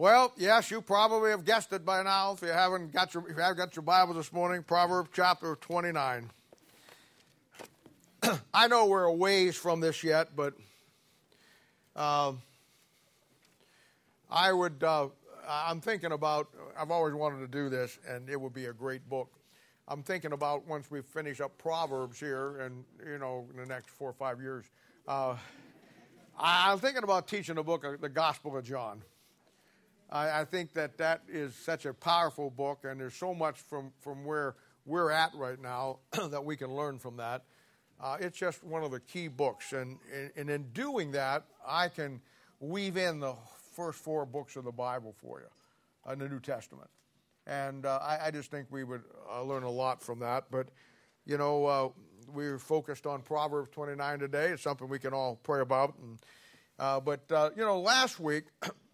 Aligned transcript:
Well, 0.00 0.32
yes, 0.36 0.70
you 0.70 0.80
probably 0.80 1.30
have 1.30 1.44
guessed 1.44 1.72
it 1.72 1.84
by 1.84 2.04
now. 2.04 2.30
If 2.30 2.42
you 2.42 2.50
haven't 2.50 2.92
got 2.92 3.14
your, 3.14 3.28
if 3.28 3.36
you 3.36 3.42
haven't 3.42 3.56
got 3.56 3.74
your 3.74 3.82
Bible 3.82 4.14
this 4.14 4.32
morning, 4.32 4.62
Proverbs 4.62 5.10
chapter 5.12 5.56
29. 5.56 6.30
I 8.54 8.68
know 8.68 8.86
we're 8.86 9.02
a 9.02 9.12
ways 9.12 9.56
from 9.56 9.80
this 9.80 10.04
yet, 10.04 10.36
but 10.36 10.54
uh, 11.96 12.30
I 14.30 14.52
would. 14.52 14.84
Uh, 14.84 15.08
I'm 15.48 15.80
thinking 15.80 16.12
about. 16.12 16.46
I've 16.78 16.92
always 16.92 17.14
wanted 17.14 17.40
to 17.40 17.48
do 17.48 17.68
this, 17.68 17.98
and 18.08 18.30
it 18.30 18.40
would 18.40 18.54
be 18.54 18.66
a 18.66 18.72
great 18.72 19.08
book. 19.08 19.32
I'm 19.88 20.04
thinking 20.04 20.30
about 20.30 20.64
once 20.64 20.92
we 20.92 21.02
finish 21.02 21.40
up 21.40 21.58
Proverbs 21.58 22.20
here, 22.20 22.60
and 22.60 22.84
you 23.04 23.18
know, 23.18 23.48
in 23.50 23.56
the 23.56 23.66
next 23.66 23.90
four 23.90 24.10
or 24.10 24.14
five 24.14 24.40
years. 24.40 24.64
Uh, 25.08 25.34
I'm 26.38 26.78
thinking 26.78 27.02
about 27.02 27.26
teaching 27.26 27.58
a 27.58 27.64
book, 27.64 27.84
the 28.00 28.08
Gospel 28.08 28.56
of 28.56 28.62
John. 28.62 29.02
I, 30.10 30.40
I, 30.40 30.44
think 30.44 30.72
that 30.74 30.98
that 30.98 31.22
is 31.28 31.54
such 31.54 31.84
a 31.84 31.92
powerful 31.92 32.50
book, 32.50 32.84
and 32.84 33.00
there's 33.00 33.14
so 33.14 33.34
much 33.34 33.58
from, 33.58 33.92
from 34.00 34.24
where 34.24 34.54
we're 34.86 35.10
at 35.10 35.34
right 35.34 35.60
now 35.60 35.98
that 36.30 36.44
we 36.44 36.56
can 36.56 36.74
learn 36.74 36.98
from 36.98 37.16
that. 37.18 37.44
Uh, 38.00 38.16
it's 38.20 38.38
just 38.38 38.62
one 38.64 38.82
of 38.84 38.90
the 38.90 39.00
key 39.00 39.28
books, 39.28 39.72
and, 39.72 39.98
and 40.36 40.48
in 40.48 40.64
doing 40.72 41.12
that, 41.12 41.44
I 41.66 41.88
can 41.88 42.20
weave 42.60 42.96
in 42.96 43.20
the 43.20 43.34
first 43.74 43.98
four 43.98 44.24
books 44.24 44.56
of 44.56 44.64
the 44.64 44.72
Bible 44.72 45.14
for 45.18 45.40
you 45.40 46.12
in 46.12 46.18
the 46.18 46.28
New 46.28 46.40
Testament. 46.40 46.90
And 47.46 47.86
uh, 47.86 47.98
I, 48.02 48.26
I, 48.26 48.30
just 48.30 48.50
think 48.50 48.66
we 48.70 48.84
would 48.84 49.02
uh, 49.30 49.42
learn 49.42 49.62
a 49.62 49.70
lot 49.70 50.02
from 50.02 50.18
that. 50.18 50.44
But, 50.50 50.68
you 51.24 51.38
know, 51.38 51.66
uh, 51.66 51.88
we're 52.30 52.58
focused 52.58 53.06
on 53.06 53.22
Proverbs 53.22 53.70
29 53.70 54.18
today. 54.18 54.48
It's 54.48 54.62
something 54.62 54.88
we 54.88 54.98
can 54.98 55.14
all 55.14 55.36
pray 55.42 55.60
about. 55.60 55.94
And, 55.98 56.18
uh, 56.78 57.00
but, 57.00 57.30
uh, 57.32 57.50
you 57.56 57.64
know, 57.64 57.80
last 57.80 58.20
week, 58.20 58.44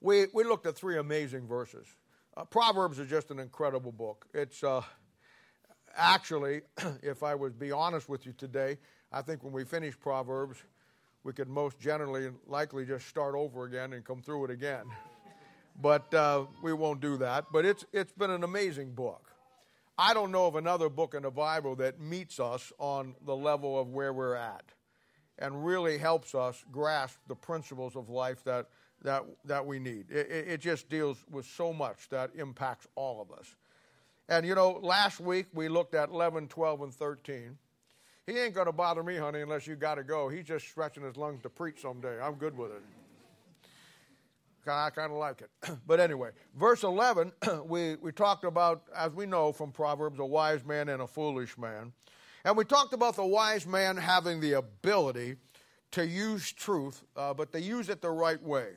we, 0.00 0.26
we 0.32 0.44
looked 0.44 0.66
at 0.66 0.76
three 0.76 0.98
amazing 0.98 1.46
verses. 1.46 1.86
Uh, 2.36 2.44
Proverbs 2.44 2.98
is 2.98 3.08
just 3.08 3.30
an 3.30 3.38
incredible 3.38 3.92
book. 3.92 4.26
It's 4.32 4.62
uh, 4.64 4.82
actually, 5.96 6.62
if 7.02 7.22
I 7.22 7.34
would 7.34 7.58
be 7.58 7.72
honest 7.72 8.08
with 8.08 8.26
you 8.26 8.32
today, 8.32 8.78
I 9.12 9.22
think 9.22 9.42
when 9.42 9.52
we 9.52 9.64
finish 9.64 9.98
Proverbs, 9.98 10.58
we 11.24 11.32
could 11.32 11.48
most 11.48 11.78
generally 11.78 12.26
and 12.26 12.36
likely 12.46 12.86
just 12.86 13.06
start 13.06 13.34
over 13.34 13.64
again 13.64 13.92
and 13.92 14.04
come 14.04 14.22
through 14.22 14.46
it 14.46 14.50
again. 14.50 14.84
But 15.80 16.12
uh, 16.14 16.46
we 16.62 16.72
won't 16.72 17.00
do 17.00 17.16
that. 17.18 17.46
But 17.52 17.64
it's, 17.64 17.84
it's 17.92 18.12
been 18.12 18.30
an 18.30 18.44
amazing 18.44 18.92
book. 18.92 19.30
I 19.98 20.14
don't 20.14 20.32
know 20.32 20.46
of 20.46 20.56
another 20.56 20.88
book 20.88 21.14
in 21.14 21.24
the 21.24 21.30
Bible 21.30 21.76
that 21.76 22.00
meets 22.00 22.40
us 22.40 22.72
on 22.78 23.14
the 23.26 23.36
level 23.36 23.78
of 23.78 23.88
where 23.88 24.12
we're 24.12 24.34
at 24.34 24.64
and 25.38 25.64
really 25.64 25.98
helps 25.98 26.34
us 26.34 26.64
grasp 26.72 27.18
the 27.28 27.34
principles 27.34 27.96
of 27.96 28.08
life 28.08 28.42
that 28.44 28.66
that, 29.02 29.24
that 29.44 29.64
we 29.64 29.78
need. 29.78 30.10
It, 30.10 30.28
it 30.30 30.60
just 30.60 30.88
deals 30.88 31.24
with 31.30 31.46
so 31.46 31.72
much 31.72 32.08
that 32.10 32.30
impacts 32.34 32.86
all 32.94 33.20
of 33.20 33.36
us. 33.36 33.54
And 34.28 34.46
you 34.46 34.54
know, 34.54 34.78
last 34.82 35.20
week 35.20 35.46
we 35.52 35.68
looked 35.68 35.94
at 35.94 36.10
11, 36.10 36.48
12, 36.48 36.82
and 36.82 36.94
13. 36.94 37.58
He 38.26 38.38
ain't 38.38 38.54
going 38.54 38.66
to 38.66 38.72
bother 38.72 39.02
me, 39.02 39.16
honey, 39.16 39.40
unless 39.40 39.66
you 39.66 39.74
got 39.74 39.96
to 39.96 40.04
go. 40.04 40.28
He's 40.28 40.44
just 40.44 40.68
stretching 40.68 41.02
his 41.02 41.16
lungs 41.16 41.42
to 41.42 41.50
preach 41.50 41.82
someday. 41.82 42.20
I'm 42.20 42.34
good 42.34 42.56
with 42.56 42.70
it. 42.70 42.82
I 44.66 44.90
kind 44.90 45.10
of 45.10 45.18
like 45.18 45.42
it. 45.42 45.50
But 45.86 45.98
anyway, 46.00 46.30
verse 46.56 46.84
11, 46.84 47.32
we, 47.64 47.96
we 47.96 48.12
talked 48.12 48.44
about, 48.44 48.82
as 48.94 49.12
we 49.12 49.26
know 49.26 49.52
from 49.52 49.72
Proverbs, 49.72 50.20
a 50.20 50.24
wise 50.24 50.64
man 50.64 50.88
and 50.88 51.02
a 51.02 51.06
foolish 51.06 51.58
man. 51.58 51.92
And 52.44 52.56
we 52.56 52.64
talked 52.64 52.92
about 52.94 53.16
the 53.16 53.26
wise 53.26 53.66
man 53.66 53.96
having 53.96 54.40
the 54.40 54.52
ability 54.52 55.36
to 55.92 56.06
use 56.06 56.52
truth, 56.52 57.02
uh, 57.16 57.34
but 57.34 57.52
to 57.52 57.60
use 57.60 57.88
it 57.88 58.00
the 58.00 58.10
right 58.10 58.40
way. 58.42 58.68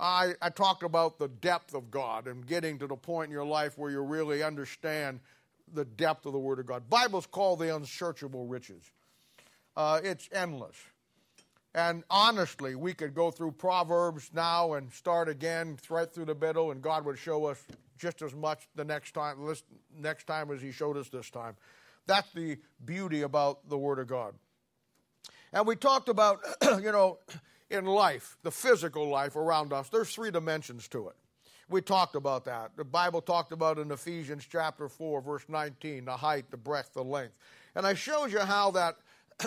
I, 0.00 0.32
I 0.40 0.48
talked 0.48 0.82
about 0.82 1.18
the 1.18 1.28
depth 1.28 1.74
of 1.74 1.90
God 1.90 2.26
and 2.26 2.46
getting 2.46 2.78
to 2.78 2.86
the 2.86 2.96
point 2.96 3.26
in 3.26 3.32
your 3.32 3.44
life 3.44 3.76
where 3.76 3.90
you 3.90 4.00
really 4.00 4.42
understand 4.42 5.20
the 5.72 5.84
depth 5.84 6.24
of 6.24 6.32
the 6.32 6.38
Word 6.38 6.58
of 6.58 6.66
God. 6.66 6.88
Bible's 6.88 7.26
called 7.26 7.58
the 7.58 7.74
unsearchable 7.74 8.46
riches. 8.46 8.82
Uh, 9.76 10.00
it's 10.02 10.28
endless. 10.32 10.76
And 11.74 12.02
honestly, 12.10 12.74
we 12.74 12.94
could 12.94 13.14
go 13.14 13.30
through 13.30 13.52
Proverbs 13.52 14.30
now 14.34 14.72
and 14.72 14.90
start 14.90 15.28
again 15.28 15.78
right 15.88 16.12
through 16.12 16.24
the 16.24 16.34
middle, 16.34 16.70
and 16.70 16.82
God 16.82 17.04
would 17.04 17.18
show 17.18 17.44
us 17.44 17.62
just 17.98 18.22
as 18.22 18.34
much 18.34 18.68
the 18.74 18.84
next 18.84 19.12
time, 19.12 19.36
next 19.96 20.26
time 20.26 20.50
as 20.50 20.62
He 20.62 20.72
showed 20.72 20.96
us 20.96 21.10
this 21.10 21.30
time. 21.30 21.56
That's 22.06 22.30
the 22.32 22.56
beauty 22.84 23.22
about 23.22 23.68
the 23.68 23.78
Word 23.78 23.98
of 23.98 24.08
God. 24.08 24.34
And 25.52 25.66
we 25.66 25.76
talked 25.76 26.08
about, 26.08 26.40
you 26.62 26.90
know, 26.90 27.18
in 27.70 27.84
life, 27.86 28.36
the 28.42 28.50
physical 28.50 29.08
life 29.08 29.36
around 29.36 29.72
us, 29.72 29.88
there's 29.88 30.12
three 30.12 30.30
dimensions 30.30 30.88
to 30.88 31.08
it. 31.08 31.16
We 31.68 31.80
talked 31.80 32.16
about 32.16 32.44
that. 32.46 32.72
The 32.76 32.84
Bible 32.84 33.20
talked 33.20 33.52
about 33.52 33.78
in 33.78 33.92
Ephesians 33.92 34.46
chapter 34.50 34.88
4, 34.88 35.20
verse 35.20 35.44
19, 35.48 36.04
the 36.04 36.16
height, 36.16 36.50
the 36.50 36.56
breadth, 36.56 36.94
the 36.94 37.04
length. 37.04 37.34
And 37.76 37.86
I 37.86 37.94
showed 37.94 38.32
you 38.32 38.40
how 38.40 38.72
that 38.72 38.96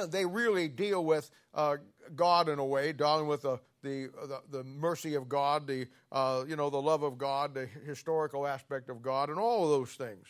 they 0.10 0.26
really 0.26 0.70
deal 0.70 1.04
with 1.04 1.30
uh, 1.54 1.78
God 2.16 2.48
in 2.48 2.60
a 2.60 2.66
way, 2.66 2.94
dealing 2.94 3.28
with 3.28 3.42
the, 3.42 3.60
the, 3.82 4.10
the, 4.28 4.42
the 4.50 4.64
mercy 4.64 5.16
of 5.16 5.28
God, 5.28 5.68
the, 5.68 5.88
uh, 6.14 6.46
you 6.48 6.56
know, 6.56 6.70
the 6.70 6.82
love 6.82 7.04
of 7.04 7.18
God, 7.18 7.54
the 7.54 7.68
historical 7.86 8.48
aspect 8.48 8.90
of 8.90 9.02
God, 9.02 9.30
and 9.30 9.38
all 9.38 9.66
of 9.66 9.70
those 9.70 9.92
things. 9.92 10.28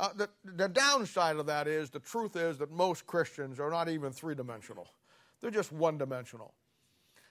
Uh, 0.00 0.10
the, 0.16 0.28
the 0.44 0.68
downside 0.68 1.36
of 1.36 1.46
that 1.46 1.66
is 1.68 1.90
the 1.90 2.00
truth 2.00 2.36
is 2.36 2.58
that 2.58 2.70
most 2.70 3.06
Christians 3.06 3.58
are 3.58 3.70
not 3.70 3.88
even 3.88 4.12
three 4.12 4.34
dimensional, 4.34 4.88
they're 5.40 5.50
just 5.52 5.72
one 5.72 5.98
dimensional. 5.98 6.52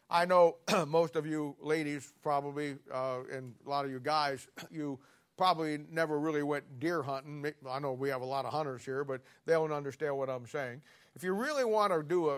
I 0.09 0.25
know 0.25 0.57
most 0.87 1.15
of 1.15 1.25
you 1.25 1.55
ladies 1.61 2.13
probably, 2.23 2.77
uh, 2.91 3.19
and 3.31 3.53
a 3.65 3.69
lot 3.69 3.85
of 3.85 3.91
you 3.91 3.99
guys, 3.99 4.47
you 4.71 4.99
probably 5.37 5.79
never 5.91 6.19
really 6.19 6.43
went 6.43 6.79
deer 6.79 7.01
hunting. 7.01 7.45
I 7.69 7.79
know 7.79 7.93
we 7.93 8.09
have 8.09 8.21
a 8.21 8.25
lot 8.25 8.45
of 8.45 8.53
hunters 8.53 8.83
here, 8.83 9.03
but 9.03 9.21
they 9.45 9.53
don't 9.53 9.71
understand 9.71 10.17
what 10.17 10.29
I'm 10.29 10.47
saying. 10.47 10.81
If 11.15 11.23
you 11.23 11.33
really 11.33 11.65
want 11.65 11.93
to 11.93 12.03
do 12.03 12.29
a, 12.29 12.37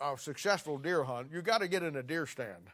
a, 0.00 0.14
a 0.14 0.18
successful 0.18 0.78
deer 0.78 1.04
hunt, 1.04 1.28
you 1.32 1.42
got 1.42 1.60
to 1.60 1.68
get 1.68 1.82
in 1.82 1.96
a 1.96 2.02
deer 2.02 2.26
stand. 2.26 2.70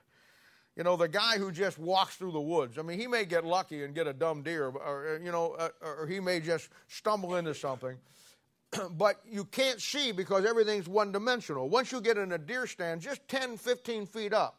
You 0.76 0.84
know, 0.84 0.96
the 0.96 1.08
guy 1.08 1.36
who 1.36 1.52
just 1.52 1.78
walks 1.78 2.16
through 2.16 2.32
the 2.32 2.40
woods, 2.40 2.78
I 2.78 2.82
mean, 2.82 2.98
he 2.98 3.06
may 3.06 3.26
get 3.26 3.44
lucky 3.44 3.84
and 3.84 3.94
get 3.94 4.06
a 4.06 4.12
dumb 4.14 4.42
deer, 4.42 4.68
or, 4.68 5.20
you 5.22 5.30
know, 5.30 5.52
uh, 5.58 5.68
or 5.82 6.06
he 6.06 6.18
may 6.18 6.40
just 6.40 6.70
stumble 6.88 7.36
into 7.36 7.54
something. 7.54 7.96
but 8.92 9.20
you 9.28 9.44
can't 9.44 9.80
see 9.80 10.12
because 10.12 10.44
everything's 10.44 10.88
one 10.88 11.12
dimensional. 11.12 11.68
Once 11.68 11.92
you 11.92 12.00
get 12.00 12.18
in 12.18 12.32
a 12.32 12.38
deer 12.38 12.66
stand, 12.66 13.00
just 13.00 13.26
10, 13.28 13.56
15 13.56 14.06
feet 14.06 14.32
up, 14.32 14.58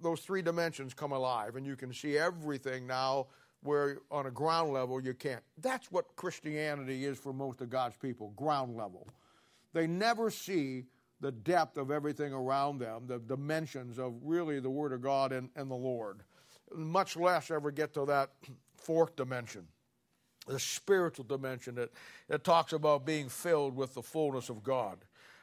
those 0.00 0.20
three 0.20 0.42
dimensions 0.42 0.94
come 0.94 1.12
alive, 1.12 1.56
and 1.56 1.66
you 1.66 1.76
can 1.76 1.92
see 1.92 2.16
everything 2.16 2.86
now 2.86 3.26
where 3.62 3.98
on 4.10 4.26
a 4.26 4.30
ground 4.30 4.72
level 4.72 5.02
you 5.02 5.12
can't. 5.12 5.42
That's 5.58 5.92
what 5.92 6.16
Christianity 6.16 7.04
is 7.04 7.18
for 7.18 7.32
most 7.32 7.60
of 7.60 7.68
God's 7.68 7.96
people 7.96 8.32
ground 8.36 8.76
level. 8.76 9.06
They 9.74 9.86
never 9.86 10.30
see 10.30 10.84
the 11.20 11.30
depth 11.30 11.76
of 11.76 11.90
everything 11.90 12.32
around 12.32 12.78
them, 12.78 13.02
the 13.06 13.18
dimensions 13.18 13.98
of 13.98 14.14
really 14.22 14.58
the 14.58 14.70
Word 14.70 14.94
of 14.94 15.02
God 15.02 15.32
and, 15.32 15.50
and 15.54 15.70
the 15.70 15.74
Lord, 15.74 16.22
much 16.74 17.14
less 17.16 17.50
ever 17.50 17.70
get 17.70 17.92
to 17.94 18.06
that 18.06 18.30
fourth 18.74 19.14
dimension 19.16 19.66
the 20.46 20.58
spiritual 20.58 21.24
dimension 21.24 21.74
that, 21.76 21.90
that 22.28 22.44
talks 22.44 22.72
about 22.72 23.06
being 23.06 23.28
filled 23.28 23.76
with 23.76 23.94
the 23.94 24.02
fullness 24.02 24.48
of 24.48 24.62
God. 24.62 24.98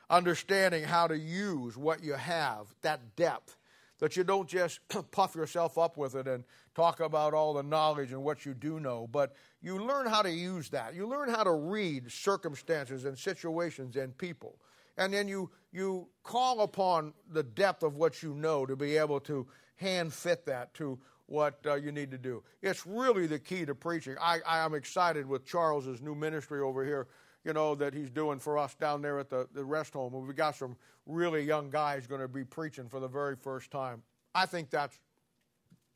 Understanding 0.09 0.83
how 0.83 1.07
to 1.07 1.17
use 1.17 1.77
what 1.77 2.03
you 2.03 2.13
have, 2.13 2.67
that 2.81 3.15
depth, 3.15 3.57
that 3.99 4.15
you 4.15 4.23
don't 4.23 4.47
just 4.47 4.79
puff 5.11 5.35
yourself 5.35 5.77
up 5.77 5.97
with 5.97 6.15
it 6.15 6.27
and 6.27 6.43
talk 6.75 6.99
about 6.99 7.33
all 7.33 7.53
the 7.53 7.63
knowledge 7.63 8.11
and 8.11 8.23
what 8.23 8.45
you 8.45 8.53
do 8.53 8.79
know, 8.79 9.07
but 9.11 9.33
you 9.61 9.79
learn 9.79 10.05
how 10.05 10.21
to 10.21 10.31
use 10.31 10.69
that. 10.69 10.93
You 10.93 11.07
learn 11.07 11.29
how 11.29 11.43
to 11.43 11.51
read 11.51 12.11
circumstances 12.11 13.05
and 13.05 13.17
situations 13.17 13.95
and 13.95 14.17
people. 14.17 14.59
And 14.97 15.13
then 15.13 15.27
you, 15.27 15.49
you 15.71 16.07
call 16.23 16.61
upon 16.61 17.13
the 17.31 17.43
depth 17.43 17.83
of 17.83 17.97
what 17.97 18.23
you 18.23 18.33
know 18.33 18.65
to 18.65 18.75
be 18.75 18.97
able 18.97 19.19
to 19.21 19.47
hand 19.75 20.13
fit 20.13 20.45
that 20.45 20.73
to 20.75 20.99
what 21.27 21.59
uh, 21.65 21.75
you 21.75 21.91
need 21.91 22.09
to 22.11 22.17
do. 22.17 22.43
It's 22.61 22.85
really 22.85 23.27
the 23.27 23.39
key 23.39 23.65
to 23.65 23.75
preaching. 23.75 24.15
I, 24.19 24.39
I 24.47 24.59
am 24.59 24.73
excited 24.73 25.27
with 25.27 25.45
Charles's 25.45 26.01
new 26.01 26.15
ministry 26.15 26.61
over 26.61 26.83
here, 26.83 27.07
you 27.43 27.53
know, 27.53 27.75
that 27.75 27.93
he's 27.93 28.09
doing 28.09 28.39
for 28.39 28.57
us 28.57 28.73
down 28.75 29.01
there 29.01 29.19
at 29.19 29.29
the, 29.29 29.47
the 29.53 29.63
rest 29.63 29.93
home. 29.93 30.13
We've 30.13 30.35
got 30.35 30.55
some 30.55 30.75
really 31.05 31.43
young 31.43 31.69
guys 31.69 32.07
going 32.07 32.21
to 32.21 32.27
be 32.27 32.43
preaching 32.43 32.87
for 32.87 32.99
the 32.99 33.07
very 33.07 33.35
first 33.35 33.71
time. 33.71 34.01
I 34.33 34.45
think 34.45 34.69
that's 34.69 34.97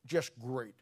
just 0.05 0.37
great. 0.39 0.73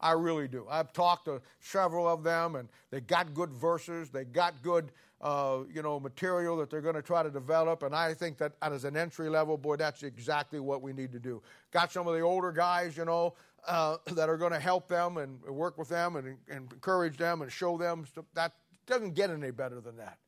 I 0.00 0.12
really 0.12 0.48
do. 0.48 0.66
I've 0.68 0.92
talked 0.92 1.24
to 1.26 1.40
several 1.60 2.06
of 2.06 2.22
them, 2.22 2.56
and 2.56 2.68
they 2.90 3.00
got 3.00 3.32
good 3.32 3.50
verses. 3.50 4.10
They 4.10 4.24
got 4.24 4.60
good, 4.62 4.92
uh, 5.22 5.60
you 5.72 5.82
know, 5.82 5.98
material 5.98 6.58
that 6.58 6.68
they're 6.68 6.82
going 6.82 6.96
to 6.96 7.02
try 7.02 7.22
to 7.22 7.30
develop. 7.30 7.82
And 7.82 7.94
I 7.94 8.12
think 8.12 8.36
that 8.38 8.52
as 8.60 8.84
an 8.84 8.98
entry 8.98 9.30
level, 9.30 9.56
boy, 9.56 9.76
that's 9.76 10.02
exactly 10.02 10.60
what 10.60 10.82
we 10.82 10.92
need 10.92 11.10
to 11.12 11.18
do. 11.18 11.40
Got 11.70 11.90
some 11.90 12.06
of 12.06 12.14
the 12.14 12.20
older 12.20 12.52
guys, 12.52 12.98
you 12.98 13.06
know, 13.06 13.34
uh, 13.66 13.96
that 14.12 14.28
are 14.28 14.36
going 14.36 14.52
to 14.52 14.60
help 14.60 14.88
them 14.88 15.16
and 15.16 15.42
work 15.42 15.78
with 15.78 15.88
them 15.88 16.16
and, 16.16 16.36
and 16.48 16.72
encourage 16.72 17.16
them 17.16 17.42
and 17.42 17.50
show 17.50 17.76
them. 17.76 18.06
That 18.34 18.52
doesn't 18.86 19.14
get 19.14 19.30
any 19.30 19.50
better 19.50 19.80
than 19.80 19.96
that. 19.96 20.18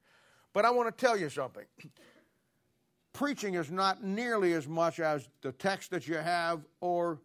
But 0.53 0.65
I 0.65 0.71
want 0.71 0.97
to 0.97 1.05
tell 1.05 1.17
you 1.17 1.29
something. 1.29 1.65
Preaching 3.13 3.55
is 3.55 3.71
not 3.71 4.05
nearly 4.05 4.53
as 4.53 4.69
much 4.69 5.01
as 5.01 5.29
the 5.41 5.53
text 5.53 5.91
that 5.91 6.07
you 6.07 6.17
have 6.17 6.61
or 6.81 7.19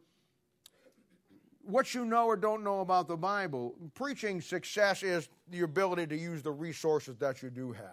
what 1.64 1.94
you 1.94 2.06
know 2.06 2.26
or 2.28 2.36
don't 2.36 2.64
know 2.64 2.80
about 2.80 3.08
the 3.08 3.18
Bible. 3.18 3.76
Preaching 3.94 4.42
success 4.42 5.04
is 5.04 5.30
the 5.50 5.62
ability 5.62 6.08
to 6.08 6.18
use 6.18 6.42
the 6.42 6.52
resources 6.52 7.18
that 7.18 7.42
you 7.44 7.50
do 7.50 7.72
have. 7.72 7.86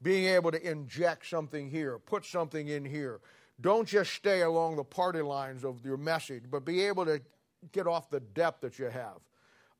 Being 0.00 0.26
able 0.26 0.52
to 0.52 0.70
inject 0.70 1.26
something 1.26 1.68
here, 1.68 1.98
put 1.98 2.24
something 2.24 2.68
in 2.68 2.84
here. 2.84 3.20
Don't 3.60 3.88
just 3.88 4.12
stay 4.12 4.42
along 4.42 4.76
the 4.76 4.84
party 4.84 5.20
lines 5.20 5.64
of 5.64 5.84
your 5.84 5.96
message, 5.96 6.44
but 6.50 6.64
be 6.64 6.84
able 6.84 7.04
to 7.06 7.20
get 7.72 7.86
off 7.86 8.10
the 8.10 8.20
depth 8.20 8.60
that 8.60 8.78
you 8.78 8.86
have. 8.86 9.18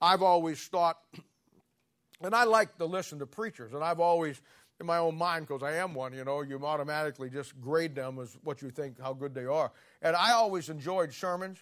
I've 0.01 0.23
always 0.23 0.61
thought, 0.67 0.99
and 2.23 2.35
I 2.35 2.45
like 2.45 2.77
to 2.79 2.85
listen 2.87 3.19
to 3.21 3.27
preachers, 3.27 3.73
and 3.75 3.85
I've 3.85 4.01
always, 4.01 4.41
in 4.81 4.87
my 4.87 4.99
own 4.99 5.17
mind, 5.17 5.47
because 5.47 5.63
I 5.63 5.77
am 5.77 5.95
one, 5.95 6.13
you 6.13 6.25
know, 6.25 6.43
you 6.43 6.65
automatically 6.65 7.31
just 7.31 7.61
grade 7.61 7.95
them 7.95 8.19
as 8.19 8.37
what 8.43 8.63
you 8.63 8.71
think 8.71 9.01
how 9.01 9.13
good 9.13 9.35
they 9.35 9.45
are. 9.45 9.71
And 10.03 10.17
I 10.17 10.33
always 10.33 10.69
enjoyed 10.69 11.13
sermons 11.13 11.59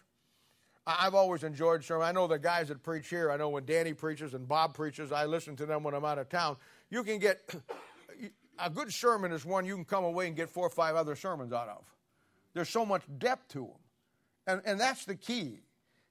I've 0.87 1.15
always 1.15 1.43
enjoyed 1.43 1.85
sermons. 1.85 2.09
I 2.09 2.13
know 2.13 2.29
the 2.29 2.39
guys 2.39 2.69
that 2.69 2.83
preach 2.83 3.09
here. 3.09 3.33
I 3.33 3.37
know 3.37 3.49
when 3.49 3.65
Danny 3.65 3.93
preaches 3.93 4.35
and 4.35 4.47
Bob 4.47 4.75
preaches, 4.75 5.11
I 5.11 5.25
listen 5.25 5.57
to 5.57 5.67
them 5.67 5.83
when 5.83 5.95
I'm 5.95 6.05
out 6.05 6.19
of 6.19 6.29
town. 6.29 6.57
You 6.91 7.03
can 7.03 7.19
get 7.19 7.41
a 8.59 8.71
good 8.71 8.93
sermon 8.93 9.33
is 9.33 9.45
one 9.45 9.67
you 9.67 9.75
can 9.75 9.85
come 9.85 10.05
away 10.05 10.29
and 10.29 10.37
get 10.37 10.49
four 10.49 10.67
or 10.67 10.71
five 10.71 10.95
other 10.95 11.17
sermons 11.17 11.53
out 11.53 11.69
of. 11.69 11.85
There's 12.57 12.71
so 12.71 12.87
much 12.87 13.03
depth 13.19 13.49
to 13.49 13.59
them, 13.59 13.77
and 14.47 14.63
and 14.65 14.81
that's 14.81 15.05
the 15.05 15.15
key. 15.15 15.61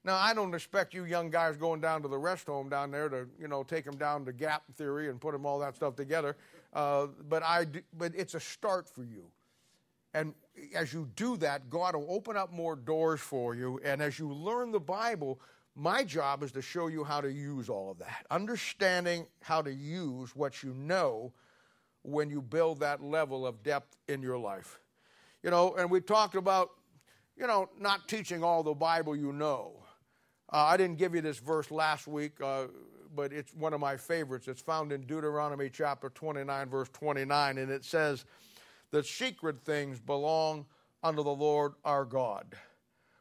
Now 0.04 0.16
I 0.16 0.36
don't 0.36 0.54
expect 0.54 0.94
you 0.94 1.06
young 1.06 1.32
guys 1.32 1.58
going 1.58 1.82
down 1.82 2.04
to 2.04 2.08
the 2.08 2.20
rest 2.20 2.46
home 2.46 2.70
down 2.70 2.92
there 2.92 3.10
to 3.10 3.28
you 3.40 3.48
know 3.48 3.64
take 3.64 3.84
them 3.84 3.98
down 3.98 4.26
to 4.26 4.32
gap 4.32 4.62
theory 4.78 5.10
and 5.10 5.20
put 5.20 5.32
them 5.32 5.44
all 5.44 5.58
that 5.58 5.76
stuff 5.76 5.96
together. 5.96 6.38
Uh, 6.72 7.08
but 7.28 7.42
I 7.42 7.66
but 7.98 8.14
it's 8.16 8.36
a 8.36 8.40
start 8.40 8.88
for 8.88 9.04
you. 9.04 9.26
And 10.14 10.36
as 10.76 10.94
you 10.94 11.10
do 11.16 11.36
that, 11.38 11.68
God 11.72 11.96
will 11.96 12.06
open 12.10 12.38
up 12.38 12.54
more 12.54 12.76
doors 12.76 13.22
for 13.22 13.56
you. 13.56 13.80
And 13.84 14.00
as 14.00 14.20
you 14.20 14.32
learn 14.32 14.72
the 14.72 14.80
Bible, 14.80 15.40
my 15.74 16.04
job 16.04 16.44
is 16.44 16.52
to 16.52 16.62
show 16.62 16.86
you 16.90 17.04
how 17.04 17.22
to 17.22 17.32
use 17.32 17.70
all 17.70 17.90
of 17.90 17.98
that. 17.98 18.28
Understanding 18.30 19.26
how 19.42 19.64
to 19.64 19.74
use 19.74 20.36
what 20.36 20.62
you 20.62 20.76
know 20.76 21.34
when 22.04 22.30
you 22.30 22.40
build 22.40 22.82
that 22.82 23.04
level 23.04 23.48
of 23.48 23.64
depth 23.64 23.98
in 24.08 24.22
your 24.22 24.38
life. 24.38 24.80
You 25.46 25.52
know, 25.52 25.76
and 25.76 25.92
we 25.92 26.02
talked 26.02 26.34
about, 26.34 26.72
you 27.38 27.46
know, 27.46 27.70
not 27.80 28.08
teaching 28.08 28.44
all 28.44 28.64
the 28.64 28.74
Bible 28.74 29.16
you 29.16 29.32
know. 29.32 29.74
Uh, 30.52 30.58
I 30.58 30.76
didn't 30.76 30.98
give 30.98 31.14
you 31.14 31.22
this 31.22 31.38
verse 31.38 31.70
last 31.70 32.08
week, 32.08 32.42
uh, 32.42 32.66
but 33.16 33.32
it's 33.32 33.54
one 33.54 33.72
of 33.72 33.80
my 33.80 33.96
favorites. 33.96 34.48
It's 34.48 34.64
found 34.64 34.92
in 34.92 35.02
Deuteronomy 35.02 35.70
chapter 35.70 36.10
29, 36.10 36.68
verse 36.68 36.90
29, 36.94 37.60
and 37.60 37.70
it 37.70 37.86
says, 37.86 38.26
the 38.90 39.04
secret 39.04 39.64
things 39.64 40.00
belong 40.00 40.66
unto 41.04 41.24
the 41.24 41.30
Lord 41.30 41.74
our 41.84 42.06
God. 42.06 42.56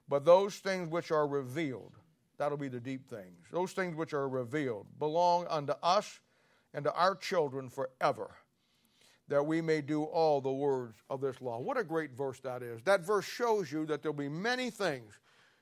But 0.08 0.24
those 0.24 0.54
things 0.54 0.88
which 0.88 1.10
are 1.10 1.26
revealed, 1.26 1.92
that'll 2.38 2.56
be 2.56 2.68
the 2.68 2.80
deep 2.80 3.06
things, 3.06 3.48
those 3.52 3.72
things 3.72 3.96
which 3.96 4.14
are 4.14 4.30
revealed 4.30 4.86
belong 4.98 5.46
unto 5.50 5.74
us 5.82 6.20
and 6.72 6.86
to 6.86 6.94
our 6.94 7.16
children 7.16 7.68
forever, 7.68 8.30
that 9.28 9.44
we 9.44 9.60
may 9.60 9.80
do 9.80 10.04
all 10.04 10.40
the 10.40 10.52
words 10.52 10.98
of 11.08 11.20
this 11.20 11.40
law. 11.40 11.58
What 11.58 11.78
a 11.78 11.84
great 11.84 12.12
verse 12.12 12.40
that 12.40 12.62
is. 12.62 12.82
That 12.82 13.00
verse 13.00 13.24
shows 13.24 13.72
you 13.72 13.86
that 13.86 14.02
there'll 14.02 14.16
be 14.16 14.28
many 14.28 14.70
things 14.70 15.18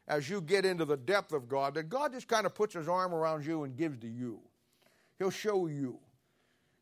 as 0.08 0.28
you 0.28 0.40
get 0.40 0.64
into 0.64 0.84
the 0.84 0.96
depth 0.96 1.32
of 1.32 1.48
God 1.48 1.74
that 1.74 1.88
God 1.88 2.12
just 2.12 2.26
kind 2.26 2.44
of 2.44 2.54
puts 2.54 2.74
his 2.74 2.88
arm 2.88 3.14
around 3.14 3.46
you 3.46 3.62
and 3.62 3.76
gives 3.76 3.98
to 3.98 4.08
you. 4.08 4.40
He'll 5.18 5.30
show 5.30 5.66
you. 5.68 5.98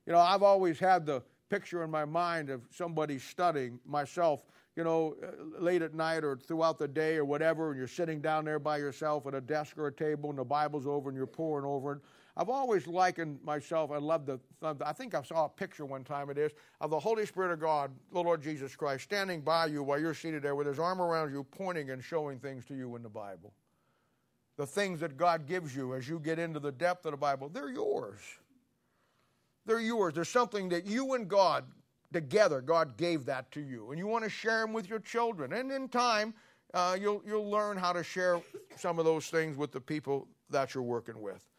You 0.06 0.15
know, 0.15 0.19
I've 0.19 0.43
always 0.43 0.79
had 0.79 1.05
the 1.05 1.23
picture 1.50 1.82
in 1.85 1.91
my 1.91 2.05
mind 2.05 2.49
of 2.49 2.62
somebody 2.71 3.19
studying 3.19 3.79
myself, 3.85 4.44
you 4.77 4.85
know, 4.85 5.17
uh, 5.23 5.61
late 5.62 5.82
at 5.82 5.93
night 5.93 6.25
or 6.25 6.37
throughout 6.37 6.79
the 6.79 6.88
day 6.88 7.17
or 7.17 7.25
whatever, 7.25 7.71
and 7.71 7.79
you're 7.79 7.88
sitting 7.88 8.21
down 8.21 8.44
there 8.44 8.59
by 8.59 8.79
yourself 8.79 9.27
at 9.27 9.35
a 9.35 9.41
desk 9.41 9.77
or 9.77 9.88
a 9.88 9.93
table 9.93 10.31
and 10.31 10.38
the 10.38 10.44
Bible's 10.44 10.87
over 10.87 11.11
and 11.11 11.17
you're 11.17 11.27
poring 11.27 11.67
over 11.67 11.93
it. 11.93 11.99
I've 12.40 12.48
always 12.48 12.87
likened 12.87 13.38
myself, 13.44 13.90
I 13.90 13.98
love 13.98 14.25
the, 14.25 14.40
I 14.62 14.94
think 14.94 15.14
I 15.14 15.22
saw 15.22 15.44
a 15.44 15.48
picture 15.50 15.84
one 15.84 16.04
time 16.04 16.31
it 16.31 16.38
is, 16.38 16.52
of 16.81 16.88
the 16.88 16.98
Holy 16.98 17.26
Spirit 17.26 17.52
of 17.52 17.60
God, 17.60 17.90
the 18.14 18.20
Lord 18.22 18.42
Jesus 18.42 18.75
Christ, 18.75 19.04
standing 19.04 19.42
by 19.42 19.66
you 19.66 19.82
while 19.82 20.00
you're 20.00 20.14
seated 20.14 20.42
there 20.42 20.54
with 20.54 20.66
his 20.66 20.78
arm 20.78 21.02
around 21.02 21.32
you, 21.32 21.44
pointing 21.44 21.90
and 21.90 22.02
showing 22.02 22.38
things 22.38 22.64
to 22.64 22.75
you 22.75 22.96
in 22.96 23.02
the 23.02 23.10
Bible. 23.10 23.52
The 24.56 24.64
things 24.64 25.00
that 25.00 25.19
God 25.19 25.46
gives 25.46 25.76
you 25.76 25.94
as 25.94 26.08
you 26.08 26.19
get 26.19 26.38
into 26.38 26.60
the 26.60 26.72
depth 26.72 27.04
of 27.04 27.10
the 27.10 27.19
Bible, 27.19 27.50
they're 27.50 27.70
yours. 27.70 28.20
They're 29.66 29.78
yours. 29.78 30.14
There's 30.14 30.31
something 30.31 30.70
that 30.70 30.86
you 30.86 31.12
and 31.12 31.28
God 31.28 31.66
together, 32.10 32.62
God 32.62 32.96
gave 32.96 33.26
that 33.26 33.52
to 33.52 33.60
you. 33.60 33.90
And 33.90 33.98
you 33.98 34.06
want 34.06 34.25
to 34.25 34.31
share 34.31 34.62
them 34.62 34.72
with 34.72 34.88
your 34.88 35.00
children. 35.00 35.52
And 35.52 35.70
in 35.70 35.90
time, 35.90 36.32
uh, 36.72 36.96
you'll, 36.98 37.22
you'll 37.26 37.50
learn 37.50 37.76
how 37.76 37.93
to 37.93 38.02
share 38.02 38.40
some 38.78 38.98
of 38.98 39.04
those 39.04 39.26
things 39.26 39.58
with 39.58 39.72
the 39.72 39.81
people 39.81 40.26
that 40.48 40.75
you're 40.75 40.82
working 40.82 41.20
with. 41.20 41.50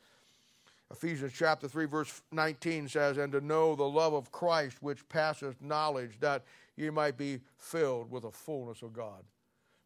Ephesians 0.92 1.34
chapter 1.36 1.68
3, 1.68 1.86
verse 1.86 2.22
19 2.32 2.90
says, 2.90 3.18
And 3.18 3.32
to 3.32 3.42
know 3.42 3.76
the 3.76 3.84
love 3.84 4.14
of 4.14 4.32
Christ 4.32 4.78
which 4.82 5.08
passeth 5.08 5.62
knowledge, 5.62 6.20
that 6.20 6.44
ye 6.76 6.90
might 6.90 7.18
be 7.18 7.40
filled 7.58 8.12
with 8.12 8.24
the 8.24 8.32
fullness 8.32 8.82
of 8.82 8.94
God. 8.94 9.24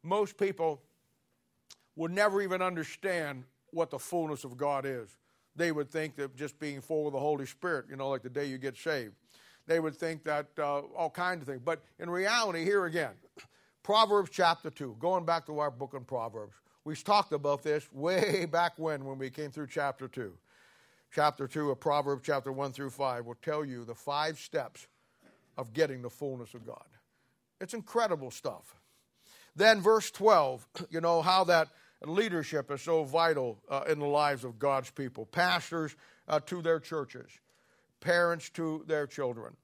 Most 0.04 0.38
people 0.38 0.82
would 1.96 2.12
never 2.12 2.42
even 2.42 2.62
understand 2.62 3.44
what 3.72 3.90
the 3.90 4.00
fullness 4.00 4.44
of 4.44 4.58
God 4.58 4.86
is 4.86 5.18
they 5.56 5.72
would 5.72 5.90
think 5.90 6.16
that 6.16 6.36
just 6.36 6.60
being 6.60 6.82
full 6.82 7.08
of 7.08 7.14
the 7.14 7.20
Holy 7.20 7.46
Spirit, 7.46 7.86
you 7.90 7.96
know, 7.96 8.10
like 8.10 8.24
the 8.24 8.30
day 8.30 8.46
you 8.46 8.58
get 8.58 8.78
saved, 8.78 9.14
they 9.68 9.80
would 9.80 9.96
think 9.96 10.24
that 10.26 10.48
uh, 10.60 10.82
all 10.96 11.10
kinds 11.10 11.42
of 11.42 11.48
things. 11.48 11.62
But 11.64 11.82
in 12.00 12.10
reality, 12.10 12.64
here 12.64 12.86
again, 12.86 13.14
Proverbs 13.84 14.30
chapter 14.32 14.70
2, 14.70 14.98
going 15.00 15.26
back 15.26 15.46
to 15.46 15.60
our 15.60 15.72
book 15.72 15.94
on 15.94 16.04
Proverbs, 16.04 16.56
we 16.84 16.96
talked 16.96 17.34
about 17.34 17.64
this 17.64 17.92
way 17.92 18.46
back 18.52 18.74
when, 18.78 19.06
when 19.06 19.18
we 19.18 19.30
came 19.30 19.52
through 19.52 19.68
chapter 19.68 20.08
2. 20.08 20.34
Chapter 21.16 21.48
2 21.48 21.72
of 21.72 21.80
Proverbs, 21.80 22.24
chapter 22.26 22.52
1 22.52 22.74
through 22.74 22.90
5, 22.90 23.26
will 23.26 23.38
tell 23.42 23.64
you 23.64 23.86
the 23.86 23.96
five 23.96 24.38
steps 24.38 24.86
of 25.58 25.72
getting 25.72 26.02
the 26.02 26.10
fullness 26.10 26.54
of 26.54 26.66
God. 26.66 26.84
It's 27.62 27.74
incredible 27.74 28.32
stuff. 28.32 28.76
Then, 29.56 29.80
verse 29.80 30.12
12, 30.12 30.68
you 30.90 31.00
know, 31.00 31.22
how 31.22 31.46
that 31.46 31.70
leadership 32.04 32.70
is 32.70 32.82
so 32.82 33.06
vital 33.06 33.58
uh, 33.70 33.84
in 33.88 34.00
the 34.00 34.06
lives 34.06 34.44
of 34.44 34.60
God's 34.60 34.92
people. 34.92 35.26
Pastors 35.26 35.96
uh, 36.28 36.42
to 36.48 36.62
their 36.62 36.82
churches, 36.82 37.32
parents 38.02 38.50
to 38.50 38.84
their 38.86 39.08
children, 39.08 39.56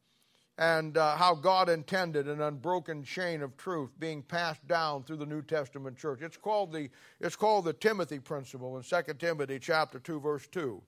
and 0.57 0.98
uh, 0.98 1.18
how 1.18 1.36
God 1.36 1.68
intended 1.68 2.30
an 2.30 2.39
unbroken 2.39 3.03
chain 3.03 3.42
of 3.42 3.57
truth 3.57 3.89
being 4.00 4.21
passed 4.21 4.65
down 4.69 5.03
through 5.03 5.18
the 5.18 5.25
New 5.25 5.42
Testament 5.42 5.98
church. 5.98 6.21
It's 6.21 6.38
called 6.38 6.72
the, 6.72 6.89
it's 7.20 7.36
called 7.36 7.65
the 7.65 7.74
Timothy 7.74 8.20
principle 8.20 8.77
in 8.77 8.84
2 8.84 9.13
Timothy 9.20 9.60
chapter 9.60 10.00
2, 10.00 10.22
verse 10.22 10.48
2, 10.48 10.81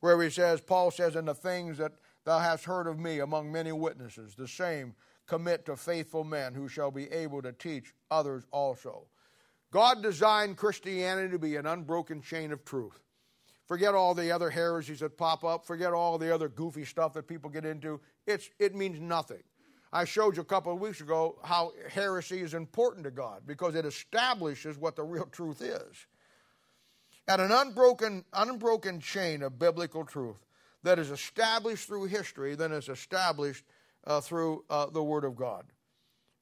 where 0.00 0.20
he 0.22 0.30
says, 0.30 0.60
Paul 0.60 0.90
says, 0.90 1.16
In 1.16 1.26
the 1.26 1.34
things 1.34 1.78
that 1.78 1.92
thou 2.24 2.38
hast 2.38 2.64
heard 2.64 2.86
of 2.86 2.98
me 2.98 3.20
among 3.20 3.52
many 3.52 3.72
witnesses, 3.72 4.34
the 4.34 4.48
same 4.48 4.94
commit 5.26 5.64
to 5.66 5.76
faithful 5.76 6.24
men 6.24 6.54
who 6.54 6.68
shall 6.68 6.90
be 6.90 7.10
able 7.12 7.40
to 7.42 7.52
teach 7.52 7.94
others 8.10 8.44
also. 8.50 9.06
God 9.70 10.02
designed 10.02 10.56
Christianity 10.56 11.30
to 11.30 11.38
be 11.38 11.56
an 11.56 11.66
unbroken 11.66 12.20
chain 12.20 12.50
of 12.50 12.64
truth. 12.64 12.98
Forget 13.66 13.94
all 13.94 14.14
the 14.14 14.32
other 14.32 14.50
heresies 14.50 14.98
that 14.98 15.16
pop 15.16 15.44
up. 15.44 15.64
Forget 15.64 15.92
all 15.92 16.18
the 16.18 16.34
other 16.34 16.48
goofy 16.48 16.84
stuff 16.84 17.12
that 17.12 17.28
people 17.28 17.48
get 17.48 17.64
into. 17.64 18.00
It's, 18.26 18.50
it 18.58 18.74
means 18.74 18.98
nothing. 18.98 19.44
I 19.92 20.04
showed 20.04 20.36
you 20.36 20.42
a 20.42 20.44
couple 20.44 20.72
of 20.72 20.80
weeks 20.80 21.00
ago 21.00 21.38
how 21.44 21.72
heresy 21.88 22.40
is 22.40 22.54
important 22.54 23.04
to 23.04 23.12
God 23.12 23.42
because 23.46 23.76
it 23.76 23.84
establishes 23.84 24.76
what 24.76 24.96
the 24.96 25.04
real 25.04 25.26
truth 25.26 25.62
is. 25.62 26.06
And 27.30 27.40
an 27.40 27.52
unbroken, 27.52 28.24
unbroken 28.32 28.98
chain 28.98 29.44
of 29.44 29.56
biblical 29.56 30.04
truth 30.04 30.44
that 30.82 30.98
is 30.98 31.12
established 31.12 31.86
through 31.86 32.06
history, 32.06 32.56
then 32.56 32.72
is 32.72 32.88
established 32.88 33.64
uh, 34.04 34.20
through 34.20 34.64
uh, 34.68 34.86
the 34.86 35.04
Word 35.04 35.22
of 35.22 35.36
God. 35.36 35.64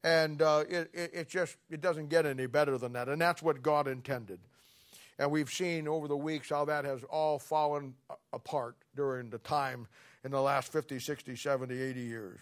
And 0.03 0.41
uh, 0.41 0.65
it, 0.67 0.89
it, 0.95 1.11
it, 1.13 1.29
just 1.29 1.59
it 1.69 1.83
doesn't 1.83 2.09
get 2.09 2.25
any 2.25 2.47
better 2.47 2.79
than 2.79 2.95
that. 2.95 3.11
And 3.11 3.21
that's 3.21 3.43
what 3.43 3.61
god 3.61 3.87
intended. 3.87 4.39
And 5.19 5.31
we've 5.31 5.51
seen 5.51 5.87
over 5.87 6.09
the 6.09 6.17
weeks 6.17 6.49
how 6.49 6.65
that 6.65 6.87
has 6.87 7.05
all 7.05 7.39
fallen 7.39 7.93
apart 8.33 8.75
during 8.97 9.29
the 9.29 9.39
time 9.41 9.89
in 10.25 10.31
the 10.31 10.41
last 10.41 10.73
50 10.73 11.01
60 11.01 11.37
70 11.37 11.79
80 11.79 12.01
years. 12.01 12.39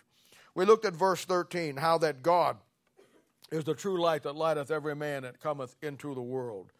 We 0.55 0.67
looked 0.67 0.85
at 0.85 0.95
verse 0.95 1.25
13 1.25 1.79
how 1.79 1.99
that 1.99 2.23
god 2.23 2.59
is 3.50 3.65
the 3.65 3.75
true 3.75 4.00
light 4.00 4.23
that 4.23 4.37
lighteth 4.37 4.71
every 4.71 4.95
man 4.95 5.25
that 5.25 5.41
cometh 5.41 5.75
into 5.83 6.15
the 6.15 6.23
world 6.23 6.71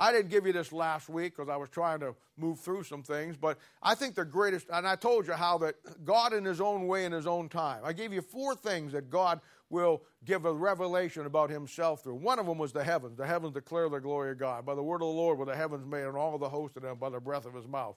I 0.00 0.12
didn't 0.12 0.30
give 0.30 0.46
you 0.46 0.54
this 0.54 0.72
last 0.72 1.10
week 1.10 1.36
because 1.36 1.50
I 1.50 1.56
was 1.56 1.68
trying 1.68 2.00
to 2.00 2.14
move 2.38 2.58
through 2.58 2.84
some 2.84 3.02
things, 3.02 3.36
but 3.36 3.58
I 3.82 3.94
think 3.94 4.14
the 4.14 4.24
greatest, 4.24 4.66
and 4.72 4.88
I 4.88 4.96
told 4.96 5.26
you 5.26 5.34
how 5.34 5.58
that 5.58 5.74
God 6.06 6.32
in 6.32 6.42
His 6.42 6.58
own 6.58 6.86
way, 6.86 7.04
in 7.04 7.12
His 7.12 7.26
own 7.26 7.50
time. 7.50 7.82
I 7.84 7.92
gave 7.92 8.10
you 8.10 8.22
four 8.22 8.54
things 8.54 8.92
that 8.92 9.10
God 9.10 9.40
will 9.68 10.02
give 10.24 10.46
a 10.46 10.52
revelation 10.54 11.26
about 11.26 11.50
himself 11.50 12.02
through. 12.02 12.14
One 12.14 12.38
of 12.38 12.46
them 12.46 12.56
was 12.56 12.72
the 12.72 12.82
heavens. 12.82 13.18
The 13.18 13.26
heavens 13.26 13.52
declare 13.52 13.90
the 13.90 14.00
glory 14.00 14.32
of 14.32 14.38
God. 14.38 14.64
By 14.64 14.74
the 14.74 14.82
word 14.82 14.96
of 14.96 15.00
the 15.00 15.06
Lord 15.06 15.38
were 15.38 15.44
the 15.44 15.54
heavens 15.54 15.86
made, 15.86 16.04
and 16.04 16.16
all 16.16 16.38
the 16.38 16.48
host 16.48 16.78
of 16.78 16.82
them 16.82 16.96
by 16.96 17.10
the 17.10 17.20
breath 17.20 17.44
of 17.44 17.54
his 17.54 17.68
mouth. 17.68 17.96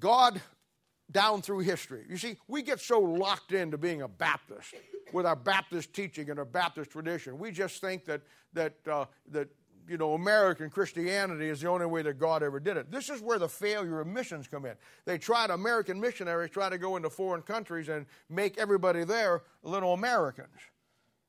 God 0.00 0.40
down 1.10 1.42
through 1.42 1.60
history. 1.60 2.04
You 2.08 2.16
see, 2.16 2.38
we 2.48 2.62
get 2.62 2.80
so 2.80 2.98
locked 2.98 3.52
into 3.52 3.76
being 3.76 4.00
a 4.00 4.08
Baptist 4.08 4.74
with 5.12 5.26
our 5.26 5.36
Baptist 5.36 5.92
teaching 5.92 6.30
and 6.30 6.38
our 6.38 6.46
Baptist 6.46 6.90
tradition. 6.90 7.38
We 7.38 7.50
just 7.50 7.80
think 7.80 8.06
that 8.06 8.22
that 8.54 8.74
uh, 8.90 9.04
that 9.30 9.48
you 9.88 9.96
know, 9.96 10.14
American 10.14 10.70
Christianity 10.70 11.48
is 11.48 11.60
the 11.60 11.68
only 11.68 11.86
way 11.86 12.02
that 12.02 12.18
God 12.18 12.42
ever 12.42 12.60
did 12.60 12.76
it. 12.76 12.90
This 12.90 13.10
is 13.10 13.20
where 13.20 13.38
the 13.38 13.48
failure 13.48 14.00
of 14.00 14.06
missions 14.06 14.48
come 14.48 14.64
in. 14.64 14.74
They 15.04 15.18
tried, 15.18 15.50
American 15.50 16.00
missionaries 16.00 16.50
try 16.50 16.68
to 16.68 16.78
go 16.78 16.96
into 16.96 17.10
foreign 17.10 17.42
countries 17.42 17.88
and 17.88 18.06
make 18.28 18.58
everybody 18.58 19.04
there 19.04 19.42
little 19.62 19.92
Americans 19.92 20.48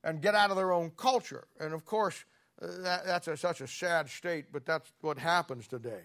and 0.04 0.22
get 0.22 0.34
out 0.34 0.50
of 0.50 0.56
their 0.56 0.72
own 0.72 0.90
culture. 0.96 1.46
And 1.60 1.72
of 1.72 1.84
course, 1.84 2.24
uh, 2.62 2.66
that, 2.82 3.06
that's 3.06 3.28
a, 3.28 3.36
such 3.36 3.60
a 3.60 3.66
sad 3.66 4.08
state, 4.08 4.46
but 4.52 4.64
that's 4.64 4.90
what 5.00 5.18
happens 5.18 5.66
today. 5.66 6.02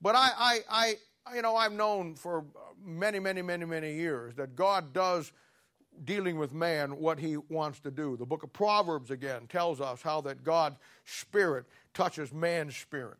But 0.00 0.14
I, 0.14 0.30
I, 0.38 0.58
I, 0.70 1.34
you 1.34 1.42
know, 1.42 1.56
I've 1.56 1.72
known 1.72 2.14
for 2.14 2.44
many, 2.84 3.18
many, 3.18 3.42
many, 3.42 3.64
many 3.64 3.94
years 3.94 4.34
that 4.36 4.54
God 4.54 4.92
does 4.92 5.32
dealing 6.04 6.38
with 6.38 6.52
man 6.52 6.98
what 6.98 7.18
he 7.18 7.36
wants 7.36 7.80
to 7.80 7.90
do. 7.90 8.16
The 8.16 8.26
book 8.26 8.42
of 8.42 8.52
Proverbs 8.52 9.10
again 9.10 9.46
tells 9.48 9.80
us 9.80 10.02
how 10.02 10.20
that 10.22 10.42
God's 10.42 10.76
spirit 11.04 11.66
touches 11.92 12.32
man's 12.32 12.76
spirit 12.76 13.18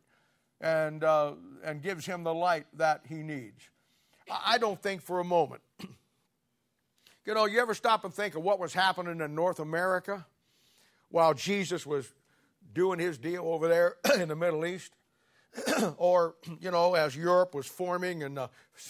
and 0.61 1.03
uh, 1.03 1.33
and 1.63 1.81
gives 1.81 2.05
him 2.05 2.23
the 2.23 2.33
light 2.33 2.65
that 2.73 3.01
he 3.07 3.15
needs. 3.15 3.69
I 4.29 4.57
don't 4.57 4.81
think 4.81 5.01
for 5.01 5.19
a 5.19 5.23
moment. 5.23 5.61
you 7.25 7.33
know, 7.33 7.45
you 7.45 7.59
ever 7.59 7.73
stop 7.73 8.03
and 8.03 8.13
think 8.13 8.35
of 8.35 8.43
what 8.43 8.59
was 8.59 8.73
happening 8.73 9.21
in 9.21 9.35
North 9.35 9.59
America 9.59 10.25
while 11.09 11.33
Jesus 11.33 11.85
was 11.85 12.11
doing 12.73 12.99
his 12.99 13.17
deal 13.17 13.45
over 13.45 13.67
there 13.67 13.95
in 14.19 14.29
the 14.29 14.35
Middle 14.35 14.65
East? 14.65 14.91
or, 15.97 16.35
you 16.59 16.71
know, 16.71 16.95
as 16.95 17.15
Europe 17.15 17.53
was 17.53 17.67
forming 17.67 18.21
in 18.21 18.35
the 18.35 18.49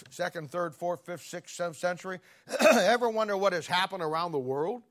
second, 0.10 0.52
third, 0.52 0.74
fourth, 0.74 1.06
fifth, 1.06 1.24
sixth, 1.24 1.56
seventh 1.56 1.78
century, 1.78 2.20
ever 2.60 3.10
wonder 3.10 3.38
what 3.38 3.54
has 3.54 3.68
happened 3.68 4.04
around 4.04 4.32
the 4.32 4.40
world? 4.40 4.82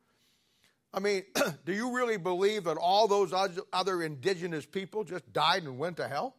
I 0.92 1.00
mean, 1.00 1.24
do 1.64 1.72
you 1.72 1.94
really 1.94 2.16
believe 2.16 2.64
that 2.64 2.76
all 2.76 3.08
those 3.08 3.32
other 3.72 4.02
indigenous 4.02 4.64
people 4.64 5.04
just 5.04 5.32
died 5.32 5.64
and 5.64 5.78
went 5.78 5.96
to 5.96 6.08
hell? 6.08 6.36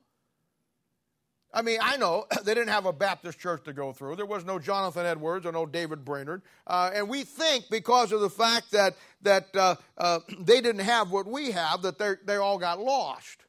I 1.54 1.62
mean, 1.62 1.80
I 1.82 1.96
know 1.96 2.26
they 2.44 2.54
didn't 2.54 2.70
have 2.70 2.86
a 2.86 2.92
Baptist 2.92 3.40
church 3.40 3.64
to 3.64 3.72
go 3.72 3.94
through. 3.94 4.18
There 4.18 4.26
was 4.26 4.44
no 4.44 4.60
Jonathan 4.60 5.06
Edwards 5.06 5.46
or 5.46 5.54
no 5.54 5.66
David 5.66 6.04
Brainerd. 6.04 6.42
Uh, 6.68 6.92
and 6.94 7.08
we 7.08 7.24
think 7.24 7.70
because 7.72 8.12
of 8.12 8.20
the 8.20 8.30
fact 8.30 8.72
that, 8.72 8.96
that 9.22 9.56
uh, 9.56 9.76
uh, 9.98 10.20
they 10.42 10.60
didn't 10.60 10.82
have 10.82 11.12
what 11.12 11.26
we 11.26 11.52
have, 11.52 11.82
that 11.84 11.98
they 12.26 12.36
all 12.36 12.58
got 12.58 12.82
lost. 12.82 13.46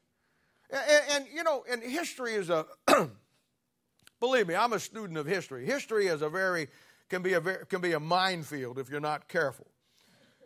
And, 0.69 1.03
and, 1.11 1.25
you 1.33 1.43
know, 1.43 1.63
and 1.69 1.81
history 1.81 2.33
is 2.33 2.49
a, 2.49 2.65
believe 4.19 4.47
me, 4.47 4.55
I'm 4.55 4.73
a 4.73 4.79
student 4.79 5.17
of 5.17 5.25
history. 5.25 5.65
History 5.65 6.07
is 6.07 6.21
a 6.21 6.29
very, 6.29 6.67
can 7.09 7.21
be 7.21 7.33
a, 7.33 7.39
very, 7.39 7.65
can 7.65 7.81
be 7.81 7.93
a 7.93 7.99
minefield 7.99 8.77
if 8.77 8.89
you're 8.89 8.99
not 8.99 9.27
careful. 9.27 9.67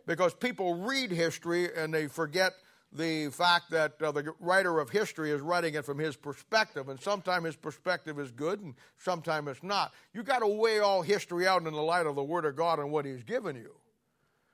Because 0.06 0.34
people 0.34 0.74
read 0.74 1.10
history 1.10 1.68
and 1.76 1.92
they 1.92 2.06
forget 2.06 2.52
the 2.92 3.28
fact 3.30 3.70
that 3.70 4.00
uh, 4.02 4.12
the 4.12 4.34
writer 4.38 4.78
of 4.78 4.90
history 4.90 5.30
is 5.30 5.40
writing 5.40 5.74
it 5.74 5.84
from 5.84 5.98
his 5.98 6.14
perspective, 6.14 6.88
and 6.88 7.00
sometimes 7.00 7.46
his 7.46 7.56
perspective 7.56 8.18
is 8.18 8.30
good 8.30 8.60
and 8.60 8.74
sometimes 8.98 9.48
it's 9.48 9.62
not. 9.62 9.94
You 10.12 10.22
got 10.22 10.40
to 10.40 10.46
weigh 10.46 10.80
all 10.80 11.02
history 11.02 11.46
out 11.46 11.66
in 11.66 11.72
the 11.72 11.82
light 11.82 12.06
of 12.06 12.16
the 12.16 12.22
Word 12.22 12.44
of 12.44 12.56
God 12.56 12.78
and 12.78 12.90
what 12.90 13.06
He's 13.06 13.22
given 13.22 13.56
you. 13.56 13.72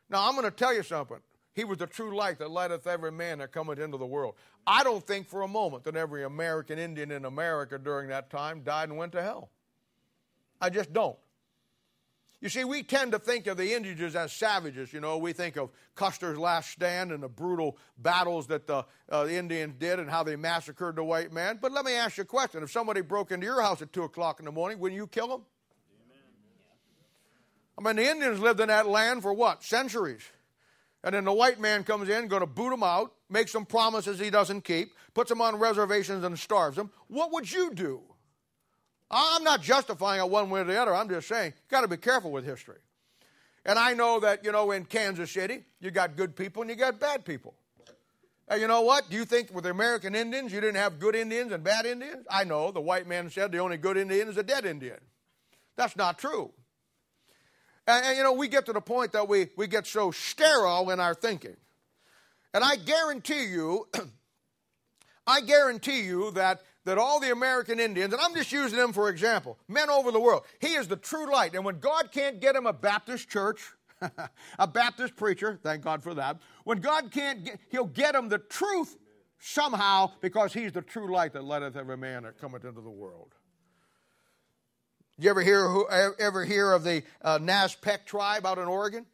Now, 0.08 0.26
I'm 0.26 0.34
going 0.36 0.44
to 0.44 0.50
tell 0.50 0.72
you 0.72 0.82
something. 0.82 1.18
He 1.54 1.64
was 1.64 1.78
the 1.78 1.86
true 1.88 2.16
light 2.16 2.38
that 2.38 2.50
lighteth 2.50 2.86
every 2.86 3.10
man 3.10 3.38
that 3.38 3.50
cometh 3.50 3.80
into 3.80 3.98
the 3.98 4.06
world. 4.06 4.36
I 4.70 4.84
don't 4.84 5.04
think 5.04 5.28
for 5.28 5.40
a 5.40 5.48
moment 5.48 5.84
that 5.84 5.96
every 5.96 6.24
American 6.24 6.78
Indian 6.78 7.10
in 7.10 7.24
America 7.24 7.78
during 7.78 8.10
that 8.10 8.28
time 8.28 8.60
died 8.60 8.90
and 8.90 8.98
went 8.98 9.12
to 9.12 9.22
hell. 9.22 9.48
I 10.60 10.68
just 10.68 10.92
don't. 10.92 11.16
You 12.42 12.50
see, 12.50 12.64
we 12.64 12.82
tend 12.82 13.12
to 13.12 13.18
think 13.18 13.46
of 13.46 13.56
the 13.56 13.74
Indians 13.74 14.14
as 14.14 14.30
savages. 14.30 14.92
You 14.92 15.00
know, 15.00 15.16
we 15.16 15.32
think 15.32 15.56
of 15.56 15.70
Custer's 15.94 16.38
last 16.38 16.70
stand 16.70 17.12
and 17.12 17.22
the 17.22 17.28
brutal 17.28 17.78
battles 17.96 18.46
that 18.48 18.66
the, 18.66 18.84
uh, 19.08 19.24
the 19.24 19.34
Indians 19.34 19.74
did 19.78 19.98
and 20.00 20.08
how 20.08 20.22
they 20.22 20.36
massacred 20.36 20.96
the 20.96 21.02
white 21.02 21.32
man. 21.32 21.58
But 21.62 21.72
let 21.72 21.86
me 21.86 21.94
ask 21.94 22.18
you 22.18 22.22
a 22.22 22.26
question. 22.26 22.62
If 22.62 22.70
somebody 22.70 23.00
broke 23.00 23.32
into 23.32 23.46
your 23.46 23.62
house 23.62 23.80
at 23.80 23.92
2 23.94 24.02
o'clock 24.02 24.38
in 24.38 24.44
the 24.44 24.52
morning, 24.52 24.78
wouldn't 24.78 24.96
you 24.96 25.06
kill 25.06 25.28
them? 25.28 25.42
I 27.78 27.80
mean, 27.80 27.96
the 27.96 28.08
Indians 28.08 28.38
lived 28.38 28.60
in 28.60 28.68
that 28.68 28.86
land 28.86 29.22
for 29.22 29.32
what? 29.32 29.64
Centuries. 29.64 30.22
And 31.04 31.14
then 31.14 31.24
the 31.24 31.32
white 31.32 31.60
man 31.60 31.84
comes 31.84 32.08
in, 32.08 32.28
going 32.28 32.40
to 32.40 32.46
boot 32.46 32.72
him 32.72 32.82
out, 32.82 33.12
makes 33.30 33.52
some 33.52 33.64
promises 33.64 34.18
he 34.18 34.30
doesn't 34.30 34.62
keep, 34.62 34.92
puts 35.14 35.30
him 35.30 35.40
on 35.40 35.56
reservations 35.56 36.24
and 36.24 36.38
starves 36.38 36.76
him. 36.76 36.90
What 37.06 37.32
would 37.32 37.50
you 37.50 37.72
do? 37.72 38.02
I'm 39.10 39.44
not 39.44 39.62
justifying 39.62 40.20
it 40.20 40.28
one 40.28 40.50
way 40.50 40.60
or 40.60 40.64
the 40.64 40.80
other. 40.80 40.94
I'm 40.94 41.08
just 41.08 41.28
saying, 41.28 41.52
you 41.56 41.70
got 41.70 41.82
to 41.82 41.88
be 41.88 41.96
careful 41.96 42.30
with 42.30 42.44
history. 42.44 42.78
And 43.64 43.78
I 43.78 43.94
know 43.94 44.20
that, 44.20 44.44
you 44.44 44.52
know, 44.52 44.70
in 44.70 44.84
Kansas 44.84 45.30
City, 45.30 45.64
you 45.80 45.90
got 45.90 46.16
good 46.16 46.34
people 46.36 46.62
and 46.62 46.70
you 46.70 46.76
got 46.76 46.98
bad 46.98 47.24
people. 47.24 47.54
And 48.48 48.60
you 48.60 48.66
know 48.66 48.80
what? 48.80 49.10
Do 49.10 49.16
you 49.16 49.24
think 49.24 49.54
with 49.54 49.64
the 49.64 49.70
American 49.70 50.14
Indians 50.14 50.52
you 50.52 50.60
didn't 50.60 50.76
have 50.76 50.98
good 50.98 51.14
Indians 51.14 51.52
and 51.52 51.62
bad 51.62 51.84
Indians? 51.86 52.26
I 52.30 52.44
know. 52.44 52.70
The 52.70 52.80
white 52.80 53.06
man 53.06 53.30
said 53.30 53.52
the 53.52 53.58
only 53.58 53.76
good 53.76 53.96
Indian 53.96 54.28
is 54.28 54.36
a 54.36 54.42
dead 54.42 54.64
Indian. 54.64 54.98
That's 55.76 55.96
not 55.96 56.18
true. 56.18 56.50
And, 57.88 58.04
and, 58.04 58.16
you 58.18 58.22
know, 58.22 58.34
we 58.34 58.48
get 58.48 58.66
to 58.66 58.74
the 58.74 58.82
point 58.82 59.12
that 59.12 59.26
we, 59.28 59.48
we 59.56 59.66
get 59.66 59.86
so 59.86 60.10
sterile 60.10 60.90
in 60.90 61.00
our 61.00 61.14
thinking. 61.14 61.56
And 62.52 62.62
I 62.62 62.76
guarantee 62.76 63.46
you, 63.46 63.88
I 65.26 65.40
guarantee 65.40 66.02
you 66.02 66.30
that, 66.32 66.60
that 66.84 66.98
all 66.98 67.18
the 67.18 67.32
American 67.32 67.80
Indians, 67.80 68.12
and 68.12 68.20
I'm 68.22 68.34
just 68.34 68.52
using 68.52 68.78
them 68.78 68.92
for 68.92 69.08
example, 69.08 69.58
men 69.68 69.88
over 69.88 70.12
the 70.12 70.20
world, 70.20 70.44
he 70.60 70.74
is 70.74 70.86
the 70.86 70.96
true 70.96 71.32
light. 71.32 71.54
And 71.54 71.64
when 71.64 71.80
God 71.80 72.12
can't 72.12 72.40
get 72.40 72.54
him 72.54 72.66
a 72.66 72.74
Baptist 72.74 73.30
church, 73.30 73.62
a 74.58 74.66
Baptist 74.66 75.16
preacher, 75.16 75.58
thank 75.62 75.82
God 75.82 76.02
for 76.02 76.12
that, 76.12 76.40
when 76.64 76.80
God 76.80 77.10
can't 77.10 77.42
get, 77.42 77.58
he'll 77.70 77.86
get 77.86 78.14
him 78.14 78.28
the 78.28 78.38
truth 78.38 78.98
somehow 79.38 80.10
because 80.20 80.52
he's 80.52 80.72
the 80.72 80.82
true 80.82 81.10
light 81.10 81.32
that 81.32 81.44
letteth 81.44 81.74
every 81.74 81.96
man 81.96 82.24
that 82.24 82.38
cometh 82.38 82.66
into 82.66 82.82
the 82.82 82.90
world. 82.90 83.34
You 85.20 85.30
ever 85.30 85.42
hear, 85.42 86.14
ever 86.20 86.44
hear 86.44 86.72
of 86.72 86.84
the 86.84 87.02
uh, 87.22 87.40
Nez 87.42 87.74
Perce 87.74 87.98
tribe 88.06 88.46
out 88.46 88.58
in 88.58 88.68
Oregon? 88.68 89.04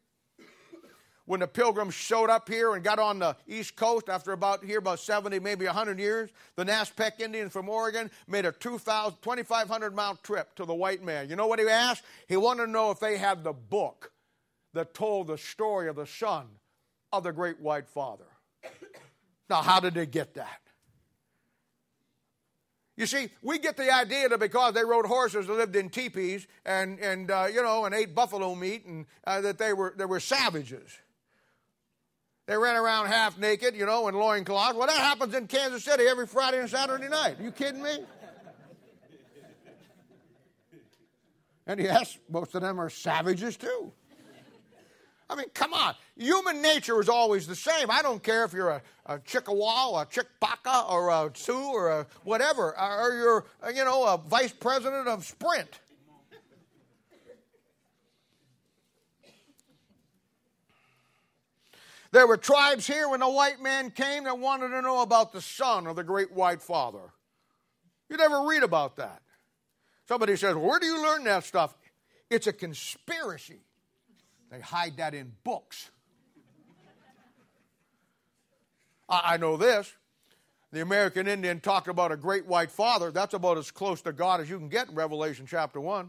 When 1.25 1.41
the 1.41 1.47
pilgrims 1.47 1.95
showed 1.95 2.29
up 2.29 2.47
here 2.47 2.75
and 2.75 2.85
got 2.85 2.99
on 2.99 3.19
the 3.19 3.35
east 3.49 3.75
coast 3.75 4.11
after 4.11 4.33
about 4.33 4.63
here 4.63 4.81
about 4.81 5.01
70, 5.01 5.41
maybe 5.41 5.65
100 5.65 5.99
years, 5.99 6.29
the 6.57 6.65
Nez 6.67 6.91
Perce 6.91 7.15
Indians 7.21 7.53
from 7.55 7.71
Oregon 7.71 8.11
made 8.29 8.45
a 8.45 8.53
2,500 8.53 9.95
mile 9.95 10.17
trip 10.23 10.55
to 10.57 10.67
the 10.67 10.75
white 10.75 11.03
man. 11.03 11.31
You 11.31 11.37
know 11.37 11.47
what 11.47 11.59
he 11.59 11.67
asked? 11.67 12.03
He 12.29 12.37
wanted 12.37 12.67
to 12.67 12.71
know 12.71 12.91
if 12.91 13.01
they 13.01 13.17
had 13.17 13.43
the 13.43 13.55
book 13.55 14.13
that 14.75 14.93
told 14.93 15.29
the 15.29 15.39
story 15.39 15.89
of 15.89 15.97
the 15.97 16.07
son 16.07 16.49
of 17.15 17.23
the 17.23 17.33
great 17.33 17.61
white 17.61 17.89
father. 17.89 18.27
Now, 19.49 19.63
how 19.63 19.81
did 19.81 19.95
they 19.95 20.05
get 20.05 20.35
that? 20.35 20.61
You 22.97 23.07
see, 23.07 23.29
we 23.43 23.59
get 23.59 23.77
the 23.77 23.93
idea 23.93 24.29
that 24.29 24.39
because 24.39 24.75
they 24.75 24.85
rode 24.85 25.07
horses 25.07 25.49
and 25.49 25.57
lived 25.57 25.75
in 25.75 25.91
teepees 25.91 26.47
and, 26.65 27.01
and 27.01 27.31
uh, 27.31 27.47
you 27.53 27.63
know, 27.63 27.87
and 27.87 27.95
ate 27.95 28.15
buffalo 28.15 28.55
meat, 28.55 28.87
and 28.87 29.07
uh, 29.27 29.41
that 29.41 29.59
they 29.59 29.73
were, 29.73 29.95
they 29.97 30.05
were 30.05 30.21
savages. 30.21 30.97
They 32.47 32.57
ran 32.57 32.77
around 32.77 33.07
half 33.07 33.39
naked, 33.39 33.75
you 33.75 33.87
know, 33.87 34.07
in 34.07 34.15
loincloths. 34.15 34.77
Well, 34.77 34.87
that 34.87 34.97
happens 34.97 35.35
in 35.35 35.49
Kansas 35.49 35.83
City 35.83 36.05
every 36.07 36.27
Friday 36.27 36.61
and 36.61 36.71
Saturday 36.71 37.09
night. 37.09 37.41
Are 37.41 37.43
you 37.43 37.51
kidding 37.51 37.83
me? 37.83 37.99
And 41.67 41.81
yes, 41.81 42.19
most 42.29 42.55
of 42.55 42.61
them 42.61 42.79
are 42.79 42.91
savages 42.91 43.57
too. 43.57 43.93
I 45.35 45.37
mean, 45.37 45.49
come 45.53 45.75
on. 45.75 45.97
Human 46.17 46.63
nature 46.63 47.01
is 47.01 47.09
always 47.09 47.49
the 47.49 47.57
same. 47.57 47.91
I 47.91 48.03
don't 48.03 48.23
care 48.23 48.45
if 48.45 48.53
you're 48.53 48.71
a, 48.71 48.83
a 49.07 49.15
a 49.15 49.19
Chickpaca, 49.19 50.89
or 50.89 51.09
a 51.09 51.33
Sioux, 51.35 51.73
or 51.73 51.89
a 51.89 52.07
whatever, 52.23 52.79
or 52.79 53.17
you're, 53.17 53.75
you 53.75 53.85
know, 53.85 54.05
a 54.05 54.17
vice 54.17 54.53
president 54.53 55.09
of 55.09 55.25
Sprint. 55.25 55.81
There 62.13 62.29
were 62.29 62.37
tribes 62.37 62.87
here 62.87 63.09
when 63.09 63.19
the 63.19 63.29
white 63.29 63.61
man 63.61 63.91
came 63.91 64.23
that 64.25 64.39
wanted 64.39 64.69
to 64.69 64.83
know 64.83 65.03
about 65.03 65.33
the 65.33 65.41
son 65.41 65.89
of 65.89 65.97
the 65.97 66.05
great 66.05 66.31
white 66.31 66.63
father. 66.63 67.13
You 68.09 68.17
never 68.17 68.43
read 68.43 68.63
about 68.63 68.95
that. 68.97 69.21
Somebody 70.07 70.37
says, 70.37 70.55
Where 70.55 70.79
do 70.79 70.87
you 70.87 71.03
learn 71.03 71.25
that 71.25 71.43
stuff? 71.43 71.77
It's 72.31 72.47
a 72.47 72.53
conspiracy. 72.53 73.63
They 74.55 74.61
hide 74.61 74.99
that 74.99 75.15
in 75.15 75.33
books. 75.43 75.91
I, 79.09 79.35
I 79.35 79.37
know 79.37 79.57
this. 79.57 79.93
The 80.71 80.81
American 80.81 81.27
Indian 81.27 81.59
talked 81.59 81.89
about 81.89 82.13
a 82.13 82.17
great 82.17 82.47
white 82.47 82.71
father. 82.71 83.11
That's 83.11 83.35
about 83.35 83.59
as 83.59 83.73
close 83.73 84.01
to 84.03 84.13
God 84.13 84.41
as 84.41 84.49
you 84.49 84.59
can 84.59 84.69
get 84.69 84.89
in 84.89 84.95
Revelation 84.95 85.47
chapter 85.49 85.81
1. 85.81 86.09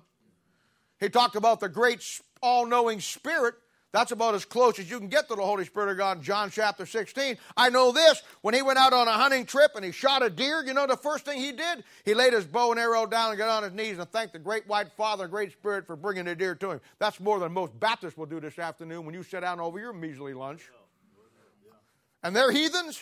He 0.99 1.09
talked 1.09 1.35
about 1.35 1.59
the 1.59 1.69
great 1.69 2.03
all 2.39 2.67
knowing 2.67 2.99
spirit 2.99 3.55
that's 3.95 4.11
about 4.11 4.35
as 4.35 4.43
close 4.43 4.77
as 4.77 4.89
you 4.89 4.99
can 4.99 5.07
get 5.07 5.29
to 5.29 5.35
the 5.35 5.41
Holy 5.41 5.63
Spirit 5.63 5.89
of 5.89 5.97
God 5.97 6.17
in 6.17 6.23
John 6.23 6.51
chapter 6.51 6.85
16. 6.85 7.37
I 7.55 7.69
know 7.69 7.93
this. 7.93 8.21
When 8.41 8.53
he 8.53 8.61
went 8.61 8.77
out 8.77 8.91
on 8.91 9.07
a 9.07 9.13
hunting 9.13 9.45
trip 9.45 9.71
and 9.73 9.85
he 9.85 9.93
shot 9.93 10.21
a 10.21 10.29
deer, 10.29 10.61
you 10.65 10.73
know 10.73 10.85
the 10.85 10.97
first 10.97 11.23
thing 11.23 11.39
he 11.39 11.53
did? 11.53 11.85
He 12.03 12.13
laid 12.13 12.33
his 12.33 12.43
bow 12.43 12.71
and 12.71 12.79
arrow 12.79 13.05
down 13.05 13.29
and 13.29 13.37
got 13.37 13.47
on 13.47 13.63
his 13.63 13.71
knees 13.71 13.97
and 13.97 14.11
thanked 14.11 14.33
the 14.33 14.39
great 14.39 14.67
white 14.67 14.91
Father, 14.97 15.29
Great 15.29 15.53
Spirit, 15.53 15.87
for 15.87 15.95
bringing 15.95 16.25
the 16.25 16.35
deer 16.35 16.55
to 16.55 16.71
him. 16.71 16.81
That's 16.99 17.21
more 17.21 17.39
than 17.39 17.53
most 17.53 17.79
Baptists 17.79 18.17
will 18.17 18.25
do 18.25 18.41
this 18.41 18.59
afternoon 18.59 19.05
when 19.05 19.15
you 19.15 19.23
sit 19.23 19.39
down 19.39 19.61
over 19.61 19.79
your 19.79 19.93
measly 19.93 20.33
lunch. 20.33 20.69
And 22.21 22.35
they're 22.35 22.51
heathens. 22.51 23.01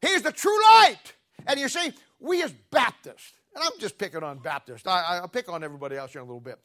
He's 0.00 0.22
the 0.22 0.32
true 0.32 0.60
light. 0.72 1.14
And 1.46 1.60
you 1.60 1.68
see, 1.68 1.92
we 2.18 2.42
as 2.42 2.52
Baptists, 2.72 3.34
and 3.54 3.62
I'm 3.62 3.78
just 3.78 3.98
picking 3.98 4.24
on 4.24 4.38
Baptists, 4.38 4.84
I, 4.84 5.20
will 5.20 5.28
pick 5.28 5.48
on 5.48 5.62
everybody 5.62 5.94
else 5.94 6.10
here 6.10 6.22
in 6.22 6.26
a 6.26 6.26
little 6.26 6.40
bit. 6.40 6.58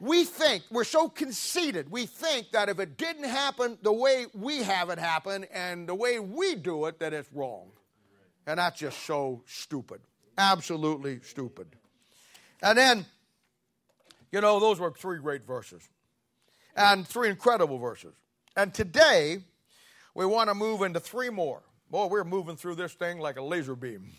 We 0.00 0.24
think, 0.24 0.64
we're 0.70 0.84
so 0.84 1.08
conceited, 1.08 1.90
we 1.90 2.06
think 2.06 2.52
that 2.52 2.68
if 2.68 2.78
it 2.78 2.96
didn't 2.96 3.24
happen 3.24 3.78
the 3.82 3.92
way 3.92 4.26
we 4.34 4.62
have 4.62 4.90
it 4.90 4.98
happen 4.98 5.46
and 5.52 5.88
the 5.88 5.94
way 5.94 6.18
we 6.18 6.54
do 6.54 6.86
it, 6.86 6.98
that 7.00 7.12
it's 7.12 7.32
wrong. 7.32 7.70
And 8.46 8.58
that's 8.58 8.78
just 8.78 9.02
so 9.04 9.42
stupid. 9.46 10.00
Absolutely 10.38 11.20
stupid. 11.20 11.68
And 12.62 12.76
then, 12.76 13.06
you 14.30 14.40
know, 14.40 14.60
those 14.60 14.78
were 14.78 14.90
three 14.90 15.18
great 15.18 15.44
verses 15.44 15.82
and 16.76 17.06
three 17.06 17.28
incredible 17.30 17.78
verses. 17.78 18.14
And 18.56 18.72
today, 18.72 19.38
we 20.14 20.26
want 20.26 20.48
to 20.48 20.54
move 20.54 20.82
into 20.82 21.00
three 21.00 21.30
more. 21.30 21.62
Boy, 21.90 22.06
we're 22.06 22.24
moving 22.24 22.56
through 22.56 22.74
this 22.76 22.94
thing 22.94 23.18
like 23.18 23.36
a 23.36 23.42
laser 23.42 23.76
beam. 23.76 24.10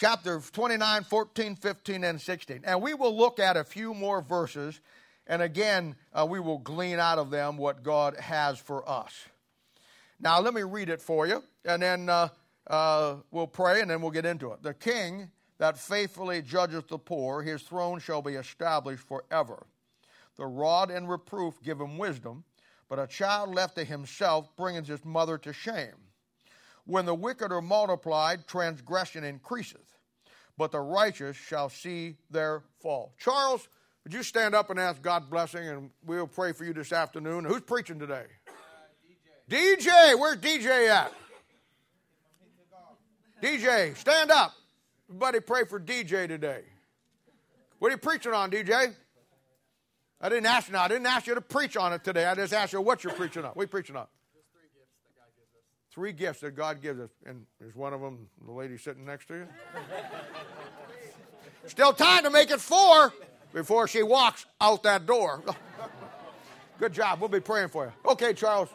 Chapter 0.00 0.40
29, 0.40 1.04
14, 1.04 1.56
15, 1.56 2.04
and 2.04 2.18
16. 2.18 2.62
And 2.64 2.80
we 2.80 2.94
will 2.94 3.14
look 3.14 3.38
at 3.38 3.58
a 3.58 3.64
few 3.64 3.92
more 3.92 4.22
verses, 4.22 4.80
and 5.26 5.42
again, 5.42 5.94
uh, 6.14 6.26
we 6.26 6.40
will 6.40 6.56
glean 6.56 6.98
out 6.98 7.18
of 7.18 7.28
them 7.28 7.58
what 7.58 7.82
God 7.82 8.16
has 8.16 8.58
for 8.58 8.88
us. 8.88 9.12
Now, 10.18 10.40
let 10.40 10.54
me 10.54 10.62
read 10.62 10.88
it 10.88 11.02
for 11.02 11.26
you, 11.26 11.44
and 11.66 11.82
then 11.82 12.08
uh, 12.08 12.28
uh, 12.66 13.16
we'll 13.30 13.46
pray, 13.46 13.82
and 13.82 13.90
then 13.90 14.00
we'll 14.00 14.10
get 14.10 14.24
into 14.24 14.52
it. 14.52 14.62
The 14.62 14.72
king 14.72 15.30
that 15.58 15.76
faithfully 15.76 16.40
judgeth 16.40 16.88
the 16.88 16.98
poor, 16.98 17.42
his 17.42 17.60
throne 17.60 18.00
shall 18.00 18.22
be 18.22 18.36
established 18.36 19.06
forever. 19.06 19.66
The 20.36 20.46
rod 20.46 20.90
and 20.90 21.10
reproof 21.10 21.62
give 21.62 21.78
him 21.78 21.98
wisdom, 21.98 22.44
but 22.88 22.98
a 22.98 23.06
child 23.06 23.54
left 23.54 23.74
to 23.74 23.84
himself 23.84 24.48
bringeth 24.56 24.86
his 24.86 25.04
mother 25.04 25.36
to 25.36 25.52
shame. 25.52 26.09
When 26.86 27.06
the 27.06 27.14
wicked 27.14 27.52
are 27.52 27.62
multiplied, 27.62 28.46
transgression 28.46 29.24
increaseth, 29.24 29.98
but 30.56 30.72
the 30.72 30.80
righteous 30.80 31.36
shall 31.36 31.68
see 31.68 32.16
their 32.30 32.62
fall. 32.80 33.14
Charles, 33.18 33.68
would 34.04 34.14
you 34.14 34.22
stand 34.22 34.54
up 34.54 34.70
and 34.70 34.80
ask 34.80 35.00
God 35.02 35.30
blessing, 35.30 35.68
and 35.68 35.90
we'll 36.04 36.26
pray 36.26 36.52
for 36.52 36.64
you 36.64 36.72
this 36.72 36.92
afternoon. 36.92 37.44
Who's 37.44 37.60
preaching 37.60 37.98
today? 37.98 38.24
Uh, 38.48 38.52
DJ. 39.48 39.76
DJ, 39.78 40.18
where's 40.18 40.38
DJ 40.38 40.88
at? 40.88 41.12
DJ, 43.42 43.96
stand 43.96 44.30
up. 44.30 44.52
Everybody 45.08 45.40
pray 45.40 45.64
for 45.64 45.80
DJ 45.80 46.28
today. 46.28 46.62
What 47.78 47.88
are 47.88 47.92
you 47.92 47.98
preaching 47.98 48.32
on, 48.32 48.50
DJ? 48.50 48.94
I 50.20 50.28
didn't 50.28 50.46
ask 50.46 50.70
you. 50.70 50.76
I 50.76 50.88
didn't 50.88 51.06
ask 51.06 51.26
you 51.26 51.34
to 51.34 51.40
preach 51.40 51.76
on 51.76 51.92
it 51.92 52.04
today. 52.04 52.26
I 52.26 52.34
just 52.34 52.52
asked 52.52 52.74
you 52.74 52.80
what 52.80 53.02
you're 53.02 53.14
preaching 53.14 53.44
on. 53.44 53.50
What 53.52 53.62
are 53.62 53.64
you 53.64 53.68
preaching 53.68 53.96
on? 53.96 54.06
Three 55.92 56.12
gifts 56.12 56.40
that 56.40 56.52
God 56.52 56.80
gives 56.80 57.00
us. 57.00 57.10
And 57.26 57.46
is 57.66 57.74
one 57.74 57.92
of 57.92 58.00
them 58.00 58.28
the 58.44 58.52
lady 58.52 58.78
sitting 58.78 59.04
next 59.04 59.26
to 59.28 59.34
you? 59.34 59.48
Still 61.66 61.92
time 61.92 62.24
to 62.24 62.30
make 62.30 62.50
it 62.50 62.60
four 62.60 63.12
before 63.52 63.88
she 63.88 64.02
walks 64.02 64.46
out 64.60 64.84
that 64.84 65.06
door. 65.06 65.42
Good 66.78 66.92
job. 66.92 67.20
We'll 67.20 67.28
be 67.28 67.40
praying 67.40 67.68
for 67.68 67.86
you. 67.86 68.10
Okay, 68.12 68.32
Charles. 68.32 68.68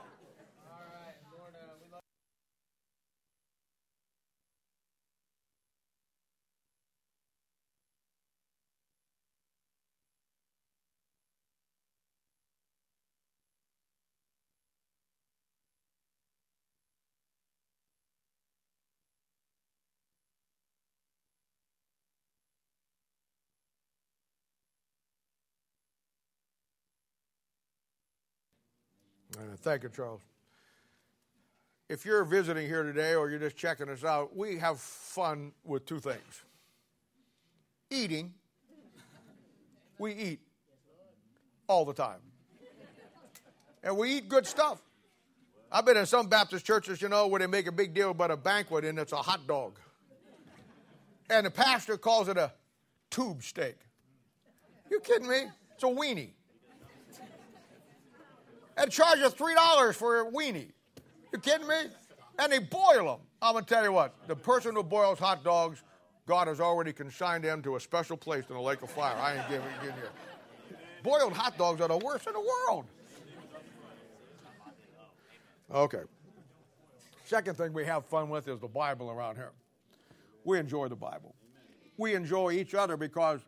Thank 29.58 29.84
you, 29.84 29.90
Charles. 29.90 30.22
If 31.88 32.06
you're 32.06 32.24
visiting 32.24 32.68
here 32.68 32.84
today 32.84 33.14
or 33.14 33.30
you're 33.30 33.40
just 33.40 33.56
checking 33.56 33.90
us 33.90 34.04
out, 34.04 34.36
we 34.36 34.58
have 34.58 34.80
fun 34.80 35.52
with 35.64 35.86
two 35.86 36.00
things 36.00 36.44
eating. 37.92 38.34
We 39.98 40.14
eat 40.14 40.40
all 41.68 41.86
the 41.86 41.94
time. 41.94 42.20
And 43.84 43.98
we 43.98 44.18
eat 44.18 44.28
good 44.28 44.48
stuff. 44.48 44.82
I've 45.72 45.86
been 45.86 45.98
in 45.98 46.06
some 46.06 46.28
Baptist 46.28 46.66
churches, 46.66 47.02
you 47.02 47.10
know, 47.10 47.28
where 47.28 47.40
they 47.40 47.48
make 47.48 47.68
a 47.68 47.72
big 47.72 47.94
deal 47.94 48.12
about 48.12 48.32
a 48.32 48.38
banquet 48.38 48.84
and 48.84 48.98
it's 48.98 49.12
a 49.12 49.18
hot 49.18 49.48
dog. 49.48 49.80
And 51.30 51.46
the 51.46 51.52
pastor 51.52 51.98
calls 51.98 52.28
it 52.28 52.38
a 52.38 52.52
tube 53.10 53.44
steak. 53.44 53.78
You 54.90 55.00
kidding 55.00 55.28
me? 55.28 55.44
It's 55.74 55.84
a 55.84 55.88
weenie 55.88 56.32
and 58.78 58.92
charge 58.92 59.20
you 59.20 59.30
$3 59.30 59.94
for 59.94 60.22
a 60.22 60.32
weenie. 60.32 60.72
You 61.32 61.40
kidding 61.40 61.68
me? 61.68 61.76
And 62.40 62.52
they 62.52 62.60
boil 62.60 63.06
them. 63.06 63.20
I'm 63.42 63.54
going 63.54 63.66
to 63.66 63.74
tell 63.74 63.84
you 63.84 63.92
what, 63.92 64.16
the 64.28 64.36
person 64.36 64.76
who 64.76 64.84
boils 64.84 65.20
hot 65.20 65.44
dogs, 65.44 65.84
God 66.26 66.48
has 66.48 66.60
already 66.60 66.92
consigned 66.92 67.44
them 67.44 67.62
to 67.64 67.76
a 67.76 67.80
special 67.80 68.18
place 68.18 68.46
in 68.50 68.56
the 68.56 68.62
lake 68.62 68.82
of 68.82 68.90
fire. 68.90 69.16
I 69.16 69.36
ain't 69.38 69.50
giving, 69.50 69.68
giving 69.82 69.98
you. 69.98 70.78
Boiled 71.04 71.34
hot 71.34 71.58
dogs 71.58 71.82
are 71.82 71.88
the 71.88 71.98
worst 71.98 72.28
in 72.28 72.34
the 72.34 72.40
world. 72.40 72.86
Okay. 75.74 76.02
Second 77.26 77.58
thing 77.58 77.74
we 77.74 77.86
have 77.86 78.06
fun 78.06 78.30
with 78.30 78.48
is 78.48 78.60
the 78.60 78.68
Bible 78.68 79.10
around 79.10 79.36
here. 79.36 79.52
We 80.44 80.60
enjoy 80.60 80.88
the 80.88 80.96
Bible. 80.96 81.36
We 81.98 82.14
enjoy 82.14 82.52
each 82.54 82.76
other 82.76 82.98
because 82.98 83.42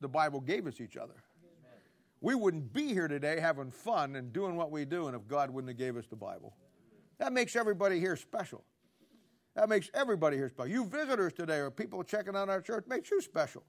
the 0.00 0.08
Bible 0.08 0.40
gave 0.40 0.66
us 0.66 0.80
each 0.80 0.96
other 0.96 1.23
we 2.24 2.34
wouldn't 2.34 2.72
be 2.72 2.88
here 2.88 3.06
today 3.06 3.38
having 3.38 3.70
fun 3.70 4.16
and 4.16 4.32
doing 4.32 4.56
what 4.56 4.70
we 4.70 4.86
do 4.86 5.08
and 5.08 5.14
if 5.14 5.28
God 5.28 5.50
wouldn't 5.50 5.68
have 5.68 5.76
gave 5.76 5.94
us 5.98 6.06
the 6.06 6.16
Bible. 6.16 6.56
That 7.18 7.34
makes 7.34 7.54
everybody 7.54 8.00
here 8.00 8.16
special. 8.16 8.64
That 9.54 9.68
makes 9.68 9.90
everybody 9.92 10.38
here 10.38 10.48
special. 10.48 10.70
You 10.70 10.86
visitors 10.86 11.34
today 11.34 11.58
or 11.58 11.70
people 11.70 12.02
checking 12.02 12.34
out 12.34 12.48
our 12.48 12.62
church 12.62 12.86
makes 12.88 13.10
you 13.10 13.20
special. 13.20 13.62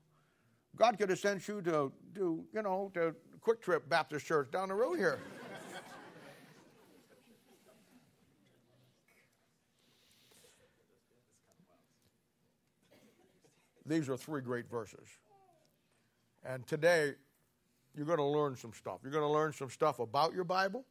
God 0.77 0.97
could 0.97 1.09
have 1.09 1.19
sent 1.19 1.45
you 1.49 1.61
to 1.63 1.91
do, 2.13 2.45
you 2.53 2.61
know, 2.61 2.91
to 2.93 3.13
QuikTrip 3.45 3.89
Baptist 3.89 4.25
Church 4.25 4.49
down 4.51 4.69
the 4.69 4.75
road 4.75 4.99
here. 4.99 5.19
These 13.85 14.07
are 14.07 14.15
three 14.15 14.41
great 14.41 14.69
verses. 14.71 15.09
And 16.45 16.65
today, 16.65 17.15
you're 17.95 18.05
going 18.05 18.17
to 18.17 18.23
learn 18.23 18.55
some 18.55 18.73
stuff. 18.73 18.99
You're 19.03 19.11
going 19.11 19.23
to 19.23 19.29
learn 19.29 19.53
some 19.53 19.69
stuff 19.69 19.99
about 19.99 20.33
your 20.33 20.43
Bible 20.43 20.85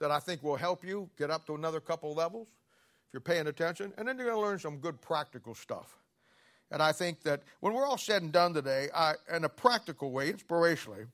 that 0.00 0.10
I 0.10 0.18
think 0.18 0.42
will 0.42 0.56
help 0.56 0.84
you 0.84 1.10
get 1.18 1.30
up 1.30 1.46
to 1.46 1.54
another 1.54 1.80
couple 1.80 2.14
levels 2.14 2.46
if 3.06 3.12
you're 3.12 3.20
paying 3.20 3.46
attention. 3.46 3.92
And 3.98 4.08
then 4.08 4.16
you're 4.16 4.26
going 4.26 4.38
to 4.38 4.46
learn 4.46 4.58
some 4.58 4.78
good 4.78 5.00
practical 5.00 5.54
stuff. 5.54 5.98
And 6.70 6.82
I 6.82 6.92
think 6.92 7.22
that 7.22 7.42
when 7.60 7.72
we're 7.72 7.86
all 7.86 7.98
said 7.98 8.22
and 8.22 8.32
done 8.32 8.52
today, 8.54 8.88
I, 8.94 9.14
in 9.34 9.44
a 9.44 9.48
practical 9.48 10.10
way, 10.10 10.32
inspirationally, 10.32 11.06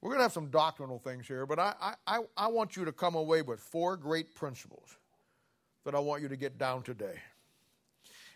we're 0.00 0.10
going 0.10 0.18
to 0.18 0.24
have 0.24 0.32
some 0.32 0.48
doctrinal 0.48 0.98
things 0.98 1.26
here, 1.26 1.44
but 1.44 1.58
I, 1.58 1.94
I, 2.06 2.20
I 2.36 2.46
want 2.48 2.74
you 2.76 2.86
to 2.86 2.92
come 2.92 3.14
away 3.14 3.42
with 3.42 3.60
four 3.60 3.98
great 3.98 4.34
principles 4.34 4.96
that 5.84 5.94
I 5.94 5.98
want 5.98 6.22
you 6.22 6.28
to 6.28 6.36
get 6.36 6.56
down 6.56 6.82
today 6.82 7.20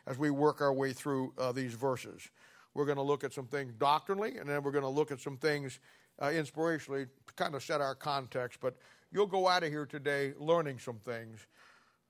as 0.07 0.19
we 0.19 0.29
work 0.29 0.61
our 0.61 0.73
way 0.73 0.93
through 0.93 1.33
uh, 1.39 1.53
these 1.53 1.73
verses. 1.73 2.29
We're 2.75 2.87
going 2.87 2.97
to 2.97 3.03
look 3.03 3.25
at 3.25 3.33
some 3.33 3.47
things 3.47 3.73
doctrinally, 3.79 4.37
and 4.39 4.49
then 4.49 4.63
we're 4.63 4.73
going 4.73 4.83
to 4.83 4.89
look 4.89 5.13
at 5.13 5.21
some 5.21 5.37
things 5.37 5.79
uh, 6.19 6.27
inspirationally 6.27 7.07
to 7.27 7.35
kind 7.35 7.55
of 7.55 7.63
set 7.63 7.81
our 7.81 7.95
context. 7.95 8.59
But 8.61 8.77
you'll 9.13 9.27
go 9.27 9.49
out 9.49 9.63
of 9.63 9.71
here 9.71 9.87
today 9.87 10.33
learning 10.39 10.81
some 10.81 10.99
things. 10.99 11.47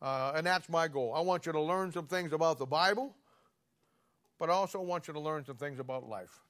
Uh, 0.00 0.32
and 0.36 0.46
that's 0.46 0.68
my 0.68 0.88
goal. 0.88 1.14
I 1.14 1.20
want 1.20 1.46
you 1.46 1.52
to 1.52 1.60
learn 1.60 1.92
some 1.92 2.06
things 2.06 2.32
about 2.32 2.58
the 2.58 2.66
Bible, 2.66 3.14
but 4.38 4.50
I 4.50 4.52
also 4.52 4.80
want 4.80 5.08
you 5.08 5.14
to 5.14 5.20
learn 5.20 5.44
some 5.44 5.56
things 5.56 5.78
about 5.78 6.08
life. 6.08 6.40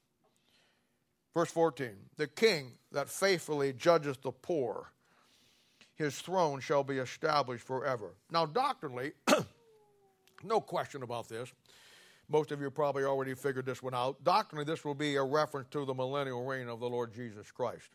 Verse 1.34 1.50
14 1.50 1.90
The 2.16 2.26
king 2.26 2.72
that 2.92 3.08
faithfully 3.08 3.72
judgeth 3.72 4.22
the 4.22 4.32
poor, 4.32 4.90
his 5.96 6.18
throne 6.18 6.60
shall 6.60 6.84
be 6.84 6.98
established 6.98 7.64
forever. 7.66 8.14
Now, 8.30 8.46
doctrinally, 8.46 9.12
no 10.44 10.60
question 10.60 11.02
about 11.02 11.28
this. 11.28 11.52
Most 12.28 12.52
of 12.52 12.60
you 12.60 12.70
probably 12.70 13.04
already 13.04 13.34
figured 13.34 13.66
this 13.66 13.82
one 13.82 13.94
out. 13.94 14.22
Doctrinally, 14.24 14.64
this 14.64 14.84
will 14.84 14.94
be 14.94 15.16
a 15.16 15.22
reference 15.22 15.68
to 15.70 15.84
the 15.84 15.94
millennial 15.94 16.44
reign 16.44 16.68
of 16.68 16.80
the 16.80 16.88
Lord 16.88 17.12
Jesus 17.12 17.50
Christ. 17.50 17.90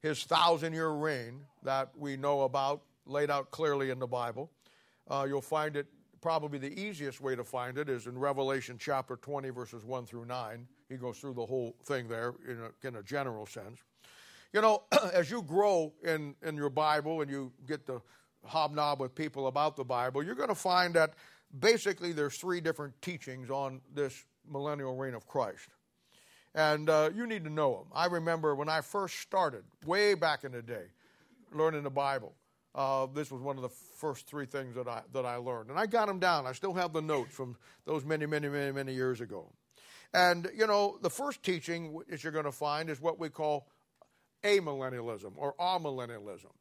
His 0.00 0.24
thousand 0.24 0.72
year 0.72 0.90
reign 0.90 1.40
that 1.62 1.90
we 1.96 2.16
know 2.16 2.42
about, 2.42 2.82
laid 3.06 3.30
out 3.30 3.50
clearly 3.50 3.90
in 3.90 3.98
the 3.98 4.06
Bible. 4.06 4.50
Uh, 5.08 5.26
you'll 5.28 5.40
find 5.40 5.76
it 5.76 5.86
probably 6.20 6.58
the 6.58 6.80
easiest 6.80 7.20
way 7.20 7.36
to 7.36 7.44
find 7.44 7.78
it 7.78 7.88
is 7.88 8.06
in 8.06 8.18
Revelation 8.18 8.76
chapter 8.78 9.16
20, 9.16 9.50
verses 9.50 9.84
1 9.84 10.06
through 10.06 10.24
9. 10.24 10.66
He 10.88 10.96
goes 10.96 11.18
through 11.18 11.34
the 11.34 11.46
whole 11.46 11.76
thing 11.84 12.08
there 12.08 12.34
in 12.46 12.58
a, 12.60 12.88
in 12.88 12.96
a 12.96 13.02
general 13.02 13.46
sense. 13.46 13.82
You 14.52 14.60
know, 14.60 14.84
as 15.12 15.30
you 15.30 15.42
grow 15.42 15.92
in, 16.02 16.34
in 16.42 16.56
your 16.56 16.70
Bible 16.70 17.20
and 17.20 17.30
you 17.30 17.52
get 17.66 17.86
to 17.86 18.02
hobnob 18.44 19.00
with 19.00 19.14
people 19.14 19.46
about 19.46 19.76
the 19.76 19.84
Bible, 19.84 20.22
you're 20.22 20.34
going 20.34 20.48
to 20.48 20.54
find 20.54 20.94
that 20.94 21.14
basically 21.56 22.12
there's 22.12 22.36
three 22.36 22.60
different 22.60 23.00
teachings 23.02 23.50
on 23.50 23.80
this 23.94 24.24
millennial 24.50 24.96
reign 24.96 25.14
of 25.14 25.26
Christ. 25.26 25.68
And 26.54 26.88
uh, 26.88 27.10
you 27.14 27.26
need 27.26 27.44
to 27.44 27.50
know 27.50 27.74
them. 27.74 27.86
I 27.94 28.06
remember 28.06 28.54
when 28.54 28.68
I 28.68 28.80
first 28.80 29.20
started, 29.20 29.64
way 29.86 30.14
back 30.14 30.44
in 30.44 30.52
the 30.52 30.62
day, 30.62 30.86
learning 31.52 31.82
the 31.82 31.90
Bible. 31.90 32.34
Uh, 32.74 33.06
this 33.12 33.30
was 33.30 33.42
one 33.42 33.56
of 33.56 33.62
the 33.62 33.68
first 33.68 34.26
three 34.26 34.46
things 34.46 34.74
that 34.74 34.88
I, 34.88 35.02
that 35.12 35.24
I 35.24 35.36
learned. 35.36 35.70
And 35.70 35.78
I 35.78 35.86
got 35.86 36.06
them 36.06 36.18
down. 36.18 36.46
I 36.46 36.52
still 36.52 36.74
have 36.74 36.92
the 36.92 37.02
notes 37.02 37.34
from 37.34 37.56
those 37.84 38.04
many, 38.04 38.26
many, 38.26 38.48
many, 38.48 38.72
many 38.72 38.94
years 38.94 39.20
ago. 39.20 39.50
And, 40.14 40.48
you 40.56 40.66
know, 40.66 40.98
the 41.02 41.10
first 41.10 41.42
teaching 41.42 42.00
that 42.08 42.22
you're 42.22 42.32
going 42.32 42.44
to 42.44 42.52
find 42.52 42.88
is 42.88 43.00
what 43.00 43.18
we 43.18 43.28
call 43.28 43.68
amillennialism 44.42 45.32
or 45.36 45.54
amillennialism. 45.60 46.52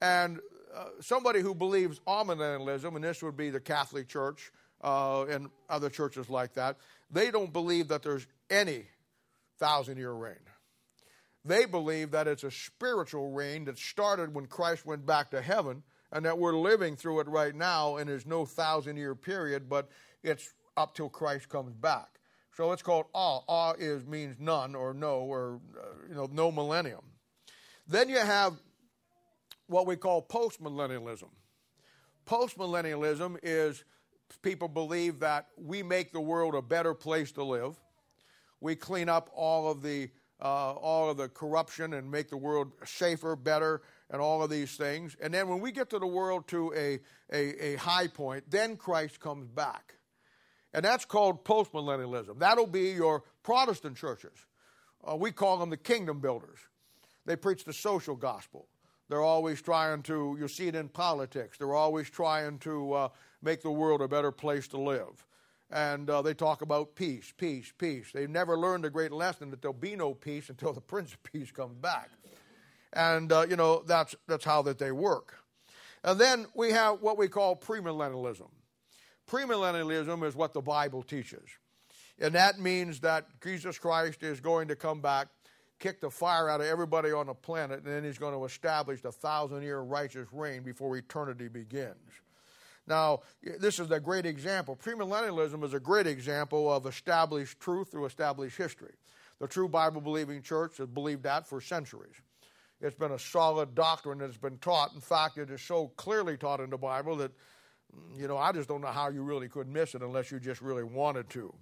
And 0.00 0.40
uh, 0.76 0.84
somebody 1.00 1.40
who 1.40 1.54
believes 1.54 2.00
amillennialism, 2.06 2.94
and 2.94 3.04
this 3.04 3.22
would 3.22 3.36
be 3.36 3.50
the 3.50 3.60
Catholic 3.60 4.08
Church 4.08 4.52
uh, 4.82 5.24
and 5.24 5.48
other 5.70 5.88
churches 5.88 6.28
like 6.28 6.54
that, 6.54 6.76
they 7.10 7.30
don't 7.30 7.52
believe 7.52 7.88
that 7.88 8.02
there's 8.02 8.26
any 8.50 8.84
thousand 9.58 9.96
year 9.96 10.12
reign. 10.12 10.34
They 11.44 11.64
believe 11.64 12.10
that 12.10 12.26
it's 12.28 12.44
a 12.44 12.50
spiritual 12.50 13.30
reign 13.30 13.64
that 13.66 13.78
started 13.78 14.34
when 14.34 14.46
Christ 14.46 14.84
went 14.84 15.06
back 15.06 15.30
to 15.30 15.40
heaven 15.40 15.82
and 16.12 16.24
that 16.24 16.38
we're 16.38 16.56
living 16.56 16.96
through 16.96 17.20
it 17.20 17.28
right 17.28 17.54
now 17.54 17.96
and 17.96 18.08
there's 18.08 18.26
no 18.26 18.44
thousand 18.44 18.96
year 18.96 19.14
period, 19.14 19.68
but 19.68 19.88
it's 20.22 20.52
up 20.76 20.94
till 20.94 21.08
Christ 21.08 21.48
comes 21.48 21.72
back. 21.72 22.08
So 22.56 22.72
it's 22.72 22.82
called 22.82 23.06
awe. 23.12 23.40
Awe 23.46 23.74
is 23.78 24.04
means 24.06 24.36
none 24.38 24.74
or 24.74 24.92
no 24.92 25.20
or 25.20 25.60
uh, 25.78 26.08
you 26.08 26.14
know 26.14 26.28
no 26.32 26.50
millennium. 26.50 27.04
Then 27.86 28.08
you 28.08 28.18
have 28.18 28.54
what 29.66 29.86
we 29.86 29.96
call 29.96 30.22
postmillennialism. 30.22 31.28
Postmillennialism 32.26 33.38
is 33.42 33.84
people 34.42 34.68
believe 34.68 35.20
that 35.20 35.48
we 35.56 35.82
make 35.82 36.12
the 36.12 36.20
world 36.20 36.54
a 36.54 36.62
better 36.62 36.94
place 36.94 37.32
to 37.32 37.44
live. 37.44 37.76
We 38.60 38.74
clean 38.74 39.08
up 39.08 39.30
all 39.34 39.70
of 39.70 39.82
the 39.82 40.10
uh, 40.40 40.72
all 40.72 41.08
of 41.08 41.16
the 41.16 41.28
corruption 41.28 41.94
and 41.94 42.10
make 42.10 42.28
the 42.28 42.36
world 42.36 42.72
safer, 42.84 43.36
better, 43.36 43.80
and 44.10 44.20
all 44.20 44.42
of 44.42 44.50
these 44.50 44.76
things. 44.76 45.16
And 45.22 45.32
then 45.32 45.48
when 45.48 45.60
we 45.60 45.72
get 45.72 45.88
to 45.90 45.98
the 45.98 46.06
world 46.06 46.46
to 46.48 46.74
a, 46.74 47.00
a, 47.32 47.72
a 47.72 47.76
high 47.76 48.06
point, 48.06 48.44
then 48.50 48.76
Christ 48.76 49.18
comes 49.18 49.48
back. 49.48 49.94
And 50.74 50.84
that's 50.84 51.06
called 51.06 51.42
postmillennialism. 51.44 52.38
That'll 52.38 52.66
be 52.66 52.90
your 52.90 53.24
Protestant 53.42 53.96
churches. 53.96 54.44
Uh, 55.02 55.16
we 55.16 55.32
call 55.32 55.56
them 55.56 55.70
the 55.70 55.76
kingdom 55.78 56.20
builders. 56.20 56.58
They 57.24 57.36
preach 57.36 57.64
the 57.64 57.72
social 57.72 58.14
gospel. 58.14 58.68
They're 59.08 59.22
always 59.22 59.62
trying 59.62 60.02
to, 60.04 60.36
you 60.38 60.48
see 60.48 60.68
it 60.68 60.74
in 60.74 60.88
politics, 60.88 61.58
they're 61.58 61.74
always 61.74 62.10
trying 62.10 62.58
to 62.60 62.92
uh, 62.92 63.08
make 63.42 63.62
the 63.62 63.70
world 63.70 64.00
a 64.00 64.08
better 64.08 64.32
place 64.32 64.68
to 64.68 64.78
live 64.78 65.24
and 65.70 66.08
uh, 66.08 66.22
they 66.22 66.34
talk 66.34 66.62
about 66.62 66.94
peace, 66.94 67.32
peace, 67.36 67.72
peace. 67.76 68.10
They've 68.12 68.30
never 68.30 68.56
learned 68.56 68.84
a 68.84 68.90
great 68.90 69.12
lesson 69.12 69.50
that 69.50 69.62
there'll 69.62 69.74
be 69.74 69.96
no 69.96 70.14
peace 70.14 70.48
until 70.48 70.72
the 70.72 70.80
Prince 70.92 71.12
of 71.12 71.22
Peace 71.22 71.50
comes 71.50 71.76
back. 71.76 72.10
And, 72.92 73.32
uh, 73.32 73.46
you 73.48 73.56
know, 73.56 73.82
that's, 73.82 74.14
that's 74.28 74.44
how 74.44 74.62
that 74.62 74.78
they 74.78 74.92
work. 74.92 75.34
And 76.04 76.20
then 76.20 76.46
we 76.54 76.70
have 76.70 77.00
what 77.00 77.18
we 77.18 77.28
call 77.28 77.56
premillennialism. 77.56 78.48
Premillennialism 79.28 80.24
is 80.24 80.36
what 80.36 80.52
the 80.52 80.60
Bible 80.60 81.02
teaches. 81.02 81.48
And 82.18 82.34
that 82.34 82.60
means 82.60 83.00
that 83.00 83.26
Jesus 83.42 83.78
Christ 83.78 84.22
is 84.22 84.40
going 84.40 84.68
to 84.68 84.76
come 84.76 85.00
back, 85.00 85.28
kick 85.78 86.00
the 86.00 86.10
fire 86.10 86.48
out 86.48 86.60
of 86.60 86.66
everybody 86.66 87.12
on 87.12 87.26
the 87.26 87.34
planet, 87.34 87.84
and 87.84 87.92
then 87.92 88.04
he's 88.04 88.18
going 88.18 88.34
to 88.34 88.44
establish 88.44 89.04
a 89.04 89.12
thousand 89.12 89.62
year 89.62 89.80
righteous 89.80 90.28
reign 90.32 90.62
before 90.62 90.96
eternity 90.96 91.48
begins. 91.48 92.22
Now, 92.86 93.20
this 93.58 93.80
is 93.80 93.90
a 93.90 93.98
great 93.98 94.26
example. 94.26 94.76
Premillennialism 94.76 95.64
is 95.64 95.74
a 95.74 95.80
great 95.80 96.06
example 96.06 96.72
of 96.72 96.86
established 96.86 97.58
truth 97.58 97.90
through 97.90 98.06
established 98.06 98.56
history. 98.56 98.94
The 99.40 99.48
true 99.48 99.68
Bible 99.68 100.00
believing 100.00 100.40
church 100.40 100.78
has 100.78 100.86
believed 100.86 101.24
that 101.24 101.46
for 101.46 101.60
centuries. 101.60 102.14
It's 102.80 102.94
been 102.94 103.12
a 103.12 103.18
solid 103.18 103.74
doctrine 103.74 104.18
that's 104.18 104.36
been 104.36 104.58
taught. 104.58 104.94
In 104.94 105.00
fact, 105.00 105.38
it 105.38 105.50
is 105.50 105.62
so 105.62 105.88
clearly 105.96 106.36
taught 106.36 106.60
in 106.60 106.70
the 106.70 106.78
Bible 106.78 107.16
that, 107.16 107.32
you 108.16 108.28
know, 108.28 108.36
I 108.36 108.52
just 108.52 108.68
don't 108.68 108.82
know 108.82 108.88
how 108.88 109.08
you 109.08 109.22
really 109.22 109.48
could 109.48 109.68
miss 109.68 109.94
it 109.94 110.02
unless 110.02 110.30
you 110.30 110.38
just 110.38 110.60
really 110.60 110.84
wanted 110.84 111.28
to. 111.30 111.52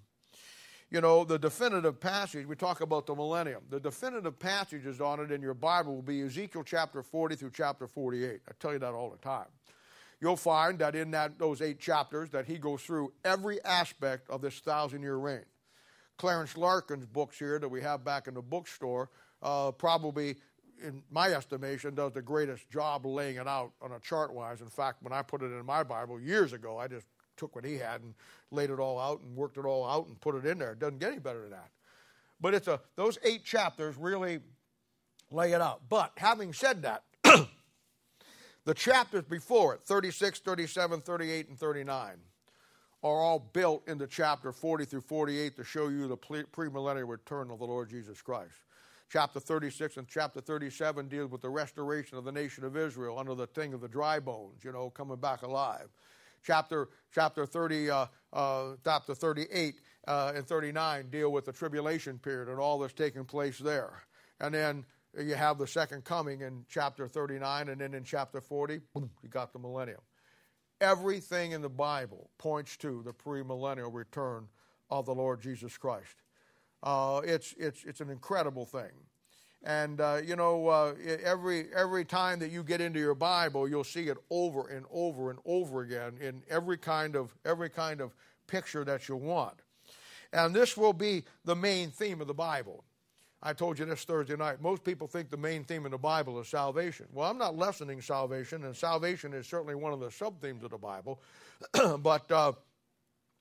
You 0.95 1.01
know, 1.01 1.25
the 1.25 1.41
definitive 1.41 1.99
passage, 1.99 2.47
we 2.47 2.55
talk 2.55 2.81
about 2.81 3.05
the 3.05 3.17
millennium. 3.17 3.63
The 3.69 3.81
definitive 3.81 4.39
passages 4.39 5.01
on 5.01 5.19
it 5.19 5.33
in 5.33 5.43
your 5.43 5.53
Bible 5.53 5.97
will 5.97 6.03
be 6.03 6.23
Ezekiel 6.23 6.63
chapter 6.63 7.03
40 7.03 7.35
through 7.35 7.51
chapter 7.53 7.89
48. 7.89 8.41
I 8.49 8.53
tell 8.61 8.73
you 8.73 8.79
that 8.79 8.93
all 8.93 9.11
the 9.11 9.17
time 9.17 9.49
you'll 10.21 10.37
find 10.37 10.79
that 10.79 10.95
in 10.95 11.11
that, 11.11 11.37
those 11.37 11.61
eight 11.61 11.81
chapters 11.81 12.31
that 12.31 12.47
he 12.47 12.59
goes 12.59 12.81
through 12.81 13.13
every 13.25 13.61
aspect 13.65 14.31
of 14.31 14.41
this 14.41 14.61
thousand-year 14.61 15.17
reign. 15.17 15.45
Clarence 16.17 16.57
Larkin's 16.57 17.07
books 17.07 17.41
here 17.41 17.59
that 17.59 17.69
we 17.69 17.81
have 17.81 18.05
back 18.05 18.29
in 18.29 18.35
the 18.35 18.41
bookstore 18.41 19.11
uh, 19.43 19.73
probably, 19.73 20.37
in 20.81 21.03
my 21.11 21.33
estimation, 21.33 21.97
does 21.97 22.13
the 22.13 22.23
greatest 22.23 22.71
job 22.71 23.05
laying 23.05 23.35
it 23.35 23.49
out 23.49 23.73
on 23.83 23.91
a 23.91 23.99
chart-wise. 23.99 24.61
In 24.61 24.69
fact, 24.69 25.03
when 25.03 25.13
I 25.13 25.23
put 25.23 25.43
it 25.43 25.47
in 25.47 25.67
my 25.67 25.83
Bible 25.83 26.21
years 26.21 26.53
ago, 26.53 26.79
I 26.79 26.87
just 26.87 27.07
took 27.37 27.55
what 27.55 27.65
he 27.65 27.77
had 27.77 28.03
and 28.03 28.15
laid 28.51 28.71
it 28.71 28.79
all 28.79 28.99
out 28.99 29.21
and 29.21 29.37
worked 29.37 29.59
it 29.59 29.65
all 29.65 29.89
out 29.89 30.07
and 30.07 30.21
put 30.21 30.35
it 30.35 30.47
in 30.47 30.59
there. 30.59 30.73
It 30.73 30.79
doesn't 30.79 30.99
get 30.99 31.13
any 31.13 31.21
better 31.21 31.43
than 31.43 31.51
that. 31.51 31.71
But 32.41 32.55
it's 32.55 32.69
a 32.69 32.81
those 32.97 33.19
eight 33.25 33.45
chapters 33.45 33.97
really 33.97 34.41
lay 35.31 35.53
it 35.53 35.61
out. 35.61 35.83
But 35.89 36.13
having 36.17 36.53
said 36.53 36.83
that, 36.83 37.03
the 38.65 38.75
chapters 38.75 39.25
before 39.25 39.75
it, 39.75 39.83
36, 39.85 40.41
37, 40.41 41.01
38, 41.01 41.49
and 41.49 41.59
39, 41.59 42.17
are 43.03 43.21
all 43.21 43.51
built 43.53 43.87
into 43.87 44.07
chapter 44.07 44.51
40 44.51 44.87
through 44.87 45.03
48 45.03 45.57
to 45.57 45.65
show 45.65 45.89
you 45.89 46.09
the 46.09 46.17
premillennial 46.17 47.09
return 47.09 47.51
of 47.51 47.59
the 47.59 47.67
Lord 47.67 47.91
Jesus 47.91 48.23
Christ. 48.23 48.55
Chapter 49.11 49.39
36 49.39 49.99
and 49.99 50.09
chapter 50.09 50.41
37 50.41 51.09
deals 51.09 51.31
with 51.31 51.43
the 51.43 51.51
restoration 51.51 52.17
of 52.17 52.25
the 52.25 52.33
nation 52.33 52.65
of 52.65 52.77
Israel 52.77 53.19
under 53.19 53.35
the 53.35 53.47
thing 53.47 53.75
of 53.75 53.83
the 53.83 53.89
dry 53.89 54.19
bones, 54.19 54.65
you 54.65 54.73
know, 54.73 54.89
coming 54.89 55.19
back 55.19 55.43
alive. 55.43 55.89
Chapter, 56.45 56.89
chapter 57.13 57.47
30, 57.47 57.91
uh, 57.91 58.07
uh, 58.33 58.73
chapter 58.85 59.15
38 59.15 59.75
uh, 60.07 60.33
and 60.35 60.47
39 60.47 61.09
deal 61.11 61.33
with 61.33 61.47
the 61.47 61.53
tribulation 61.53 62.19
period 62.19 62.49
and 62.49 62.59
all 62.59 62.79
that's 62.79 62.93
taking 62.93 63.25
place 63.25 63.59
there. 63.59 64.03
And 64.41 64.55
then 64.55 64.85
you 65.19 65.35
have 65.35 65.59
the 65.59 65.67
second 65.67 66.05
coming 66.05 66.41
in 66.41 66.65
chapter 66.69 67.07
39, 67.07 67.69
and 67.69 67.81
then 67.81 67.95
in 67.95 68.05
chapter 68.05 68.41
40, 68.41 68.81
you 68.95 69.29
got 69.29 69.53
the 69.53 69.59
millennium. 69.59 70.01
Everything 70.81 71.53
in 71.53 71.63
the 71.63 71.69
Bible 71.69 72.31
points 72.39 72.77
to 72.79 73.03
the 73.05 73.13
premillennial 73.13 73.95
return 73.95 74.49
of 74.91 75.07
the 75.07 75.15
Lord 75.15 75.41
Jesus 75.41 75.79
Christ. 75.79 76.23
Uh, 76.83 77.23
it's, 77.25 77.55
it's, 77.59 77.85
it's 77.85 78.01
an 78.01 78.11
incredible 78.11 78.67
thing. 78.67 78.91
And, 79.65 80.01
uh, 80.01 80.21
you 80.23 80.37
know, 80.37 80.69
uh, 80.69 80.95
every, 81.25 81.69
every 81.75 82.05
time 82.05 82.39
that 82.41 82.51
you 82.51 82.63
get 82.63 82.83
into 82.83 83.01
your 83.01 83.15
Bible, 83.15 83.67
you'll 83.67 83.83
see 83.83 84.09
it 84.09 84.19
over 84.31 84.69
and 84.69 84.85
over 84.93 85.31
and 85.31 85.39
over 85.47 85.81
again 85.81 86.19
in 86.21 86.43
every 86.51 86.77
kind 86.77 87.17
of, 87.17 87.35
every 87.47 87.71
kind 87.71 88.03
of 88.03 88.15
picture 88.47 88.85
that 88.85 89.09
you 89.09 89.17
want. 89.17 89.55
And 90.35 90.55
this 90.55 90.77
will 90.77 90.93
be 90.93 91.25
the 91.47 91.57
main 91.57 91.91
theme 91.91 92.21
of 92.21 92.27
the 92.27 92.35
Bible. 92.35 92.85
I 93.43 93.55
told 93.55 93.79
you 93.79 93.87
this 93.87 94.05
Thursday 94.05 94.37
night. 94.37 94.61
Most 94.61 94.85
people 94.85 95.07
think 95.07 95.31
the 95.31 95.37
main 95.37 95.65
theme 95.65 95.87
in 95.87 95.93
the 95.93 95.99
Bible 95.99 96.39
is 96.41 96.49
salvation. 96.49 97.07
Well, 97.13 97.31
I'm 97.31 97.39
not 97.39 97.57
lessening 97.57 98.01
salvation, 98.01 98.65
and 98.65 98.77
salvation 98.77 99.33
is 99.33 99.47
certainly 99.47 99.75
one 99.75 99.93
of 99.93 100.01
the 100.01 100.11
sub 100.11 100.41
themes 100.41 100.65
of 100.65 100.71
the 100.71 100.79
Bible, 100.79 101.21
but 101.99 102.31
uh, 102.31 102.53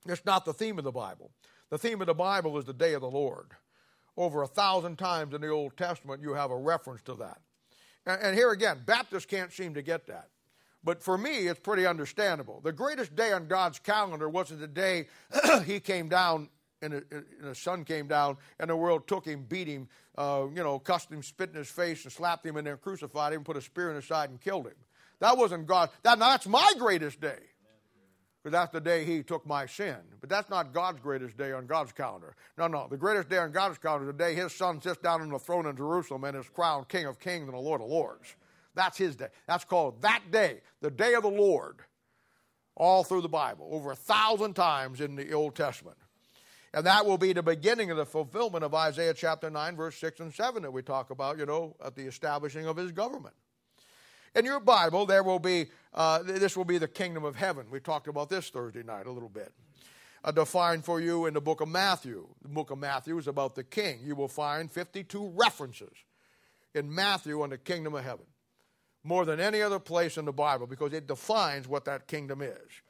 it's 0.06 0.24
not 0.24 0.44
the 0.44 0.52
theme 0.52 0.78
of 0.78 0.84
the 0.84 0.92
Bible. 0.92 1.30
The 1.70 1.78
theme 1.78 2.00
of 2.00 2.06
the 2.06 2.14
Bible 2.14 2.56
is 2.58 2.64
the 2.64 2.74
day 2.74 2.94
of 2.94 3.00
the 3.00 3.10
Lord. 3.10 3.48
Over 4.16 4.42
a 4.42 4.46
thousand 4.46 4.96
times 4.96 5.34
in 5.34 5.40
the 5.40 5.48
Old 5.48 5.76
Testament, 5.76 6.22
you 6.22 6.34
have 6.34 6.50
a 6.50 6.56
reference 6.56 7.02
to 7.02 7.14
that. 7.14 7.40
And, 8.06 8.36
here 8.36 8.50
again, 8.50 8.82
Baptists 8.84 9.26
can't 9.26 9.52
seem 9.52 9.74
to 9.74 9.82
get 9.82 10.06
that. 10.06 10.28
But 10.84 11.02
for 11.02 11.16
me, 11.16 11.48
it's 11.48 11.60
pretty 11.60 11.86
understandable. 11.86 12.60
The 12.62 12.72
greatest 12.72 13.16
day 13.16 13.32
on 13.32 13.48
God's 13.48 13.78
calendar 13.78 14.28
wasn't 14.28 14.60
the 14.60 14.68
day 14.68 15.06
he 15.64 15.80
came 15.80 16.08
down 16.08 16.50
and, 16.82 17.02
the 17.40 17.54
sun 17.54 17.84
came 17.84 18.06
down, 18.06 18.36
and 18.60 18.68
the 18.68 18.76
world 18.76 19.08
took 19.08 19.24
him, 19.24 19.44
beat 19.48 19.66
him, 19.66 19.88
uh, 20.18 20.44
you 20.54 20.62
know, 20.62 20.78
cussed 20.78 21.10
him, 21.10 21.22
spit 21.22 21.48
in 21.48 21.56
his 21.56 21.70
face, 21.70 22.04
and 22.04 22.12
slapped 22.12 22.44
him, 22.44 22.58
and 22.58 22.66
then 22.66 22.76
crucified 22.76 23.32
him, 23.32 23.42
put 23.42 23.56
a 23.56 23.62
spear 23.62 23.88
in 23.88 23.96
his 23.96 24.04
side, 24.04 24.28
and 24.28 24.38
killed 24.38 24.66
him. 24.66 24.74
That 25.20 25.38
wasn't 25.38 25.66
God. 25.66 25.88
That, 26.02 26.18
that's 26.18 26.46
my 26.46 26.72
greatest 26.78 27.20
day. 27.20 27.38
Because 28.44 28.52
that's 28.52 28.72
the 28.72 28.80
day 28.80 29.06
he 29.06 29.22
took 29.22 29.46
my 29.46 29.64
sin. 29.64 29.96
But 30.20 30.28
that's 30.28 30.50
not 30.50 30.74
God's 30.74 31.00
greatest 31.00 31.38
day 31.38 31.52
on 31.52 31.64
God's 31.64 31.92
calendar. 31.92 32.36
No, 32.58 32.66
no. 32.66 32.86
The 32.90 32.98
greatest 32.98 33.30
day 33.30 33.38
on 33.38 33.52
God's 33.52 33.78
calendar 33.78 34.04
is 34.04 34.14
the 34.14 34.22
day 34.22 34.34
his 34.34 34.54
son 34.54 34.82
sits 34.82 35.00
down 35.00 35.22
on 35.22 35.30
the 35.30 35.38
throne 35.38 35.64
in 35.64 35.74
Jerusalem 35.74 36.24
and 36.24 36.36
is 36.36 36.46
crowned 36.50 36.88
King 36.88 37.06
of 37.06 37.18
Kings 37.18 37.44
and 37.48 37.54
the 37.54 37.58
Lord 37.58 37.80
of 37.80 37.88
Lords. 37.88 38.36
That's 38.74 38.98
his 38.98 39.16
day. 39.16 39.28
That's 39.46 39.64
called 39.64 40.02
that 40.02 40.24
day, 40.30 40.60
the 40.82 40.90
day 40.90 41.14
of 41.14 41.22
the 41.22 41.30
Lord, 41.30 41.78
all 42.76 43.02
through 43.02 43.22
the 43.22 43.30
Bible, 43.30 43.66
over 43.70 43.92
a 43.92 43.96
thousand 43.96 44.52
times 44.52 45.00
in 45.00 45.16
the 45.16 45.32
Old 45.32 45.54
Testament. 45.54 45.96
And 46.74 46.84
that 46.84 47.06
will 47.06 47.16
be 47.16 47.32
the 47.32 47.42
beginning 47.42 47.90
of 47.92 47.96
the 47.96 48.04
fulfillment 48.04 48.62
of 48.62 48.74
Isaiah 48.74 49.14
chapter 49.14 49.48
9, 49.48 49.74
verse 49.74 49.96
6 49.96 50.20
and 50.20 50.34
7 50.34 50.62
that 50.64 50.70
we 50.70 50.82
talk 50.82 51.08
about, 51.08 51.38
you 51.38 51.46
know, 51.46 51.76
at 51.82 51.94
the 51.94 52.02
establishing 52.02 52.66
of 52.66 52.76
his 52.76 52.92
government. 52.92 53.34
In 54.34 54.44
your 54.44 54.60
Bible, 54.60 55.06
there 55.06 55.22
will 55.22 55.38
be, 55.38 55.66
uh, 55.92 56.22
this 56.22 56.56
will 56.56 56.64
be 56.64 56.78
the 56.78 56.88
kingdom 56.88 57.24
of 57.24 57.36
heaven. 57.36 57.66
We 57.70 57.78
talked 57.78 58.08
about 58.08 58.28
this 58.28 58.50
Thursday 58.50 58.82
night 58.82 59.06
a 59.06 59.10
little 59.10 59.28
bit. 59.28 59.52
Uh, 60.24 60.32
defined 60.32 60.84
for 60.84 61.00
you 61.00 61.26
in 61.26 61.34
the 61.34 61.40
book 61.40 61.60
of 61.60 61.68
Matthew. 61.68 62.26
The 62.42 62.48
book 62.48 62.70
of 62.70 62.78
Matthew 62.78 63.16
is 63.18 63.28
about 63.28 63.54
the 63.54 63.62
king. 63.62 64.00
You 64.02 64.16
will 64.16 64.28
find 64.28 64.72
52 64.72 65.32
references 65.36 65.92
in 66.74 66.92
Matthew 66.92 67.42
on 67.42 67.50
the 67.50 67.58
kingdom 67.58 67.94
of 67.94 68.02
heaven, 68.02 68.26
more 69.04 69.24
than 69.24 69.38
any 69.38 69.62
other 69.62 69.78
place 69.78 70.16
in 70.16 70.24
the 70.24 70.32
Bible, 70.32 70.66
because 70.66 70.92
it 70.92 71.06
defines 71.06 71.68
what 71.68 71.84
that 71.84 72.08
kingdom 72.08 72.42
is. 72.42 72.82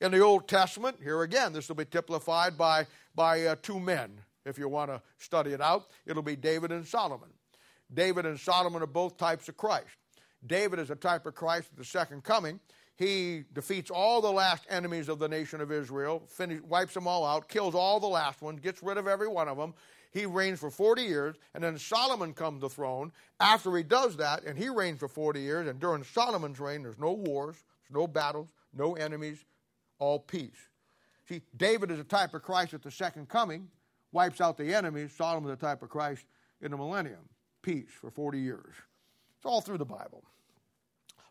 In 0.00 0.12
the 0.12 0.20
Old 0.20 0.48
Testament, 0.48 0.96
here 1.02 1.22
again, 1.22 1.52
this 1.52 1.68
will 1.68 1.76
be 1.76 1.84
typified 1.84 2.56
by, 2.56 2.86
by 3.14 3.44
uh, 3.44 3.56
two 3.60 3.80
men. 3.80 4.20
If 4.46 4.56
you 4.56 4.68
want 4.68 4.90
to 4.90 5.02
study 5.18 5.52
it 5.52 5.60
out, 5.60 5.88
it'll 6.06 6.22
be 6.22 6.36
David 6.36 6.72
and 6.72 6.86
Solomon. 6.86 7.28
David 7.92 8.24
and 8.24 8.38
Solomon 8.38 8.82
are 8.82 8.86
both 8.86 9.18
types 9.18 9.48
of 9.48 9.56
Christ. 9.56 9.97
David 10.46 10.78
is 10.78 10.90
a 10.90 10.96
type 10.96 11.26
of 11.26 11.34
Christ 11.34 11.68
at 11.72 11.78
the 11.78 11.84
second 11.84 12.24
coming. 12.24 12.60
He 12.96 13.44
defeats 13.52 13.90
all 13.90 14.20
the 14.20 14.30
last 14.30 14.66
enemies 14.68 15.08
of 15.08 15.18
the 15.18 15.28
nation 15.28 15.60
of 15.60 15.70
Israel, 15.70 16.22
finish, 16.26 16.60
wipes 16.62 16.94
them 16.94 17.06
all 17.06 17.24
out, 17.24 17.48
kills 17.48 17.74
all 17.74 18.00
the 18.00 18.08
last 18.08 18.42
ones, 18.42 18.60
gets 18.60 18.82
rid 18.82 18.98
of 18.98 19.06
every 19.06 19.28
one 19.28 19.48
of 19.48 19.56
them. 19.56 19.74
He 20.10 20.26
reigns 20.26 20.58
for 20.58 20.70
40 20.70 21.02
years, 21.02 21.36
and 21.54 21.62
then 21.62 21.78
Solomon 21.78 22.32
comes 22.32 22.60
to 22.60 22.68
the 22.68 22.74
throne. 22.74 23.12
After 23.38 23.76
he 23.76 23.82
does 23.84 24.16
that, 24.16 24.42
and 24.44 24.58
he 24.58 24.68
reigns 24.68 24.98
for 24.98 25.08
40 25.08 25.40
years, 25.40 25.68
and 25.68 25.78
during 25.78 26.02
Solomon's 26.02 26.58
reign, 26.58 26.82
there's 26.82 26.98
no 26.98 27.12
wars, 27.12 27.56
there's 27.88 28.00
no 28.00 28.08
battles, 28.08 28.48
no 28.74 28.94
enemies, 28.94 29.44
all 29.98 30.18
peace. 30.18 30.68
See, 31.28 31.42
David 31.56 31.90
is 31.90 32.00
a 32.00 32.04
type 32.04 32.34
of 32.34 32.42
Christ 32.42 32.74
at 32.74 32.82
the 32.82 32.90
second 32.90 33.28
coming, 33.28 33.68
wipes 34.12 34.40
out 34.40 34.56
the 34.56 34.74
enemies. 34.74 35.12
Solomon 35.12 35.50
is 35.50 35.56
a 35.56 35.60
type 35.60 35.82
of 35.82 35.90
Christ 35.90 36.24
in 36.62 36.70
the 36.70 36.76
millennium, 36.76 37.28
peace 37.62 37.90
for 38.00 38.10
40 38.10 38.40
years. 38.40 38.74
It's 39.38 39.46
all 39.46 39.60
through 39.60 39.78
the 39.78 39.84
Bible. 39.84 40.24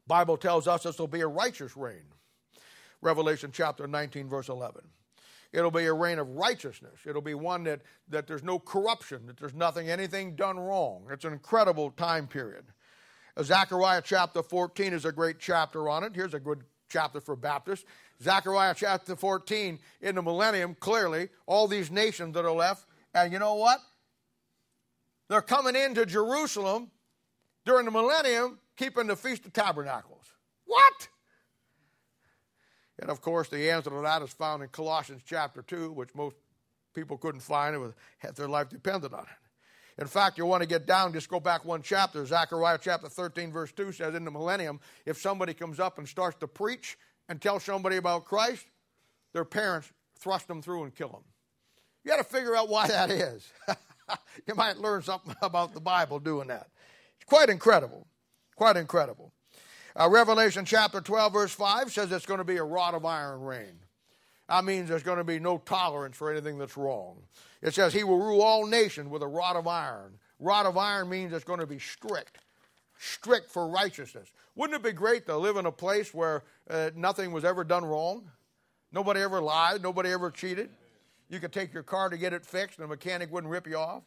Bible 0.08 0.38
tells 0.38 0.67
us 0.67 0.84
this 0.84 0.98
will 0.98 1.08
be 1.08 1.22
a 1.22 1.28
righteous 1.28 1.76
reign. 1.76 2.04
Revelation 3.02 3.52
chapter 3.54 3.86
19, 3.86 4.30
verse 4.30 4.50
11. 4.50 4.82
It'll 5.54 5.72
be 5.72 5.86
a 5.86 5.93
reign 5.93 6.20
of 6.20 6.30
righteousness. 6.30 7.00
It'll 7.06 7.22
be 7.22 7.34
one 7.34 7.63
that, 7.65 7.82
that 8.10 8.28
there's 8.28 8.43
no 8.43 8.60
corruption, 8.60 9.28
that 9.28 9.38
there's 9.38 9.54
nothing, 9.54 9.89
anything 9.89 10.36
done 10.36 10.60
wrong. 10.60 11.08
It's 11.12 11.26
an 11.26 11.34
incredible 11.34 11.91
time 11.91 12.28
period. 12.28 12.65
Zechariah 13.41 14.02
chapter 14.04 14.41
14 14.41 14.93
is 14.93 15.06
a 15.06 15.12
great 15.12 15.39
chapter 15.39 15.89
on 15.89 16.04
it. 16.04 16.13
Here's 16.15 16.34
a 16.34 16.39
good 16.39 16.63
chapter 16.89 17.22
for 17.22 17.36
Baptists. 17.36 17.86
Zechariah 18.22 18.74
chapter 18.76 19.15
14, 19.15 19.80
in 20.02 20.15
the 20.15 20.22
millennium, 20.22 20.76
clearly, 20.80 21.30
all 21.46 21.67
these 21.67 21.91
nations 21.91 22.34
that 22.34 22.46
are 22.46 22.52
left, 22.52 22.86
and 23.13 23.32
you 23.32 23.39
know 23.39 23.56
what? 23.56 23.80
They're 25.30 25.41
coming 25.41 25.76
into 25.76 26.06
Jerusalem 26.06 26.89
during 27.67 27.86
the 27.86 27.91
millennium, 27.91 28.58
keeping 28.77 29.08
the 29.08 29.15
Feast 29.15 29.45
of 29.45 29.53
Tabernacles. 29.53 30.23
What? 30.65 31.10
And 32.99 33.12
of 33.12 33.21
course, 33.21 33.49
the 33.49 33.69
answer 33.69 33.89
to 33.89 34.01
that 34.01 34.21
is 34.21 34.32
found 34.32 34.63
in 34.63 34.69
Colossians 34.69 35.21
chapter 35.25 35.62
2, 35.62 35.91
which 35.91 36.15
most 36.15 36.36
people 36.95 37.17
couldn't 37.17 37.41
find 37.41 37.75
it 37.75 37.93
if 38.23 38.36
their 38.36 38.47
life 38.47 38.69
depended 38.69 39.13
on 39.13 39.23
it. 39.23 40.01
In 40.01 40.08
fact, 40.08 40.38
you 40.38 40.45
want 40.45 40.62
to 40.62 40.67
get 40.67 40.86
down, 40.86 41.12
just 41.12 41.30
go 41.30 41.39
back 41.39 41.65
one 41.65 41.82
chapter. 41.82 42.25
Zechariah 42.25 42.80
chapter 42.82 43.10
13, 43.10 43.51
verse 43.51 43.71
2 43.73 43.91
says, 43.91 44.15
In 44.15 44.23
the 44.23 44.32
millennium, 44.32 44.80
if 45.06 45.17
somebody 45.19 45.53
comes 45.53 45.80
up 45.80 45.97
and 45.97 46.08
starts 46.08 46.38
to 46.39 46.47
preach 46.47 46.97
and 47.27 47.41
tell 47.41 47.60
somebody 47.60 47.97
about 47.97 48.25
Christ, 48.25 48.65
their 49.34 49.45
parents 49.45 49.91
thrust 50.19 50.47
them 50.47 50.62
through 50.62 50.84
and 50.84 50.95
kill 50.95 51.10
them. 51.10 51.23
You 52.03 52.12
got 52.12 52.17
to 52.17 52.23
figure 52.23 52.56
out 52.56 52.69
why 52.69 52.88
that 52.88 53.12
is. 53.12 53.51
you 54.47 54.56
might 54.56 54.77
learn 54.77 55.01
something 55.01 55.36
about 55.41 55.73
the 55.73 55.82
Bible 55.82 56.19
doing 56.19 56.47
that. 56.47 56.67
It's 57.17 57.30
quite 57.30 57.49
incredible. 57.49 58.08
Quite 58.56 58.77
incredible. 58.77 59.34
Uh, 59.99 60.10
Revelation 60.10 60.65
chapter 60.65 61.01
12, 61.01 61.34
verse 61.34 61.51
5 61.53 61.91
says 61.91 62.12
it's 62.12 62.25
going 62.25 62.38
to 62.38 62.43
be 62.43 62.58
a 62.58 62.63
rod 62.63 62.93
of 62.93 63.06
iron 63.06 63.41
reign. 63.41 63.80
That 64.47 64.63
means 64.63 64.88
there's 64.88 65.03
going 65.03 65.17
to 65.17 65.23
be 65.23 65.39
no 65.39 65.58
tolerance 65.58 66.15
for 66.15 66.32
anything 66.32 66.58
that's 66.58 66.77
wrong. 66.77 67.17
It 67.62 67.73
says 67.73 67.93
he 67.93 68.03
will 68.03 68.19
rule 68.19 68.41
all 68.41 68.65
nations 68.65 69.10
with 69.10 69.21
a 69.21 69.27
rod 69.27 69.56
of 69.56 69.67
iron. 69.67 70.13
Rod 70.39 70.65
of 70.65 70.77
iron 70.77 71.10
means 71.10 71.34
it's 71.34 71.43
going 71.43 71.60
to 71.60 71.67
be 71.67 71.80
strict, 71.80 72.38
strict 72.97 73.49
for 73.49 73.67
righteousness. 73.67 74.30
Wouldn't 74.56 74.77
it 74.77 74.84
be 74.84 74.93
great 74.93 75.25
to 75.25 75.36
live 75.36 75.58
in 75.58 75.65
a 75.65 75.71
place 75.71 76.13
where 76.13 76.43
uh, 76.69 76.91
nothing 76.95 77.32
was 77.32 77.43
ever 77.43 77.63
done 77.63 77.84
wrong? 77.84 78.30
Nobody 78.91 79.19
ever 79.21 79.41
lied, 79.41 79.82
nobody 79.82 80.12
ever 80.12 80.32
cheated. 80.32 80.69
You 81.30 81.39
could 81.39 81.51
take 81.51 81.73
your 81.73 81.84
car 81.84 82.10
to 82.10 82.17
get 82.17 82.32
it 82.32 82.45
fixed, 82.45 82.80
and 82.80 82.86
the 82.86 82.88
mechanic 82.88 83.32
wouldn't 83.32 83.51
rip 83.51 83.67
you 83.67 83.77
off. 83.77 84.03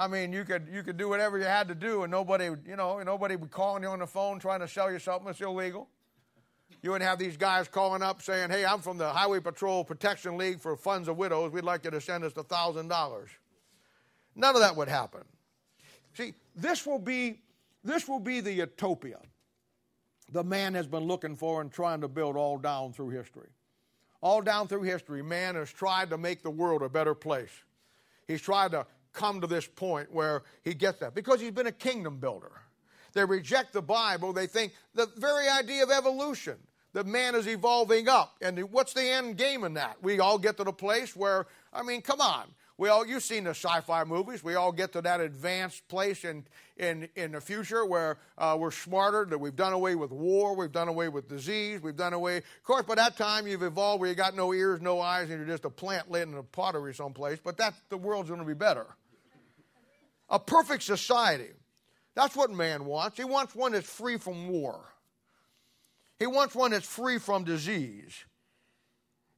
I 0.00 0.08
mean, 0.08 0.32
you 0.32 0.44
could 0.44 0.66
you 0.72 0.82
could 0.82 0.96
do 0.96 1.10
whatever 1.10 1.36
you 1.36 1.44
had 1.44 1.68
to 1.68 1.74
do, 1.74 2.04
and 2.04 2.10
nobody, 2.10 2.46
you 2.66 2.74
know, 2.74 3.02
nobody 3.02 3.36
would 3.36 3.50
calling 3.50 3.82
you 3.82 3.90
on 3.90 3.98
the 3.98 4.06
phone 4.06 4.38
trying 4.38 4.60
to 4.60 4.68
sell 4.68 4.90
you 4.90 4.98
something 4.98 5.26
that's 5.26 5.42
illegal. 5.42 5.88
You 6.82 6.92
wouldn't 6.92 7.06
have 7.06 7.18
these 7.18 7.36
guys 7.36 7.68
calling 7.68 8.00
up 8.00 8.22
saying, 8.22 8.48
"Hey, 8.48 8.64
I'm 8.64 8.80
from 8.80 8.96
the 8.96 9.10
Highway 9.10 9.40
Patrol 9.40 9.84
Protection 9.84 10.38
League 10.38 10.58
for 10.58 10.74
Funds 10.74 11.06
of 11.06 11.18
Widows. 11.18 11.52
We'd 11.52 11.64
like 11.64 11.84
you 11.84 11.90
to 11.90 12.00
send 12.00 12.24
us 12.24 12.32
a 12.34 12.42
thousand 12.42 12.88
dollars." 12.88 13.28
None 14.34 14.54
of 14.54 14.62
that 14.62 14.74
would 14.74 14.88
happen. 14.88 15.22
See, 16.14 16.32
this 16.56 16.86
will 16.86 16.98
be 16.98 17.42
this 17.84 18.08
will 18.08 18.20
be 18.20 18.40
the 18.40 18.52
utopia 18.54 19.20
the 20.32 20.44
man 20.44 20.74
has 20.74 20.86
been 20.86 21.04
looking 21.04 21.36
for 21.36 21.60
and 21.60 21.70
trying 21.70 22.00
to 22.00 22.08
build 22.08 22.36
all 22.36 22.56
down 22.56 22.92
through 22.92 23.10
history. 23.10 23.48
All 24.22 24.40
down 24.40 24.68
through 24.68 24.82
history, 24.82 25.22
man 25.22 25.56
has 25.56 25.72
tried 25.72 26.10
to 26.10 26.18
make 26.18 26.42
the 26.42 26.50
world 26.50 26.82
a 26.82 26.88
better 26.88 27.14
place. 27.14 27.50
He's 28.26 28.40
tried 28.40 28.72
to 28.72 28.86
come 29.12 29.40
to 29.40 29.46
this 29.46 29.66
point 29.66 30.12
where 30.12 30.42
he 30.62 30.74
gets 30.74 30.98
that 31.00 31.14
because 31.14 31.40
he's 31.40 31.50
been 31.50 31.66
a 31.66 31.72
kingdom 31.72 32.18
builder. 32.18 32.52
They 33.12 33.24
reject 33.24 33.72
the 33.72 33.82
Bible. 33.82 34.32
They 34.32 34.46
think 34.46 34.72
the 34.94 35.08
very 35.16 35.48
idea 35.48 35.82
of 35.82 35.90
evolution, 35.90 36.56
that 36.92 37.06
man 37.06 37.34
is 37.34 37.46
evolving 37.46 38.08
up. 38.08 38.36
And 38.40 38.58
what's 38.72 38.92
the 38.92 39.02
end 39.04 39.36
game 39.36 39.64
in 39.64 39.74
that? 39.74 39.96
We 40.02 40.20
all 40.20 40.38
get 40.38 40.56
to 40.58 40.64
the 40.64 40.72
place 40.72 41.16
where, 41.16 41.46
I 41.72 41.82
mean, 41.82 42.02
come 42.02 42.20
on. 42.20 42.46
We 42.78 42.88
all, 42.88 43.06
you've 43.06 43.22
seen 43.22 43.44
the 43.44 43.50
sci-fi 43.50 44.04
movies. 44.04 44.42
We 44.42 44.54
all 44.54 44.72
get 44.72 44.94
to 44.94 45.02
that 45.02 45.20
advanced 45.20 45.86
place 45.88 46.24
in, 46.24 46.46
in, 46.78 47.10
in 47.14 47.32
the 47.32 47.40
future 47.40 47.84
where 47.84 48.16
uh, 48.38 48.56
we're 48.58 48.70
smarter, 48.70 49.26
that 49.26 49.36
we've 49.36 49.54
done 49.54 49.74
away 49.74 49.96
with 49.96 50.10
war, 50.10 50.56
we've 50.56 50.72
done 50.72 50.88
away 50.88 51.10
with 51.10 51.28
disease, 51.28 51.82
we've 51.82 51.94
done 51.94 52.14
away. 52.14 52.38
Of 52.38 52.62
course, 52.64 52.84
by 52.84 52.94
that 52.94 53.18
time 53.18 53.46
you've 53.46 53.62
evolved 53.62 54.00
where 54.00 54.08
you 54.08 54.16
got 54.16 54.34
no 54.34 54.54
ears, 54.54 54.80
no 54.80 54.98
eyes, 54.98 55.28
and 55.28 55.38
you're 55.38 55.46
just 55.46 55.66
a 55.66 55.70
plant 55.70 56.10
lit 56.10 56.26
in 56.26 56.34
a 56.34 56.42
pottery 56.42 56.94
someplace. 56.94 57.38
But 57.38 57.58
that 57.58 57.74
the 57.90 57.98
world's 57.98 58.30
going 58.30 58.40
to 58.40 58.46
be 58.46 58.54
better. 58.54 58.86
A 60.30 60.38
perfect 60.38 60.82
society. 60.82 61.50
That's 62.14 62.36
what 62.36 62.50
man 62.50 62.84
wants. 62.84 63.16
He 63.16 63.24
wants 63.24 63.54
one 63.54 63.72
that's 63.72 63.88
free 63.88 64.16
from 64.16 64.48
war. 64.48 64.80
He 66.18 66.26
wants 66.26 66.54
one 66.54 66.72
that's 66.72 66.86
free 66.86 67.18
from 67.18 67.44
disease. 67.44 68.24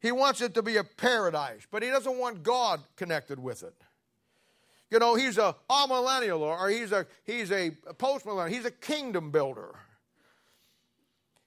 He 0.00 0.10
wants 0.10 0.40
it 0.40 0.54
to 0.54 0.62
be 0.62 0.78
a 0.78 0.84
paradise, 0.84 1.66
but 1.70 1.82
he 1.82 1.88
doesn't 1.88 2.18
want 2.18 2.42
God 2.42 2.80
connected 2.96 3.38
with 3.38 3.62
it. 3.62 3.74
You 4.90 4.98
know, 4.98 5.14
he's 5.14 5.38
a 5.38 5.54
millennial 5.88 6.42
or 6.42 6.68
he's 6.68 6.92
a 6.92 7.06
he's 7.24 7.50
a 7.50 7.70
postmillennial. 7.98 8.50
He's 8.50 8.66
a 8.66 8.70
kingdom 8.70 9.30
builder. 9.30 9.74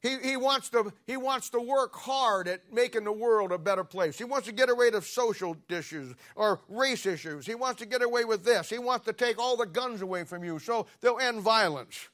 He, 0.02 0.18
he, 0.20 0.38
wants 0.38 0.70
to, 0.70 0.94
he 1.08 1.18
wants 1.18 1.50
to 1.50 1.60
work 1.60 1.96
hard 1.96 2.48
at 2.48 2.72
making 2.72 3.06
the 3.06 3.12
world 3.12 3.52
a 3.52 3.58
better 3.58 3.84
place. 3.84 4.18
He 4.18 4.24
wants 4.24 4.48
to 4.48 4.54
get 4.54 4.70
away 4.70 4.90
of 4.90 5.06
social 5.06 5.58
issues 5.68 6.14
or 6.36 6.60
race 6.70 7.08
issues. 7.08 7.46
He 7.46 7.56
wants 7.56 7.80
to 7.80 7.88
get 7.88 8.04
away 8.04 8.24
with 8.24 8.46
this. 8.46 8.70
He 8.70 8.78
wants 8.78 9.06
to 9.06 9.14
take 9.14 9.40
all 9.40 9.58
the 9.58 9.66
guns 9.66 10.02
away 10.02 10.24
from 10.24 10.44
you 10.44 10.60
so 10.60 10.86
they'll 11.02 11.20
end 11.20 11.42
violence. 11.42 12.10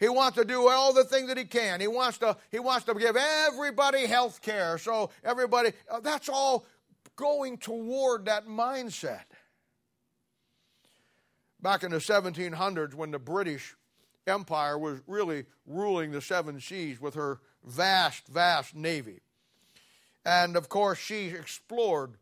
He 0.00 0.08
wants 0.08 0.36
to 0.36 0.44
do 0.44 0.68
all 0.68 0.92
the 0.92 1.04
things 1.04 1.28
that 1.28 1.38
he 1.38 1.44
can. 1.44 1.80
He 1.80 1.86
wants 1.86 2.18
to, 2.18 2.36
he 2.50 2.58
wants 2.58 2.86
to 2.86 2.94
give 2.94 3.16
everybody 3.16 4.06
health 4.06 4.42
care. 4.42 4.76
So 4.76 5.10
everybody, 5.22 5.72
uh, 5.88 6.00
that's 6.00 6.28
all 6.28 6.66
going 7.16 7.58
toward 7.58 8.24
that 8.26 8.46
mindset. 8.46 9.22
Back 11.60 11.84
in 11.84 11.92
the 11.92 11.98
1700s, 11.98 12.94
when 12.94 13.12
the 13.12 13.18
British 13.18 13.76
Empire 14.26 14.78
was 14.78 15.00
really 15.06 15.44
ruling 15.66 16.10
the 16.10 16.20
seven 16.20 16.60
seas 16.60 17.00
with 17.00 17.14
her 17.14 17.40
vast, 17.64 18.26
vast 18.28 18.74
navy. 18.74 19.20
And 20.24 20.56
of 20.56 20.68
course, 20.68 20.98
she 20.98 21.26
explored. 21.26 22.14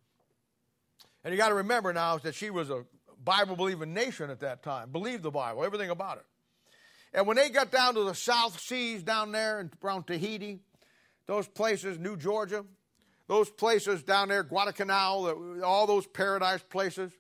And 1.25 1.33
you 1.33 1.39
got 1.39 1.51
to 1.51 1.55
remember 1.55 1.93
now 1.93 2.17
is 2.17 2.23
that 2.23 2.35
she 2.35 2.51
was 2.51 2.71
a 2.71 2.85
Bible 3.23 3.55
believing 3.55 3.95
nation 3.95 4.31
at 4.31 4.41
that 4.41 4.63
time, 4.63 4.91
believed 4.91 5.23
the 5.23 5.31
Bible, 5.31 5.65
everything 5.65 5.91
about 5.91 6.19
it. 6.19 6.25
And 7.15 7.27
when 7.27 7.37
they 7.37 7.51
got 7.51 7.71
down 7.71 7.95
to 7.95 8.05
the 8.05 8.15
South 8.15 8.59
Seas 8.59 9.03
down 9.03 9.33
there 9.33 9.69
around 9.85 10.07
Tahiti, 10.07 10.61
those 11.27 11.47
places, 11.47 11.99
New 11.99 12.17
Georgia, 12.17 12.65
those 13.29 13.51
places 13.51 14.03
down 14.03 14.29
there, 14.29 14.43
Guadalcanal, 14.43 15.63
all 15.63 15.87
those 15.87 16.07
paradise 16.07 16.63
places 16.63 17.13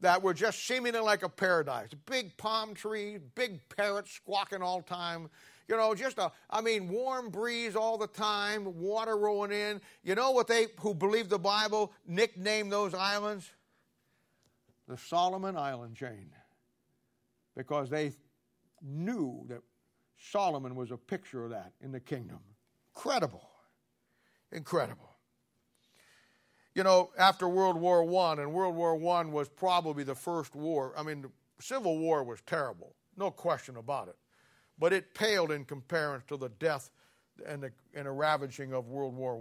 that 0.00 0.22
were 0.22 0.34
just 0.34 0.66
seemingly 0.66 1.00
like 1.00 1.22
a 1.22 1.28
paradise. 1.28 1.90
Big 2.06 2.36
palm 2.36 2.74
trees, 2.74 3.20
big 3.34 3.60
parrots 3.68 4.12
squawking 4.12 4.62
all 4.62 4.78
the 4.78 4.94
time. 4.94 5.28
You 5.68 5.76
know, 5.76 5.94
just 5.94 6.18
a, 6.18 6.30
I 6.48 6.60
mean, 6.60 6.88
warm 6.88 7.30
breeze 7.30 7.74
all 7.74 7.98
the 7.98 8.06
time, 8.06 8.78
water 8.78 9.16
rolling 9.16 9.52
in. 9.52 9.80
You 10.04 10.14
know 10.14 10.30
what 10.30 10.46
they, 10.46 10.66
who 10.80 10.94
believe 10.94 11.28
the 11.28 11.38
Bible, 11.38 11.92
nicknamed 12.06 12.70
those 12.70 12.94
islands? 12.94 13.50
The 14.86 14.96
Solomon 14.96 15.56
Island 15.56 15.96
chain. 15.96 16.30
Because 17.56 17.90
they 17.90 18.12
knew 18.82 19.44
that 19.48 19.60
Solomon 20.18 20.76
was 20.76 20.90
a 20.92 20.96
picture 20.96 21.44
of 21.44 21.50
that 21.50 21.72
in 21.80 21.90
the 21.90 22.00
kingdom. 22.00 22.38
Incredible. 22.94 23.48
Incredible. 24.52 25.05
You 26.76 26.84
know, 26.84 27.08
after 27.16 27.48
World 27.48 27.78
War 27.78 28.02
I, 28.02 28.32
and 28.34 28.52
World 28.52 28.76
War 28.76 28.92
I 29.16 29.24
was 29.24 29.48
probably 29.48 30.04
the 30.04 30.14
first 30.14 30.54
war, 30.54 30.92
I 30.94 31.02
mean, 31.02 31.22
the 31.22 31.30
Civil 31.58 31.96
War 31.96 32.22
was 32.22 32.42
terrible, 32.42 32.94
no 33.16 33.30
question 33.30 33.78
about 33.78 34.08
it. 34.08 34.16
But 34.78 34.92
it 34.92 35.14
paled 35.14 35.52
in 35.52 35.64
comparison 35.64 36.28
to 36.28 36.36
the 36.36 36.50
death 36.50 36.90
and 37.46 37.62
the, 37.62 37.72
and 37.94 38.04
the 38.04 38.10
ravaging 38.10 38.74
of 38.74 38.88
World 38.88 39.16
War 39.16 39.36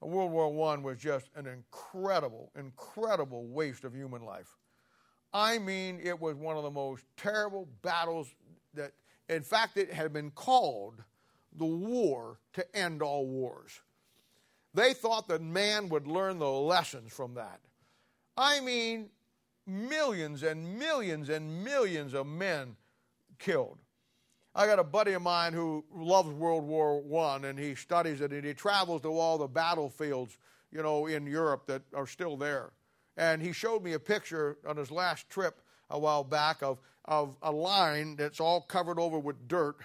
I. 0.00 0.06
World 0.06 0.30
War 0.30 0.72
I 0.72 0.78
was 0.78 0.98
just 0.98 1.28
an 1.34 1.48
incredible, 1.48 2.52
incredible 2.56 3.48
waste 3.48 3.82
of 3.82 3.92
human 3.92 4.24
life. 4.24 4.56
I 5.34 5.58
mean, 5.58 5.98
it 6.00 6.20
was 6.20 6.36
one 6.36 6.56
of 6.56 6.62
the 6.62 6.70
most 6.70 7.02
terrible 7.16 7.66
battles 7.82 8.32
that, 8.74 8.92
in 9.28 9.42
fact, 9.42 9.76
it 9.76 9.92
had 9.92 10.12
been 10.12 10.30
called 10.30 11.02
the 11.56 11.66
war 11.66 12.38
to 12.52 12.76
end 12.76 13.02
all 13.02 13.26
wars. 13.26 13.80
They 14.74 14.94
thought 14.94 15.28
that 15.28 15.42
man 15.42 15.88
would 15.90 16.06
learn 16.06 16.38
the 16.38 16.50
lessons 16.50 17.12
from 17.12 17.34
that. 17.34 17.60
I 18.36 18.60
mean, 18.60 19.10
millions 19.66 20.42
and 20.42 20.78
millions 20.78 21.28
and 21.28 21.62
millions 21.62 22.14
of 22.14 22.26
men 22.26 22.76
killed. 23.38 23.78
I 24.54 24.66
got 24.66 24.78
a 24.78 24.84
buddy 24.84 25.12
of 25.12 25.22
mine 25.22 25.52
who 25.52 25.84
loves 25.94 26.30
World 26.30 26.64
War 26.64 27.00
One, 27.00 27.46
and 27.46 27.58
he 27.58 27.74
studies 27.74 28.20
it, 28.20 28.32
and 28.32 28.44
he 28.44 28.52
travels 28.52 29.02
to 29.02 29.08
all 29.08 29.38
the 29.38 29.46
battlefields, 29.46 30.36
you 30.70 30.82
know, 30.82 31.06
in 31.06 31.26
Europe 31.26 31.66
that 31.66 31.82
are 31.94 32.06
still 32.06 32.36
there. 32.36 32.72
And 33.16 33.40
he 33.40 33.52
showed 33.52 33.82
me 33.82 33.92
a 33.94 33.98
picture 33.98 34.58
on 34.66 34.76
his 34.76 34.90
last 34.90 35.28
trip 35.30 35.60
a 35.90 35.98
while 35.98 36.24
back 36.24 36.62
of, 36.62 36.78
of 37.04 37.36
a 37.42 37.52
line 37.52 38.16
that's 38.16 38.40
all 38.40 38.62
covered 38.62 38.98
over 38.98 39.18
with 39.18 39.48
dirt. 39.48 39.76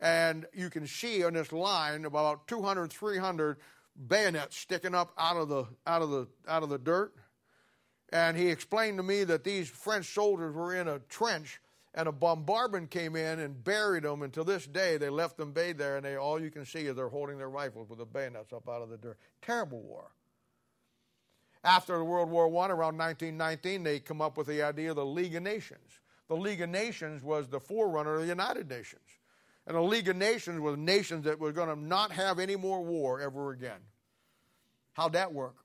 And 0.00 0.46
you 0.52 0.70
can 0.70 0.86
see 0.86 1.24
on 1.24 1.34
this 1.34 1.52
line 1.52 2.04
about 2.04 2.46
200, 2.46 2.92
300 2.92 3.58
bayonets 4.06 4.56
sticking 4.56 4.94
up 4.94 5.12
out 5.18 5.36
of 5.36 5.48
the, 5.48 5.66
out 5.86 6.02
of 6.02 6.10
the, 6.10 6.28
out 6.48 6.62
of 6.62 6.68
the 6.68 6.78
dirt. 6.78 7.14
And 8.12 8.36
he 8.36 8.48
explained 8.48 8.98
to 8.98 9.02
me 9.02 9.24
that 9.24 9.44
these 9.44 9.68
French 9.68 10.06
soldiers 10.06 10.54
were 10.54 10.74
in 10.74 10.88
a 10.88 10.98
trench 11.08 11.60
and 11.94 12.08
a 12.08 12.12
bombardment 12.12 12.90
came 12.90 13.14
in 13.16 13.38
and 13.38 13.62
buried 13.62 14.02
them. 14.02 14.22
And 14.22 14.32
to 14.32 14.44
this 14.44 14.66
day, 14.66 14.96
they 14.96 15.08
left 15.08 15.36
them 15.36 15.52
buried 15.52 15.78
there, 15.78 15.96
and 15.96 16.04
they 16.04 16.16
all 16.16 16.40
you 16.40 16.50
can 16.50 16.66
see 16.66 16.86
is 16.86 16.96
they're 16.96 17.08
holding 17.08 17.38
their 17.38 17.50
rifles 17.50 17.88
with 17.88 18.00
the 18.00 18.04
bayonets 18.04 18.52
up 18.52 18.68
out 18.68 18.82
of 18.82 18.90
the 18.90 18.96
dirt. 18.96 19.18
Terrible 19.40 19.80
war. 19.80 20.10
After 21.62 22.04
World 22.04 22.30
War 22.30 22.46
I, 22.46 22.68
around 22.68 22.98
1919, 22.98 23.84
they 23.84 24.00
come 24.00 24.20
up 24.20 24.36
with 24.36 24.48
the 24.48 24.62
idea 24.62 24.90
of 24.90 24.96
the 24.96 25.06
League 25.06 25.34
of 25.34 25.42
Nations. 25.42 26.00
The 26.28 26.36
League 26.36 26.60
of 26.60 26.68
Nations 26.68 27.22
was 27.22 27.48
the 27.48 27.60
forerunner 27.60 28.16
of 28.16 28.22
the 28.22 28.26
United 28.26 28.68
Nations. 28.68 29.02
And 29.66 29.76
a 29.76 29.82
League 29.82 30.08
of 30.08 30.16
Nations 30.16 30.60
with 30.60 30.78
nations 30.78 31.24
that 31.24 31.38
were 31.38 31.52
going 31.52 31.68
to 31.68 31.76
not 31.76 32.12
have 32.12 32.38
any 32.38 32.56
more 32.56 32.82
war 32.82 33.20
ever 33.20 33.50
again. 33.50 33.80
How'd 34.92 35.14
that 35.14 35.32
work? 35.32 35.56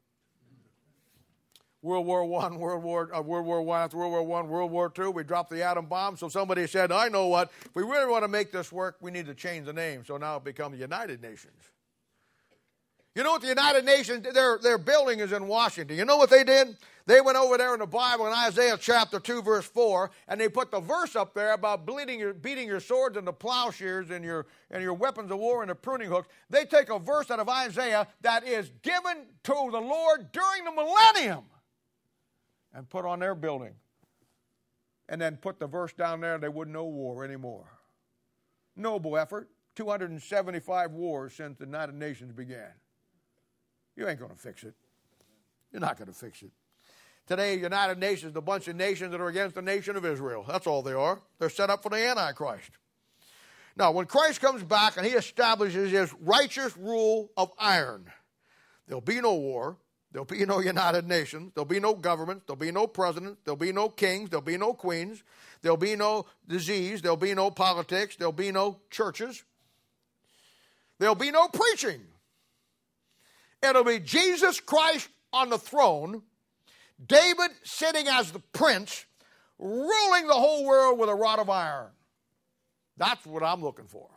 World 1.82 2.06
War 2.06 2.26
One, 2.26 2.60
World 2.60 2.84
War 2.84 3.14
uh, 3.14 3.22
World 3.22 3.46
War 3.46 3.62
One 3.62 3.82
after 3.82 3.98
World 3.98 4.12
War 4.12 4.24
One, 4.24 4.50
World 4.50 4.72
War 4.72 4.90
Two, 4.90 5.12
we 5.12 5.24
dropped 5.24 5.50
the 5.50 5.64
atom 5.64 5.86
bomb. 5.86 6.18
So 6.18 6.28
somebody 6.28 6.68
said, 6.68 6.92
"I 6.92 7.08
know 7.08 7.28
what. 7.28 7.52
If 7.64 7.74
we 7.74 7.84
really 7.84 8.12
want 8.12 8.26
to 8.26 8.28
make 8.28 8.52
this 8.52 8.72
work, 8.72 8.98
we 9.00 9.12
need 9.12 9.28
to 9.28 9.34
change 9.34 9.66
the 9.66 9.74
name." 9.74 10.04
So 10.06 10.18
now 10.18 10.36
it 10.38 10.44
becomes 10.44 10.78
United 10.78 11.22
Nations. 11.22 11.72
You 13.20 13.26
know 13.26 13.32
what 13.32 13.42
the 13.42 13.50
United 13.50 13.84
Nations, 13.84 14.26
their, 14.34 14.58
their 14.60 14.78
building 14.78 15.20
is 15.20 15.34
in 15.34 15.46
Washington. 15.46 15.98
You 15.98 16.06
know 16.06 16.16
what 16.16 16.30
they 16.30 16.46
did? 16.46 16.78
They 17.06 17.20
went 17.20 17.38
over 17.38 17.58
there 17.58 17.74
in 17.74 17.82
the 17.82 17.86
Bible 17.86 18.26
in 18.28 18.32
Isaiah 18.32 18.78
chapter 18.80 19.20
2, 19.20 19.42
verse 19.42 19.66
4, 19.66 20.10
and 20.30 20.40
they 20.40 20.48
put 20.48 20.72
the 20.72 20.80
verse 20.80 21.18
up 21.18 21.34
there 21.34 21.52
about 21.52 21.86
bleeding 21.86 22.18
your, 22.18 22.34
beating 22.34 22.66
your 22.66 22.80
swords 22.80 23.18
into 23.18 23.34
plowshares 23.34 24.10
and 24.10 24.24
your, 24.24 24.46
and 24.72 24.82
your 24.82 24.94
weapons 24.94 25.32
of 25.32 25.38
war 25.40 25.64
into 25.64 25.76
pruning 25.76 26.08
hooks. 26.08 26.30
They 26.50 26.64
take 26.64 26.90
a 26.90 26.98
verse 26.98 27.30
out 27.30 27.42
of 27.42 27.50
Isaiah 27.50 28.08
that 28.22 28.48
is 28.48 28.72
given 28.84 29.26
to 29.44 29.70
the 29.70 29.82
Lord 29.82 30.32
during 30.32 30.64
the 30.64 30.72
millennium 30.72 31.44
and 32.74 32.90
put 32.90 33.04
on 33.04 33.20
their 33.20 33.36
building. 33.36 33.74
And 35.10 35.20
then 35.20 35.36
put 35.36 35.60
the 35.60 35.68
verse 35.68 35.92
down 35.92 36.22
there, 36.22 36.38
they 36.38 36.48
wouldn't 36.48 36.74
know 36.74 36.86
war 36.86 37.26
anymore. 37.26 37.68
Noble 38.78 39.18
effort. 39.18 39.50
275 39.76 40.92
wars 40.92 41.34
since 41.34 41.58
the 41.58 41.66
United 41.66 41.96
Nations 41.96 42.32
began. 42.32 42.72
You 44.00 44.08
ain't 44.08 44.18
going 44.18 44.32
to 44.32 44.38
fix 44.38 44.64
it. 44.64 44.74
You're 45.74 45.82
not 45.82 45.98
going 45.98 46.08
to 46.08 46.14
fix 46.14 46.42
it. 46.42 46.52
Today, 47.28 47.60
United 47.60 48.00
Nations 48.00 48.32
is 48.32 48.38
a 48.38 48.42
bunch 48.42 48.70
of 48.70 48.78
nations 48.78 49.12
that 49.12 49.20
are 49.20 49.28
against 49.28 49.56
the 49.56 49.62
nation 49.62 49.98
of 49.98 50.06
Israel. 50.06 50.46
That's 50.48 50.66
all 50.66 50.82
they 50.82 50.94
are. 50.94 51.20
They're 51.38 51.50
set 51.50 51.70
up 51.70 51.84
for 51.84 51.90
the 51.90 51.98
Antichrist. 51.98 52.72
Now, 53.76 53.92
when 53.92 54.06
Christ 54.06 54.40
comes 54.40 54.64
back 54.64 54.96
and 54.96 55.06
he 55.06 55.12
establishes 55.12 55.92
his 55.92 56.14
righteous 56.22 56.78
rule 56.78 57.30
of 57.36 57.52
iron, 57.60 58.06
there'll 58.88 59.02
be 59.02 59.20
no 59.20 59.36
war, 59.36 59.76
there'll 60.14 60.24
be 60.24 60.46
no 60.46 60.60
United 60.60 61.06
Nations, 61.06 61.52
there'll 61.54 61.66
be 61.66 61.82
no 61.82 61.94
government, 61.94 62.44
there'll 62.48 62.58
be 62.58 62.72
no 62.72 62.88
president, 62.88 63.38
there'll 63.44 63.58
be 63.58 63.74
no 63.74 63.90
kings, 63.90 64.30
there'll 64.30 64.42
be 64.42 64.58
no 64.58 64.74
queens, 64.74 65.24
there'll 65.62 65.78
be 65.78 65.98
no 65.98 66.26
disease, 66.48 67.02
there'll 67.02 67.18
be 67.18 67.36
no 67.36 67.52
politics, 67.52 68.16
there'll 68.16 68.32
be 68.32 68.52
no 68.52 68.80
churches, 68.90 69.44
there'll 71.00 71.16
be 71.16 71.32
no 71.32 71.50
preaching. 71.50 72.02
It'll 73.62 73.84
be 73.84 74.00
Jesus 74.00 74.60
Christ 74.60 75.10
on 75.34 75.50
the 75.50 75.58
throne, 75.58 76.24
David 77.06 77.52
sitting 77.64 78.08
as 78.08 78.32
the 78.32 78.40
prince, 78.40 79.06
ruling 79.58 80.28
the 80.28 80.34
whole 80.34 80.66
world 80.66 81.00
with 81.00 81.10
a 81.10 81.16
rod 81.16 81.40
of 81.40 81.50
iron. 81.50 81.92
That's 82.98 83.26
what 83.26 83.44
I'm 83.44 83.62
looking 83.62 83.88
for. 83.88 84.10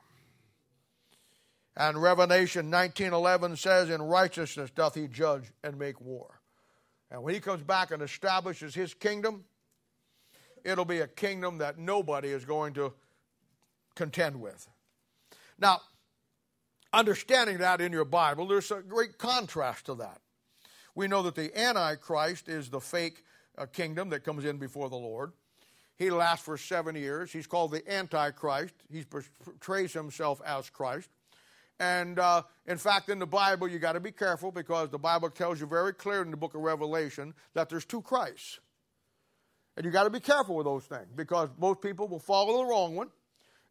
And 1.77 2.01
Revelation 2.03 2.71
19:11 2.71 3.57
says, 3.57 3.89
"In 3.89 4.03
righteousness 4.03 4.71
doth 4.71 4.95
he 4.95 5.09
judge 5.09 5.53
and 5.63 5.79
make 5.79 6.01
war." 6.01 6.41
And 7.11 7.23
when 7.23 7.35
he 7.35 7.41
comes 7.41 7.63
back 7.63 7.91
and 7.91 8.03
establishes 8.03 8.75
his 8.75 8.95
kingdom, 8.95 9.47
it'll 10.65 10.85
be 10.85 11.01
a 11.01 11.09
kingdom 11.09 11.59
that 11.59 11.79
nobody 11.79 12.31
is 12.31 12.45
going 12.45 12.75
to 12.75 12.95
contend 13.95 14.41
with. 14.41 14.69
Now, 15.59 15.83
understanding 16.93 17.59
that 17.59 17.81
in 17.81 17.93
your 17.93 18.05
Bible, 18.05 18.47
there's 18.47 18.71
a 18.71 18.83
great 18.83 19.19
contrast 19.19 19.87
to 19.87 19.95
that. 19.97 20.21
We 20.95 21.09
know 21.09 21.23
that 21.23 21.35
the 21.35 21.59
Antichrist 21.59 22.49
is 22.49 22.69
the 22.69 22.81
fake 22.81 23.25
uh, 23.57 23.67
kingdom 23.67 24.11
that 24.11 24.25
comes 24.25 24.45
in 24.45 24.59
before 24.59 24.91
the 24.91 24.97
Lord. 24.97 25.33
He 25.97 26.11
lasts 26.11 26.45
for 26.45 26.57
seven 26.57 26.97
years. 26.97 27.33
He's 27.33 27.47
called 27.47 27.71
the 27.71 27.91
Antichrist. 27.91 28.75
He 28.91 29.05
portrays 29.05 29.93
himself 29.93 30.41
as 30.45 30.69
Christ. 30.69 31.09
And 31.79 32.19
uh, 32.19 32.43
in 32.67 32.79
fact, 32.79 33.09
in 33.09 33.19
the 33.19 33.27
Bible, 33.27 33.69
you 33.69 33.79
got 33.79 33.93
to 33.93 34.01
be 34.01 34.13
careful 34.13 34.53
because 34.53 34.91
the 34.91 34.99
Bible 34.99 35.31
tells 35.31 35.61
you 35.61 35.67
very 35.67 35.93
clear 35.93 36.23
in 36.23 36.31
the 36.31 36.37
book 36.37 36.55
of 36.55 36.61
Revelation 36.61 37.35
that 37.55 37.69
there's 37.69 37.85
two 37.85 38.03
Christs. 38.03 38.61
And 39.77 39.87
you 39.87 39.91
got 39.91 40.05
to 40.05 40.11
be 40.11 40.21
careful 40.21 40.57
with 40.57 40.67
those 40.67 40.85
things 40.85 41.09
because 41.15 41.49
most 41.59 41.81
people 41.81 42.07
will 42.09 42.19
follow 42.19 42.59
the 42.59 42.65
wrong 42.65 42.95
one 42.95 43.09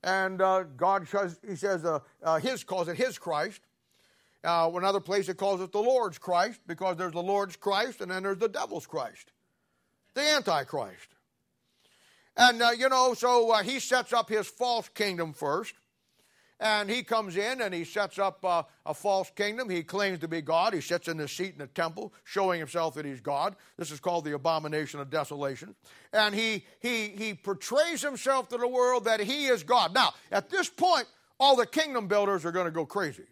and 0.03 0.41
uh, 0.41 0.63
God 0.63 1.07
says, 1.07 1.39
He 1.47 1.55
says, 1.55 1.85
uh, 1.85 1.99
uh, 2.23 2.39
His 2.39 2.63
calls 2.63 2.87
it 2.87 2.97
His 2.97 3.17
Christ. 3.17 3.61
Uh, 4.43 4.71
another 4.73 4.99
place 4.99 5.29
it 5.29 5.37
calls 5.37 5.61
it 5.61 5.71
the 5.71 5.79
Lord's 5.79 6.17
Christ 6.17 6.61
because 6.65 6.97
there's 6.97 7.13
the 7.13 7.21
Lord's 7.21 7.55
Christ 7.55 8.01
and 8.01 8.09
then 8.09 8.23
there's 8.23 8.39
the 8.39 8.49
devil's 8.49 8.87
Christ, 8.87 9.31
the 10.15 10.21
Antichrist. 10.21 11.09
And, 12.35 12.61
uh, 12.61 12.71
you 12.71 12.89
know, 12.89 13.13
so 13.13 13.51
uh, 13.51 13.61
he 13.61 13.79
sets 13.79 14.13
up 14.13 14.29
his 14.29 14.47
false 14.47 14.89
kingdom 14.89 15.33
first. 15.33 15.75
And 16.61 16.91
he 16.91 17.01
comes 17.01 17.37
in 17.37 17.59
and 17.59 17.73
he 17.73 17.83
sets 17.83 18.19
up 18.19 18.45
uh, 18.45 18.61
a 18.85 18.93
false 18.93 19.31
kingdom. 19.35 19.67
He 19.67 19.81
claims 19.81 20.19
to 20.19 20.27
be 20.27 20.41
God. 20.41 20.75
He 20.75 20.81
sits 20.81 21.07
in 21.07 21.17
the 21.17 21.27
seat 21.27 21.53
in 21.53 21.57
the 21.57 21.65
temple, 21.65 22.13
showing 22.23 22.59
himself 22.59 22.93
that 22.93 23.05
he's 23.05 23.19
God. 23.19 23.55
This 23.77 23.89
is 23.89 23.99
called 23.99 24.25
the 24.25 24.35
abomination 24.35 24.99
of 24.99 25.09
desolation. 25.09 25.73
And 26.13 26.35
he, 26.35 26.63
he, 26.79 27.07
he 27.07 27.33
portrays 27.33 28.03
himself 28.03 28.47
to 28.49 28.57
the 28.57 28.67
world 28.67 29.05
that 29.05 29.19
he 29.19 29.47
is 29.47 29.63
God. 29.63 29.91
Now, 29.95 30.13
at 30.31 30.51
this 30.51 30.69
point, 30.69 31.07
all 31.39 31.55
the 31.55 31.65
kingdom 31.65 32.07
builders 32.07 32.45
are 32.45 32.51
going 32.51 32.67
to 32.67 32.71
go 32.71 32.85
crazy 32.85 33.25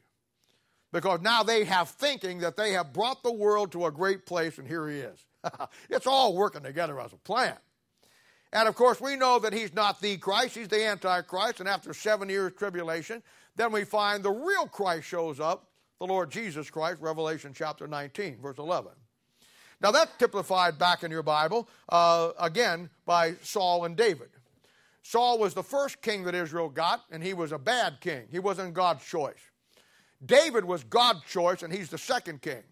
because 0.92 1.22
now 1.22 1.44
they 1.44 1.66
have 1.66 1.90
thinking 1.90 2.40
that 2.40 2.58
they 2.58 2.72
have 2.72 2.94
brought 2.94 3.22
the 3.22 3.32
world 3.32 3.72
to 3.74 3.86
a 3.86 3.92
great 3.92 4.26
place, 4.26 4.58
and 4.58 4.68
here 4.68 4.90
he 4.90 4.98
is. 4.98 5.26
it's 5.92 6.08
all 6.08 6.36
working 6.36 6.64
together 6.64 7.00
as 7.00 7.14
a 7.14 7.18
plan. 7.18 7.56
And 8.52 8.68
of 8.68 8.76
course, 8.76 9.00
we 9.00 9.16
know 9.16 9.40
that 9.40 9.54
he's 9.54 9.74
not 9.74 10.02
the 10.02 10.18
Christ, 10.18 10.56
he's 10.56 10.68
the 10.68 10.86
Antichrist. 10.86 11.60
And 11.60 11.70
after 11.70 11.94
seven 11.94 12.30
years 12.30 12.54
tribulation, 12.58 13.22
then 13.56 13.72
we 13.72 13.84
find 13.84 14.24
the 14.24 14.32
real 14.32 14.68
Christ 14.68 15.08
shows 15.08 15.40
up, 15.40 15.68
the 16.00 16.08
Lord 16.08 16.32
Jesus 16.32 16.70
Christ, 16.70 17.02
Revelation 17.02 17.54
chapter 17.54 17.88
19, 17.88 18.38
verse 18.42 18.58
11. 18.58 18.92
Now, 19.82 19.92
that's 19.92 20.12
typified 20.18 20.78
back 20.78 21.04
in 21.04 21.12
your 21.12 21.24
Bible, 21.24 21.70
uh, 21.88 22.32
again, 22.40 22.90
by 23.06 23.36
Saul 23.44 23.86
and 23.86 23.96
David. 23.96 24.30
Saul 25.04 25.40
was 25.40 25.54
the 25.54 25.64
first 25.64 26.02
king 26.02 26.24
that 26.24 26.36
Israel 26.36 26.70
got, 26.70 27.04
and 27.12 27.24
he 27.24 27.34
was 27.34 27.52
a 27.52 27.58
bad 27.58 28.02
king. 28.02 28.28
He 28.30 28.40
wasn't 28.40 28.74
God's 28.74 29.06
choice. 29.06 29.40
David 30.26 30.66
was 30.66 30.84
God's 30.84 31.24
choice, 31.24 31.64
and 31.64 31.72
he's 31.72 31.90
the 31.90 31.98
second 31.98 32.42
king. 32.42 32.64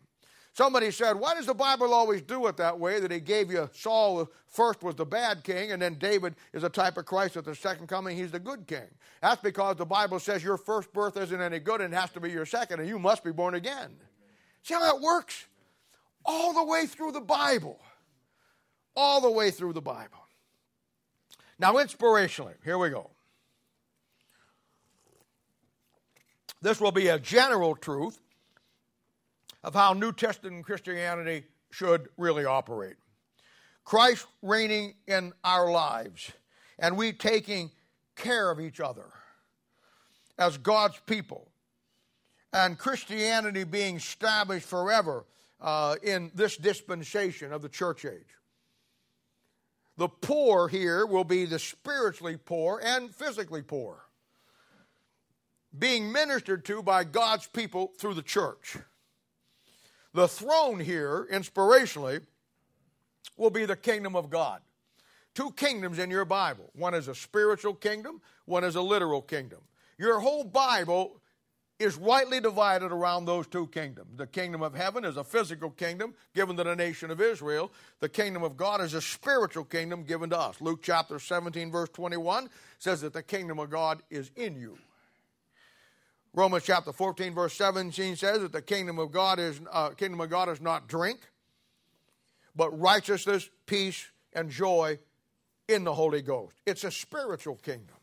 Somebody 0.58 0.90
said, 0.90 1.14
Why 1.14 1.36
does 1.36 1.46
the 1.46 1.54
Bible 1.54 1.94
always 1.94 2.24
do 2.24 2.48
it 2.48 2.58
that 2.58 2.80
way? 2.80 3.00
That 3.00 3.12
he 3.12 3.20
gave 3.20 3.52
you 3.52 3.70
Saul 3.74 4.28
first 4.48 4.82
was 4.82 4.96
the 4.96 5.06
bad 5.06 5.44
king, 5.44 5.72
and 5.72 5.80
then 5.80 6.00
David 6.00 6.34
is 6.52 6.64
a 6.64 6.70
type 6.70 6.98
of 6.98 7.06
Christ 7.06 7.38
at 7.38 7.46
the 7.46 7.54
second 7.54 7.86
coming, 7.86 8.18
he's 8.18 8.32
the 8.32 8.40
good 8.40 8.66
king. 8.66 8.88
That's 9.22 9.40
because 9.40 9.76
the 9.76 9.86
Bible 9.86 10.20
says 10.20 10.44
your 10.44 10.58
first 10.58 10.92
birth 10.94 11.16
isn't 11.16 11.40
any 11.40 11.60
good 11.60 11.80
and 11.80 11.94
has 11.94 12.10
to 12.14 12.20
be 12.20 12.32
your 12.32 12.48
second, 12.48 12.80
and 12.80 12.90
you 12.90 12.98
must 12.98 13.24
be 13.24 13.32
born 13.32 13.54
again. 13.54 13.92
See 14.64 14.74
how 14.74 14.80
that 14.80 15.00
works? 15.00 15.46
All 16.26 16.54
the 16.54 16.64
way 16.64 16.88
through 16.88 17.12
the 17.12 17.22
Bible. 17.22 17.80
All 18.96 19.22
the 19.22 19.30
way 19.30 19.52
through 19.52 19.74
the 19.74 19.82
Bible. 19.82 20.26
Now, 21.60 21.74
inspirationally, 21.74 22.56
here 22.66 22.80
we 22.80 22.90
go. 22.90 23.12
This 26.64 26.82
will 26.82 26.92
be 26.92 27.10
a 27.10 27.20
general 27.20 27.76
truth 27.76 28.20
of 29.68 29.74
how 29.74 29.92
New 29.92 30.14
Testament 30.14 30.66
Christianity 30.66 31.44
should 31.72 32.08
really 32.16 32.46
operate. 32.46 32.96
Christ 33.84 34.26
reigning 34.42 34.94
in 35.08 35.34
our 35.44 35.70
lives, 35.70 36.32
and 36.80 36.96
we 36.96 37.12
taking 37.12 37.72
care 38.16 38.50
of 38.50 38.62
each 38.62 38.80
other 38.80 39.08
as 40.40 40.58
God's 40.58 41.02
people, 41.06 41.52
and 42.54 42.78
Christianity 42.78 43.66
being 43.66 43.98
established 43.98 44.66
forever 44.66 45.26
uh, 45.60 45.98
in 46.02 46.32
this 46.34 46.56
dispensation 46.56 47.52
of 47.52 47.62
the 47.62 47.68
church 47.68 48.06
age. 48.06 48.38
The 49.98 50.08
poor 50.08 50.70
here 50.70 51.06
will 51.06 51.26
be 51.26 51.44
the 51.44 51.60
spiritually 51.60 52.38
poor 52.38 52.80
and 52.82 53.14
physically 53.14 53.64
poor, 53.64 54.06
being 55.78 56.10
ministered 56.10 56.64
to 56.66 56.82
by 56.82 57.04
God's 57.04 57.48
people 57.48 57.92
through 58.00 58.14
the 58.14 58.22
church. 58.22 58.78
The 60.14 60.28
throne 60.28 60.80
here, 60.80 61.28
inspirationally, 61.32 62.22
will 63.36 63.50
be 63.50 63.66
the 63.66 63.76
kingdom 63.76 64.16
of 64.16 64.30
God. 64.30 64.62
Two 65.36 65.52
kingdoms 65.52 66.00
in 66.00 66.10
your 66.10 66.26
Bible 66.26 66.72
one 66.74 66.94
is 66.96 67.08
a 67.08 67.16
spiritual 67.16 67.76
kingdom, 67.76 68.22
one 68.46 68.64
is 68.64 68.76
a 68.76 68.82
literal 68.82 69.22
kingdom. 69.22 69.60
Your 69.98 70.20
whole 70.20 70.44
Bible 70.44 71.22
is 71.80 71.96
rightly 71.96 72.40
divided 72.40 72.92
around 72.92 73.26
those 73.26 73.46
two 73.46 73.68
kingdoms. 73.68 74.18
The 74.18 74.26
kingdom 74.26 74.64
of 74.64 74.74
heaven 74.74 75.06
is 75.06 75.16
a 75.16 75.24
physical 75.24 75.70
kingdom 75.70 76.16
given 76.34 76.58
to 76.58 76.64
the 76.64 76.76
nation 76.76 77.12
of 77.12 77.22
Israel. 77.22 77.72
The 78.00 78.10
kingdom 78.10 78.42
of 78.42 78.58
God 78.58 78.82
is 78.82 78.96
a 78.96 79.02
spiritual 79.02 79.64
kingdom 79.64 80.04
given 80.04 80.32
to 80.32 80.40
us. 80.40 80.60
Luke 80.60 80.82
chapter 80.82 81.20
17, 81.20 81.72
verse 81.72 81.90
21 81.90 82.50
says 82.80 83.02
that 83.02 83.14
the 83.14 83.22
kingdom 83.22 83.60
of 83.60 83.70
God 83.70 84.02
is 84.10 84.32
in 84.36 84.60
you. 84.60 84.78
Romans 86.38 86.66
chapter 86.66 86.94
14, 86.94 87.34
verse 87.34 87.56
17 87.56 88.16
says 88.16 88.42
that 88.42 88.52
the 88.52 88.62
kingdom 88.62 89.00
of 89.00 89.12
God 89.12 89.40
is 89.40 89.60
uh, 89.72 89.90
kingdom 89.90 90.22
of 90.22 90.30
God 90.30 90.50
is 90.50 90.62
not 90.62 90.88
drink, 90.88 91.20
but 92.56 92.80
righteousness, 92.80 93.50
peace, 93.66 94.06
and 94.34 94.52
joy 94.52 95.00
in 95.68 95.84
the 95.84 95.96
Holy 95.96 96.22
Ghost. 96.22 96.54
It's 96.68 96.84
a 96.84 96.92
spiritual 96.92 97.56
kingdom. 97.56 97.96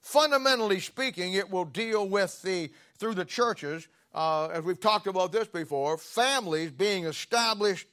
Fundamentally 0.00 0.80
speaking, 0.80 1.34
it 1.34 1.50
will 1.50 1.66
deal 1.66 2.08
with 2.08 2.40
the 2.40 2.70
through 2.96 3.16
the 3.16 3.26
churches, 3.26 3.86
uh, 4.14 4.46
as 4.46 4.64
we've 4.64 4.80
talked 4.80 5.06
about 5.06 5.30
this 5.30 5.46
before, 5.46 5.98
families 5.98 6.70
being 6.70 7.04
established 7.04 7.86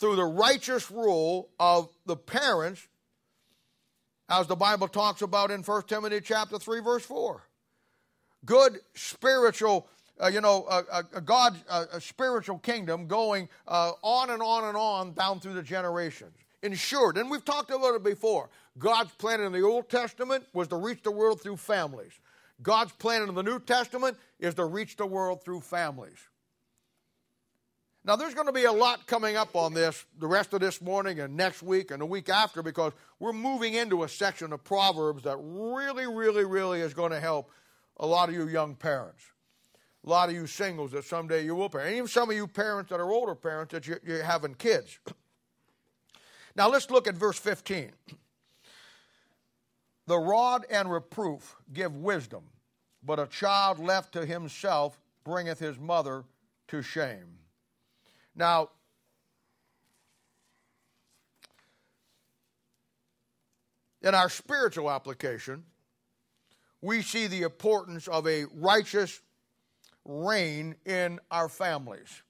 through 0.00 0.16
the 0.16 0.24
righteous 0.24 0.90
rule 0.90 1.48
of 1.60 1.88
the 2.06 2.16
parents, 2.16 2.88
as 4.28 4.48
the 4.48 4.56
Bible 4.56 4.88
talks 4.88 5.22
about 5.22 5.52
in 5.52 5.62
1 5.62 5.82
Timothy 5.86 6.20
chapter 6.20 6.58
3, 6.58 6.80
verse 6.80 7.04
4 7.04 7.44
good 8.44 8.78
spiritual, 8.94 9.88
uh, 10.22 10.28
you 10.28 10.40
know, 10.40 10.66
a, 10.70 11.04
a 11.14 11.20
God, 11.20 11.56
a, 11.70 12.00
spiritual 12.00 12.58
kingdom 12.58 13.06
going 13.06 13.48
uh, 13.66 13.92
on 14.02 14.30
and 14.30 14.42
on 14.42 14.64
and 14.64 14.76
on 14.76 15.12
down 15.12 15.40
through 15.40 15.54
the 15.54 15.62
generations. 15.62 16.36
Ensured, 16.62 17.16
and 17.18 17.30
we've 17.30 17.44
talked 17.44 17.70
about 17.70 17.94
it 17.94 18.02
before. 18.02 18.50
God's 18.78 19.12
plan 19.12 19.40
in 19.40 19.52
the 19.52 19.62
Old 19.62 19.88
Testament 19.88 20.44
was 20.52 20.66
to 20.68 20.76
reach 20.76 21.02
the 21.02 21.10
world 21.10 21.40
through 21.40 21.56
families. 21.56 22.12
God's 22.62 22.92
plan 22.92 23.28
in 23.28 23.34
the 23.34 23.42
New 23.42 23.60
Testament 23.60 24.16
is 24.40 24.54
to 24.54 24.64
reach 24.64 24.96
the 24.96 25.06
world 25.06 25.44
through 25.44 25.60
families. 25.60 26.18
Now, 28.04 28.16
there's 28.16 28.34
going 28.34 28.46
to 28.46 28.52
be 28.52 28.64
a 28.64 28.72
lot 28.72 29.06
coming 29.06 29.36
up 29.36 29.54
on 29.54 29.74
this 29.74 30.04
the 30.18 30.26
rest 30.26 30.52
of 30.54 30.60
this 30.60 30.80
morning 30.80 31.20
and 31.20 31.36
next 31.36 31.62
week 31.62 31.90
and 31.90 32.00
the 32.00 32.06
week 32.06 32.28
after 32.28 32.62
because 32.62 32.92
we're 33.18 33.32
moving 33.32 33.74
into 33.74 34.02
a 34.02 34.08
section 34.08 34.52
of 34.52 34.64
Proverbs 34.64 35.24
that 35.24 35.36
really, 35.36 36.06
really, 36.06 36.44
really 36.44 36.80
is 36.80 36.94
going 36.94 37.10
to 37.10 37.20
help 37.20 37.50
a 37.98 38.06
lot 38.06 38.28
of 38.28 38.34
you 38.34 38.48
young 38.48 38.74
parents, 38.74 39.22
a 40.04 40.08
lot 40.08 40.28
of 40.28 40.34
you 40.34 40.46
singles 40.46 40.92
that 40.92 41.04
someday 41.04 41.44
you 41.44 41.54
will 41.54 41.68
parent, 41.68 41.88
and 41.88 41.96
even 41.96 42.08
some 42.08 42.30
of 42.30 42.36
you 42.36 42.46
parents 42.46 42.90
that 42.90 43.00
are 43.00 43.10
older 43.10 43.34
parents 43.34 43.72
that 43.72 43.86
you're, 43.86 44.00
you're 44.04 44.22
having 44.22 44.54
kids. 44.54 44.98
Now 46.56 46.68
let's 46.68 46.90
look 46.90 47.06
at 47.06 47.14
verse 47.14 47.38
15. 47.38 47.92
The 50.08 50.18
rod 50.18 50.66
and 50.68 50.90
reproof 50.90 51.54
give 51.72 51.94
wisdom, 51.94 52.42
but 53.04 53.20
a 53.20 53.26
child 53.26 53.78
left 53.78 54.14
to 54.14 54.26
himself 54.26 54.98
bringeth 55.22 55.60
his 55.60 55.78
mother 55.78 56.24
to 56.68 56.82
shame. 56.82 57.38
Now, 58.34 58.70
in 64.02 64.14
our 64.14 64.28
spiritual 64.28 64.90
application, 64.90 65.64
we 66.80 67.02
see 67.02 67.26
the 67.26 67.42
importance 67.42 68.08
of 68.08 68.26
a 68.26 68.44
righteous 68.54 69.20
reign 70.04 70.74
in 70.86 71.18
our 71.30 71.48
families, 71.48 72.22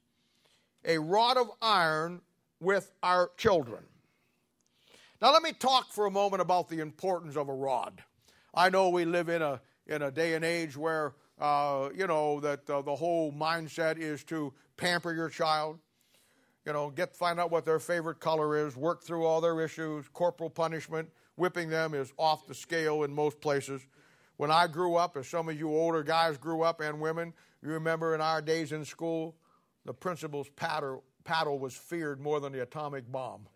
a 0.84 0.98
rod 0.98 1.36
of 1.36 1.48
iron 1.60 2.20
with 2.60 2.90
our 3.02 3.30
children. 3.36 3.84
Now, 5.20 5.32
let 5.32 5.42
me 5.42 5.52
talk 5.52 5.92
for 5.92 6.06
a 6.06 6.10
moment 6.10 6.42
about 6.42 6.68
the 6.68 6.80
importance 6.80 7.36
of 7.36 7.48
a 7.48 7.54
rod. 7.54 8.02
I 8.54 8.70
know 8.70 8.88
we 8.88 9.04
live 9.04 9.28
in 9.28 9.42
a, 9.42 9.60
in 9.86 10.02
a 10.02 10.10
day 10.10 10.34
and 10.34 10.44
age 10.44 10.76
where, 10.76 11.14
uh, 11.40 11.90
you 11.94 12.06
know, 12.06 12.40
that 12.40 12.68
uh, 12.70 12.82
the 12.82 12.94
whole 12.94 13.32
mindset 13.32 13.98
is 13.98 14.24
to 14.24 14.52
pamper 14.76 15.12
your 15.12 15.28
child, 15.28 15.78
you 16.64 16.72
know, 16.72 16.90
get 16.90 17.14
find 17.14 17.40
out 17.40 17.50
what 17.50 17.64
their 17.64 17.78
favorite 17.78 18.20
color 18.20 18.56
is, 18.66 18.76
work 18.76 19.02
through 19.02 19.24
all 19.24 19.40
their 19.40 19.60
issues, 19.60 20.06
corporal 20.12 20.50
punishment, 20.50 21.08
whipping 21.36 21.68
them 21.68 21.94
is 21.94 22.12
off 22.16 22.46
the 22.46 22.54
scale 22.54 23.02
in 23.04 23.12
most 23.12 23.40
places. 23.40 23.86
When 24.38 24.52
I 24.52 24.68
grew 24.68 24.94
up, 24.94 25.16
as 25.16 25.26
some 25.28 25.48
of 25.48 25.58
you 25.58 25.68
older 25.68 26.04
guys 26.04 26.38
grew 26.38 26.62
up 26.62 26.80
and 26.80 27.00
women, 27.00 27.34
you 27.60 27.70
remember 27.70 28.14
in 28.14 28.20
our 28.20 28.40
days 28.40 28.70
in 28.70 28.84
school, 28.84 29.34
the 29.84 29.92
principal's 29.92 30.48
paddle, 30.50 31.02
paddle 31.24 31.58
was 31.58 31.74
feared 31.74 32.20
more 32.20 32.38
than 32.38 32.52
the 32.52 32.62
atomic 32.62 33.10
bomb. 33.10 33.48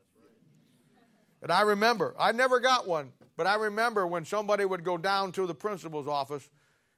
And 1.41 1.53
I 1.53 1.61
remember, 1.63 2.17
I 2.19 2.33
never 2.33 2.59
got 2.59 2.89
one, 2.89 3.13
but 3.37 3.47
I 3.47 3.55
remember 3.55 4.09
when 4.09 4.25
somebody 4.25 4.65
would 4.65 4.83
go 4.83 4.99
down 4.99 5.31
to 5.33 5.47
the 5.47 5.55
principal's 5.55 6.09
office 6.09 6.49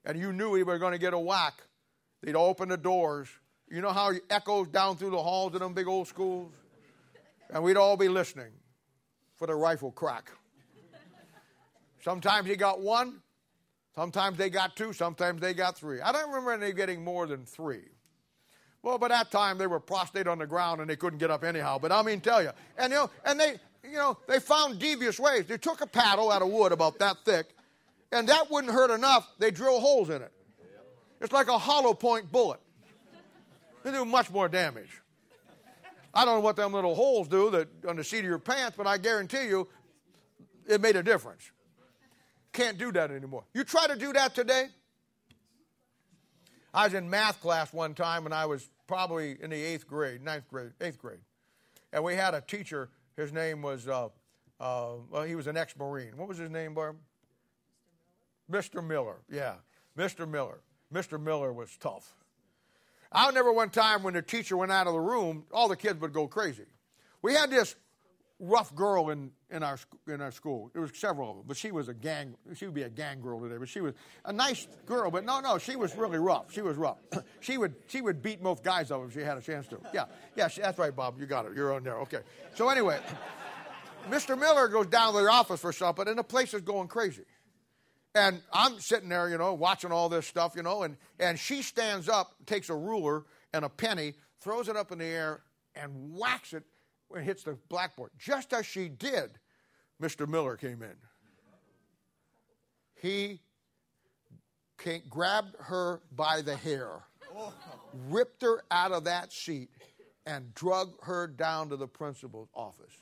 and 0.06 0.18
you 0.18 0.32
knew 0.32 0.54
he 0.54 0.62
was 0.62 0.78
going 0.78 0.92
to 0.92 0.98
get 0.98 1.12
a 1.12 1.18
whack, 1.18 1.62
they'd 2.22 2.36
open 2.36 2.70
the 2.70 2.78
doors. 2.78 3.28
You 3.70 3.82
know 3.82 3.92
how 3.92 4.12
it 4.12 4.22
echoes 4.30 4.68
down 4.68 4.96
through 4.96 5.10
the 5.10 5.22
halls 5.22 5.52
of 5.52 5.60
them 5.60 5.74
big 5.74 5.88
old 5.88 6.08
schools? 6.08 6.54
And 7.50 7.62
we'd 7.62 7.76
all 7.76 7.98
be 7.98 8.08
listening 8.08 8.52
for 9.36 9.46
the 9.46 9.54
rifle 9.54 9.92
crack. 9.92 10.30
Sometimes 12.02 12.48
he 12.48 12.56
got 12.56 12.80
one, 12.80 13.20
Sometimes 13.94 14.38
they 14.38 14.50
got 14.50 14.76
two, 14.76 14.92
sometimes 14.92 15.40
they 15.40 15.54
got 15.54 15.76
three. 15.76 16.00
I 16.00 16.10
don't 16.12 16.28
remember 16.28 16.52
any 16.52 16.72
getting 16.72 17.04
more 17.04 17.26
than 17.26 17.44
three. 17.44 17.84
Well, 18.82 18.98
by 18.98 19.08
that 19.08 19.30
time 19.30 19.56
they 19.56 19.66
were 19.66 19.80
prostrate 19.80 20.26
on 20.26 20.38
the 20.38 20.46
ground 20.46 20.80
and 20.80 20.90
they 20.90 20.96
couldn't 20.96 21.18
get 21.18 21.30
up 21.30 21.44
anyhow. 21.44 21.78
But 21.78 21.92
I 21.92 22.02
mean, 22.02 22.20
tell 22.20 22.42
you, 22.42 22.50
and 22.76 22.92
you 22.92 22.98
know, 22.98 23.10
and 23.24 23.38
they, 23.38 23.56
you 23.82 23.96
know, 23.96 24.18
they 24.26 24.40
found 24.40 24.78
devious 24.78 25.18
ways. 25.18 25.46
They 25.46 25.58
took 25.58 25.80
a 25.80 25.86
paddle 25.86 26.30
out 26.30 26.42
of 26.42 26.48
wood 26.48 26.72
about 26.72 26.98
that 26.98 27.16
thick, 27.24 27.46
and 28.12 28.28
that 28.28 28.50
wouldn't 28.50 28.72
hurt 28.72 28.90
enough. 28.90 29.26
They 29.38 29.50
drill 29.50 29.80
holes 29.80 30.10
in 30.10 30.22
it. 30.22 30.32
It's 31.20 31.32
like 31.32 31.48
a 31.48 31.56
hollow 31.56 31.94
point 31.94 32.30
bullet. 32.30 32.60
They 33.84 33.92
do 33.92 34.04
much 34.04 34.30
more 34.30 34.48
damage. 34.48 35.00
I 36.12 36.24
don't 36.24 36.34
know 36.34 36.40
what 36.40 36.56
them 36.56 36.72
little 36.72 36.94
holes 36.94 37.28
do 37.28 37.50
that 37.50 37.68
on 37.88 37.96
the 37.96 38.04
seat 38.04 38.20
of 38.20 38.24
your 38.26 38.38
pants, 38.38 38.76
but 38.76 38.86
I 38.86 38.98
guarantee 38.98 39.46
you, 39.46 39.68
it 40.66 40.80
made 40.80 40.96
a 40.96 41.02
difference. 41.02 41.50
Can't 42.54 42.78
do 42.78 42.92
that 42.92 43.10
anymore. 43.10 43.44
You 43.52 43.64
try 43.64 43.88
to 43.88 43.96
do 43.96 44.12
that 44.12 44.34
today? 44.34 44.68
I 46.72 46.84
was 46.84 46.94
in 46.94 47.10
math 47.10 47.40
class 47.40 47.72
one 47.72 47.94
time 47.94 48.26
and 48.26 48.34
I 48.34 48.46
was 48.46 48.70
probably 48.86 49.36
in 49.42 49.50
the 49.50 49.56
eighth 49.56 49.86
grade, 49.86 50.22
ninth 50.22 50.48
grade, 50.48 50.70
eighth 50.80 50.98
grade. 50.98 51.18
And 51.92 52.04
we 52.04 52.14
had 52.14 52.32
a 52.32 52.40
teacher, 52.40 52.90
his 53.16 53.32
name 53.32 53.60
was, 53.60 53.88
uh, 53.88 54.08
uh, 54.60 54.92
well, 55.10 55.24
he 55.24 55.34
was 55.34 55.48
an 55.48 55.56
ex 55.56 55.76
Marine. 55.76 56.16
What 56.16 56.28
was 56.28 56.38
his 56.38 56.48
name, 56.48 56.74
Barb? 56.74 56.96
Mr. 58.50 58.86
Miller, 58.86 59.16
yeah. 59.28 59.54
Mr. 59.98 60.28
Miller. 60.28 60.60
Mr. 60.92 61.20
Miller 61.20 61.52
was 61.52 61.76
tough. 61.78 62.14
I 63.10 63.26
remember 63.26 63.52
one 63.52 63.70
time 63.70 64.04
when 64.04 64.14
the 64.14 64.22
teacher 64.22 64.56
went 64.56 64.70
out 64.70 64.86
of 64.86 64.92
the 64.92 65.00
room, 65.00 65.44
all 65.52 65.66
the 65.66 65.76
kids 65.76 66.00
would 66.00 66.12
go 66.12 66.28
crazy. 66.28 66.66
We 67.20 67.34
had 67.34 67.50
this 67.50 67.74
rough 68.40 68.74
girl 68.74 69.10
in, 69.10 69.30
in, 69.50 69.62
our, 69.62 69.78
in 70.06 70.20
our 70.20 70.30
school. 70.30 70.70
There 70.72 70.82
was 70.82 70.90
several 70.94 71.30
of 71.30 71.36
them, 71.36 71.44
but 71.46 71.56
she 71.56 71.70
was 71.70 71.88
a 71.88 71.94
gang. 71.94 72.34
She 72.54 72.66
would 72.66 72.74
be 72.74 72.82
a 72.82 72.90
gang 72.90 73.20
girl 73.20 73.40
today, 73.40 73.56
but 73.58 73.68
she 73.68 73.80
was 73.80 73.94
a 74.24 74.32
nice 74.32 74.66
girl. 74.86 75.10
But 75.10 75.24
no, 75.24 75.40
no, 75.40 75.58
she 75.58 75.76
was 75.76 75.96
really 75.96 76.18
rough. 76.18 76.52
She 76.52 76.62
was 76.62 76.76
rough. 76.76 76.98
she 77.40 77.58
would 77.58 77.74
she 77.86 78.00
would 78.00 78.22
beat 78.22 78.42
most 78.42 78.62
guys 78.62 78.90
up 78.90 79.02
if 79.06 79.14
she 79.14 79.20
had 79.20 79.38
a 79.38 79.40
chance 79.40 79.66
to. 79.68 79.78
Yeah, 79.92 80.06
yeah, 80.36 80.48
she, 80.48 80.60
that's 80.60 80.78
right, 80.78 80.94
Bob. 80.94 81.18
You 81.18 81.26
got 81.26 81.46
it. 81.46 81.52
You're 81.54 81.74
on 81.74 81.84
there. 81.84 81.98
Okay. 82.00 82.20
So 82.54 82.68
anyway, 82.68 83.00
Mr. 84.10 84.38
Miller 84.38 84.68
goes 84.68 84.86
down 84.86 85.14
to 85.14 85.20
the 85.20 85.28
office 85.28 85.60
for 85.60 85.72
something, 85.72 86.08
and 86.08 86.18
the 86.18 86.24
place 86.24 86.54
is 86.54 86.62
going 86.62 86.88
crazy. 86.88 87.24
And 88.16 88.40
I'm 88.52 88.78
sitting 88.78 89.08
there, 89.08 89.28
you 89.28 89.38
know, 89.38 89.54
watching 89.54 89.90
all 89.90 90.08
this 90.08 90.26
stuff, 90.26 90.52
you 90.54 90.62
know, 90.62 90.84
and, 90.84 90.96
and 91.18 91.36
she 91.36 91.62
stands 91.62 92.08
up, 92.08 92.32
takes 92.46 92.70
a 92.70 92.74
ruler 92.74 93.24
and 93.52 93.64
a 93.64 93.68
penny, 93.68 94.14
throws 94.40 94.68
it 94.68 94.76
up 94.76 94.92
in 94.92 94.98
the 94.98 95.04
air, 95.04 95.42
and 95.74 95.90
whacks 96.16 96.52
it 96.52 96.62
and 97.14 97.24
hits 97.24 97.42
the 97.42 97.56
blackboard. 97.68 98.10
Just 98.18 98.52
as 98.52 98.66
she 98.66 98.88
did, 98.88 99.30
Mr. 100.02 100.28
Miller 100.28 100.56
came 100.56 100.82
in. 100.82 100.96
He 103.00 103.40
came, 104.78 105.02
grabbed 105.08 105.56
her 105.60 106.00
by 106.14 106.40
the 106.42 106.56
hair, 106.56 107.02
ripped 108.08 108.42
her 108.42 108.62
out 108.70 108.92
of 108.92 109.04
that 109.04 109.32
seat, 109.32 109.70
and 110.26 110.54
drug 110.54 110.92
her 111.02 111.26
down 111.26 111.68
to 111.68 111.76
the 111.76 111.86
principal's 111.86 112.48
office. 112.54 112.92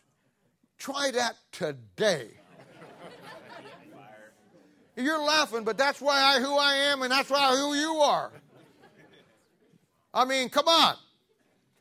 Try 0.79 1.13
that 1.13 1.37
today. 1.53 2.29
You're 4.97 5.23
laughing, 5.23 5.65
but 5.65 5.79
that's 5.79 6.01
why 6.01 6.21
I 6.21 6.41
who 6.41 6.57
I 6.57 6.75
am, 6.75 7.03
and 7.03 7.13
that's 7.13 7.31
why 7.31 7.57
who 7.57 7.75
you 7.75 7.95
are. 7.97 8.33
I 10.13 10.25
mean, 10.25 10.49
come 10.49 10.69
on. 10.69 10.97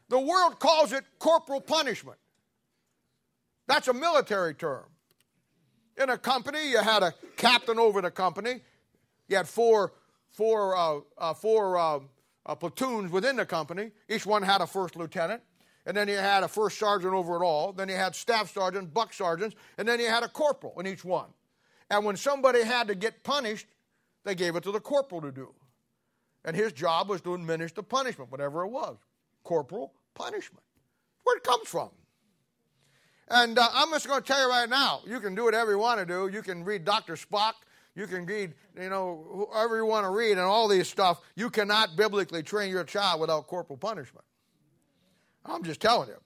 The 0.09 0.19
world 0.19 0.59
calls 0.59 0.93
it 0.93 1.03
corporal 1.19 1.61
punishment. 1.61 2.17
That's 3.71 3.87
a 3.87 3.93
military 3.93 4.53
term. 4.53 4.83
In 5.95 6.09
a 6.09 6.17
company, 6.17 6.71
you 6.71 6.79
had 6.79 7.03
a 7.03 7.13
captain 7.37 7.79
over 7.79 8.01
the 8.01 8.11
company. 8.11 8.59
You 9.29 9.37
had 9.37 9.47
four, 9.47 9.93
four, 10.29 10.75
uh, 10.75 10.99
uh, 11.17 11.33
four 11.33 11.77
uh, 11.77 11.99
uh 12.45 12.55
platoons 12.55 13.11
within 13.11 13.37
the 13.37 13.45
company. 13.45 13.91
Each 14.09 14.25
one 14.25 14.43
had 14.43 14.59
a 14.59 14.67
first 14.67 14.97
lieutenant. 14.97 15.41
And 15.85 15.95
then 15.95 16.09
you 16.09 16.17
had 16.17 16.43
a 16.43 16.49
first 16.49 16.79
sergeant 16.79 17.13
over 17.13 17.37
it 17.37 17.45
all. 17.45 17.71
Then 17.71 17.87
you 17.87 17.95
had 17.95 18.13
staff 18.13 18.53
sergeants, 18.53 18.91
buck 18.93 19.13
sergeants. 19.13 19.55
And 19.77 19.87
then 19.87 20.01
you 20.01 20.07
had 20.07 20.23
a 20.23 20.27
corporal 20.27 20.77
in 20.77 20.85
each 20.85 21.05
one. 21.05 21.29
And 21.89 22.03
when 22.03 22.17
somebody 22.17 22.63
had 22.63 22.89
to 22.89 22.95
get 22.95 23.23
punished, 23.23 23.67
they 24.25 24.35
gave 24.35 24.57
it 24.57 24.63
to 24.63 24.73
the 24.73 24.81
corporal 24.81 25.21
to 25.21 25.31
do. 25.31 25.53
And 26.43 26.57
his 26.57 26.73
job 26.73 27.07
was 27.07 27.21
to 27.21 27.35
administer 27.35 27.75
the 27.75 27.83
punishment, 27.83 28.31
whatever 28.31 28.65
it 28.65 28.69
was. 28.69 28.97
Corporal 29.45 29.93
punishment. 30.13 30.65
Where 31.23 31.37
it 31.37 31.43
comes 31.43 31.69
from. 31.69 31.91
And 33.31 33.57
uh, 33.57 33.67
I'm 33.73 33.89
just 33.91 34.07
going 34.07 34.21
to 34.21 34.27
tell 34.27 34.41
you 34.41 34.49
right 34.49 34.69
now, 34.69 34.99
you 35.07 35.21
can 35.21 35.35
do 35.35 35.45
whatever 35.45 35.71
you 35.71 35.79
want 35.79 36.01
to 36.01 36.05
do. 36.05 36.27
You 36.27 36.41
can 36.41 36.65
read 36.65 36.83
Dr. 36.83 37.15
Spock. 37.15 37.53
You 37.95 38.05
can 38.05 38.25
read, 38.25 38.53
you 38.79 38.89
know, 38.89 39.47
whoever 39.51 39.77
you 39.77 39.85
want 39.85 40.05
to 40.05 40.09
read 40.09 40.31
and 40.31 40.41
all 40.41 40.67
these 40.67 40.89
stuff. 40.89 41.21
You 41.35 41.49
cannot 41.49 41.95
biblically 41.95 42.43
train 42.43 42.69
your 42.69 42.83
child 42.83 43.21
without 43.21 43.47
corporal 43.47 43.77
punishment. 43.77 44.25
I'm 45.45 45.63
just 45.63 45.79
telling 45.79 46.09
you. 46.09 46.17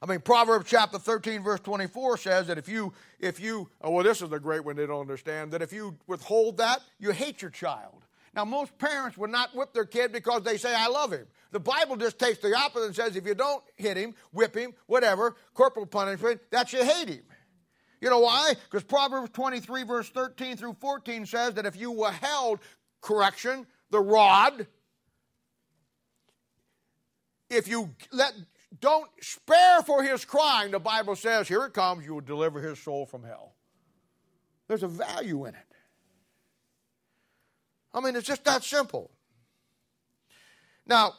I 0.00 0.06
mean, 0.06 0.20
Proverbs 0.20 0.66
chapter 0.68 1.00
13, 1.00 1.42
verse 1.42 1.60
24 1.60 2.18
says 2.18 2.46
that 2.46 2.58
if 2.58 2.68
you, 2.68 2.92
if 3.18 3.40
you, 3.40 3.68
oh, 3.80 3.90
well, 3.90 4.04
this 4.04 4.22
is 4.22 4.30
a 4.30 4.38
great 4.38 4.64
one 4.64 4.76
they 4.76 4.86
don't 4.86 5.00
understand, 5.00 5.50
that 5.52 5.62
if 5.62 5.72
you 5.72 5.96
withhold 6.06 6.58
that, 6.58 6.80
you 7.00 7.10
hate 7.10 7.42
your 7.42 7.50
child. 7.50 8.05
Now, 8.36 8.44
most 8.44 8.76
parents 8.76 9.16
would 9.16 9.30
not 9.30 9.56
whip 9.56 9.72
their 9.72 9.86
kid 9.86 10.12
because 10.12 10.42
they 10.42 10.58
say, 10.58 10.74
I 10.74 10.88
love 10.88 11.10
him. 11.10 11.26
The 11.52 11.60
Bible 11.60 11.96
just 11.96 12.18
takes 12.18 12.38
the 12.38 12.54
opposite 12.54 12.84
and 12.84 12.94
says, 12.94 13.16
if 13.16 13.26
you 13.26 13.34
don't 13.34 13.64
hit 13.76 13.96
him, 13.96 14.14
whip 14.30 14.54
him, 14.54 14.74
whatever, 14.84 15.36
corporal 15.54 15.86
punishment, 15.86 16.42
that 16.50 16.70
you 16.74 16.84
hate 16.84 17.08
him. 17.08 17.22
You 18.02 18.10
know 18.10 18.18
why? 18.18 18.52
Because 18.64 18.84
Proverbs 18.84 19.30
23, 19.32 19.84
verse 19.84 20.10
13 20.10 20.58
through 20.58 20.74
14 20.74 21.24
says 21.24 21.54
that 21.54 21.64
if 21.64 21.76
you 21.76 21.90
withheld 21.90 22.60
correction, 23.00 23.66
the 23.90 24.00
rod, 24.00 24.66
if 27.48 27.68
you 27.68 27.94
let 28.12 28.34
don't 28.80 29.08
spare 29.22 29.80
for 29.80 30.02
his 30.02 30.26
crying, 30.26 30.72
the 30.72 30.78
Bible 30.78 31.16
says, 31.16 31.48
here 31.48 31.64
it 31.64 31.72
comes, 31.72 32.04
you 32.04 32.12
will 32.12 32.20
deliver 32.20 32.60
his 32.60 32.78
soul 32.78 33.06
from 33.06 33.24
hell. 33.24 33.54
There's 34.68 34.82
a 34.82 34.88
value 34.88 35.46
in 35.46 35.54
it. 35.54 35.75
I 37.96 38.00
mean, 38.00 38.14
it's 38.14 38.26
just 38.26 38.44
that 38.44 38.62
simple. 38.62 39.10
Now, 40.86 41.14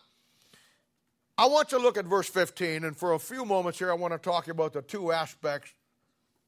I 1.36 1.48
want 1.48 1.70
to 1.70 1.80
look 1.80 1.98
at 1.98 2.06
verse 2.06 2.30
15, 2.30 2.84
and 2.84 2.96
for 2.96 3.14
a 3.14 3.20
few 3.20 3.46
moments 3.46 3.80
here, 3.80 3.90
I 3.90 3.96
want 3.96 4.14
to 4.14 4.20
talk 4.20 4.48
about 4.48 4.74
the 4.74 4.84
two 4.84 5.12
aspects 5.12 5.74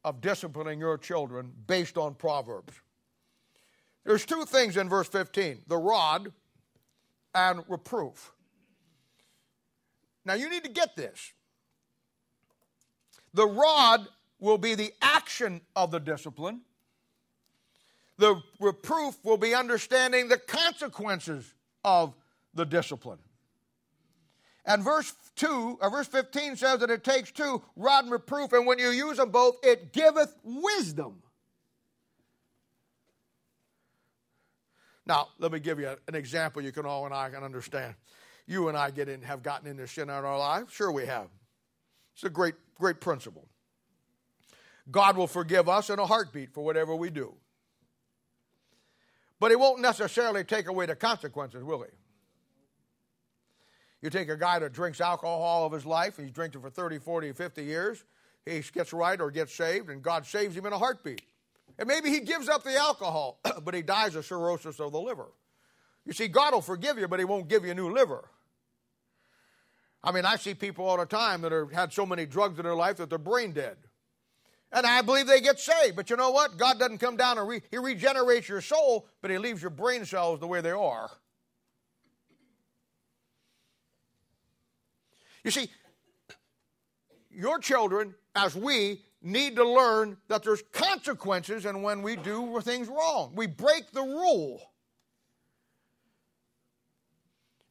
of 0.06 0.22
disciplining 0.22 0.80
your 0.80 1.00
children 1.00 1.52
based 1.66 1.98
on 1.98 2.14
Proverbs. 2.14 2.74
There's 4.06 4.26
two 4.26 4.46
things 4.46 4.78
in 4.78 4.88
verse 4.88 5.08
15 5.08 5.64
the 5.68 5.78
rod 5.78 6.32
and 7.36 7.64
reproof. 7.68 8.32
Now 10.26 10.36
you 10.36 10.50
need 10.50 10.64
to 10.64 10.70
get 10.70 10.96
this. 10.96 11.34
The 13.34 13.48
rod 13.48 14.08
will 14.40 14.58
be 14.58 14.76
the 14.76 14.94
action 15.02 15.62
of 15.76 15.92
the 15.92 16.00
discipline. 16.00 16.62
The 18.20 18.42
reproof 18.60 19.18
will 19.24 19.38
be 19.38 19.56
understanding 19.56 20.28
the 20.28 20.38
consequences 20.38 21.56
of 21.86 22.14
the 22.54 22.66
discipline. 22.66 23.20
And 24.66 24.84
verse 24.84 25.14
2, 25.38 25.80
or 25.82 25.90
verse 25.90 26.08
15 26.08 26.58
says 26.58 26.82
that 26.82 26.90
it 26.90 27.06
takes 27.06 27.32
two, 27.32 27.64
rod 27.78 28.04
and 28.04 28.12
reproof, 28.12 28.52
and 28.52 28.68
when 28.68 28.78
you 28.78 28.90
use 28.90 29.18
them 29.18 29.32
both, 29.32 29.56
it 29.64 29.94
giveth 29.94 30.36
wisdom. 30.44 31.24
Now, 35.06 35.30
let 35.40 35.54
me 35.54 35.60
give 35.60 35.80
you 35.80 35.96
an 36.08 36.14
example 36.14 36.62
you 36.62 36.74
can 36.74 36.86
all 36.86 37.06
and 37.06 37.14
I 37.14 37.30
can 37.30 37.42
understand 37.42 37.96
you 38.48 38.68
and 38.68 38.78
I 38.78 38.92
get 38.92 39.08
in, 39.08 39.22
have 39.22 39.44
gotten 39.44 39.66
into 39.66 39.88
sin 39.88 40.04
in 40.04 40.10
our 40.10 40.38
lives? 40.38 40.74
Sure, 40.74 40.92
we 40.92 41.06
have. 41.06 41.30
It's 42.16 42.26
a 42.26 42.30
great, 42.30 42.56
great 42.76 43.00
principle. 43.00 43.48
God 44.92 45.16
will 45.16 45.28
forgive 45.28 45.70
us 45.70 45.90
in 45.90 46.00
a 46.00 46.06
heartbeat 46.06 46.54
for 46.54 46.66
whatever 46.66 46.94
we 46.94 47.10
do. 47.10 47.34
But 49.40 49.52
He 49.52 49.56
won't 49.56 49.82
necessarily 49.82 50.44
take 50.44 50.68
away 50.68 50.86
the 50.86 50.96
consequences, 50.96 51.64
will 51.64 51.84
He? 51.84 51.90
You 54.02 54.10
take 54.10 54.30
a 54.30 54.38
guy 54.38 54.60
that 54.60 54.72
drinks 54.72 55.02
alcohol 55.02 55.42
all 55.42 55.66
of 55.66 55.74
his 55.74 55.86
life, 55.86 56.18
he's 56.18 56.32
drinking 56.32 56.62
for 56.62 56.70
30, 56.70 57.00
40, 57.00 57.34
50 57.34 57.64
years, 57.64 58.04
he 58.46 58.62
gets 58.74 58.94
right 58.94 59.20
or 59.20 59.30
gets 59.30 59.54
saved, 59.54 59.90
and 59.90 60.02
God 60.02 60.26
saves 60.26 60.56
him 60.56 60.66
in 60.66 60.74
a 60.74 60.78
heartbeat. 60.78 61.22
And 61.78 61.88
maybe 61.88 62.10
he 62.10 62.22
gives 62.22 62.48
up 62.48 62.64
the 62.64 62.76
alcohol, 62.78 63.40
but 63.64 63.74
he 63.74 63.82
dies 63.82 64.16
of 64.16 64.26
cirrhosis 64.26 64.80
of 64.80 64.92
the 64.92 65.00
liver. 65.00 65.28
You 66.06 66.14
see, 66.14 66.28
God 66.28 66.54
will 66.54 66.62
forgive 66.62 66.98
you, 66.98 67.08
but 67.08 67.20
he 67.20 67.26
won't 67.26 67.50
give 67.50 67.66
you 67.66 67.72
a 67.72 67.76
new 67.76 67.92
liver. 67.94 68.30
I 70.02 70.14
mean, 70.14 70.26
I 70.26 70.38
see 70.38 70.54
people 70.54 70.86
all 70.86 70.98
the 70.98 71.06
time 71.06 71.42
that 71.42 71.52
have 71.52 71.72
had 71.72 71.92
so 71.92 72.06
many 72.06 72.26
drugs 72.26 72.58
in 72.58 72.64
their 72.64 72.76
life 72.76 72.98
that 72.98 73.10
they're 73.10 73.18
brain 73.18 73.52
dead. 73.52 73.78
And 74.72 74.86
I 74.86 75.02
believe 75.02 75.26
they 75.26 75.42
get 75.42 75.60
saved. 75.60 75.96
But 75.96 76.10
you 76.10 76.16
know 76.16 76.30
what? 76.30 76.58
God 76.58 76.80
doesn't 76.80 77.00
come 77.00 77.18
down 77.18 77.38
and 77.38 77.48
re- 77.48 77.62
He 77.72 77.78
regenerates 77.78 78.48
your 78.48 78.62
soul, 78.62 79.08
but 79.22 79.32
He 79.32 79.38
leaves 79.38 79.62
your 79.62 79.72
brain 79.72 80.06
cells 80.06 80.40
the 80.40 80.48
way 80.48 80.62
they 80.62 80.72
are. 80.72 81.10
You 85.44 85.52
see, 85.52 85.70
your 87.32 87.60
children, 87.60 88.14
as 88.36 88.56
we, 88.56 89.02
need 89.22 89.56
to 89.58 89.68
learn 89.68 90.18
that 90.28 90.44
there's 90.44 90.64
consequences 90.72 91.66
and 91.66 91.84
when 91.84 92.02
we 92.02 92.16
do 92.16 92.60
things 92.62 92.88
wrong. 92.88 93.34
We 93.36 93.48
break 93.48 93.92
the 93.92 94.02
rule. 94.02 94.62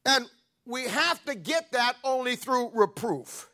And 0.05 0.25
we 0.65 0.83
have 0.83 1.23
to 1.25 1.35
get 1.35 1.71
that 1.71 1.95
only 2.03 2.35
through 2.35 2.71
reproof. 2.73 3.49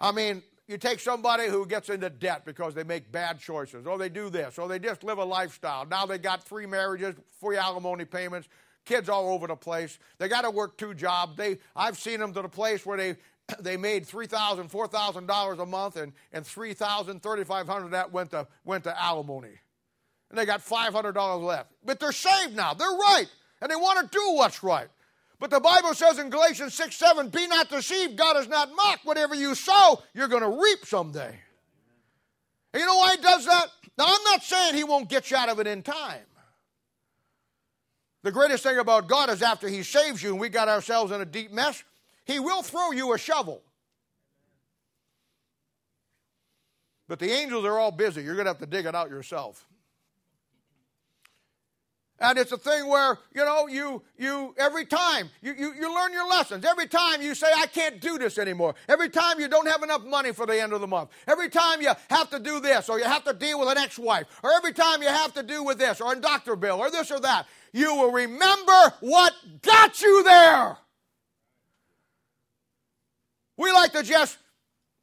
I 0.00 0.12
mean, 0.12 0.42
you 0.68 0.78
take 0.78 0.98
somebody 0.98 1.46
who 1.48 1.64
gets 1.66 1.88
into 1.88 2.10
debt 2.10 2.44
because 2.44 2.74
they 2.74 2.82
make 2.82 3.12
bad 3.12 3.38
choices, 3.38 3.86
or 3.86 3.98
they 3.98 4.08
do 4.08 4.30
this, 4.30 4.58
or 4.58 4.66
they 4.66 4.78
just 4.78 5.04
live 5.04 5.18
a 5.18 5.24
lifestyle. 5.24 5.86
Now 5.86 6.06
they 6.06 6.18
got 6.18 6.42
three 6.42 6.66
marriages, 6.66 7.14
free 7.40 7.56
alimony 7.56 8.04
payments, 8.04 8.48
kids 8.84 9.08
all 9.08 9.28
over 9.32 9.46
the 9.46 9.56
place. 9.56 9.98
They 10.18 10.28
got 10.28 10.42
to 10.42 10.50
work 10.50 10.76
two 10.76 10.94
jobs. 10.94 11.36
They, 11.36 11.58
I've 11.74 11.96
seen 11.96 12.18
them 12.18 12.32
to 12.34 12.42
the 12.42 12.48
place 12.48 12.84
where 12.84 12.96
they 12.96 13.16
they 13.60 13.76
made 13.76 14.06
three 14.06 14.26
thousand, 14.26 14.68
four 14.70 14.88
thousand 14.88 15.26
dollars 15.26 15.58
$4,000 15.58 15.62
a 15.62 15.66
month, 15.66 15.96
and 15.96 16.12
and 16.32 16.44
$3,000, 16.44 17.20
$3,500 17.20 17.90
that 17.90 18.12
went 18.12 18.32
to 18.32 18.48
went 18.64 18.84
to 18.84 19.00
alimony, 19.02 19.60
and 20.30 20.38
they 20.38 20.46
got 20.46 20.62
five 20.62 20.92
hundred 20.92 21.12
dollars 21.12 21.44
left. 21.44 21.70
But 21.84 22.00
they're 22.00 22.12
saved 22.12 22.56
now. 22.56 22.74
They're 22.74 22.88
right, 22.88 23.26
and 23.60 23.70
they 23.70 23.76
want 23.76 24.00
to 24.00 24.18
do 24.18 24.32
what's 24.32 24.64
right. 24.64 24.88
But 25.38 25.50
the 25.50 25.60
Bible 25.60 25.94
says 25.94 26.18
in 26.18 26.30
Galatians 26.30 26.74
6 26.74 26.96
7, 26.96 27.28
be 27.28 27.46
not 27.46 27.68
deceived, 27.68 28.16
God 28.16 28.36
is 28.38 28.48
not 28.48 28.70
mocked. 28.74 29.04
Whatever 29.04 29.34
you 29.34 29.54
sow, 29.54 30.02
you're 30.14 30.28
going 30.28 30.42
to 30.42 30.62
reap 30.62 30.86
someday. 30.86 31.38
And 32.72 32.80
you 32.80 32.86
know 32.86 32.96
why 32.96 33.16
he 33.16 33.22
does 33.22 33.44
that? 33.46 33.66
Now, 33.98 34.04
I'm 34.08 34.24
not 34.24 34.42
saying 34.42 34.74
he 34.74 34.84
won't 34.84 35.08
get 35.08 35.30
you 35.30 35.36
out 35.36 35.48
of 35.48 35.60
it 35.60 35.66
in 35.66 35.82
time. 35.82 36.24
The 38.22 38.32
greatest 38.32 38.62
thing 38.62 38.78
about 38.78 39.08
God 39.08 39.30
is 39.30 39.40
after 39.40 39.68
he 39.68 39.82
saves 39.82 40.22
you 40.22 40.30
and 40.32 40.40
we 40.40 40.48
got 40.48 40.68
ourselves 40.68 41.12
in 41.12 41.20
a 41.20 41.24
deep 41.24 41.52
mess, 41.52 41.84
he 42.24 42.40
will 42.40 42.62
throw 42.62 42.90
you 42.90 43.12
a 43.12 43.18
shovel. 43.18 43.62
But 47.08 47.20
the 47.20 47.30
angels 47.30 47.64
are 47.64 47.78
all 47.78 47.92
busy. 47.92 48.22
You're 48.22 48.34
going 48.34 48.46
to 48.46 48.50
have 48.50 48.58
to 48.58 48.66
dig 48.66 48.84
it 48.84 48.94
out 48.94 49.10
yourself. 49.10 49.64
And 52.18 52.38
it's 52.38 52.52
a 52.52 52.56
thing 52.56 52.88
where, 52.88 53.18
you 53.34 53.44
know, 53.44 53.66
you, 53.66 54.02
you 54.16 54.54
every 54.56 54.86
time 54.86 55.28
you, 55.42 55.52
you, 55.52 55.74
you 55.74 55.94
learn 55.94 56.12
your 56.14 56.26
lessons. 56.28 56.64
Every 56.64 56.86
time 56.86 57.20
you 57.20 57.34
say, 57.34 57.48
I 57.54 57.66
can't 57.66 58.00
do 58.00 58.16
this 58.16 58.38
anymore. 58.38 58.74
Every 58.88 59.10
time 59.10 59.38
you 59.38 59.48
don't 59.48 59.68
have 59.68 59.82
enough 59.82 60.02
money 60.02 60.32
for 60.32 60.46
the 60.46 60.60
end 60.60 60.72
of 60.72 60.80
the 60.80 60.86
month. 60.86 61.10
Every 61.28 61.50
time 61.50 61.82
you 61.82 61.92
have 62.08 62.30
to 62.30 62.38
do 62.38 62.58
this, 62.60 62.88
or 62.88 62.98
you 62.98 63.04
have 63.04 63.24
to 63.24 63.34
deal 63.34 63.60
with 63.60 63.68
an 63.68 63.76
ex 63.76 63.98
wife, 63.98 64.26
or 64.42 64.50
every 64.52 64.72
time 64.72 65.02
you 65.02 65.08
have 65.08 65.34
to 65.34 65.42
do 65.42 65.62
with 65.62 65.78
this, 65.78 66.00
or 66.00 66.14
a 66.14 66.16
doctor 66.16 66.56
bill, 66.56 66.78
or 66.78 66.90
this 66.90 67.10
or 67.10 67.20
that, 67.20 67.46
you 67.72 67.94
will 67.94 68.12
remember 68.12 68.94
what 69.00 69.34
got 69.60 70.00
you 70.00 70.22
there. 70.24 70.78
We 73.58 73.72
like 73.72 73.92
to 73.92 74.02
just 74.02 74.38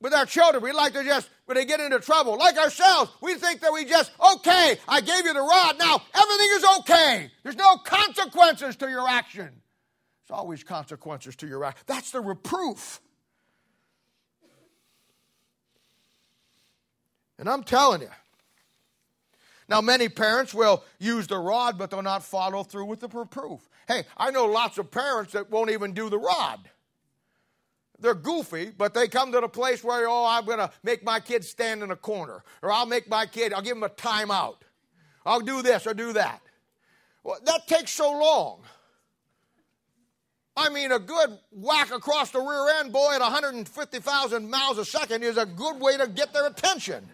with 0.03 0.13
our 0.13 0.25
children. 0.27 0.61
We 0.61 0.73
like 0.73 0.93
to 0.93 1.03
just, 1.03 1.29
when 1.45 1.55
they 1.55 1.65
get 1.65 1.79
into 1.79 1.99
trouble, 1.99 2.37
like 2.37 2.57
ourselves, 2.57 3.09
we 3.21 3.33
think 3.35 3.61
that 3.61 3.73
we 3.73 3.85
just, 3.85 4.11
okay, 4.35 4.77
I 4.87 5.01
gave 5.01 5.25
you 5.25 5.33
the 5.33 5.39
rod, 5.39 5.79
now 5.79 6.01
everything 6.13 6.49
is 6.51 6.65
okay. 6.79 7.31
There's 7.41 7.55
no 7.55 7.77
consequences 7.77 8.75
to 8.75 8.89
your 8.89 9.07
action. 9.07 9.49
There's 9.49 10.37
always 10.37 10.63
consequences 10.63 11.35
to 11.37 11.47
your 11.47 11.63
action. 11.63 11.83
That's 11.87 12.11
the 12.11 12.19
reproof. 12.19 13.01
And 17.39 17.49
I'm 17.49 17.63
telling 17.63 18.01
you, 18.01 18.09
now, 19.69 19.79
many 19.79 20.09
parents 20.09 20.53
will 20.53 20.83
use 20.99 21.25
the 21.27 21.37
rod, 21.37 21.77
but 21.77 21.89
they'll 21.89 22.01
not 22.01 22.21
follow 22.21 22.63
through 22.63 22.85
with 22.85 22.99
the 22.99 23.07
reproof. 23.07 23.61
Hey, 23.87 24.03
I 24.17 24.29
know 24.29 24.45
lots 24.45 24.77
of 24.77 24.91
parents 24.91 25.31
that 25.33 25.49
won't 25.49 25.71
even 25.71 25.93
do 25.93 26.09
the 26.09 26.19
rod 26.19 26.59
they're 28.03 28.13
goofy, 28.13 28.69
but 28.77 28.93
they 28.93 29.07
come 29.07 29.31
to 29.31 29.39
the 29.39 29.47
place 29.47 29.83
where, 29.83 30.07
oh, 30.07 30.25
I'm 30.27 30.45
going 30.45 30.59
to 30.59 30.69
make 30.83 31.03
my 31.03 31.21
kid 31.21 31.43
stand 31.45 31.81
in 31.81 31.89
a 31.89 31.95
corner, 31.95 32.43
or 32.61 32.71
I'll 32.71 32.85
make 32.85 33.09
my 33.09 33.25
kid, 33.25 33.53
I'll 33.53 33.61
give 33.61 33.77
him 33.77 33.83
a 33.83 33.89
timeout. 33.89 34.57
I'll 35.25 35.39
do 35.39 35.61
this 35.61 35.87
or 35.87 35.93
do 35.93 36.11
that. 36.13 36.41
Well, 37.23 37.39
that 37.45 37.65
takes 37.65 37.91
so 37.91 38.11
long. 38.11 38.63
I 40.55 40.69
mean, 40.69 40.91
a 40.91 40.99
good 40.99 41.39
whack 41.51 41.91
across 41.91 42.31
the 42.31 42.39
rear 42.39 42.79
end, 42.79 42.91
boy, 42.91 43.13
at 43.15 43.21
150,000 43.21 44.49
miles 44.49 44.77
a 44.77 44.85
second 44.85 45.23
is 45.23 45.37
a 45.37 45.45
good 45.45 45.79
way 45.79 45.97
to 45.97 46.07
get 46.07 46.33
their 46.33 46.45
attention. 46.45 47.07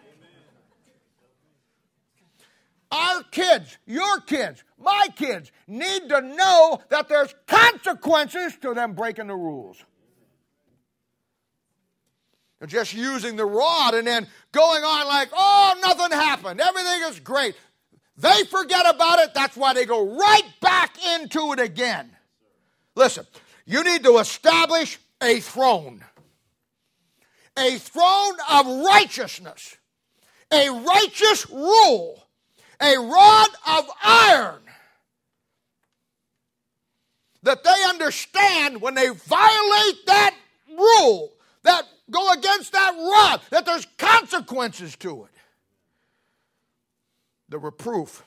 Our 2.90 3.22
kids, 3.30 3.78
your 3.86 4.20
kids, 4.22 4.64
my 4.76 5.06
kids 5.14 5.52
need 5.68 6.08
to 6.08 6.20
know 6.20 6.80
that 6.88 7.08
there's 7.08 7.32
consequences 7.46 8.56
to 8.62 8.74
them 8.74 8.94
breaking 8.94 9.28
the 9.28 9.36
rules 9.36 9.76
just 12.66 12.92
using 12.92 13.36
the 13.36 13.44
rod 13.44 13.94
and 13.94 14.06
then 14.06 14.26
going 14.52 14.82
on 14.82 15.06
like, 15.06 15.30
oh, 15.34 15.78
nothing 15.82 16.12
happened. 16.12 16.60
Everything 16.60 17.02
is 17.08 17.20
great. 17.20 17.54
They 18.16 18.44
forget 18.44 18.88
about 18.94 19.18
it. 19.20 19.32
That's 19.34 19.56
why 19.56 19.72
they 19.72 19.86
go 19.86 20.16
right 20.16 20.44
back 20.60 20.94
into 21.14 21.52
it 21.52 21.60
again. 21.60 22.10
Listen, 22.94 23.26
you 23.64 23.82
need 23.82 24.04
to 24.04 24.18
establish 24.18 24.98
a 25.22 25.40
throne, 25.40 26.04
a 27.58 27.78
throne 27.78 28.34
of 28.50 28.66
righteousness, 28.66 29.76
a 30.52 30.68
righteous 30.68 31.48
rule, 31.48 32.22
a 32.80 32.96
rod 32.98 33.48
of 33.68 33.90
iron 34.02 34.60
that 37.42 37.64
they 37.64 37.84
understand 37.88 38.82
when 38.82 38.94
they 38.94 39.08
violate 39.08 40.06
that 40.06 40.34
rule, 40.68 41.32
that 41.62 41.84
go 42.10 42.32
against 42.32 42.72
that 42.72 42.94
rod, 42.96 43.40
that 43.50 43.66
there's 43.66 43.86
consequences 43.98 44.96
to 44.96 45.24
it. 45.24 45.30
The 47.48 47.58
reproof 47.58 48.24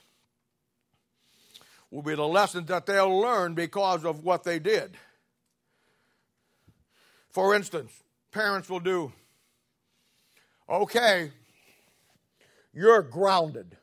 will 1.91 2.01
be 2.01 2.15
the 2.15 2.27
lessons 2.27 2.67
that 2.67 2.85
they'll 2.85 3.19
learn 3.19 3.53
because 3.53 4.03
of 4.03 4.23
what 4.23 4.43
they 4.43 4.59
did. 4.59 4.97
For 7.29 7.55
instance, 7.55 7.91
parents 8.31 8.69
will 8.69 8.79
do, 8.79 9.11
okay, 10.69 11.31
you're 12.73 13.01
grounded. 13.01 13.77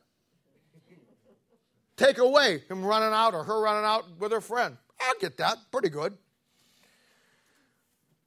Take 1.95 2.17
away 2.17 2.63
him 2.67 2.83
running 2.83 3.13
out 3.13 3.33
or 3.33 3.43
her 3.43 3.61
running 3.61 3.85
out 3.85 4.05
with 4.19 4.31
her 4.31 4.41
friend. 4.41 4.77
I'll 4.99 5.19
get 5.19 5.37
that. 5.37 5.57
Pretty 5.71 5.89
good. 5.89 6.17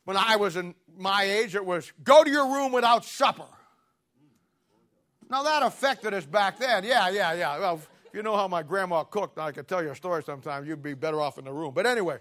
When 0.04 0.16
I 0.16 0.36
was 0.36 0.56
in 0.56 0.74
my 0.96 1.22
age, 1.24 1.54
it 1.54 1.64
was 1.64 1.92
go 2.02 2.24
to 2.24 2.30
your 2.30 2.52
room 2.52 2.72
without 2.72 3.04
supper. 3.04 3.46
Now 5.30 5.42
that 5.42 5.62
affected 5.62 6.14
us 6.14 6.26
back 6.26 6.58
then. 6.58 6.84
Yeah, 6.84 7.08
yeah, 7.08 7.32
yeah. 7.32 7.58
Well, 7.58 7.74
if 7.76 7.88
you 8.12 8.22
know 8.22 8.36
how 8.36 8.46
my 8.46 8.62
grandma 8.62 9.02
cooked, 9.04 9.38
I 9.38 9.50
could 9.52 9.66
tell 9.66 9.82
you 9.82 9.90
a 9.90 9.96
story 9.96 10.22
sometime. 10.22 10.66
You'd 10.66 10.82
be 10.82 10.94
better 10.94 11.20
off 11.20 11.38
in 11.38 11.46
the 11.46 11.52
room. 11.52 11.72
But 11.74 11.86
anyway, 11.86 12.18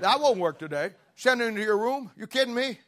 that 0.00 0.20
won't 0.20 0.38
work 0.38 0.58
today. 0.58 0.90
Send 1.16 1.40
it 1.40 1.46
into 1.46 1.62
your 1.62 1.78
room? 1.78 2.10
You 2.16 2.26
kidding 2.26 2.54
me? 2.54 2.78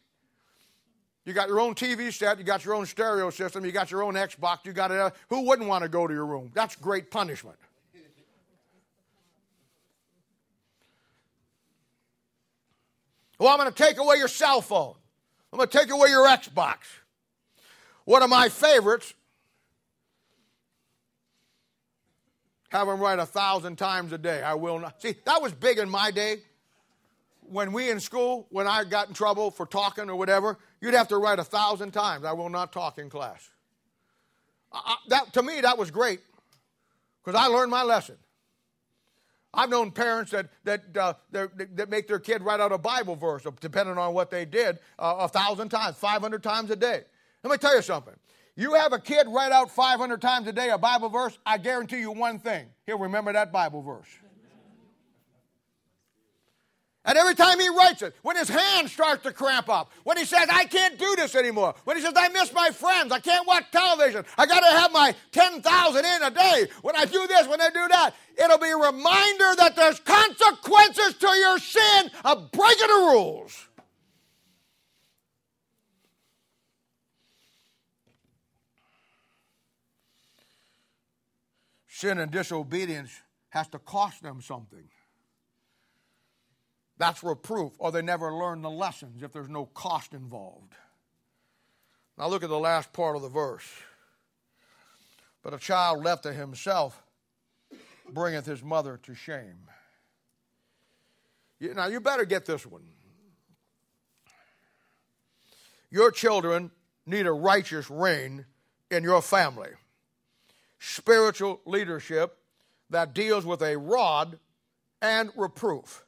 You 1.25 1.33
got 1.33 1.49
your 1.49 1.59
own 1.59 1.75
TV 1.75 2.13
set, 2.13 2.39
you 2.39 2.45
got 2.45 2.67
your 2.67 2.75
own 2.75 2.85
stereo 2.85 3.31
system, 3.31 3.65
you 3.65 3.73
got 3.73 3.91
your 3.91 4.03
own 4.03 4.13
Xbox, 4.13 4.67
you 4.67 4.75
got 4.75 4.91
it. 4.91 5.15
Who 5.31 5.47
wouldn't 5.47 5.69
want 5.69 5.83
to 5.83 5.89
go 5.89 6.07
to 6.07 6.13
your 6.13 6.27
room? 6.27 6.51
That's 6.55 6.77
great 6.77 7.11
punishment. 7.11 7.57
Well, 13.45 13.53
I'm 13.53 13.59
going 13.59 13.71
to 13.71 13.77
take 13.77 13.99
away 13.99 14.17
your 14.17 14.29
cell 14.29 14.63
phone. 14.63 14.95
I'm 15.53 15.59
going 15.59 15.69
to 15.69 15.79
take 15.79 15.91
away 15.91 16.09
your 16.09 16.27
Xbox. 16.27 16.77
One 18.07 18.23
of 18.23 18.31
my 18.31 18.49
favorites, 18.49 19.13
have 22.71 22.87
them 22.87 22.99
write 22.99 23.19
a 23.19 23.27
thousand 23.27 23.77
times 23.77 24.15
a 24.15 24.19
day. 24.19 24.41
I 24.41 24.55
will 24.55 24.79
not. 24.79 25.03
See, 25.03 25.17
that 25.27 25.43
was 25.43 25.53
big 25.53 25.77
in 25.77 25.91
my 25.91 26.11
day. 26.11 26.39
When 27.43 27.75
we 27.75 27.91
in 27.91 28.01
school, 28.01 28.47
when 28.49 28.67
I 28.67 28.83
got 28.83 29.09
in 29.09 29.15
trouble 29.15 29.51
for 29.51 29.67
talking 29.67 30.09
or 30.09 30.17
whatever, 30.17 30.57
you'd 30.81 30.95
have 30.95 31.09
to 31.09 31.19
write 31.19 31.39
a 31.39 31.45
thousand 31.45 31.91
times. 31.91 32.25
I 32.25 32.33
will 32.33 32.49
not 32.49 32.73
talk 32.73 32.97
in 32.97 33.11
class. 33.11 33.51
I, 34.73 34.97
that, 35.09 35.35
to 35.35 35.43
me, 35.43 35.61
that 35.61 35.77
was 35.77 35.91
great 35.91 36.21
because 37.23 37.39
I 37.39 37.49
learned 37.49 37.71
my 37.71 37.83
lesson. 37.83 38.17
I've 39.57 39.71
known 39.71 39.91
parents 39.91 40.33
that, 40.33 40.49
that, 40.65 40.97
uh, 40.97 41.15
that 41.33 41.89
make 41.91 42.09
their 42.09 42.19
kid 42.19 42.43
write 42.43 42.61
out 42.61 42.73
a 42.73 42.79
Bible 42.79 43.17
verse, 43.17 43.47
depending 43.61 43.99
on 43.99 44.15
what 44.15 44.31
they 44.31 44.45
did, 44.45 44.79
uh, 44.99 45.17
a 45.21 45.29
thousand 45.29 45.69
times, 45.69 45.97
500 45.97 46.43
times 46.43 46.71
a 46.71 46.77
day. 46.77 47.03
Let 47.43 47.51
me 47.51 47.59
tell 47.59 47.75
you 47.77 47.83
something. 47.83 48.15
You 48.57 48.75
have 48.75 48.93
a 48.93 48.99
kid 48.99 49.27
write 49.29 49.53
out 49.53 49.71
500 49.71 50.21
times 50.21 50.47
a 50.47 50.53
day 50.53 50.71
a 50.71 50.79
Bible 50.79 51.09
verse, 51.09 51.37
I 51.45 51.59
guarantee 51.59 51.99
you 51.99 52.13
one 52.13 52.39
thing 52.39 52.67
he'll 52.87 52.99
remember 52.99 53.33
that 53.33 53.53
Bible 53.53 53.83
verse. 53.83 54.09
And 57.07 57.19
every 57.19 57.35
time 57.35 57.61
he 57.61 57.69
writes 57.69 58.01
it, 58.01 58.17
when 58.23 58.37
his 58.37 58.49
hand 58.49 58.89
starts 58.89 59.25
to 59.25 59.33
cramp 59.33 59.69
up, 59.69 59.93
when 60.05 60.17
he 60.17 60.25
says, 60.25 60.49
I 60.51 60.65
can't 60.65 60.99
do 60.99 61.15
this 61.17 61.35
anymore, 61.35 61.75
when 61.85 61.97
he 61.97 62.03
says, 62.03 62.15
I 62.17 62.29
miss 62.29 62.51
my 62.55 62.71
friends, 62.71 63.13
I 63.13 63.19
can't 63.19 63.47
watch 63.47 63.65
television, 63.71 64.25
I 64.39 64.47
got 64.47 64.61
to 64.61 64.79
have 64.79 64.91
my 64.91 65.15
10,000 65.33 66.05
in 66.05 66.23
a 66.23 66.31
day, 66.31 66.67
when 66.81 66.97
I 66.97 67.05
do 67.05 67.27
this, 67.27 67.47
when 67.47 67.61
I 67.61 67.69
do 67.69 67.89
that, 67.89 68.15
it'll 68.43 68.59
be 68.59 68.71
a 68.71 68.77
reminder 68.77 69.55
that 69.57 69.75
there's 69.77 70.01
consequences 70.01 71.15
to 71.15 71.29
your 71.29 71.59
sin 71.59 72.11
of 72.25 72.51
breaking 72.53 72.89
the 72.89 73.11
rules. 73.13 73.69
Sin 81.87 82.19
and 82.19 82.31
disobedience 82.31 83.13
has 83.51 83.69
to 83.69 83.79
cost 83.79 84.23
them 84.23 84.41
something. 84.41 84.89
That's 87.05 87.23
reproof, 87.23 87.75
or 87.77 87.93
they 87.93 88.01
never 88.01 88.33
learn 88.33 88.63
the 88.63 88.71
lessons 88.71 89.23
if 89.23 89.31
there's 89.31 89.51
no 89.51 89.67
cost 89.67 90.15
involved. 90.15 90.73
Now 92.17 92.29
look 92.29 92.43
at 92.43 92.49
the 92.49 92.59
last 92.59 92.95
part 92.95 93.15
of 93.15 93.21
the 93.21 93.29
verse. 93.29 93.71
But 95.43 95.53
a 95.53 95.59
child 95.59 96.03
left 96.03 96.23
to 96.23 96.33
himself 96.33 97.03
bringeth 98.11 98.47
his 98.47 98.63
mother 98.63 98.99
to 99.03 99.15
shame. 99.15 99.69
Now 101.61 101.89
you 101.89 102.01
better 102.01 102.25
get 102.25 102.47
this 102.47 102.65
one. 102.65 102.85
Your 105.91 106.11
children 106.11 106.71
need 107.05 107.27
a 107.27 107.33
righteous 107.33 107.91
reign 107.91 108.47
in 108.91 109.05
your 109.05 109.21
family. 109.21 109.73
Spiritual 110.79 111.61
leadership 111.67 112.39
that 112.89 113.13
deals 113.13 113.45
with 113.45 113.61
a 113.61 113.77
rod 113.77 114.39
and 115.03 115.31
reproof 115.37 116.04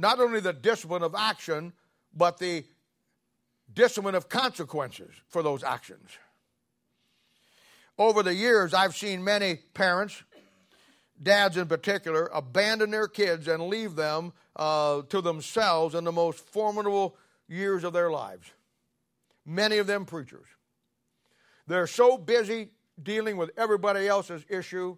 not 0.00 0.20
only 0.20 0.40
the 0.40 0.52
discipline 0.52 1.02
of 1.02 1.14
action, 1.14 1.72
but 2.14 2.38
the 2.38 2.64
discipline 3.72 4.14
of 4.14 4.28
consequences 4.28 5.10
for 5.28 5.42
those 5.42 5.62
actions. 5.62 6.10
Over 7.98 8.22
the 8.22 8.34
years, 8.34 8.72
I've 8.72 8.96
seen 8.96 9.22
many 9.22 9.56
parents, 9.74 10.22
dads 11.22 11.56
in 11.56 11.66
particular, 11.66 12.30
abandon 12.32 12.90
their 12.90 13.08
kids 13.08 13.46
and 13.46 13.68
leave 13.68 13.94
them 13.94 14.32
uh, 14.56 15.02
to 15.02 15.20
themselves 15.20 15.94
in 15.94 16.04
the 16.04 16.12
most 16.12 16.40
formidable 16.40 17.16
years 17.46 17.84
of 17.84 17.92
their 17.92 18.10
lives. 18.10 18.50
Many 19.44 19.78
of 19.78 19.86
them 19.86 20.06
preachers. 20.06 20.46
They're 21.66 21.86
so 21.86 22.16
busy 22.16 22.70
dealing 23.02 23.36
with 23.36 23.50
everybody 23.56 24.08
else's 24.08 24.44
issue, 24.48 24.96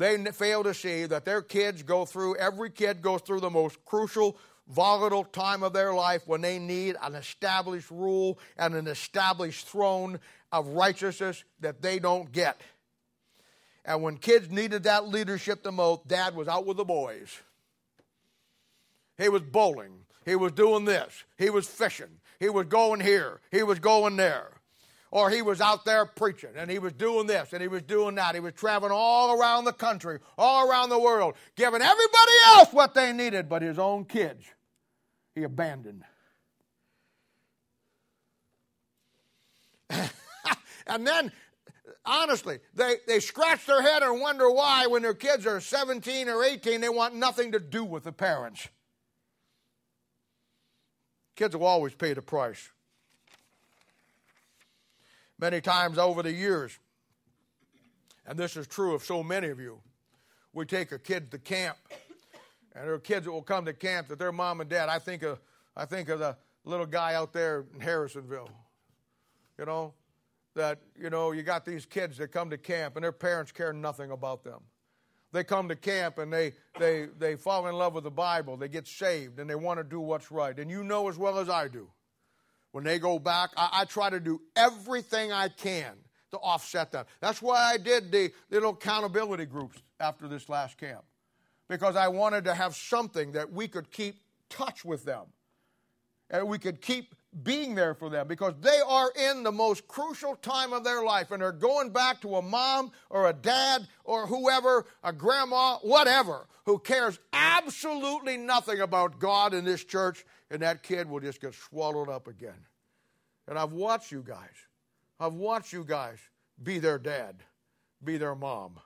they 0.00 0.16
fail 0.32 0.62
to 0.64 0.72
see 0.72 1.04
that 1.06 1.24
their 1.24 1.42
kids 1.42 1.82
go 1.82 2.04
through, 2.04 2.36
every 2.36 2.70
kid 2.70 3.02
goes 3.02 3.20
through 3.20 3.40
the 3.40 3.50
most 3.50 3.84
crucial, 3.84 4.36
volatile 4.68 5.24
time 5.24 5.62
of 5.62 5.72
their 5.72 5.92
life 5.92 6.22
when 6.26 6.40
they 6.40 6.58
need 6.58 6.96
an 7.02 7.14
established 7.14 7.90
rule 7.90 8.38
and 8.56 8.74
an 8.74 8.86
established 8.86 9.68
throne 9.68 10.18
of 10.52 10.68
righteousness 10.68 11.44
that 11.60 11.82
they 11.82 11.98
don't 11.98 12.32
get. 12.32 12.60
And 13.84 14.02
when 14.02 14.16
kids 14.16 14.50
needed 14.50 14.84
that 14.84 15.08
leadership 15.08 15.62
the 15.62 15.72
most, 15.72 16.06
dad 16.06 16.34
was 16.34 16.48
out 16.48 16.66
with 16.66 16.76
the 16.76 16.84
boys. 16.84 17.38
He 19.18 19.28
was 19.28 19.42
bowling. 19.42 20.06
He 20.24 20.34
was 20.36 20.52
doing 20.52 20.84
this. 20.84 21.24
He 21.36 21.50
was 21.50 21.66
fishing. 21.66 22.20
He 22.38 22.48
was 22.48 22.66
going 22.66 23.00
here. 23.00 23.40
He 23.50 23.62
was 23.62 23.78
going 23.78 24.16
there. 24.16 24.59
Or 25.12 25.28
he 25.28 25.42
was 25.42 25.60
out 25.60 25.84
there 25.84 26.06
preaching 26.06 26.50
and 26.56 26.70
he 26.70 26.78
was 26.78 26.92
doing 26.92 27.26
this 27.26 27.52
and 27.52 27.60
he 27.60 27.66
was 27.66 27.82
doing 27.82 28.14
that. 28.14 28.34
He 28.34 28.40
was 28.40 28.52
traveling 28.52 28.92
all 28.92 29.38
around 29.38 29.64
the 29.64 29.72
country, 29.72 30.20
all 30.38 30.68
around 30.68 30.90
the 30.90 31.00
world, 31.00 31.34
giving 31.56 31.82
everybody 31.82 32.32
else 32.46 32.72
what 32.72 32.94
they 32.94 33.12
needed, 33.12 33.48
but 33.48 33.62
his 33.62 33.78
own 33.78 34.04
kids 34.04 34.44
he 35.34 35.42
abandoned. 35.42 36.04
and 40.86 41.06
then 41.06 41.32
honestly, 42.04 42.60
they, 42.74 42.96
they 43.06 43.20
scratch 43.20 43.66
their 43.66 43.82
head 43.82 44.02
and 44.02 44.20
wonder 44.20 44.50
why, 44.50 44.86
when 44.86 45.02
their 45.02 45.14
kids 45.14 45.46
are 45.46 45.60
17 45.60 46.28
or 46.28 46.44
18, 46.44 46.80
they 46.80 46.88
want 46.88 47.14
nothing 47.14 47.52
to 47.52 47.60
do 47.60 47.84
with 47.84 48.04
the 48.04 48.12
parents. 48.12 48.68
Kids 51.36 51.56
will 51.56 51.66
always 51.66 51.94
pay 51.94 52.12
the 52.12 52.22
price. 52.22 52.70
Many 55.40 55.62
times 55.62 55.96
over 55.96 56.22
the 56.22 56.32
years, 56.32 56.78
and 58.26 58.38
this 58.38 58.58
is 58.58 58.66
true 58.66 58.94
of 58.94 59.02
so 59.02 59.22
many 59.22 59.48
of 59.48 59.58
you, 59.58 59.80
we 60.52 60.66
take 60.66 60.92
a 60.92 60.98
kid 60.98 61.30
to 61.30 61.38
camp, 61.38 61.78
and 62.74 62.84
there 62.84 62.92
are 62.92 62.98
kids 62.98 63.24
that 63.24 63.32
will 63.32 63.40
come 63.40 63.64
to 63.64 63.72
camp 63.72 64.08
that 64.08 64.18
their 64.18 64.32
mom 64.32 64.60
and 64.60 64.68
dad, 64.68 64.90
I 64.90 64.98
think 64.98 65.22
of, 65.22 65.40
I 65.74 65.86
think 65.86 66.10
of 66.10 66.18
the 66.18 66.36
little 66.64 66.84
guy 66.84 67.14
out 67.14 67.32
there 67.32 67.64
in 67.72 67.80
Harrisonville, 67.80 68.50
you 69.58 69.64
know, 69.64 69.94
that, 70.56 70.80
you 71.00 71.08
know, 71.08 71.32
you 71.32 71.42
got 71.42 71.64
these 71.64 71.86
kids 71.86 72.18
that 72.18 72.32
come 72.32 72.50
to 72.50 72.58
camp 72.58 72.96
and 72.96 73.02
their 73.02 73.10
parents 73.10 73.50
care 73.50 73.72
nothing 73.72 74.10
about 74.10 74.44
them. 74.44 74.60
They 75.32 75.42
come 75.42 75.68
to 75.68 75.76
camp 75.76 76.18
and 76.18 76.30
they, 76.30 76.52
they, 76.78 77.06
they 77.18 77.36
fall 77.36 77.66
in 77.66 77.76
love 77.76 77.94
with 77.94 78.04
the 78.04 78.10
Bible, 78.10 78.58
they 78.58 78.68
get 78.68 78.86
saved, 78.86 79.38
and 79.38 79.48
they 79.48 79.54
want 79.54 79.78
to 79.78 79.84
do 79.84 80.00
what's 80.00 80.30
right. 80.30 80.58
And 80.58 80.70
you 80.70 80.84
know 80.84 81.08
as 81.08 81.16
well 81.16 81.38
as 81.38 81.48
I 81.48 81.68
do, 81.68 81.88
when 82.72 82.84
they 82.84 82.98
go 82.98 83.18
back, 83.18 83.50
I, 83.56 83.68
I 83.72 83.84
try 83.84 84.10
to 84.10 84.20
do 84.20 84.40
everything 84.56 85.32
I 85.32 85.48
can 85.48 85.92
to 86.30 86.38
offset 86.38 86.92
that. 86.92 87.06
That's 87.20 87.42
why 87.42 87.72
I 87.72 87.76
did 87.76 88.12
the 88.12 88.30
little 88.50 88.70
accountability 88.70 89.46
groups 89.46 89.78
after 89.98 90.28
this 90.28 90.48
last 90.48 90.78
camp, 90.78 91.04
because 91.68 91.96
I 91.96 92.08
wanted 92.08 92.44
to 92.44 92.54
have 92.54 92.74
something 92.74 93.32
that 93.32 93.52
we 93.52 93.68
could 93.68 93.90
keep 93.90 94.16
touch 94.48 94.84
with 94.84 95.04
them 95.04 95.26
and 96.30 96.46
we 96.46 96.58
could 96.58 96.80
keep 96.80 97.14
being 97.42 97.74
there 97.74 97.94
for 97.94 98.10
them 98.10 98.26
because 98.26 98.54
they 98.60 98.78
are 98.86 99.10
in 99.30 99.42
the 99.44 99.52
most 99.52 99.86
crucial 99.86 100.34
time 100.36 100.72
of 100.72 100.82
their 100.82 101.02
life 101.04 101.30
and 101.30 101.42
they're 101.42 101.52
going 101.52 101.90
back 101.90 102.20
to 102.20 102.36
a 102.36 102.42
mom 102.42 102.90
or 103.08 103.28
a 103.28 103.32
dad 103.32 103.86
or 104.04 104.26
whoever, 104.26 104.84
a 105.04 105.12
grandma, 105.12 105.76
whatever, 105.78 106.46
who 106.66 106.78
cares 106.78 107.18
absolutely 107.32 108.36
nothing 108.36 108.80
about 108.80 109.18
God 109.18 109.54
in 109.54 109.64
this 109.64 109.84
church, 109.84 110.24
and 110.50 110.62
that 110.62 110.82
kid 110.82 111.08
will 111.08 111.20
just 111.20 111.40
get 111.40 111.54
swallowed 111.54 112.08
up 112.08 112.26
again. 112.26 112.66
And 113.46 113.58
I've 113.58 113.72
watched 113.72 114.12
you 114.12 114.22
guys. 114.26 114.54
I've 115.18 115.34
watched 115.34 115.72
you 115.72 115.84
guys 115.84 116.18
be 116.62 116.78
their 116.78 116.98
dad, 116.98 117.36
be 118.02 118.16
their 118.16 118.34
mom. 118.34 118.80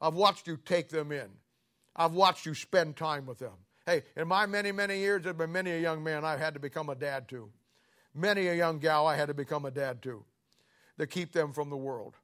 I've 0.00 0.14
watched 0.14 0.46
you 0.46 0.56
take 0.56 0.88
them 0.88 1.12
in. 1.12 1.28
I've 1.96 2.12
watched 2.12 2.46
you 2.46 2.54
spend 2.54 2.96
time 2.96 3.26
with 3.26 3.38
them. 3.38 3.54
Hey, 3.84 4.02
in 4.16 4.28
my 4.28 4.46
many, 4.46 4.70
many 4.70 4.98
years, 4.98 5.22
there 5.22 5.30
have 5.30 5.38
been 5.38 5.52
many 5.52 5.72
a 5.72 5.80
young 5.80 6.04
man 6.04 6.24
I've 6.24 6.38
had 6.38 6.54
to 6.54 6.60
become 6.60 6.88
a 6.88 6.94
dad 6.94 7.28
to. 7.30 7.50
Many 8.14 8.46
a 8.48 8.54
young 8.54 8.78
gal 8.78 9.06
I 9.06 9.16
had 9.16 9.28
to 9.28 9.34
become 9.34 9.64
a 9.64 9.70
dad 9.70 10.02
to 10.02 10.24
to 10.98 11.06
keep 11.06 11.32
them 11.32 11.52
from 11.52 11.70
the 11.70 11.76
world. 11.76 12.14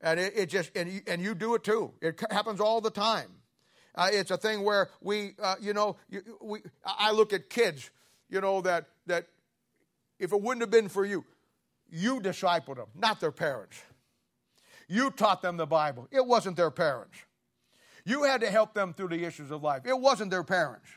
And 0.00 0.18
it, 0.18 0.32
it 0.36 0.46
just, 0.46 0.70
and 0.76 0.90
you, 0.90 1.00
and 1.06 1.20
you 1.20 1.34
do 1.34 1.54
it 1.54 1.64
too. 1.64 1.92
It 2.00 2.20
happens 2.30 2.60
all 2.60 2.80
the 2.80 2.90
time. 2.90 3.30
Uh, 3.94 4.08
it's 4.12 4.30
a 4.30 4.36
thing 4.36 4.62
where 4.62 4.88
we, 5.00 5.34
uh, 5.40 5.54
you 5.60 5.72
know, 5.72 5.96
we, 6.40 6.60
I 6.84 7.12
look 7.12 7.32
at 7.32 7.48
kids, 7.48 7.90
you 8.28 8.40
know, 8.40 8.60
that, 8.62 8.86
that 9.06 9.26
if 10.18 10.32
it 10.32 10.40
wouldn't 10.40 10.62
have 10.62 10.70
been 10.70 10.88
for 10.88 11.04
you, 11.04 11.24
you 11.90 12.20
discipled 12.20 12.76
them, 12.76 12.88
not 12.94 13.20
their 13.20 13.30
parents. 13.30 13.80
You 14.88 15.10
taught 15.10 15.42
them 15.42 15.56
the 15.56 15.66
Bible. 15.66 16.08
It 16.10 16.26
wasn't 16.26 16.56
their 16.56 16.70
parents. 16.70 17.16
You 18.04 18.24
had 18.24 18.40
to 18.42 18.50
help 18.50 18.74
them 18.74 18.92
through 18.92 19.08
the 19.08 19.24
issues 19.24 19.50
of 19.50 19.62
life. 19.62 19.82
It 19.86 19.98
wasn't 19.98 20.30
their 20.30 20.44
parents. 20.44 20.88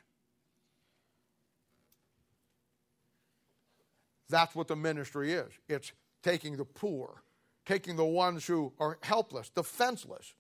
That's 4.30 4.54
what 4.56 4.68
the 4.68 4.76
ministry 4.76 5.34
is 5.34 5.52
it's 5.70 5.94
taking 6.22 6.58
the 6.58 6.66
poor, 6.66 7.22
taking 7.66 7.96
the 7.96 8.06
ones 8.06 8.46
who 8.46 8.74
are 8.80 8.98
helpless, 9.02 9.50
defenseless, 9.50 10.34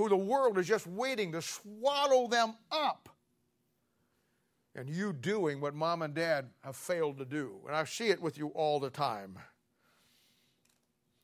who 0.00 0.08
the 0.08 0.16
world 0.16 0.56
is 0.56 0.66
just 0.66 0.86
waiting 0.86 1.30
to 1.32 1.42
swallow 1.42 2.26
them 2.26 2.54
up. 2.72 3.10
And 4.74 4.88
you 4.88 5.12
doing 5.12 5.60
what 5.60 5.74
mom 5.74 6.00
and 6.00 6.14
dad 6.14 6.48
have 6.64 6.74
failed 6.74 7.18
to 7.18 7.26
do. 7.26 7.56
And 7.66 7.76
I 7.76 7.84
see 7.84 8.08
it 8.08 8.22
with 8.22 8.38
you 8.38 8.46
all 8.48 8.80
the 8.80 8.88
time. 8.88 9.38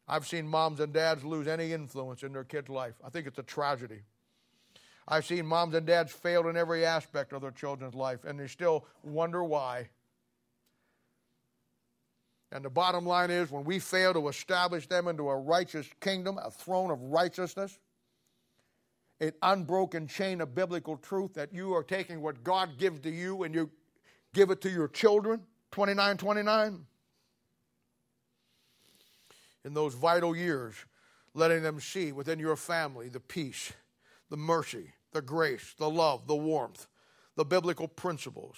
I've 0.07 0.27
seen 0.27 0.47
moms 0.47 0.81
and 0.81 0.93
dads 0.93 1.24
lose 1.24 1.49
any 1.49 1.72
influence 1.72 2.22
in 2.22 2.35
their 2.35 2.45
kids' 2.45 2.68
life. 2.68 2.93
I 3.03 3.09
think 3.09 3.27
it's 3.27 3.39
a 3.39 3.43
tragedy. 3.43 4.03
I've 5.09 5.24
seen 5.24 5.47
moms 5.47 5.74
and 5.74 5.87
dads 5.87 6.12
fail 6.12 6.47
in 6.47 6.57
every 6.57 6.85
aspect 6.85 7.33
of 7.33 7.41
their 7.41 7.53
children's 7.53 7.95
life, 7.95 8.27
and 8.27 8.39
they 8.39 8.47
still 8.47 8.85
wonder 9.03 9.43
why. 9.43 9.89
And 12.53 12.62
the 12.62 12.70
bottom 12.70 13.07
line 13.07 13.31
is 13.31 13.51
when 13.51 13.64
we 13.64 13.79
fail 13.79 14.12
to 14.12 14.29
establish 14.29 14.87
them 14.87 15.09
into 15.09 15.31
a 15.31 15.37
righteous 15.37 15.89
kingdom, 16.01 16.39
a 16.45 16.51
throne 16.51 16.91
of 16.91 17.01
righteousness, 17.01 17.79
an 19.21 19.33
unbroken 19.43 20.07
chain 20.07 20.41
of 20.41 20.55
biblical 20.55 20.97
truth 20.97 21.35
that 21.35 21.53
you 21.53 21.75
are 21.75 21.83
taking 21.83 22.21
what 22.21 22.45
God 22.45 22.79
gives 22.79 23.01
to 23.01 23.11
you 23.11 23.43
and 23.43 23.55
you 23.55 23.71
give 24.35 24.51
it 24.51 24.61
to 24.62 24.71
your 24.71 24.89
children, 24.89 25.41
2929. 25.73 26.85
In 29.64 29.75
those 29.75 29.95
vital 29.95 30.37
years, 30.37 30.75
letting 31.35 31.62
them 31.62 31.81
see 31.81 32.12
within 32.12 32.39
your 32.39 32.57
family 32.57 33.09
the 33.09 33.21
peace, 33.21 33.73
the 34.31 34.37
mercy, 34.37 34.93
the 35.12 35.23
grace, 35.23 35.75
the 35.79 35.89
love, 35.89 36.27
the 36.27 36.37
warmth, 36.37 36.87
the 37.37 37.45
biblical 37.45 37.89
principles, 37.89 38.57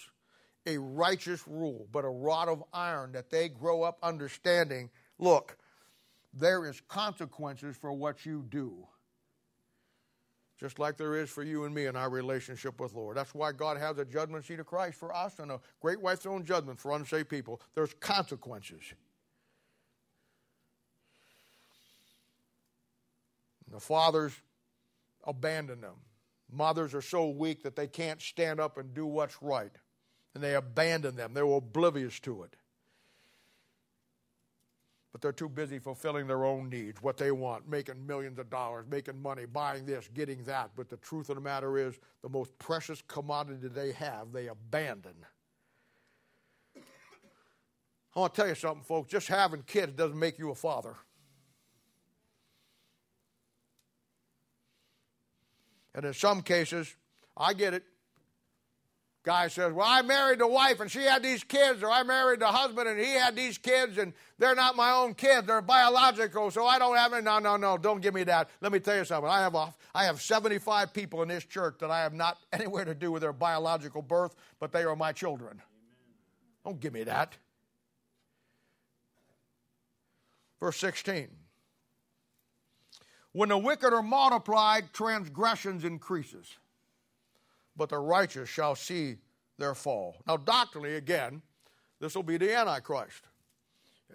a 0.67 0.77
righteous 0.79 1.47
rule, 1.47 1.87
but 1.93 2.05
a 2.05 2.09
rod 2.09 2.49
of 2.49 2.63
iron 2.73 3.13
that 3.13 3.31
they 3.31 3.49
grow 3.49 3.83
up 3.83 3.99
understanding 4.03 4.91
look, 5.19 5.57
there 6.35 6.67
is 6.67 6.81
consequences 6.89 7.77
for 7.77 7.93
what 7.93 8.27
you 8.27 8.45
do. 8.49 8.87
Just 10.59 10.81
like 10.81 10.97
there 10.97 11.15
is 11.15 11.31
for 11.31 11.45
you 11.45 11.65
and 11.65 11.75
me 11.75 11.87
in 11.87 11.95
our 11.95 12.11
relationship 12.11 12.81
with 12.81 12.93
Lord. 12.93 13.17
That's 13.17 13.33
why 13.33 13.53
God 13.53 13.79
has 13.79 13.99
a 13.99 14.05
judgment 14.05 14.45
seat 14.45 14.59
of 14.59 14.67
Christ 14.67 14.99
for 14.99 15.15
us 15.15 15.39
and 15.39 15.53
a 15.53 15.61
great 15.81 16.01
white 16.01 16.19
throne 16.19 16.45
judgment 16.45 16.81
for 16.81 16.91
unsaved 16.93 17.29
people. 17.29 17.61
There's 17.75 17.95
consequences. 17.95 18.83
And 23.67 23.77
the 23.77 23.81
fathers 23.81 24.33
abandon 25.25 25.81
them. 25.81 25.95
Mothers 26.51 26.95
are 26.95 27.03
so 27.03 27.29
weak 27.29 27.63
that 27.63 27.77
they 27.77 27.87
can't 27.87 28.21
stand 28.21 28.59
up 28.59 28.79
and 28.79 28.95
do 28.95 29.07
what's 29.07 29.41
right. 29.41 29.73
And 30.35 30.43
they 30.43 30.55
abandon 30.55 31.15
them, 31.15 31.35
they're 31.35 31.45
oblivious 31.45 32.19
to 32.21 32.43
it. 32.43 32.57
But 35.13 35.23
they're 35.23 35.33
too 35.33 35.49
busy 35.49 35.79
fulfilling 35.79 36.27
their 36.27 36.45
own 36.45 36.69
needs, 36.69 37.03
what 37.03 37.17
they 37.17 37.31
want, 37.31 37.69
making 37.69 38.07
millions 38.07 38.39
of 38.39 38.51
dollars, 38.51 38.85
making 38.91 39.21
money, 39.21 39.47
buying 39.47 39.87
this, 39.87 40.09
getting 40.13 40.45
that. 40.45 40.71
But 40.77 40.91
the 40.91 40.99
truth 40.99 41.31
of 41.31 41.37
the 41.37 41.41
matter 41.41 41.79
is, 41.79 41.99
the 42.23 42.29
most 42.29 42.57
precious 42.59 43.03
commodity 43.09 43.69
they 43.69 43.93
have, 43.93 44.33
they 44.33 44.49
abandon. 44.49 45.15
I 46.77 48.21
want 48.21 48.35
to 48.35 48.41
tell 48.41 48.49
you 48.49 48.55
something, 48.55 48.83
folks. 48.83 49.11
Just 49.11 49.29
having 49.29 49.63
kids 49.63 49.93
doesn't 49.93 50.19
make 50.19 50.39
you 50.39 50.51
a 50.51 50.55
father. 50.55 50.97
And 55.95 56.05
in 56.05 56.15
some 56.15 56.43
cases, 56.43 56.95
I 57.37 57.55
get 57.55 57.75
it. 57.75 57.85
Guy 59.25 59.49
says, 59.49 59.73
Well, 59.73 59.87
I 59.87 60.03
married 60.03 60.41
a 60.41 60.47
wife 60.47 60.81
and 60.81 60.91
she 60.91 61.03
had 61.03 61.23
these 61.23 61.45
kids, 61.45 61.83
or 61.83 61.91
I 61.91 62.03
married 62.03 62.41
a 62.43 62.47
husband 62.47 62.89
and 62.89 62.99
he 62.99 63.13
had 63.13 63.37
these 63.37 63.59
kids, 63.59 63.99
and 63.99 64.13
they're 64.39 64.55
not 64.55 64.77
my 64.77 64.93
own 64.93 65.15
kids, 65.15 65.47
they're 65.47 65.61
biological, 65.61 66.51
so 66.51 66.67
I 66.67 66.79
don't 66.79 66.97
have 66.97 67.13
any. 67.13 67.23
No, 67.23 67.39
no, 67.39 67.57
no, 67.57 67.77
don't 67.77 68.01
give 68.01 68.15
me 68.15 68.25
that. 68.25 68.49
Let 68.61 68.73
me 68.73 68.79
tell 68.79 68.97
you 68.97 69.05
something. 69.05 69.31
I 69.31 69.41
have, 69.41 69.55
a, 69.55 69.75
I 69.95 70.05
have 70.05 70.21
75 70.23 70.93
people 70.93 71.23
in 71.23 71.29
this 71.29 71.45
church 71.45 71.77
that 71.81 71.91
I 71.91 72.01
have 72.01 72.15
not 72.15 72.39
anywhere 72.53 72.85
to 72.85 72.95
do 72.95 73.13
with 73.13 73.23
their 73.23 73.33
biological 73.33 74.03
birth, 74.03 74.35
but 74.61 74.73
they 74.73 74.85
are 74.85 74.97
my 74.97 75.13
children. 75.13 75.53
Amen. 75.53 75.63
Don't 76.65 76.81
give 76.81 76.93
me 76.93 77.05
that. 77.05 77.37
Verse 80.61 80.77
16. 80.79 81.29
When 83.33 83.51
the 83.51 83.59
wicked 83.59 83.93
are 83.93 84.03
multiplied, 84.03 84.93
transgressions 84.93 85.85
increases. 85.85 86.57
But 87.79 87.89
the 87.89 87.99
righteous 87.99 88.49
shall 88.49 88.75
see 88.75 89.17
their 89.57 89.75
fall. 89.75 90.17
Now, 90.27 90.37
doctrinally, 90.37 90.97
again, 90.97 91.41
this 92.01 92.15
will 92.15 92.23
be 92.23 92.37
the 92.37 92.55
Antichrist. 92.55 93.23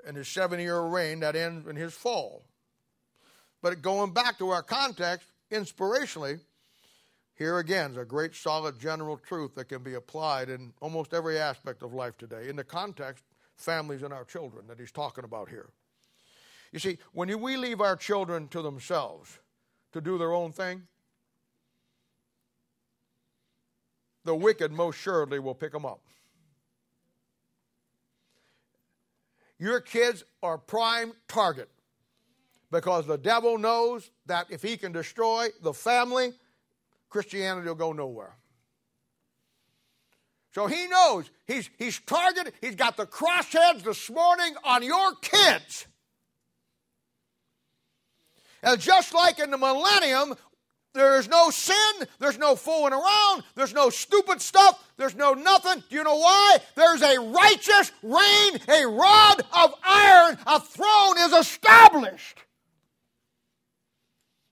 And 0.06 0.18
his 0.18 0.28
seven 0.28 0.60
year 0.60 0.82
reign 0.82 1.22
that 1.22 1.36
ends 1.36 1.68
in 1.68 1.76
his 1.76 1.94
fall. 1.94 2.44
But 3.62 3.82
going 3.82 4.12
back 4.12 4.38
to 4.40 4.50
our 4.50 4.62
context, 4.62 5.30
inspirationally, 5.52 6.40
here 7.36 7.60
again 7.60 7.92
is 7.92 7.98
a 7.98 8.06
great 8.06 8.36
solid 8.36 8.80
general 8.80 9.18
truth 9.18 9.56
that 9.56 9.70
can 9.70 9.82
be 9.82 9.94
applied 9.94 10.50
in 10.50 10.74
almost 10.82 11.14
every 11.14 11.40
aspect 11.40 11.82
of 11.82 11.94
life 11.94 12.18
today. 12.18 12.50
In 12.50 12.56
the 12.56 12.64
context, 12.64 13.24
families 13.56 14.04
and 14.04 14.14
our 14.14 14.26
children 14.26 14.68
that 14.68 14.80
he's 14.80 14.92
talking 14.92 15.24
about 15.24 15.50
here. 15.50 15.70
You 16.72 16.80
see, 16.80 16.98
when 17.14 17.40
we 17.40 17.56
leave 17.56 17.82
our 17.82 17.96
children 17.96 18.48
to 18.50 18.62
themselves 18.62 19.40
to 19.94 20.02
do 20.02 20.18
their 20.18 20.34
own 20.34 20.52
thing, 20.52 20.84
the 24.26 24.36
wicked 24.36 24.72
most 24.72 24.98
surely 24.98 25.40
will 25.40 25.56
pick 25.56 25.72
them 25.72 25.86
up. 25.86 26.02
Your 29.60 29.80
kids 29.80 30.24
are 30.42 30.58
prime 30.58 31.14
target 31.28 31.70
because 32.72 33.06
the 33.06 33.18
devil 33.18 33.58
knows 33.58 34.10
that 34.26 34.48
if 34.50 34.62
he 34.62 34.78
can 34.78 34.92
destroy 34.92 35.48
the 35.62 35.74
family, 35.74 36.34
Christianity 37.10 37.68
will 37.68 37.76
go 37.76 37.94
nowhere. 37.94 38.36
So 40.54 40.68
he 40.68 40.88
knows 40.88 41.30
he's, 41.48 41.70
he's 41.78 42.00
targeted, 42.00 42.54
he's 42.62 42.76
got 42.76 42.98
the 42.98 43.06
crossheads 43.06 43.84
this 43.84 44.10
morning 44.10 44.56
on 44.64 44.84
your 44.84 45.16
kids. 45.22 45.88
And 48.62 48.80
just 48.80 49.14
like 49.14 49.40
in 49.40 49.52
the 49.52 49.58
millennium, 49.58 50.36
there's 50.94 51.28
no 51.28 51.50
sin, 51.50 52.08
there's 52.20 52.38
no 52.38 52.56
fooling 52.56 52.94
around, 52.94 53.44
there's 53.56 53.74
no 53.74 53.90
stupid 53.90 54.42
stuff, 54.42 54.84
there's 54.98 55.16
no 55.16 55.34
nothing. 55.34 55.84
Do 55.90 55.96
you 55.96 56.04
know 56.04 56.18
why? 56.18 56.58
There's 56.76 57.02
a 57.02 57.20
righteous 57.20 57.92
reign, 58.04 58.60
a 58.68 58.86
rod 58.86 59.42
of 59.56 59.74
iron, 59.84 60.38
a 60.46 60.60
throne 60.60 61.18
is 61.20 61.34
established. 61.34 62.40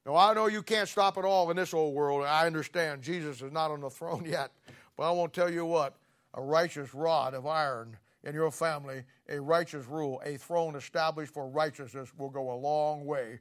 Now, 0.05 0.15
I 0.15 0.33
know 0.33 0.47
you 0.47 0.63
can't 0.63 0.89
stop 0.89 1.17
it 1.17 1.25
all 1.25 1.51
in 1.51 1.57
this 1.57 1.75
old 1.75 1.93
world. 1.93 2.25
I 2.25 2.47
understand 2.47 3.03
Jesus 3.03 3.41
is 3.41 3.51
not 3.51 3.69
on 3.69 3.81
the 3.81 3.89
throne 3.89 4.25
yet. 4.27 4.51
But 4.97 5.09
I 5.09 5.11
won't 5.11 5.33
tell 5.33 5.49
you 5.49 5.65
what 5.65 5.95
a 6.33 6.41
righteous 6.41 6.93
rod 6.93 7.33
of 7.33 7.45
iron 7.45 7.97
in 8.23 8.33
your 8.33 8.51
family, 8.51 9.03
a 9.29 9.39
righteous 9.39 9.85
rule, 9.87 10.21
a 10.25 10.37
throne 10.37 10.75
established 10.75 11.33
for 11.33 11.47
righteousness 11.47 12.11
will 12.17 12.29
go 12.29 12.51
a 12.51 12.55
long 12.55 13.05
way 13.05 13.39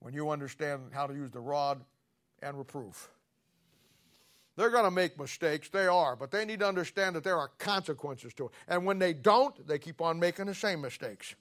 when 0.00 0.14
you 0.14 0.30
understand 0.30 0.90
how 0.92 1.06
to 1.06 1.14
use 1.14 1.30
the 1.30 1.40
rod 1.40 1.80
and 2.42 2.56
reproof. 2.56 3.10
They're 4.56 4.70
going 4.70 4.84
to 4.84 4.90
make 4.90 5.18
mistakes, 5.18 5.68
they 5.68 5.86
are, 5.86 6.16
but 6.16 6.30
they 6.30 6.44
need 6.44 6.60
to 6.60 6.68
understand 6.68 7.16
that 7.16 7.24
there 7.24 7.38
are 7.38 7.48
consequences 7.58 8.34
to 8.34 8.46
it. 8.46 8.50
And 8.68 8.84
when 8.84 8.98
they 8.98 9.12
don't, 9.12 9.66
they 9.66 9.78
keep 9.78 10.00
on 10.00 10.18
making 10.18 10.46
the 10.46 10.54
same 10.54 10.80
mistakes. 10.80 11.34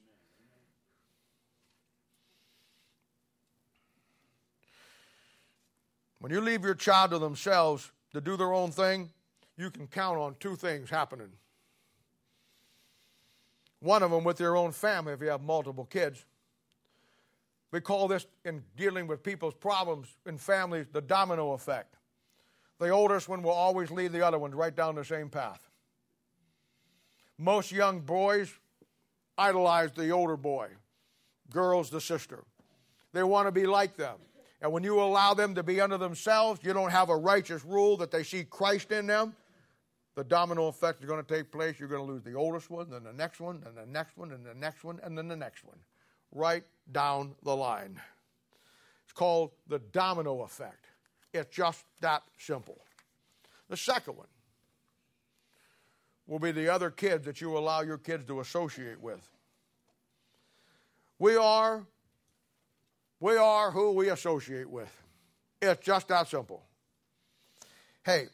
When 6.20 6.32
you 6.32 6.42
leave 6.42 6.64
your 6.64 6.76
child 6.76 7.12
to 7.12 7.20
themselves 7.20 7.92
to 8.14 8.22
do 8.22 8.38
their 8.38 8.54
own 8.54 8.72
thing, 8.72 9.10
you 9.58 9.70
can 9.70 9.88
count 9.88 10.18
on 10.18 10.36
two 10.40 10.56
things 10.56 10.90
happening. 10.90 11.30
One 13.80 14.04
of 14.04 14.12
them 14.12 14.24
with 14.24 14.40
your 14.40 14.58
own 14.58 14.72
family 14.72 15.14
if 15.14 15.22
you 15.22 15.30
have 15.30 15.42
multiple 15.42 15.86
kids. 15.86 16.26
We 17.72 17.82
call 17.82 18.08
this 18.08 18.26
in 18.46 18.64
dealing 18.76 19.08
with 19.08 19.24
people's 19.24 19.54
problems 19.54 20.08
in 20.26 20.38
families 20.38 20.88
the 20.92 21.02
domino 21.02 21.54
effect. 21.54 21.96
The 22.80 22.90
oldest 22.90 23.28
one 23.30 23.44
will 23.44 23.52
always 23.52 23.92
lead 23.92 24.12
the 24.12 24.26
other 24.26 24.40
ones 24.40 24.56
right 24.56 24.76
down 24.76 24.96
the 24.96 25.06
same 25.06 25.30
path. 25.30 25.62
Most 27.38 27.72
young 27.72 28.00
boys 28.00 28.54
idolize 29.38 29.92
the 29.92 30.10
older 30.10 30.38
boy, 30.38 30.70
girls 31.50 31.90
the 31.90 32.02
sister. 32.02 32.44
They 33.14 33.24
want 33.24 33.48
to 33.48 33.52
be 33.52 33.66
like 33.66 33.96
them. 33.96 34.18
And 34.62 34.72
when 34.72 34.84
you 34.84 35.00
allow 35.02 35.34
them 35.34 35.56
to 35.56 35.64
be 35.64 35.80
under 35.80 35.98
themselves, 35.98 36.60
you 36.64 36.74
don't 36.74 36.92
have 36.92 37.10
a 37.10 37.16
righteous 37.16 37.64
rule 37.64 37.96
that 37.98 38.12
they 38.12 38.24
see 38.24 38.44
Christ 38.44 38.92
in 38.92 39.08
them. 39.08 39.36
The 40.16 40.24
domino 40.24 40.68
effect 40.68 41.00
is 41.00 41.06
going 41.06 41.24
to 41.24 41.36
take 41.36 41.50
place. 41.50 41.80
You're 41.80 41.88
going 41.88 42.06
to 42.06 42.12
lose 42.12 42.24
the 42.24 42.34
oldest 42.34 42.70
one, 42.70 42.90
then 42.90 43.04
the 43.04 43.14
next 43.14 43.40
one, 43.40 43.64
and 43.66 43.78
the 43.78 43.86
next 43.86 44.18
one, 44.18 44.32
and 44.32 44.46
the 44.46 44.54
next 44.54 44.84
one, 44.84 45.00
and 45.02 45.18
then 45.18 45.30
the 45.30 45.36
next 45.36 45.64
one. 45.64 45.78
Right 46.32 46.64
down 46.92 47.36
the 47.44 47.56
line. 47.56 48.00
It's 49.04 49.14
called 49.14 49.52
the 49.68 49.80
domino 49.80 50.42
effect. 50.42 50.86
It's 51.34 51.56
just 51.56 51.84
that 52.02 52.24
simple. 52.38 52.80
The 53.70 53.78
second 53.78 54.18
one 54.18 54.28
will 56.28 56.40
be 56.40 56.52
the 56.52 56.70
other 56.70 56.92
kids 56.92 57.26
that 57.26 57.42
you 57.42 57.58
allow 57.58 57.82
your 57.82 57.98
kids 57.98 58.26
to 58.26 58.40
associate 58.40 59.00
with. 59.00 59.28
We 61.18 61.36
are 61.36 61.86
we 63.20 63.36
are 63.36 63.72
who 63.72 63.92
we 63.92 64.10
associate 64.10 64.70
with. 64.70 64.90
It's 65.62 65.84
just 65.84 66.08
that 66.08 66.28
simple. 66.30 66.64
Hey, 68.06 68.28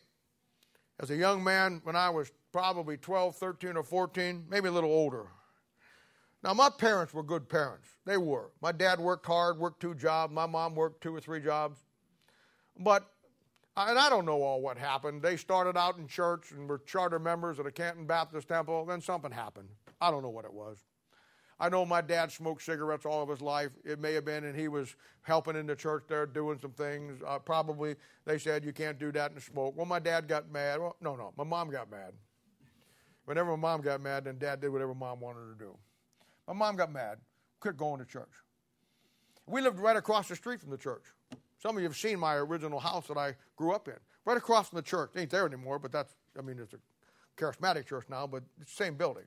as 1.00 1.10
a 1.10 1.16
young 1.16 1.44
man, 1.44 1.82
when 1.84 1.96
I 1.96 2.12
was 2.12 2.32
probably 2.52 2.98
12, 2.98 3.36
13, 3.36 3.78
or 3.78 3.84
14, 3.84 4.46
maybe 4.48 4.68
a 4.68 4.72
little 4.72 4.92
older. 4.92 5.26
Now, 6.46 6.54
my 6.54 6.70
parents 6.70 7.12
were 7.12 7.24
good 7.24 7.50
parents. 7.50 7.88
They 8.06 8.18
were. 8.18 8.52
My 8.62 8.72
dad 8.72 9.00
worked 9.00 9.26
hard, 9.26 9.58
worked 9.58 9.82
two 9.82 9.96
jobs. 9.96 10.32
My 10.32 10.46
mom 10.46 10.76
worked 10.76 11.02
two 11.02 11.16
or 11.16 11.20
three 11.20 11.40
jobs. 11.40 11.80
But, 12.78 13.04
and 13.76 13.98
I 13.98 14.12
don't 14.12 14.28
know 14.28 14.44
all 14.44 14.62
what 14.62 14.78
happened. 14.78 15.24
They 15.24 15.38
started 15.38 15.76
out 15.76 15.98
in 15.98 16.08
church 16.08 16.52
and 16.52 16.70
were 16.70 16.78
charter 16.78 17.18
members 17.18 17.60
at 17.60 17.66
a 17.66 17.72
Canton 17.72 18.06
Baptist 18.06 18.48
Temple. 18.48 18.86
Then 18.86 19.02
something 19.02 19.32
happened. 19.32 19.70
I 20.00 20.12
don't 20.12 20.22
know 20.22 20.30
what 20.30 20.46
it 20.46 20.54
was. 20.54 20.78
I 21.60 21.70
know 21.70 21.84
my 21.84 22.02
dad 22.02 22.32
smoked 22.32 22.62
cigarettes 22.62 23.08
all 23.08 23.24
of 23.24 23.30
his 23.30 23.42
life. 23.42 23.72
It 23.84 24.00
may 24.00 24.14
have 24.14 24.26
been, 24.26 24.44
and 24.44 24.56
he 24.56 24.68
was 24.68 24.96
helping 25.24 25.56
in 25.56 25.66
the 25.66 25.76
church 25.76 26.04
there, 26.08 26.28
doing 26.28 26.60
some 26.60 26.74
things. 26.74 27.24
Uh, 27.26 27.40
probably 27.40 27.96
they 28.26 28.38
said 28.38 28.64
you 28.64 28.72
can't 28.72 29.00
do 29.00 29.12
that 29.14 29.32
and 29.32 29.42
smoke. 29.42 29.76
Well, 29.76 29.88
my 29.88 30.00
dad 30.00 30.28
got 30.28 30.52
mad. 30.52 30.80
Well, 30.80 30.96
no, 31.02 31.16
no, 31.16 31.34
my 31.38 31.44
mom 31.44 31.72
got 31.72 31.90
mad. 31.90 32.14
Whenever 33.24 33.58
my 33.58 33.70
mom 33.70 33.82
got 33.82 34.00
mad, 34.00 34.26
then 34.26 34.38
dad 34.38 34.62
did 34.62 34.70
whatever 34.70 34.94
mom 34.94 35.22
wanted 35.22 35.58
to 35.58 35.58
do. 35.58 35.76
My 36.48 36.54
mom 36.54 36.76
got 36.76 36.92
mad, 36.92 37.18
quit 37.60 37.78
going 37.78 38.00
to 38.00 38.06
church. 38.06 38.32
We 39.48 39.62
lived 39.62 39.80
right 39.80 39.96
across 39.96 40.28
the 40.28 40.36
street 40.36 40.60
from 40.60 40.72
the 40.72 40.78
church. 40.78 41.04
Some 41.62 41.76
of 41.76 41.82
you 41.82 41.88
have 41.88 41.98
seen 41.98 42.20
my 42.20 42.36
original 42.36 42.80
house 42.80 43.08
that 43.08 43.18
I 43.18 43.36
grew 43.56 43.74
up 43.74 43.88
in. 43.88 43.96
Right 44.26 44.38
across 44.38 44.70
from 44.70 44.78
the 44.78 44.84
church. 44.84 45.12
It 45.16 45.22
ain't 45.22 45.30
there 45.30 45.46
anymore, 45.46 45.80
but 45.80 45.92
that's, 45.92 46.14
I 46.38 46.42
mean, 46.42 46.58
it's 46.60 46.74
a 46.74 46.80
charismatic 47.38 47.86
church 47.86 48.06
now, 48.10 48.28
but 48.28 48.44
it's 48.60 48.76
the 48.76 48.84
same 48.84 48.96
building. 48.96 49.26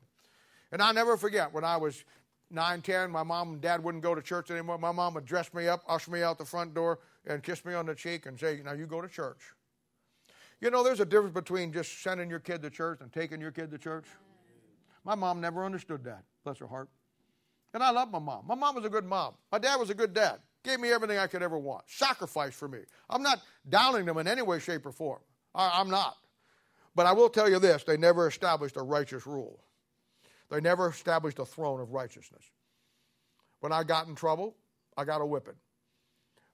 And 0.72 0.82
I'll 0.82 0.94
never 0.94 1.16
forget 1.16 1.52
when 1.52 1.64
I 1.64 1.76
was 1.76 2.04
9, 2.50 2.82
10, 2.82 3.10
my 3.10 3.22
mom 3.22 3.54
and 3.54 3.60
dad 3.60 3.82
wouldn't 3.82 4.02
go 4.02 4.14
to 4.14 4.22
church 4.22 4.50
anymore. 4.50 4.78
My 4.78 4.92
mom 4.92 5.14
would 5.14 5.24
dress 5.24 5.52
me 5.52 5.68
up, 5.68 5.82
usher 5.88 6.10
me 6.10 6.22
out 6.22 6.38
the 6.38 6.44
front 6.44 6.74
door, 6.74 6.98
and 7.26 7.42
kiss 7.42 7.64
me 7.64 7.74
on 7.74 7.86
the 7.86 7.94
cheek 7.94 8.26
and 8.26 8.38
say, 8.38 8.60
Now 8.64 8.72
you 8.72 8.86
go 8.86 9.00
to 9.00 9.08
church. 9.08 9.40
You 10.60 10.70
know, 10.70 10.82
there's 10.82 11.00
a 11.00 11.04
difference 11.04 11.34
between 11.34 11.72
just 11.72 12.02
sending 12.02 12.28
your 12.28 12.40
kid 12.40 12.62
to 12.62 12.70
church 12.70 13.00
and 13.00 13.12
taking 13.12 13.40
your 13.40 13.52
kid 13.52 13.70
to 13.70 13.78
church. 13.78 14.06
My 15.04 15.14
mom 15.14 15.40
never 15.40 15.64
understood 15.64 16.04
that, 16.04 16.24
bless 16.42 16.58
her 16.58 16.66
heart. 16.66 16.88
And 17.74 17.82
I 17.82 17.90
love 17.90 18.10
my 18.10 18.18
mom. 18.18 18.46
My 18.46 18.54
mom 18.54 18.74
was 18.74 18.84
a 18.84 18.88
good 18.88 19.04
mom. 19.04 19.34
My 19.52 19.58
dad 19.58 19.76
was 19.76 19.90
a 19.90 19.94
good 19.94 20.14
dad. 20.14 20.38
Gave 20.64 20.80
me 20.80 20.90
everything 20.90 21.18
I 21.18 21.26
could 21.26 21.42
ever 21.42 21.58
want. 21.58 21.84
Sacrifice 21.86 22.54
for 22.54 22.68
me. 22.68 22.80
I'm 23.08 23.22
not 23.22 23.40
downing 23.68 24.06
them 24.06 24.18
in 24.18 24.26
any 24.26 24.42
way, 24.42 24.58
shape, 24.58 24.86
or 24.86 24.92
form. 24.92 25.20
I, 25.54 25.70
I'm 25.74 25.90
not. 25.90 26.16
But 26.94 27.06
I 27.06 27.12
will 27.12 27.28
tell 27.28 27.48
you 27.48 27.58
this 27.58 27.84
they 27.84 27.96
never 27.96 28.26
established 28.26 28.76
a 28.76 28.82
righteous 28.82 29.26
rule. 29.26 29.60
They 30.50 30.60
never 30.60 30.88
established 30.88 31.38
a 31.38 31.44
throne 31.44 31.80
of 31.80 31.92
righteousness. 31.92 32.42
When 33.60 33.72
I 33.72 33.82
got 33.84 34.08
in 34.08 34.14
trouble, 34.14 34.56
I 34.96 35.04
got 35.04 35.20
a 35.20 35.26
whipping. 35.26 35.54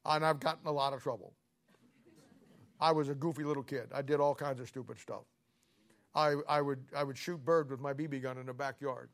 And 0.04 0.24
I've 0.24 0.40
gotten 0.40 0.66
a 0.66 0.72
lot 0.72 0.92
of 0.92 1.02
trouble. 1.02 1.32
I 2.80 2.92
was 2.92 3.08
a 3.08 3.14
goofy 3.14 3.44
little 3.44 3.62
kid. 3.62 3.88
I 3.94 4.02
did 4.02 4.20
all 4.20 4.34
kinds 4.34 4.60
of 4.60 4.68
stupid 4.68 4.98
stuff. 4.98 5.22
I, 6.14 6.34
I, 6.48 6.60
would, 6.60 6.84
I 6.94 7.04
would 7.04 7.16
shoot 7.16 7.42
birds 7.44 7.70
with 7.70 7.80
my 7.80 7.92
BB 7.92 8.22
gun 8.22 8.36
in 8.38 8.46
the 8.46 8.52
backyard. 8.52 9.08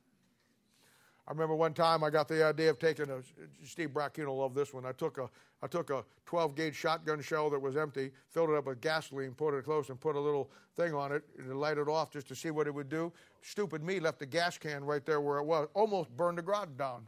I 1.31 1.33
remember 1.33 1.55
one 1.55 1.75
time 1.75 2.03
I 2.03 2.11
got 2.11 2.27
the 2.27 2.45
idea 2.45 2.71
of 2.71 2.81
taking 2.81 3.09
a 3.09 3.21
Steve 3.65 3.91
Brackino 3.91 4.27
will 4.27 4.39
love 4.39 4.53
this 4.53 4.75
one. 4.75 4.85
I 4.85 4.91
took 4.91 5.17
a 5.19 5.31
I 5.63 5.69
took 5.69 5.91
a 5.91 6.05
12 6.27 6.57
gauge 6.57 6.75
shotgun 6.75 7.23
shell 7.23 7.49
that 7.51 7.61
was 7.61 7.77
empty, 7.77 8.11
filled 8.31 8.51
it 8.51 8.57
up 8.57 8.67
with 8.67 8.81
gasoline, 8.81 9.35
put 9.35 9.55
it 9.55 9.65
close, 9.65 9.91
and 9.91 10.01
put 10.01 10.17
a 10.17 10.21
little 10.21 10.51
thing 10.77 10.93
on 10.93 11.13
it 11.13 11.23
and 11.39 11.61
light 11.61 11.79
it 11.79 11.87
off 11.87 12.11
just 12.11 12.27
to 12.29 12.35
see 12.35 12.51
what 12.51 12.67
it 12.67 12.75
would 12.75 12.89
do. 12.89 13.13
Stupid 13.43 13.85
me 13.85 14.01
left 14.01 14.19
the 14.19 14.27
gas 14.27 14.59
can 14.59 14.83
right 14.83 15.07
there 15.07 15.21
where 15.21 15.39
it 15.39 15.45
was, 15.45 15.69
almost 15.75 16.11
burned 16.17 16.39
the 16.39 16.43
garage 16.43 16.71
down. 16.77 17.07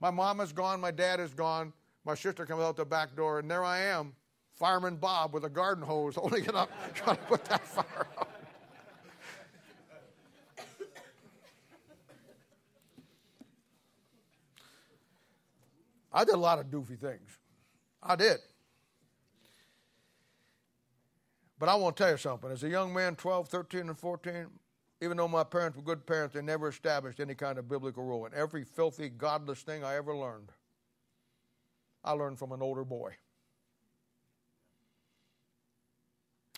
My 0.00 0.10
mom 0.10 0.40
is 0.40 0.52
gone, 0.52 0.78
my 0.78 0.90
dad 0.90 1.20
is 1.20 1.32
gone, 1.32 1.72
my 2.04 2.14
sister 2.14 2.44
comes 2.44 2.60
out 2.60 2.76
the 2.76 2.84
back 2.84 3.16
door, 3.16 3.38
and 3.38 3.50
there 3.50 3.64
I 3.64 3.78
am, 3.78 4.12
fireman 4.52 4.96
Bob 4.96 5.32
with 5.32 5.44
a 5.44 5.50
garden 5.50 5.84
hose 5.84 6.16
holding 6.16 6.44
it 6.44 6.54
up, 6.54 6.70
trying 6.94 7.16
to 7.16 7.22
put 7.22 7.44
that 7.46 7.64
fire 7.66 8.06
out. 8.18 8.29
I 16.12 16.24
did 16.24 16.34
a 16.34 16.38
lot 16.38 16.58
of 16.58 16.66
doofy 16.66 16.98
things. 16.98 17.38
I 18.02 18.16
did. 18.16 18.38
But 21.58 21.68
I 21.68 21.74
want 21.74 21.96
to 21.96 22.02
tell 22.02 22.12
you 22.12 22.16
something. 22.16 22.50
As 22.50 22.64
a 22.64 22.68
young 22.68 22.92
man, 22.92 23.16
12, 23.16 23.48
13, 23.48 23.88
and 23.88 23.98
14, 23.98 24.46
even 25.02 25.16
though 25.16 25.28
my 25.28 25.44
parents 25.44 25.76
were 25.76 25.82
good 25.82 26.06
parents, 26.06 26.34
they 26.34 26.42
never 26.42 26.68
established 26.68 27.20
any 27.20 27.34
kind 27.34 27.58
of 27.58 27.68
biblical 27.68 28.02
rule. 28.02 28.24
And 28.24 28.34
every 28.34 28.64
filthy, 28.64 29.08
godless 29.10 29.62
thing 29.62 29.84
I 29.84 29.96
ever 29.96 30.16
learned, 30.16 30.52
I 32.02 32.12
learned 32.12 32.38
from 32.38 32.52
an 32.52 32.62
older 32.62 32.84
boy. 32.84 33.12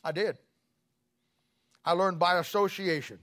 I 0.04 0.12
did. 0.12 0.38
I 1.84 1.92
learned 1.92 2.18
by 2.18 2.38
association. 2.38 3.18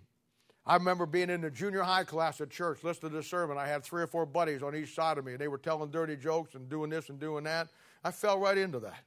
I 0.65 0.75
remember 0.75 1.05
being 1.05 1.29
in 1.29 1.41
the 1.41 1.49
junior 1.49 1.81
high 1.81 2.03
class 2.03 2.41
at 2.41 2.49
church, 2.49 2.83
listening 2.83 3.11
to 3.11 3.17
the 3.17 3.23
sermon. 3.23 3.57
I 3.57 3.67
had 3.67 3.83
three 3.83 4.03
or 4.03 4.07
four 4.07 4.25
buddies 4.25 4.61
on 4.61 4.75
each 4.75 4.93
side 4.93 5.17
of 5.17 5.25
me, 5.25 5.31
and 5.31 5.41
they 5.41 5.47
were 5.47 5.57
telling 5.57 5.89
dirty 5.89 6.15
jokes 6.15 6.55
and 6.55 6.69
doing 6.69 6.89
this 6.89 7.09
and 7.09 7.19
doing 7.19 7.43
that. 7.45 7.69
I 8.03 8.11
fell 8.11 8.39
right 8.39 8.57
into 8.57 8.79
that. 8.79 9.03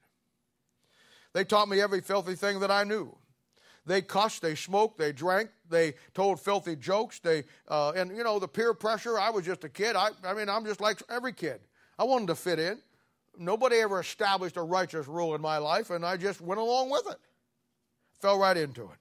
They 1.32 1.44
taught 1.44 1.68
me 1.68 1.80
every 1.80 2.00
filthy 2.00 2.34
thing 2.34 2.60
that 2.60 2.70
I 2.70 2.84
knew. 2.84 3.16
They 3.84 4.00
cussed, 4.00 4.42
they 4.42 4.54
smoked, 4.54 4.98
they 4.98 5.12
drank, 5.12 5.50
they 5.68 5.94
told 6.14 6.40
filthy 6.40 6.76
jokes. 6.76 7.18
They 7.18 7.44
uh, 7.68 7.92
and 7.96 8.16
you 8.16 8.22
know 8.22 8.38
the 8.38 8.46
peer 8.46 8.74
pressure. 8.74 9.18
I 9.18 9.30
was 9.30 9.44
just 9.44 9.64
a 9.64 9.68
kid. 9.68 9.96
I, 9.96 10.10
I 10.24 10.34
mean, 10.34 10.48
I'm 10.48 10.64
just 10.64 10.80
like 10.80 11.02
every 11.08 11.32
kid. 11.32 11.60
I 11.98 12.04
wanted 12.04 12.28
to 12.28 12.36
fit 12.36 12.58
in. 12.58 12.80
Nobody 13.36 13.76
ever 13.76 14.00
established 14.00 14.56
a 14.56 14.62
righteous 14.62 15.08
rule 15.08 15.34
in 15.34 15.40
my 15.40 15.58
life, 15.58 15.90
and 15.90 16.04
I 16.04 16.16
just 16.16 16.40
went 16.40 16.60
along 16.60 16.90
with 16.90 17.08
it. 17.10 17.18
Fell 18.20 18.38
right 18.38 18.56
into 18.56 18.82
it. 18.82 18.98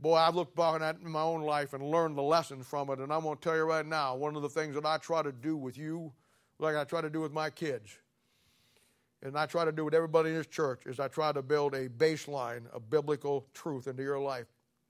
Boy, 0.00 0.16
I've 0.16 0.34
looked 0.34 0.56
back 0.56 0.74
on 0.74 0.80
that 0.80 0.96
in 1.04 1.10
my 1.10 1.20
own 1.20 1.42
life 1.42 1.74
and 1.74 1.82
learned 1.82 2.16
the 2.16 2.22
lessons 2.22 2.66
from 2.66 2.88
it. 2.88 3.00
And 3.00 3.12
I'm 3.12 3.22
going 3.22 3.36
to 3.36 3.42
tell 3.42 3.54
you 3.54 3.64
right 3.64 3.84
now, 3.84 4.16
one 4.16 4.34
of 4.34 4.40
the 4.40 4.48
things 4.48 4.74
that 4.74 4.86
I 4.86 4.96
try 4.96 5.22
to 5.22 5.32
do 5.32 5.58
with 5.58 5.76
you, 5.76 6.10
like 6.58 6.74
I 6.74 6.84
try 6.84 7.02
to 7.02 7.10
do 7.10 7.20
with 7.20 7.32
my 7.32 7.50
kids, 7.50 7.98
and 9.22 9.36
I 9.36 9.44
try 9.44 9.66
to 9.66 9.72
do 9.72 9.84
with 9.84 9.92
everybody 9.92 10.30
in 10.30 10.36
this 10.36 10.46
church, 10.46 10.86
is 10.86 10.98
I 11.00 11.08
try 11.08 11.32
to 11.32 11.42
build 11.42 11.74
a 11.74 11.90
baseline 11.90 12.62
of 12.72 12.88
biblical 12.88 13.46
truth 13.52 13.88
into 13.88 14.02
your 14.02 14.18
life 14.18 14.46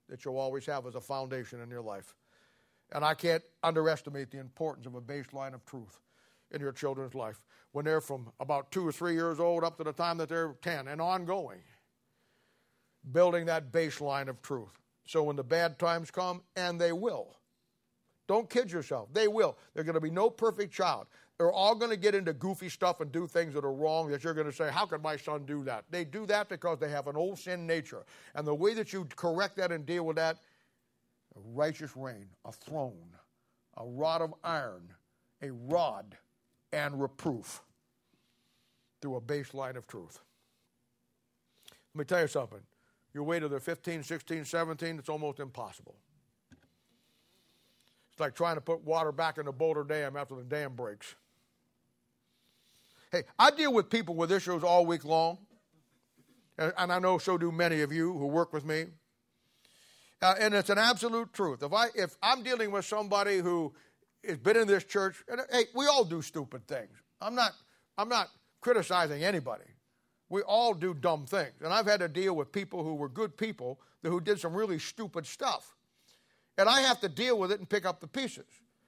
that 0.07 0.23
you'll 0.23 0.37
always 0.37 0.65
have 0.67 0.87
as 0.87 0.95
a 0.95 1.01
foundation 1.01 1.61
in 1.61 1.69
your 1.69 1.81
life. 1.81 2.15
And 2.93 3.03
I 3.03 3.13
can't 3.13 3.43
underestimate 3.63 4.31
the 4.31 4.39
importance 4.39 4.85
of 4.85 4.95
a 4.95 5.01
baseline 5.01 5.53
of 5.53 5.65
truth 5.65 5.99
in 6.51 6.61
your 6.61 6.71
children's 6.71 7.15
life 7.15 7.41
when 7.73 7.83
they're 7.83 8.01
from 8.01 8.31
about 8.39 8.71
two 8.71 8.87
or 8.87 8.91
three 8.93 9.13
years 9.13 9.41
old 9.41 9.63
up 9.65 9.77
to 9.77 9.83
the 9.83 9.93
time 9.93 10.17
that 10.17 10.29
they're 10.29 10.55
10 10.61 10.87
and 10.87 11.01
ongoing. 11.01 11.59
Building 13.11 13.45
that 13.45 13.71
baseline 13.73 14.27
of 14.29 14.41
truth. 14.41 14.80
So 15.11 15.23
when 15.23 15.35
the 15.35 15.43
bad 15.43 15.77
times 15.77 16.09
come, 16.09 16.41
and 16.55 16.79
they 16.79 16.93
will, 16.93 17.35
don't 18.29 18.49
kid 18.49 18.71
yourself, 18.71 19.09
they 19.11 19.27
will. 19.27 19.57
There's 19.73 19.83
going 19.85 19.95
to 19.95 19.99
be 19.99 20.09
no 20.09 20.29
perfect 20.29 20.73
child. 20.73 21.07
They're 21.37 21.51
all 21.51 21.75
going 21.75 21.91
to 21.91 21.97
get 21.97 22.15
into 22.15 22.31
goofy 22.31 22.69
stuff 22.69 23.01
and 23.01 23.11
do 23.11 23.27
things 23.27 23.53
that 23.55 23.65
are 23.65 23.73
wrong 23.73 24.09
that 24.11 24.23
you're 24.23 24.33
going 24.33 24.49
to 24.49 24.53
say, 24.53 24.69
How 24.71 24.85
could 24.85 25.03
my 25.03 25.17
son 25.17 25.43
do 25.45 25.65
that? 25.65 25.83
They 25.89 26.05
do 26.05 26.25
that 26.27 26.47
because 26.47 26.79
they 26.79 26.89
have 26.89 27.07
an 27.07 27.17
old 27.17 27.37
sin 27.37 27.67
nature. 27.67 28.05
And 28.35 28.47
the 28.47 28.55
way 28.55 28.73
that 28.73 28.93
you 28.93 29.05
correct 29.17 29.57
that 29.57 29.73
and 29.73 29.85
deal 29.85 30.05
with 30.05 30.15
that, 30.15 30.37
a 31.35 31.39
righteous 31.53 31.91
reign, 31.97 32.27
a 32.45 32.53
throne, 32.53 33.09
a 33.75 33.85
rod 33.85 34.21
of 34.21 34.33
iron, 34.45 34.93
a 35.41 35.51
rod 35.51 36.15
and 36.71 37.01
reproof 37.01 37.61
through 39.01 39.17
a 39.17 39.21
baseline 39.21 39.75
of 39.75 39.87
truth. 39.87 40.21
Let 41.93 41.99
me 41.99 42.05
tell 42.05 42.21
you 42.21 42.27
something. 42.27 42.61
You 43.13 43.23
wait 43.23 43.39
till 43.39 43.49
they're 43.49 43.59
15, 43.59 44.03
16, 44.03 44.45
17, 44.45 44.99
it's 44.99 45.09
almost 45.09 45.39
impossible. 45.39 45.95
It's 48.11 48.19
like 48.19 48.35
trying 48.35 48.55
to 48.55 48.61
put 48.61 48.83
water 48.83 49.11
back 49.11 49.37
in 49.37 49.45
the 49.45 49.51
Boulder 49.51 49.83
Dam 49.83 50.15
after 50.15 50.35
the 50.35 50.43
dam 50.43 50.75
breaks. 50.75 51.15
Hey, 53.11 53.23
I 53.37 53.51
deal 53.51 53.73
with 53.73 53.89
people 53.89 54.15
with 54.15 54.31
issues 54.31 54.63
all 54.63 54.85
week 54.85 55.03
long, 55.03 55.37
and, 56.57 56.71
and 56.77 56.93
I 56.93 56.99
know 56.99 57.17
so 57.17 57.37
do 57.37 57.51
many 57.51 57.81
of 57.81 57.91
you 57.91 58.13
who 58.13 58.27
work 58.27 58.53
with 58.53 58.65
me. 58.65 58.85
Uh, 60.21 60.35
and 60.39 60.53
it's 60.53 60.69
an 60.69 60.77
absolute 60.77 61.33
truth. 61.33 61.63
If 61.63 61.73
I 61.73 61.87
if 61.95 62.15
I'm 62.21 62.43
dealing 62.43 62.71
with 62.71 62.85
somebody 62.85 63.39
who 63.39 63.73
has 64.25 64.37
been 64.37 64.55
in 64.55 64.67
this 64.67 64.83
church, 64.83 65.23
and 65.27 65.41
hey, 65.51 65.63
we 65.75 65.87
all 65.87 66.05
do 66.05 66.21
stupid 66.21 66.67
things. 66.67 66.91
I'm 67.19 67.35
not 67.35 67.51
I'm 67.97 68.07
not 68.07 68.27
criticizing 68.61 69.23
anybody. 69.23 69.65
We 70.31 70.43
all 70.43 70.73
do 70.73 70.93
dumb 70.93 71.25
things. 71.25 71.51
And 71.61 71.73
I've 71.73 71.85
had 71.85 71.99
to 71.99 72.07
deal 72.07 72.37
with 72.37 72.53
people 72.53 72.85
who 72.85 72.95
were 72.95 73.09
good 73.09 73.35
people 73.35 73.81
who 74.01 74.21
did 74.21 74.39
some 74.39 74.53
really 74.53 74.79
stupid 74.79 75.27
stuff. 75.27 75.75
And 76.57 76.69
I 76.69 76.81
have 76.81 77.01
to 77.01 77.09
deal 77.09 77.37
with 77.37 77.51
it 77.51 77.59
and 77.59 77.69
pick 77.69 77.85
up 77.85 77.99
the 77.99 78.07
pieces. 78.07 78.45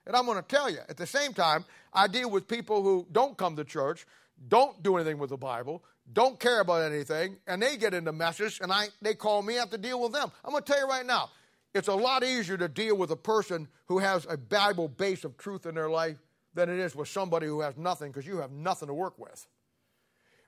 And 0.07 0.15
I'm 0.15 0.25
going 0.25 0.37
to 0.37 0.47
tell 0.47 0.69
you, 0.69 0.79
at 0.87 0.95
the 0.95 1.05
same 1.05 1.33
time, 1.33 1.65
I 1.93 2.07
deal 2.07 2.29
with 2.29 2.47
people 2.47 2.81
who 2.81 3.05
don't 3.11 3.37
come 3.37 3.57
to 3.57 3.65
church, 3.65 4.05
don't 4.47 4.81
do 4.81 4.95
anything 4.95 5.17
with 5.17 5.31
the 5.31 5.37
Bible, 5.37 5.83
don't 6.13 6.39
care 6.39 6.61
about 6.61 6.81
anything, 6.81 7.35
and 7.45 7.61
they 7.61 7.75
get 7.75 7.93
into 7.93 8.13
messes, 8.13 8.59
and 8.61 8.71
I, 8.71 8.87
they 9.01 9.13
call 9.13 9.41
me, 9.41 9.57
I 9.57 9.59
have 9.59 9.69
to 9.71 9.77
deal 9.77 10.01
with 10.01 10.13
them. 10.13 10.31
I'm 10.45 10.51
going 10.51 10.63
to 10.63 10.71
tell 10.71 10.81
you 10.81 10.87
right 10.87 11.05
now, 11.05 11.29
it's 11.73 11.89
a 11.89 11.95
lot 11.95 12.23
easier 12.23 12.57
to 12.57 12.69
deal 12.69 12.95
with 12.95 13.11
a 13.11 13.17
person 13.17 13.67
who 13.87 13.99
has 13.99 14.25
a 14.29 14.37
Bible 14.37 14.87
base 14.87 15.25
of 15.25 15.37
truth 15.37 15.65
in 15.65 15.75
their 15.75 15.89
life 15.89 16.17
than 16.53 16.69
it 16.69 16.79
is 16.79 16.95
with 16.95 17.09
somebody 17.09 17.47
who 17.47 17.61
has 17.61 17.77
nothing 17.77 18.11
because 18.11 18.27
you 18.27 18.37
have 18.37 18.51
nothing 18.51 18.87
to 18.87 18.93
work 18.93 19.17
with 19.17 19.45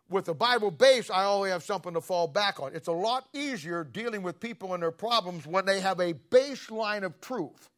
with 0.10 0.26
the 0.26 0.34
Bible 0.34 0.72
base, 0.72 1.10
I 1.10 1.24
always 1.24 1.52
have 1.52 1.64
something 1.64 1.94
to 1.94 2.02
fall 2.02 2.28
back 2.28 2.60
on. 2.60 2.76
It's 2.76 2.88
a 2.88 2.94
lot 2.94 3.28
easier 3.34 3.84
dealing 3.84 4.22
with 4.22 4.40
people 4.40 4.74
and 4.74 4.84
their 4.84 4.92
problems 4.92 5.48
when 5.48 5.66
they 5.66 5.80
have 5.80 6.00
a 6.00 6.14
baseline 6.14 7.04
of 7.04 7.20
truth. 7.22 7.70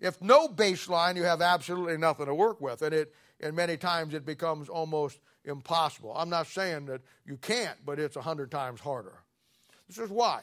If 0.00 0.20
no 0.20 0.48
baseline, 0.48 1.16
you 1.16 1.22
have 1.22 1.40
absolutely 1.40 1.96
nothing 1.96 2.26
to 2.26 2.34
work 2.34 2.60
with, 2.60 2.82
and 2.82 2.94
it 2.94 3.14
and 3.40 3.54
many 3.54 3.76
times 3.76 4.14
it 4.14 4.24
becomes 4.24 4.68
almost 4.68 5.18
impossible. 5.44 6.12
I'm 6.16 6.30
not 6.30 6.46
saying 6.46 6.86
that 6.86 7.02
you 7.26 7.36
can't, 7.36 7.76
but 7.84 7.98
it's 7.98 8.16
a 8.16 8.22
hundred 8.22 8.50
times 8.50 8.80
harder. 8.80 9.14
This 9.88 9.98
is 9.98 10.10
why. 10.10 10.40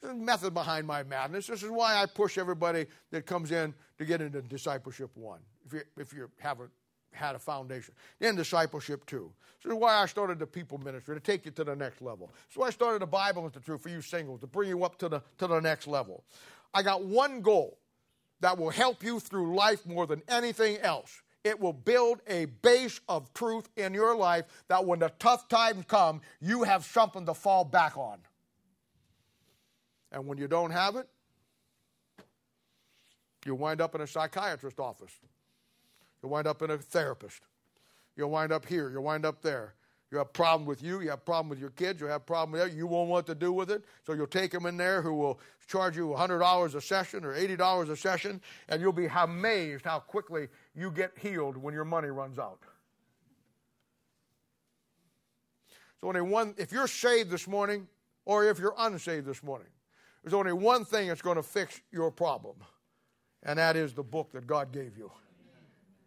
This 0.00 0.10
is 0.10 0.18
the 0.18 0.24
method 0.24 0.52
behind 0.52 0.86
my 0.86 1.02
madness. 1.02 1.46
This 1.46 1.62
is 1.62 1.70
why 1.70 2.02
I 2.02 2.06
push 2.06 2.36
everybody 2.36 2.86
that 3.10 3.24
comes 3.24 3.50
in 3.50 3.74
to 3.98 4.04
get 4.04 4.20
into 4.20 4.42
discipleship 4.42 5.10
one. 5.14 5.40
If 5.64 5.72
you 5.72 5.80
if 5.96 6.12
you 6.12 6.30
haven't 6.38 6.70
had 7.14 7.34
a 7.34 7.38
foundation. 7.38 7.94
Then 8.18 8.36
discipleship 8.36 9.06
two. 9.06 9.30
This 9.62 9.72
is 9.72 9.78
why 9.78 9.94
I 9.94 10.06
started 10.06 10.38
the 10.38 10.46
people 10.46 10.78
ministry 10.78 11.16
to 11.16 11.20
take 11.20 11.46
you 11.46 11.50
to 11.52 11.64
the 11.64 11.74
next 11.74 12.02
level. 12.02 12.30
So 12.50 12.62
I 12.62 12.70
started 12.70 13.00
the 13.00 13.06
Bible 13.06 13.44
Institute 13.44 13.80
for 13.80 13.88
you 13.88 14.02
singles 14.02 14.40
to 14.40 14.46
bring 14.46 14.68
you 14.68 14.84
up 14.84 14.98
to 14.98 15.08
the 15.08 15.22
to 15.38 15.46
the 15.46 15.60
next 15.60 15.86
level. 15.86 16.24
I 16.74 16.82
got 16.82 17.04
one 17.04 17.40
goal 17.40 17.78
that 18.40 18.58
will 18.58 18.70
help 18.70 19.02
you 19.02 19.20
through 19.20 19.54
life 19.54 19.86
more 19.86 20.06
than 20.06 20.22
anything 20.28 20.76
else. 20.78 21.22
It 21.44 21.60
will 21.60 21.72
build 21.72 22.20
a 22.26 22.46
base 22.46 23.00
of 23.08 23.32
truth 23.34 23.68
in 23.76 23.94
your 23.94 24.16
life 24.16 24.44
that 24.68 24.84
when 24.84 24.98
the 24.98 25.12
tough 25.18 25.48
times 25.48 25.84
come, 25.86 26.20
you 26.40 26.62
have 26.62 26.84
something 26.84 27.26
to 27.26 27.34
fall 27.34 27.64
back 27.64 27.96
on. 27.96 28.18
And 30.10 30.26
when 30.26 30.38
you 30.38 30.48
don't 30.48 30.70
have 30.70 30.96
it, 30.96 31.08
you 33.44 33.54
wind 33.54 33.80
up 33.80 33.94
in 33.94 34.00
a 34.00 34.06
psychiatrist's 34.06 34.78
office 34.78 35.12
You'll 36.24 36.30
wind 36.30 36.46
up 36.46 36.62
in 36.62 36.70
a 36.70 36.78
therapist. 36.78 37.42
You'll 38.16 38.30
wind 38.30 38.50
up 38.50 38.64
here. 38.64 38.88
You'll 38.88 39.02
wind 39.02 39.26
up 39.26 39.42
there. 39.42 39.74
You 40.10 40.16
have 40.16 40.28
a 40.28 40.30
problem 40.30 40.66
with 40.66 40.82
you. 40.82 41.02
You 41.02 41.10
have 41.10 41.18
a 41.18 41.22
problem 41.22 41.50
with 41.50 41.58
your 41.58 41.68
kids. 41.68 42.00
You 42.00 42.06
have 42.06 42.22
a 42.22 42.24
problem 42.24 42.52
with 42.52 42.62
that. 42.62 42.74
You 42.74 42.86
won't 42.86 43.10
want 43.10 43.26
to 43.26 43.34
do 43.34 43.52
with 43.52 43.70
it. 43.70 43.84
So 44.06 44.14
you'll 44.14 44.26
take 44.26 44.50
them 44.50 44.64
in 44.64 44.78
there 44.78 45.02
who 45.02 45.12
will 45.12 45.38
charge 45.68 45.98
you 45.98 46.06
$100 46.16 46.74
a 46.74 46.80
session 46.80 47.26
or 47.26 47.34
$80 47.34 47.90
a 47.90 47.96
session, 47.96 48.40
and 48.70 48.80
you'll 48.80 48.92
be 48.92 49.04
amazed 49.04 49.84
how 49.84 49.98
quickly 49.98 50.48
you 50.74 50.90
get 50.90 51.12
healed 51.18 51.58
when 51.58 51.74
your 51.74 51.84
money 51.84 52.08
runs 52.08 52.38
out. 52.38 52.60
So 56.00 56.08
only 56.08 56.22
one, 56.22 56.54
if 56.56 56.72
you're 56.72 56.88
saved 56.88 57.28
this 57.28 57.46
morning 57.46 57.86
or 58.24 58.48
if 58.48 58.58
you're 58.58 58.74
unsaved 58.78 59.26
this 59.26 59.42
morning, 59.42 59.68
there's 60.22 60.32
only 60.32 60.54
one 60.54 60.86
thing 60.86 61.08
that's 61.08 61.20
going 61.20 61.36
to 61.36 61.42
fix 61.42 61.82
your 61.92 62.10
problem, 62.10 62.56
and 63.42 63.58
that 63.58 63.76
is 63.76 63.92
the 63.92 64.02
book 64.02 64.32
that 64.32 64.46
God 64.46 64.72
gave 64.72 64.96
you. 64.96 65.12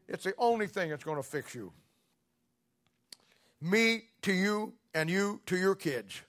It's 0.07 0.23
the 0.23 0.33
only 0.37 0.67
thing 0.67 0.89
that's 0.89 1.03
going 1.03 1.17
to 1.17 1.23
fix 1.23 1.53
you. 1.53 1.73
Me 3.61 4.03
to 4.21 4.31
you, 4.31 4.73
and 4.93 5.09
you 5.09 5.41
to 5.45 5.57
your 5.57 5.75
kids. 5.75 6.21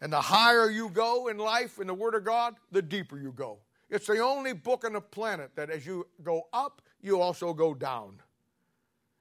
And 0.00 0.12
the 0.12 0.20
higher 0.20 0.70
you 0.70 0.90
go 0.90 1.28
in 1.28 1.38
life 1.38 1.78
in 1.78 1.86
the 1.86 1.94
Word 1.94 2.14
of 2.14 2.24
God, 2.24 2.54
the 2.70 2.82
deeper 2.82 3.18
you 3.18 3.32
go. 3.32 3.58
It's 3.88 4.06
the 4.06 4.18
only 4.18 4.52
book 4.52 4.84
on 4.84 4.92
the 4.92 5.00
planet 5.00 5.52
that 5.56 5.70
as 5.70 5.86
you 5.86 6.06
go 6.22 6.42
up, 6.52 6.82
you 7.00 7.20
also 7.20 7.54
go 7.54 7.74
down. 7.74 8.20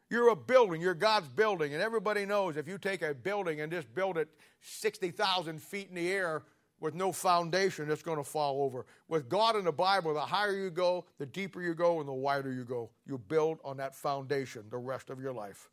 You're 0.09 0.29
a 0.29 0.35
building, 0.35 0.81
you're 0.81 0.93
God's 0.93 1.29
building, 1.29 1.73
and 1.73 1.81
everybody 1.81 2.25
knows 2.25 2.57
if 2.57 2.67
you 2.67 2.77
take 2.77 3.01
a 3.01 3.13
building 3.13 3.61
and 3.61 3.71
just 3.71 3.93
build 3.95 4.17
it 4.17 4.29
60,000 4.61 5.61
feet 5.61 5.89
in 5.89 5.95
the 5.95 6.11
air, 6.11 6.43
with 6.83 6.93
no 6.93 7.13
foundation, 7.13 7.89
it's 7.89 8.03
going 8.03 8.17
to 8.17 8.25
fall 8.25 8.61
over. 8.61 8.85
With 9.07 9.29
God 9.29 9.55
and 9.55 9.65
the 9.65 9.71
Bible, 9.71 10.13
the 10.13 10.19
higher 10.19 10.53
you 10.53 10.69
go, 10.69 11.05
the 11.17 11.25
deeper 11.25 11.61
you 11.61 11.73
go, 11.73 12.01
and 12.01 12.09
the 12.09 12.13
wider 12.13 12.51
you 12.51 12.65
go. 12.65 12.89
You 13.07 13.17
build 13.17 13.59
on 13.63 13.77
that 13.77 13.95
foundation 13.95 14.65
the 14.69 14.77
rest 14.77 15.09
of 15.09 15.21
your 15.21 15.31
life. 15.31 15.69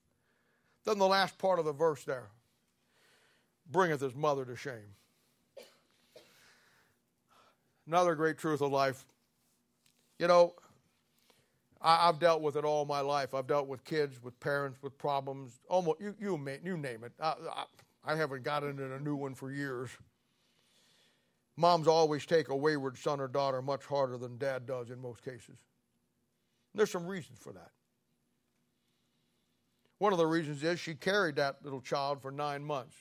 Then 0.85 0.99
the 0.99 1.09
last 1.09 1.37
part 1.37 1.59
of 1.59 1.65
the 1.65 1.73
verse 1.73 2.05
there 2.05 2.29
bringeth 3.73 4.01
his 4.01 4.15
mother 4.15 4.45
to 4.45 4.55
shame. 4.55 4.95
Another 7.89 8.15
great 8.15 8.39
truth 8.39 8.61
of 8.61 8.71
life. 8.71 9.05
You 10.21 10.29
know, 10.29 10.55
I, 11.83 12.07
have 12.07 12.21
dealt 12.21 12.41
with 12.41 12.55
it 12.55 12.65
all 12.65 12.85
my 12.85 13.01
life. 13.01 13.35
I've 13.35 13.49
dealt 13.49 13.67
with 13.67 13.83
kids, 13.83 14.23
with 14.23 14.39
parents, 14.39 14.79
with 14.81 14.97
problems. 14.97 15.59
Almost 15.69 16.01
you 16.01 16.15
you, 16.21 16.59
you 16.63 16.77
name 16.77 17.03
it. 17.03 17.11
I, 17.19 17.35
I, 17.53 17.65
I 18.05 18.15
haven't 18.15 18.45
gotten 18.45 18.79
in 18.79 18.93
a 18.93 19.01
new 19.01 19.17
one 19.17 19.35
for 19.35 19.51
years. 19.51 19.91
Moms 21.61 21.87
always 21.87 22.25
take 22.25 22.49
a 22.49 22.57
wayward 22.57 22.97
son 22.97 23.21
or 23.21 23.29
daughter 23.29 23.61
much 23.61 23.85
harder 23.85 24.17
than 24.17 24.39
dad 24.39 24.65
does 24.65 24.89
in 24.89 24.99
most 24.99 25.23
cases. 25.23 25.59
There's 26.75 26.91
some 26.91 27.07
reasons 27.07 27.39
for 27.39 27.53
that. 27.53 27.71
One 29.99 30.15
of 30.15 30.19
the 30.19 30.27
reasons 30.27 30.65
is 30.65 30.81
she 30.81 30.95
carried 30.95 31.37
that 31.37 31.57
little 31.63 31.83
child 31.83 32.23
for 32.23 32.31
nine 32.31 32.65
months. 32.65 32.97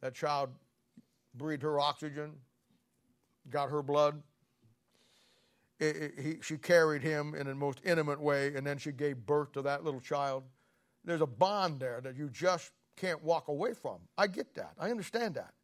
That 0.00 0.14
child 0.14 0.50
breathed 1.32 1.62
her 1.62 1.78
oxygen, 1.78 2.32
got 3.50 3.70
her 3.70 3.84
blood. 3.84 4.20
It, 5.78 5.96
it, 5.96 6.14
he, 6.20 6.38
she 6.42 6.56
carried 6.56 7.02
him 7.02 7.36
in 7.36 7.46
a 7.46 7.54
most 7.54 7.80
intimate 7.84 8.20
way, 8.20 8.52
and 8.56 8.66
then 8.66 8.78
she 8.78 8.90
gave 8.90 9.16
birth 9.16 9.52
to 9.52 9.62
that 9.62 9.84
little 9.84 10.00
child. 10.00 10.42
There's 11.04 11.20
a 11.20 11.26
bond 11.26 11.78
there 11.78 12.00
that 12.00 12.16
you 12.16 12.30
just 12.30 12.72
can't 12.96 13.22
walk 13.22 13.46
away 13.46 13.74
from. 13.74 13.98
I 14.16 14.26
get 14.26 14.56
that. 14.56 14.72
I 14.76 14.90
understand 14.90 15.36
that. 15.36 15.54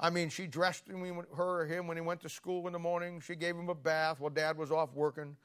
I 0.00 0.10
mean, 0.10 0.28
she 0.28 0.46
dressed 0.46 0.88
him, 0.88 1.00
her 1.36 1.62
or 1.62 1.66
him 1.66 1.86
when 1.86 1.96
he 1.96 2.00
went 2.00 2.20
to 2.22 2.28
school 2.28 2.66
in 2.66 2.72
the 2.72 2.78
morning. 2.78 3.20
She 3.20 3.36
gave 3.36 3.56
him 3.56 3.68
a 3.68 3.74
bath 3.74 4.20
while 4.20 4.30
dad 4.30 4.58
was 4.58 4.70
off 4.70 4.92
working. 4.94 5.36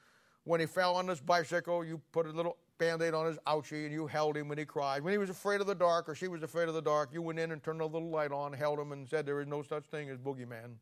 When 0.43 0.59
he 0.59 0.65
fell 0.65 0.95
on 0.95 1.07
his 1.07 1.21
bicycle, 1.21 1.85
you 1.85 2.01
put 2.11 2.25
a 2.25 2.31
little 2.31 2.57
band 2.79 3.01
aid 3.01 3.13
on 3.13 3.27
his 3.27 3.37
ouchie 3.45 3.85
and 3.85 3.93
you 3.93 4.07
held 4.07 4.35
him 4.35 4.47
when 4.47 4.57
he 4.57 4.65
cried. 4.65 5.03
When 5.03 5.11
he 5.11 5.17
was 5.17 5.29
afraid 5.29 5.61
of 5.61 5.67
the 5.67 5.75
dark 5.75 6.09
or 6.09 6.15
she 6.15 6.27
was 6.27 6.41
afraid 6.41 6.67
of 6.67 6.73
the 6.73 6.81
dark, 6.81 7.09
you 7.13 7.21
went 7.21 7.37
in 7.37 7.51
and 7.51 7.61
turned 7.61 7.81
a 7.81 7.85
little 7.85 8.09
light 8.09 8.31
on, 8.31 8.53
held 8.53 8.79
him, 8.79 8.91
and 8.91 9.07
said, 9.07 9.25
There 9.25 9.41
is 9.41 9.47
no 9.47 9.61
such 9.61 9.85
thing 9.85 10.09
as 10.09 10.17
boogeyman. 10.17 10.75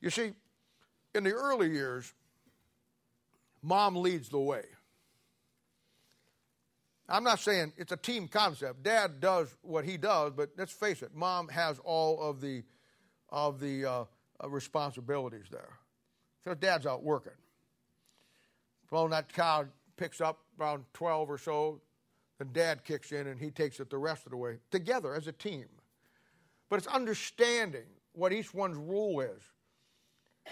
You 0.00 0.10
see, 0.10 0.32
in 1.14 1.24
the 1.24 1.32
early 1.32 1.70
years, 1.70 2.12
mom 3.62 3.96
leads 3.96 4.28
the 4.28 4.40
way. 4.40 4.64
I'm 7.08 7.22
not 7.22 7.38
saying 7.38 7.72
it's 7.76 7.92
a 7.92 7.96
team 7.96 8.26
concept. 8.26 8.82
Dad 8.82 9.20
does 9.20 9.54
what 9.62 9.84
he 9.84 9.96
does, 9.96 10.32
but 10.36 10.50
let's 10.56 10.72
face 10.72 11.02
it, 11.02 11.14
mom 11.14 11.48
has 11.48 11.78
all 11.84 12.20
of 12.20 12.40
the 12.40 12.64
of 13.28 13.60
the 13.60 13.84
uh, 13.84 14.04
uh, 14.42 14.48
responsibilities 14.48 15.46
there. 15.50 15.78
So 16.44 16.54
dad's 16.54 16.86
out 16.86 17.02
working. 17.02 17.32
Well, 18.90 19.08
that 19.08 19.32
child 19.32 19.68
picks 19.96 20.20
up 20.20 20.38
around 20.60 20.84
12 20.94 21.30
or 21.30 21.38
so, 21.38 21.80
then 22.38 22.50
dad 22.52 22.84
kicks 22.84 23.10
in 23.12 23.26
and 23.26 23.40
he 23.40 23.50
takes 23.50 23.80
it 23.80 23.90
the 23.90 23.98
rest 23.98 24.26
of 24.26 24.30
the 24.30 24.36
way 24.36 24.58
together 24.70 25.14
as 25.14 25.26
a 25.26 25.32
team. 25.32 25.66
But 26.68 26.76
it's 26.76 26.86
understanding 26.86 27.86
what 28.12 28.32
each 28.32 28.54
one's 28.54 28.76
role 28.76 29.20
is. 29.20 29.42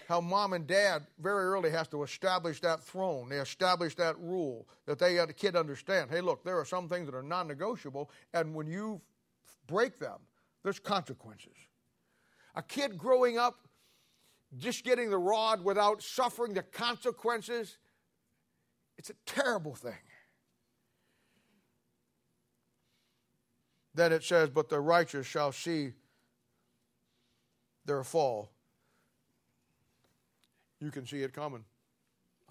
How 0.09 0.21
mom 0.21 0.53
and 0.53 0.67
dad 0.67 1.07
very 1.19 1.45
early 1.45 1.71
has 1.71 1.89
to 1.89 2.03
establish 2.03 2.61
that 2.61 2.83
throne. 2.83 3.29
They 3.29 3.39
establish 3.39 3.95
that 3.97 4.19
rule 4.19 4.69
that 4.87 4.99
they 4.99 5.17
the 5.17 5.33
kid 5.33 5.57
understand. 5.57 6.11
Hey, 6.11 6.21
look, 6.21 6.45
there 6.45 6.59
are 6.59 6.65
some 6.65 6.89
things 6.89 7.07
that 7.07 7.15
are 7.15 7.23
non-negotiable, 7.23 8.11
and 8.33 8.55
when 8.55 8.67
you 8.67 9.01
break 9.67 9.99
them, 9.99 10.19
there's 10.63 10.79
consequences. 10.79 11.57
A 12.55 12.63
kid 12.63 12.99
growing 12.99 13.39
up 13.39 13.57
just 14.59 14.85
getting 14.85 15.11
the 15.11 15.19
rod 15.19 15.65
without 15.65 16.03
suffering 16.03 16.55
the 16.55 16.63
consequences, 16.63 17.79
it's 18.97 19.11
a 19.11 19.15
terrible 19.27 19.75
thing. 19.75 19.93
Then 23.95 24.13
it 24.13 24.25
says, 24.25 24.51
But 24.51 24.69
the 24.69 24.81
righteous 24.81 25.27
shall 25.27 25.53
see 25.53 25.93
their 27.85 28.05
fall. 28.05 28.54
You 30.85 30.91
can 30.91 31.07
see 31.07 31.23
it 31.23 31.33
coming. 31.33 31.65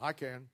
I 0.02 0.12
can. 0.12 0.48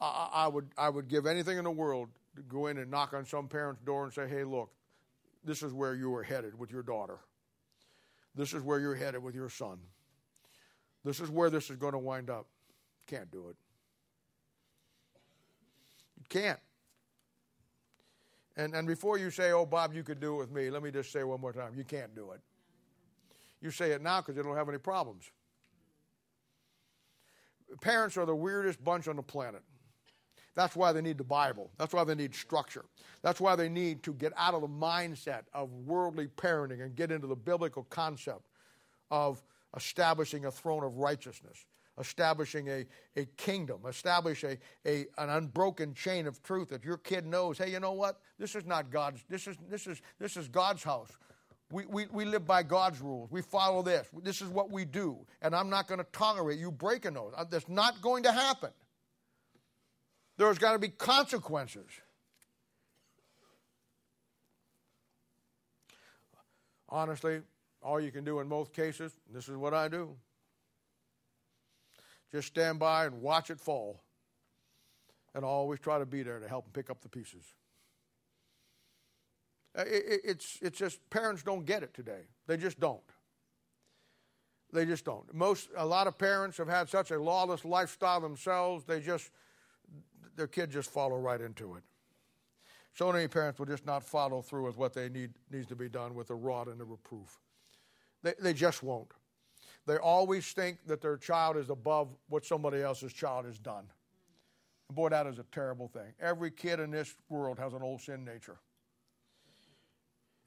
I, 0.00 0.28
I, 0.32 0.48
would, 0.48 0.68
I 0.78 0.88
would 0.88 1.08
give 1.08 1.26
anything 1.26 1.58
in 1.58 1.64
the 1.64 1.72
world 1.72 2.08
to 2.36 2.42
go 2.42 2.68
in 2.68 2.78
and 2.78 2.88
knock 2.88 3.14
on 3.14 3.26
some 3.26 3.48
parent's 3.48 3.82
door 3.82 4.04
and 4.04 4.12
say, 4.12 4.28
Hey, 4.28 4.44
look, 4.44 4.70
this 5.44 5.64
is 5.64 5.72
where 5.72 5.96
you 5.96 6.14
are 6.14 6.22
headed 6.22 6.56
with 6.56 6.70
your 6.70 6.84
daughter. 6.84 7.18
This 8.36 8.54
is 8.54 8.62
where 8.62 8.78
you're 8.78 8.94
headed 8.94 9.20
with 9.24 9.34
your 9.34 9.48
son. 9.48 9.78
This 11.04 11.18
is 11.18 11.30
where 11.30 11.50
this 11.50 11.68
is 11.68 11.76
going 11.76 11.94
to 11.94 11.98
wind 11.98 12.30
up. 12.30 12.46
Can't 13.08 13.28
do 13.32 13.48
it. 13.48 13.56
You 16.16 16.24
can't. 16.28 16.60
And, 18.56 18.72
and 18.76 18.86
before 18.86 19.18
you 19.18 19.30
say, 19.30 19.50
oh, 19.50 19.66
Bob, 19.66 19.94
you 19.94 20.04
could 20.04 20.20
do 20.20 20.36
it 20.36 20.38
with 20.38 20.52
me, 20.52 20.70
let 20.70 20.84
me 20.84 20.92
just 20.92 21.10
say 21.10 21.24
one 21.24 21.40
more 21.40 21.52
time 21.52 21.72
you 21.76 21.82
can't 21.82 22.14
do 22.14 22.30
it. 22.30 22.40
You 23.60 23.72
say 23.72 23.90
it 23.90 24.00
now 24.00 24.20
because 24.20 24.36
you 24.36 24.44
don't 24.44 24.56
have 24.56 24.68
any 24.68 24.78
problems. 24.78 25.28
Parents 27.80 28.16
are 28.16 28.26
the 28.26 28.34
weirdest 28.34 28.82
bunch 28.82 29.08
on 29.08 29.16
the 29.16 29.22
planet. 29.22 29.62
That's 30.56 30.74
why 30.74 30.92
they 30.92 31.00
need 31.00 31.16
the 31.16 31.24
Bible. 31.24 31.70
That's 31.78 31.94
why 31.94 32.04
they 32.04 32.14
need 32.14 32.34
structure. 32.34 32.84
That's 33.22 33.40
why 33.40 33.56
they 33.56 33.68
need 33.68 34.02
to 34.02 34.12
get 34.12 34.32
out 34.36 34.54
of 34.54 34.62
the 34.62 34.68
mindset 34.68 35.42
of 35.54 35.70
worldly 35.72 36.26
parenting 36.26 36.82
and 36.82 36.94
get 36.94 37.12
into 37.12 37.26
the 37.26 37.36
biblical 37.36 37.84
concept 37.84 38.42
of 39.10 39.42
establishing 39.76 40.46
a 40.46 40.50
throne 40.50 40.82
of 40.82 40.98
righteousness, 40.98 41.64
establishing 41.98 42.68
a, 42.68 42.84
a 43.16 43.26
kingdom, 43.36 43.82
establish 43.88 44.42
a, 44.42 44.58
a, 44.86 45.06
an 45.18 45.30
unbroken 45.30 45.94
chain 45.94 46.26
of 46.26 46.42
truth 46.42 46.68
that 46.70 46.84
your 46.84 46.98
kid 46.98 47.26
knows, 47.26 47.58
hey, 47.58 47.70
you 47.70 47.80
know 47.80 47.92
what? 47.92 48.20
This 48.38 48.54
is 48.54 48.66
not 48.66 48.90
God's, 48.90 49.24
this 49.28 49.46
is, 49.46 49.56
this 49.68 49.86
is, 49.86 50.02
this 50.18 50.36
is 50.36 50.48
God's 50.48 50.82
house. 50.82 51.10
We, 51.70 51.86
we, 51.86 52.06
we 52.10 52.24
live 52.24 52.46
by 52.46 52.64
God's 52.64 53.00
rules. 53.00 53.30
We 53.30 53.42
follow 53.42 53.82
this. 53.82 54.08
This 54.22 54.42
is 54.42 54.48
what 54.48 54.70
we 54.70 54.84
do. 54.84 55.18
And 55.40 55.54
I'm 55.54 55.70
not 55.70 55.86
going 55.86 55.98
to 55.98 56.06
tolerate 56.12 56.58
you 56.58 56.72
breaking 56.72 57.14
those. 57.14 57.32
Uh, 57.36 57.44
that's 57.44 57.68
not 57.68 58.02
going 58.02 58.24
to 58.24 58.32
happen. 58.32 58.70
There's 60.36 60.58
got 60.58 60.72
to 60.72 60.78
be 60.78 60.88
consequences. 60.88 61.86
Honestly, 66.88 67.40
all 67.82 68.00
you 68.00 68.10
can 68.10 68.24
do 68.24 68.40
in 68.40 68.48
most 68.48 68.72
cases, 68.72 69.12
this 69.32 69.48
is 69.48 69.56
what 69.56 69.72
I 69.72 69.86
do. 69.86 70.16
Just 72.32 72.48
stand 72.48 72.80
by 72.80 73.06
and 73.06 73.22
watch 73.22 73.50
it 73.50 73.60
fall. 73.60 74.02
And 75.34 75.44
I'll 75.44 75.50
always 75.50 75.78
try 75.78 76.00
to 76.00 76.06
be 76.06 76.24
there 76.24 76.40
to 76.40 76.48
help 76.48 76.64
them 76.64 76.72
pick 76.72 76.90
up 76.90 77.00
the 77.00 77.08
pieces. 77.08 77.44
Uh, 79.76 79.84
it's, 79.86 80.58
it's 80.62 80.78
just 80.78 80.98
parents 81.10 81.42
don't 81.42 81.64
get 81.64 81.82
it 81.82 81.94
today. 81.94 82.22
They 82.46 82.56
just 82.56 82.80
don't. 82.80 83.00
They 84.72 84.84
just 84.84 85.04
don't. 85.04 85.32
Most, 85.34 85.68
a 85.76 85.86
lot 85.86 86.06
of 86.06 86.18
parents 86.18 86.56
have 86.58 86.68
had 86.68 86.88
such 86.88 87.10
a 87.10 87.20
lawless 87.20 87.64
lifestyle 87.64 88.20
themselves, 88.20 88.84
they 88.84 89.00
just, 89.00 89.30
their 90.36 90.46
kids 90.46 90.72
just 90.72 90.90
follow 90.90 91.18
right 91.18 91.40
into 91.40 91.74
it. 91.74 91.82
So 92.94 93.12
many 93.12 93.28
parents 93.28 93.58
will 93.58 93.66
just 93.66 93.86
not 93.86 94.02
follow 94.02 94.42
through 94.42 94.66
with 94.66 94.76
what 94.76 94.92
they 94.92 95.08
need 95.08 95.30
needs 95.50 95.66
to 95.68 95.76
be 95.76 95.88
done 95.88 96.14
with 96.14 96.28
the 96.28 96.34
rod 96.34 96.68
and 96.68 96.80
the 96.80 96.84
reproof. 96.84 97.38
They, 98.22 98.34
they 98.40 98.52
just 98.52 98.82
won't. 98.82 99.12
They 99.86 99.96
always 99.96 100.52
think 100.52 100.78
that 100.86 101.00
their 101.00 101.16
child 101.16 101.56
is 101.56 101.70
above 101.70 102.08
what 102.28 102.44
somebody 102.44 102.82
else's 102.82 103.12
child 103.12 103.46
has 103.46 103.58
done. 103.58 103.84
And 104.88 104.96
boy, 104.96 105.08
that 105.10 105.26
is 105.26 105.38
a 105.38 105.44
terrible 105.52 105.88
thing. 105.88 106.12
Every 106.20 106.50
kid 106.50 106.80
in 106.80 106.90
this 106.90 107.14
world 107.28 107.58
has 107.58 107.72
an 107.72 107.82
old 107.82 108.00
sin 108.00 108.24
nature. 108.24 108.58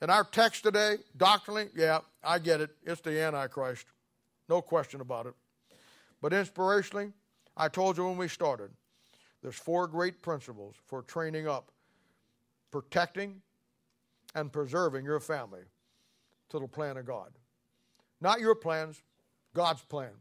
In 0.04 0.10
our 0.10 0.26
text 0.26 0.64
today, 0.64 0.98
doctrinally, 1.16 1.70
yeah, 1.74 2.00
I 2.22 2.38
get 2.38 2.60
it. 2.60 2.72
It's 2.84 3.00
the 3.00 3.22
Antichrist. 3.22 3.86
No 4.50 4.62
question 4.62 5.00
about 5.00 5.28
it. 5.28 5.34
But 6.22 6.34
inspirationally, 6.34 7.14
I 7.56 7.70
told 7.70 7.98
you 7.98 8.04
when 8.08 8.18
we 8.18 8.28
started, 8.28 8.72
there's 9.42 9.56
four 9.56 9.88
great 9.88 10.22
principles 10.22 10.76
for 10.88 11.04
training 11.04 11.48
up, 11.48 11.72
protecting, 12.70 13.42
and 14.36 14.52
preserving 14.52 15.06
your 15.06 15.22
family 15.22 15.62
to 16.50 16.60
the 16.60 16.68
plan 16.68 16.98
of 16.98 17.06
God. 17.06 17.32
Not 18.20 18.42
your 18.42 18.56
plans, 18.56 19.02
God's 19.54 19.84
plan. 19.84 20.12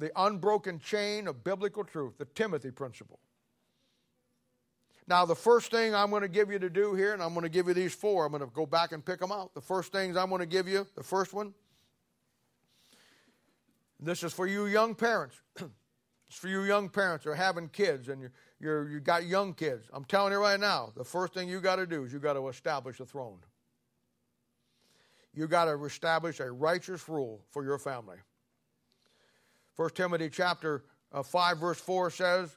The 0.00 0.10
unbroken 0.16 0.80
chain 0.80 1.28
of 1.28 1.44
biblical 1.44 1.84
truth, 1.84 2.18
the 2.18 2.24
Timothy 2.24 2.72
principle. 2.72 3.20
Now, 5.08 5.24
the 5.26 5.34
first 5.34 5.70
thing 5.70 5.94
I'm 5.94 6.10
going 6.10 6.22
to 6.22 6.28
give 6.28 6.50
you 6.50 6.58
to 6.58 6.70
do 6.70 6.94
here, 6.94 7.12
and 7.12 7.22
I'm 7.22 7.34
going 7.34 7.42
to 7.42 7.50
give 7.50 7.66
you 7.66 7.74
these 7.74 7.94
four, 7.94 8.24
I'm 8.24 8.32
going 8.32 8.42
to 8.42 8.50
go 8.54 8.66
back 8.66 8.92
and 8.92 9.04
pick 9.04 9.20
them 9.20 9.32
out. 9.32 9.54
The 9.54 9.60
first 9.60 9.92
things 9.92 10.16
I'm 10.16 10.28
going 10.28 10.40
to 10.40 10.46
give 10.46 10.68
you, 10.68 10.86
the 10.96 11.02
first 11.02 11.32
one, 11.32 11.54
this 13.98 14.22
is 14.22 14.32
for 14.32 14.46
you 14.46 14.66
young 14.66 14.94
parents. 14.94 15.40
it's 15.56 16.36
for 16.36 16.48
you 16.48 16.62
young 16.62 16.88
parents 16.88 17.24
who 17.24 17.30
are 17.30 17.34
having 17.34 17.68
kids 17.68 18.08
and 18.08 18.20
you're, 18.20 18.32
you're, 18.60 18.88
you 18.88 19.00
got 19.00 19.26
young 19.26 19.54
kids. 19.54 19.88
I'm 19.92 20.04
telling 20.04 20.32
you 20.32 20.38
right 20.38 20.58
now, 20.58 20.92
the 20.96 21.04
first 21.04 21.34
thing 21.34 21.48
you 21.48 21.60
got 21.60 21.76
to 21.76 21.86
do 21.86 22.04
is 22.04 22.12
you 22.12 22.18
got 22.18 22.34
to 22.34 22.48
establish 22.48 23.00
a 23.00 23.06
throne 23.06 23.38
you 25.34 25.46
got 25.46 25.64
to 25.64 25.84
establish 25.84 26.40
a 26.40 26.50
righteous 26.50 27.08
rule 27.08 27.44
for 27.50 27.64
your 27.64 27.78
family. 27.78 28.18
1 29.76 29.90
Timothy 29.90 30.28
chapter 30.28 30.84
uh, 31.12 31.22
5 31.22 31.58
verse 31.58 31.80
4 31.80 32.10
says 32.10 32.56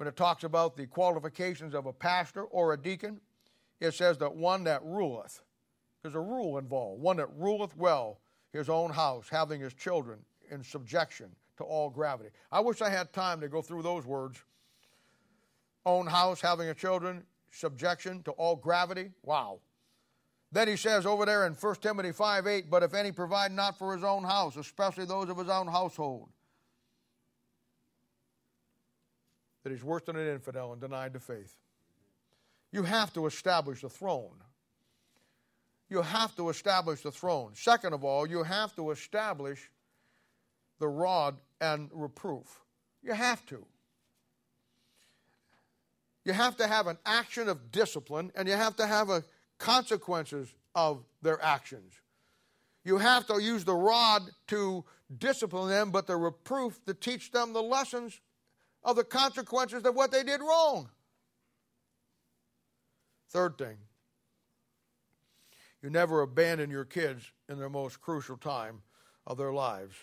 when 0.00 0.08
it 0.08 0.16
talks 0.16 0.44
about 0.44 0.78
the 0.78 0.86
qualifications 0.86 1.74
of 1.74 1.84
a 1.84 1.92
pastor 1.92 2.44
or 2.44 2.72
a 2.72 2.76
deacon, 2.78 3.20
it 3.80 3.92
says 3.92 4.16
that 4.16 4.34
one 4.34 4.64
that 4.64 4.82
ruleth. 4.82 5.42
There's 6.00 6.14
a 6.14 6.20
rule 6.20 6.56
involved. 6.56 7.02
One 7.02 7.18
that 7.18 7.28
ruleth 7.36 7.76
well 7.76 8.18
his 8.50 8.70
own 8.70 8.92
house, 8.92 9.28
having 9.28 9.60
his 9.60 9.74
children 9.74 10.20
in 10.50 10.64
subjection 10.64 11.28
to 11.58 11.64
all 11.64 11.90
gravity. 11.90 12.30
I 12.50 12.60
wish 12.60 12.80
I 12.80 12.88
had 12.88 13.12
time 13.12 13.42
to 13.42 13.48
go 13.48 13.60
through 13.60 13.82
those 13.82 14.06
words. 14.06 14.42
Own 15.84 16.06
house, 16.06 16.40
having 16.40 16.70
a 16.70 16.74
children, 16.74 17.22
subjection 17.50 18.22
to 18.22 18.30
all 18.30 18.56
gravity. 18.56 19.10
Wow. 19.22 19.58
Then 20.50 20.66
he 20.66 20.76
says 20.76 21.04
over 21.04 21.26
there 21.26 21.46
in 21.46 21.52
1 21.52 21.74
Timothy 21.74 22.12
5 22.12 22.46
8, 22.46 22.70
but 22.70 22.82
if 22.82 22.94
any 22.94 23.12
provide 23.12 23.52
not 23.52 23.76
for 23.76 23.94
his 23.94 24.02
own 24.02 24.24
house, 24.24 24.56
especially 24.56 25.04
those 25.04 25.28
of 25.28 25.36
his 25.36 25.50
own 25.50 25.66
household, 25.66 26.30
that 29.62 29.70
he's 29.70 29.84
worse 29.84 30.02
than 30.02 30.16
an 30.16 30.26
infidel 30.26 30.72
and 30.72 30.80
denied 30.80 31.12
the 31.12 31.20
faith. 31.20 31.56
You 32.72 32.82
have 32.84 33.12
to 33.14 33.26
establish 33.26 33.82
the 33.82 33.88
throne. 33.88 34.36
You 35.88 36.02
have 36.02 36.36
to 36.36 36.48
establish 36.48 37.02
the 37.02 37.10
throne. 37.10 37.50
Second 37.54 37.94
of 37.94 38.04
all, 38.04 38.26
you 38.26 38.44
have 38.44 38.74
to 38.76 38.90
establish 38.90 39.70
the 40.78 40.88
rod 40.88 41.36
and 41.60 41.90
reproof. 41.92 42.60
You 43.02 43.12
have 43.12 43.44
to. 43.46 43.66
You 46.24 46.32
have 46.32 46.56
to 46.58 46.66
have 46.66 46.86
an 46.86 46.98
action 47.04 47.48
of 47.48 47.72
discipline 47.72 48.30
and 48.36 48.46
you 48.46 48.54
have 48.54 48.76
to 48.76 48.86
have 48.86 49.10
a 49.10 49.24
consequences 49.58 50.54
of 50.74 51.04
their 51.22 51.42
actions. 51.42 51.92
You 52.84 52.98
have 52.98 53.26
to 53.26 53.40
use 53.40 53.64
the 53.64 53.74
rod 53.74 54.22
to 54.48 54.84
discipline 55.18 55.68
them, 55.68 55.90
but 55.90 56.06
the 56.06 56.16
reproof 56.16 56.80
to 56.86 56.94
teach 56.94 57.30
them 57.30 57.52
the 57.52 57.62
lessons 57.62 58.20
of 58.82 58.96
the 58.96 59.04
consequences 59.04 59.84
of 59.84 59.94
what 59.94 60.10
they 60.10 60.22
did 60.22 60.40
wrong. 60.40 60.88
Third 63.30 63.58
thing, 63.58 63.76
you 65.82 65.90
never 65.90 66.22
abandon 66.22 66.70
your 66.70 66.84
kids 66.84 67.32
in 67.48 67.58
their 67.58 67.70
most 67.70 68.00
crucial 68.00 68.36
time 68.36 68.82
of 69.26 69.38
their 69.38 69.52
lives 69.52 69.94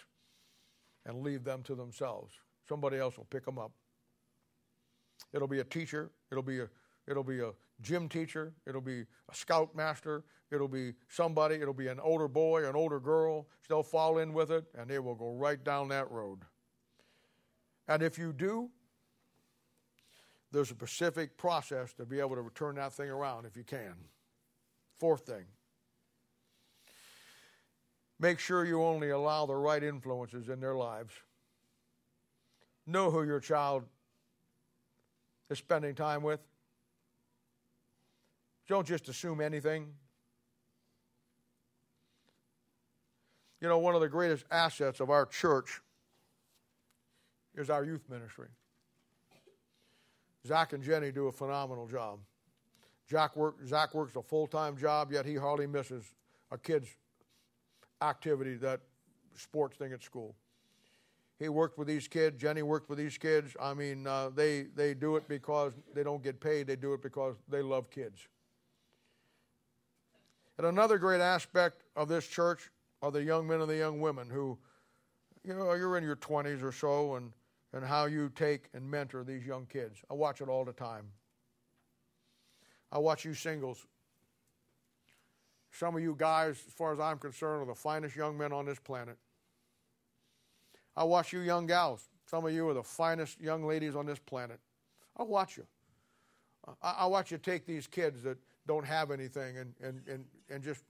and 1.06 1.22
leave 1.22 1.44
them 1.44 1.64
to 1.64 1.76
themselves. 1.76 2.34
Somebody 2.68 2.98
else 2.98 3.18
will 3.18 3.26
pick 3.26 3.46
them 3.46 3.58
up. 3.58 3.72
It'll 5.34 5.48
be 5.48 5.60
a 5.60 5.64
teacher, 5.64 6.12
it'll 6.32 6.44
be 6.44 6.60
a 6.60 6.70
it'll 7.08 7.24
be 7.24 7.40
a 7.40 7.52
gym 7.82 8.10
teacher, 8.10 8.54
it'll 8.66 8.82
be 8.82 9.02
a 9.02 9.36
scout 9.36 9.76
master, 9.76 10.24
it'll 10.52 10.68
be 10.68 10.94
somebody, 11.08 11.56
it'll 11.56 11.74
be 11.74 11.88
an 11.88 12.00
older 12.00 12.28
boy, 12.28 12.68
an 12.68 12.76
older 12.76 13.00
girl. 13.00 13.48
They'll 13.68 13.84
fall 13.84 14.18
in 14.18 14.34
with 14.34 14.52
it 14.52 14.66
and 14.78 14.90
they 14.90 15.00
will 15.00 15.16
go 15.16 15.34
right 15.34 15.64
down 15.64 15.90
that 15.90 16.10
road. 16.12 16.40
And 17.88 18.04
if 18.04 18.18
you 18.18 18.34
do, 18.34 18.70
there's 20.52 20.72
a 20.72 20.74
specific 20.74 21.38
process 21.38 21.94
to 21.94 22.06
be 22.06 22.20
able 22.20 22.36
to 22.36 22.50
turn 22.56 22.76
that 22.76 22.94
thing 22.94 23.10
around 23.10 23.46
if 23.46 23.56
you 23.56 23.64
can. 23.64 23.96
Fourth 24.98 25.26
thing, 25.26 25.46
make 28.20 28.40
sure 28.40 28.66
you 28.66 28.84
only 28.84 29.12
allow 29.12 29.46
the 29.46 29.56
right 29.56 29.84
influences 29.84 30.50
in 30.50 30.60
their 30.60 30.76
lives. 30.76 31.14
Know 32.88 33.12
who 33.12 33.24
your 33.24 33.40
child 33.40 33.84
is 35.50 35.60
spending 35.60 35.94
time 35.94 36.24
with. 36.24 36.40
Don't 38.68 38.88
just 38.88 39.08
assume 39.08 39.40
anything. 39.40 39.94
You 43.62 43.68
know, 43.68 43.78
one 43.78 43.96
of 43.96 44.02
the 44.02 44.10
greatest 44.10 44.46
assets 44.52 45.00
of 45.00 45.10
our 45.10 45.26
church 45.26 45.82
is 47.58 47.70
our 47.70 47.84
youth 47.84 48.04
ministry. 48.10 48.48
Zach 50.46 50.74
and 50.74 50.84
Jenny 50.84 51.12
do 51.12 51.28
a 51.28 51.32
phenomenal 51.32 51.88
job. 51.88 52.20
Jack 53.10 53.36
work, 53.36 53.56
Zach 53.66 53.94
works 53.94 54.16
a 54.16 54.22
full 54.22 54.48
time 54.48 54.78
job, 54.78 55.12
yet 55.12 55.26
he 55.26 55.36
hardly 55.36 55.68
misses 55.68 56.04
a 56.52 56.58
kid's 56.58 56.88
activity, 58.02 58.56
that 58.56 58.82
sports 59.36 59.78
thing 59.78 59.92
at 59.92 60.04
school. 60.04 60.36
He 61.40 61.50
worked 61.50 61.78
with 61.78 61.88
these 61.88 62.08
kids. 62.08 62.42
Jenny 62.42 62.64
worked 62.64 62.90
with 62.90 62.98
these 62.98 63.18
kids. 63.18 63.56
I 63.62 63.74
mean, 63.74 64.08
uh, 64.08 64.30
they, 64.30 64.64
they 64.76 64.94
do 64.94 65.18
it 65.18 65.28
because 65.28 65.74
they 65.94 66.04
don't 66.04 66.24
get 66.24 66.40
paid, 66.40 66.68
they 66.68 66.76
do 66.76 66.94
it 66.94 67.02
because 67.02 67.36
they 67.48 67.62
love 67.62 67.90
kids. 67.92 68.28
And 70.58 70.66
another 70.66 70.98
great 70.98 71.22
aspect 71.22 71.84
of 71.96 72.08
this 72.08 72.28
church 72.28 72.72
are 73.04 73.12
the 73.12 73.24
young 73.24 73.48
men 73.48 73.62
and 73.62 73.70
the 73.70 73.78
young 73.78 74.02
women 74.02 74.30
who, 74.30 74.58
you 75.44 75.54
know, 75.54 75.74
you're 75.74 75.98
in 75.98 76.04
your 76.04 76.16
20s 76.16 76.64
or 76.64 76.72
so, 76.72 77.16
and, 77.16 77.32
and 77.74 77.84
how 77.84 78.06
you 78.06 78.30
take 78.36 78.70
and 78.74 78.90
mentor 78.90 79.24
these 79.24 79.46
young 79.46 79.66
kids. 79.66 80.00
I 80.10 80.14
watch 80.14 80.42
it 80.42 80.50
all 80.50 80.66
the 80.66 80.74
time. 80.74 81.06
I 82.92 83.00
watch 83.00 83.26
you 83.26 83.34
singles. 83.34 83.86
Some 85.72 85.96
of 85.96 86.02
you 86.02 86.16
guys, 86.18 86.62
as 86.68 86.74
far 86.74 86.94
as 86.94 87.00
I'm 87.00 87.20
concerned, 87.20 87.64
are 87.64 87.66
the 87.66 87.76
finest 87.76 88.16
young 88.16 88.38
men 88.38 88.52
on 88.52 88.66
this 88.66 88.80
planet. 88.80 89.18
I 90.96 91.04
watch 91.04 91.34
you 91.34 91.42
young 91.42 91.68
gals. 91.68 92.10
Some 92.26 92.46
of 92.46 92.54
you 92.54 92.68
are 92.70 92.74
the 92.74 92.84
finest 92.84 93.40
young 93.40 93.66
ladies 93.66 93.96
on 93.96 94.06
this 94.06 94.20
planet. 94.20 94.60
I 95.16 95.24
watch 95.24 95.58
you. 95.58 95.66
I, 96.82 97.06
watch 97.06 97.32
you 97.32 97.38
take 97.38 97.66
these 97.66 97.88
kids 97.88 98.24
that 98.24 98.38
don't 98.68 98.86
have 98.86 99.12
anything 99.12 99.58
and, 99.58 99.74
and, 99.82 100.02
and, 100.08 100.26
and 100.50 100.62
just 100.62 100.84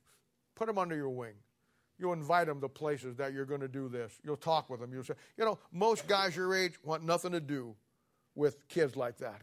put 0.55 0.67
them 0.67 0.77
under 0.77 0.95
your 0.95 1.09
wing. 1.09 1.33
You 1.99 2.13
invite 2.13 2.47
them 2.47 2.61
to 2.61 2.69
places 2.69 3.15
that 3.15 3.33
you're 3.33 3.45
going 3.45 3.61
to 3.61 3.67
do 3.67 3.89
this. 3.89 4.19
You'll 4.23 4.37
talk 4.37 4.69
with 4.69 4.79
them. 4.79 4.93
You'll 4.93 5.03
say, 5.03 5.15
you 5.37 5.45
know, 5.45 5.57
most 5.71 6.07
guys 6.07 6.35
your 6.35 6.55
age 6.55 6.73
want 6.83 7.03
nothing 7.03 7.31
to 7.31 7.39
do 7.39 7.75
with 8.35 8.67
kids 8.67 8.95
like 8.95 9.17
that. 9.17 9.41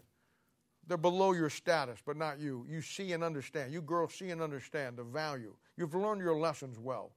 They're 0.86 0.96
below 0.96 1.32
your 1.32 1.50
status, 1.50 1.98
but 2.04 2.16
not 2.16 2.38
you. 2.38 2.66
You 2.68 2.80
see 2.80 3.12
and 3.12 3.24
understand. 3.24 3.72
You 3.72 3.80
girls 3.80 4.14
see 4.14 4.30
and 4.30 4.40
understand 4.40 4.96
the 4.96 5.02
value. 5.02 5.54
You've 5.76 5.94
learned 5.94 6.20
your 6.20 6.36
lessons 6.36 6.78
well. 6.78 7.12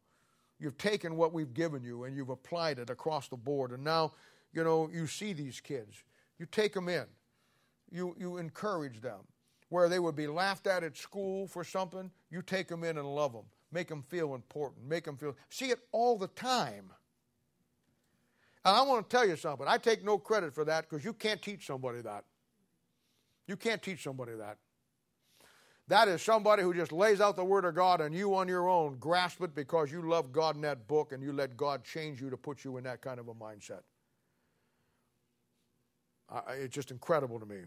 You've 0.59 0.77
taken 0.77 1.17
what 1.17 1.33
we've 1.33 1.53
given 1.53 1.83
you 1.83 2.05
and 2.05 2.15
you've 2.15 2.29
applied 2.29 2.79
it 2.79 2.89
across 2.89 3.27
the 3.27 3.37
board. 3.37 3.71
And 3.71 3.83
now, 3.83 4.13
you 4.53 4.63
know, 4.63 4.89
you 4.91 5.05
see 5.05 5.33
these 5.33 5.59
kids. 5.59 6.03
You 6.39 6.47
take 6.47 6.73
them 6.73 6.89
in. 6.89 7.05
You, 7.91 8.15
you 8.17 8.37
encourage 8.37 9.01
them 9.01 9.19
where 9.69 9.89
they 9.89 9.99
would 9.99 10.15
be 10.15 10.27
laughed 10.27 10.67
at 10.67 10.83
at 10.83 10.97
school 10.97 11.47
for 11.47 11.63
something, 11.63 12.09
you 12.29 12.41
take 12.41 12.67
them 12.67 12.83
in 12.83 12.97
and 12.97 13.15
love 13.15 13.33
them. 13.33 13.45
Make 13.71 13.87
them 13.87 14.01
feel 14.01 14.35
important. 14.35 14.87
Make 14.87 15.05
them 15.05 15.17
feel. 15.17 15.35
See 15.49 15.67
it 15.67 15.79
all 15.91 16.17
the 16.17 16.27
time. 16.27 16.91
And 18.63 18.75
I 18.75 18.81
want 18.81 19.09
to 19.09 19.15
tell 19.15 19.27
you 19.27 19.35
something. 19.35 19.67
I 19.67 19.77
take 19.77 20.03
no 20.03 20.17
credit 20.17 20.53
for 20.53 20.65
that 20.65 20.89
because 20.89 21.03
you 21.05 21.13
can't 21.13 21.41
teach 21.41 21.65
somebody 21.65 22.01
that. 22.01 22.25
You 23.47 23.55
can't 23.55 23.81
teach 23.81 24.03
somebody 24.03 24.33
that. 24.33 24.57
That 25.87 26.09
is 26.09 26.21
somebody 26.21 26.63
who 26.63 26.73
just 26.73 26.91
lays 26.91 27.21
out 27.21 27.37
the 27.37 27.45
Word 27.45 27.63
of 27.63 27.75
God 27.75 28.01
and 28.01 28.13
you 28.13 28.35
on 28.35 28.49
your 28.49 28.67
own 28.67 28.97
grasp 28.97 29.41
it 29.41 29.55
because 29.55 29.89
you 29.89 30.01
love 30.01 30.33
God 30.33 30.55
in 30.55 30.61
that 30.63 30.85
book 30.87 31.13
and 31.13 31.23
you 31.23 31.31
let 31.31 31.55
God 31.55 31.85
change 31.85 32.19
you 32.19 32.29
to 32.29 32.35
put 32.35 32.65
you 32.65 32.75
in 32.75 32.83
that 32.83 33.01
kind 33.01 33.19
of 33.21 33.29
a 33.29 33.33
mindset. 33.33 33.83
it's 36.49 36.75
just 36.75 36.91
incredible 36.91 37.39
to 37.39 37.45
me. 37.45 37.59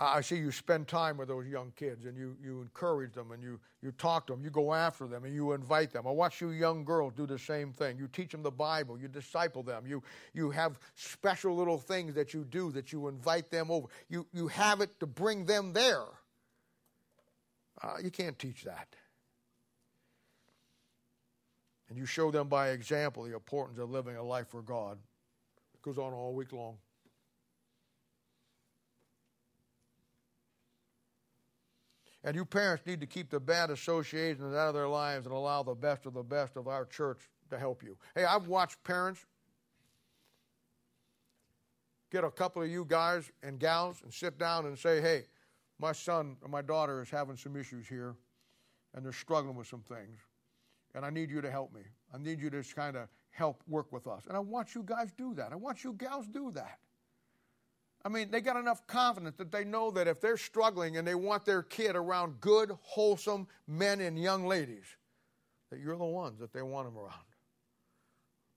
I 0.00 0.20
see 0.20 0.36
you 0.36 0.52
spend 0.52 0.86
time 0.86 1.16
with 1.16 1.26
those 1.26 1.48
young 1.48 1.72
kids 1.74 2.04
and 2.04 2.16
you, 2.16 2.36
you 2.40 2.60
encourage 2.60 3.14
them 3.14 3.32
and 3.32 3.42
you, 3.42 3.58
you 3.82 3.90
talk 3.90 4.28
to 4.28 4.32
them, 4.32 4.44
you 4.44 4.50
go 4.50 4.72
after 4.72 5.08
them 5.08 5.24
and 5.24 5.34
you 5.34 5.52
invite 5.52 5.92
them. 5.92 6.06
I 6.06 6.12
watch 6.12 6.40
you 6.40 6.50
young 6.50 6.84
girls 6.84 7.14
do 7.16 7.26
the 7.26 7.38
same 7.38 7.72
thing. 7.72 7.98
You 7.98 8.06
teach 8.06 8.30
them 8.30 8.44
the 8.44 8.50
Bible, 8.50 8.96
you 8.96 9.08
disciple 9.08 9.64
them, 9.64 9.86
you, 9.88 10.00
you 10.34 10.50
have 10.52 10.78
special 10.94 11.56
little 11.56 11.78
things 11.78 12.14
that 12.14 12.32
you 12.32 12.44
do 12.44 12.70
that 12.72 12.92
you 12.92 13.08
invite 13.08 13.50
them 13.50 13.72
over. 13.72 13.88
You, 14.08 14.24
you 14.32 14.46
have 14.46 14.80
it 14.82 15.00
to 15.00 15.06
bring 15.06 15.44
them 15.46 15.72
there. 15.72 16.04
Uh, 17.82 17.96
you 18.00 18.12
can't 18.12 18.38
teach 18.38 18.62
that. 18.62 18.94
And 21.88 21.98
you 21.98 22.06
show 22.06 22.30
them 22.30 22.46
by 22.46 22.68
example 22.68 23.24
the 23.24 23.34
importance 23.34 23.80
of 23.80 23.90
living 23.90 24.14
a 24.14 24.22
life 24.22 24.46
for 24.46 24.62
God. 24.62 24.96
It 25.74 25.82
goes 25.82 25.98
on 25.98 26.12
all 26.12 26.34
week 26.34 26.52
long. 26.52 26.76
And 32.24 32.34
you 32.34 32.44
parents 32.44 32.84
need 32.84 33.00
to 33.00 33.06
keep 33.06 33.30
the 33.30 33.40
bad 33.40 33.70
associations 33.70 34.54
out 34.54 34.68
of 34.68 34.74
their 34.74 34.88
lives 34.88 35.26
and 35.26 35.34
allow 35.34 35.62
the 35.62 35.74
best 35.74 36.04
of 36.04 36.14
the 36.14 36.22
best 36.22 36.56
of 36.56 36.66
our 36.66 36.84
church 36.84 37.28
to 37.50 37.58
help 37.58 37.82
you. 37.82 37.96
Hey, 38.14 38.24
I've 38.24 38.48
watched 38.48 38.82
parents 38.82 39.24
get 42.10 42.24
a 42.24 42.30
couple 42.30 42.62
of 42.62 42.68
you 42.68 42.84
guys 42.84 43.30
and 43.42 43.58
gals 43.58 44.00
and 44.02 44.12
sit 44.12 44.38
down 44.38 44.66
and 44.66 44.78
say, 44.78 45.00
hey, 45.00 45.24
my 45.78 45.92
son 45.92 46.36
or 46.42 46.48
my 46.48 46.62
daughter 46.62 47.02
is 47.02 47.10
having 47.10 47.36
some 47.36 47.56
issues 47.56 47.86
here 47.86 48.16
and 48.94 49.04
they're 49.04 49.12
struggling 49.12 49.54
with 49.54 49.66
some 49.66 49.82
things. 49.82 50.18
And 50.94 51.04
I 51.04 51.10
need 51.10 51.30
you 51.30 51.40
to 51.40 51.50
help 51.50 51.72
me. 51.72 51.82
I 52.12 52.18
need 52.18 52.40
you 52.40 52.50
to 52.50 52.62
just 52.62 52.74
kind 52.74 52.96
of 52.96 53.08
help 53.30 53.62
work 53.68 53.92
with 53.92 54.06
us. 54.06 54.24
And 54.26 54.36
I 54.36 54.40
want 54.40 54.74
you 54.74 54.82
guys 54.82 55.12
do 55.16 55.34
that. 55.34 55.52
I 55.52 55.56
want 55.56 55.84
you 55.84 55.92
gals 55.92 56.26
do 56.26 56.50
that. 56.52 56.78
I 58.04 58.08
mean, 58.08 58.30
they 58.30 58.40
got 58.40 58.56
enough 58.56 58.86
confidence 58.86 59.36
that 59.38 59.50
they 59.50 59.64
know 59.64 59.90
that 59.90 60.06
if 60.06 60.20
they're 60.20 60.36
struggling 60.36 60.96
and 60.96 61.06
they 61.06 61.14
want 61.16 61.44
their 61.44 61.62
kid 61.62 61.96
around 61.96 62.40
good, 62.40 62.76
wholesome 62.82 63.48
men 63.66 64.00
and 64.00 64.18
young 64.18 64.46
ladies, 64.46 64.84
that 65.70 65.80
you're 65.80 65.96
the 65.96 66.04
ones 66.04 66.38
that 66.38 66.52
they 66.52 66.62
want 66.62 66.86
them 66.86 66.96
around. 66.96 67.14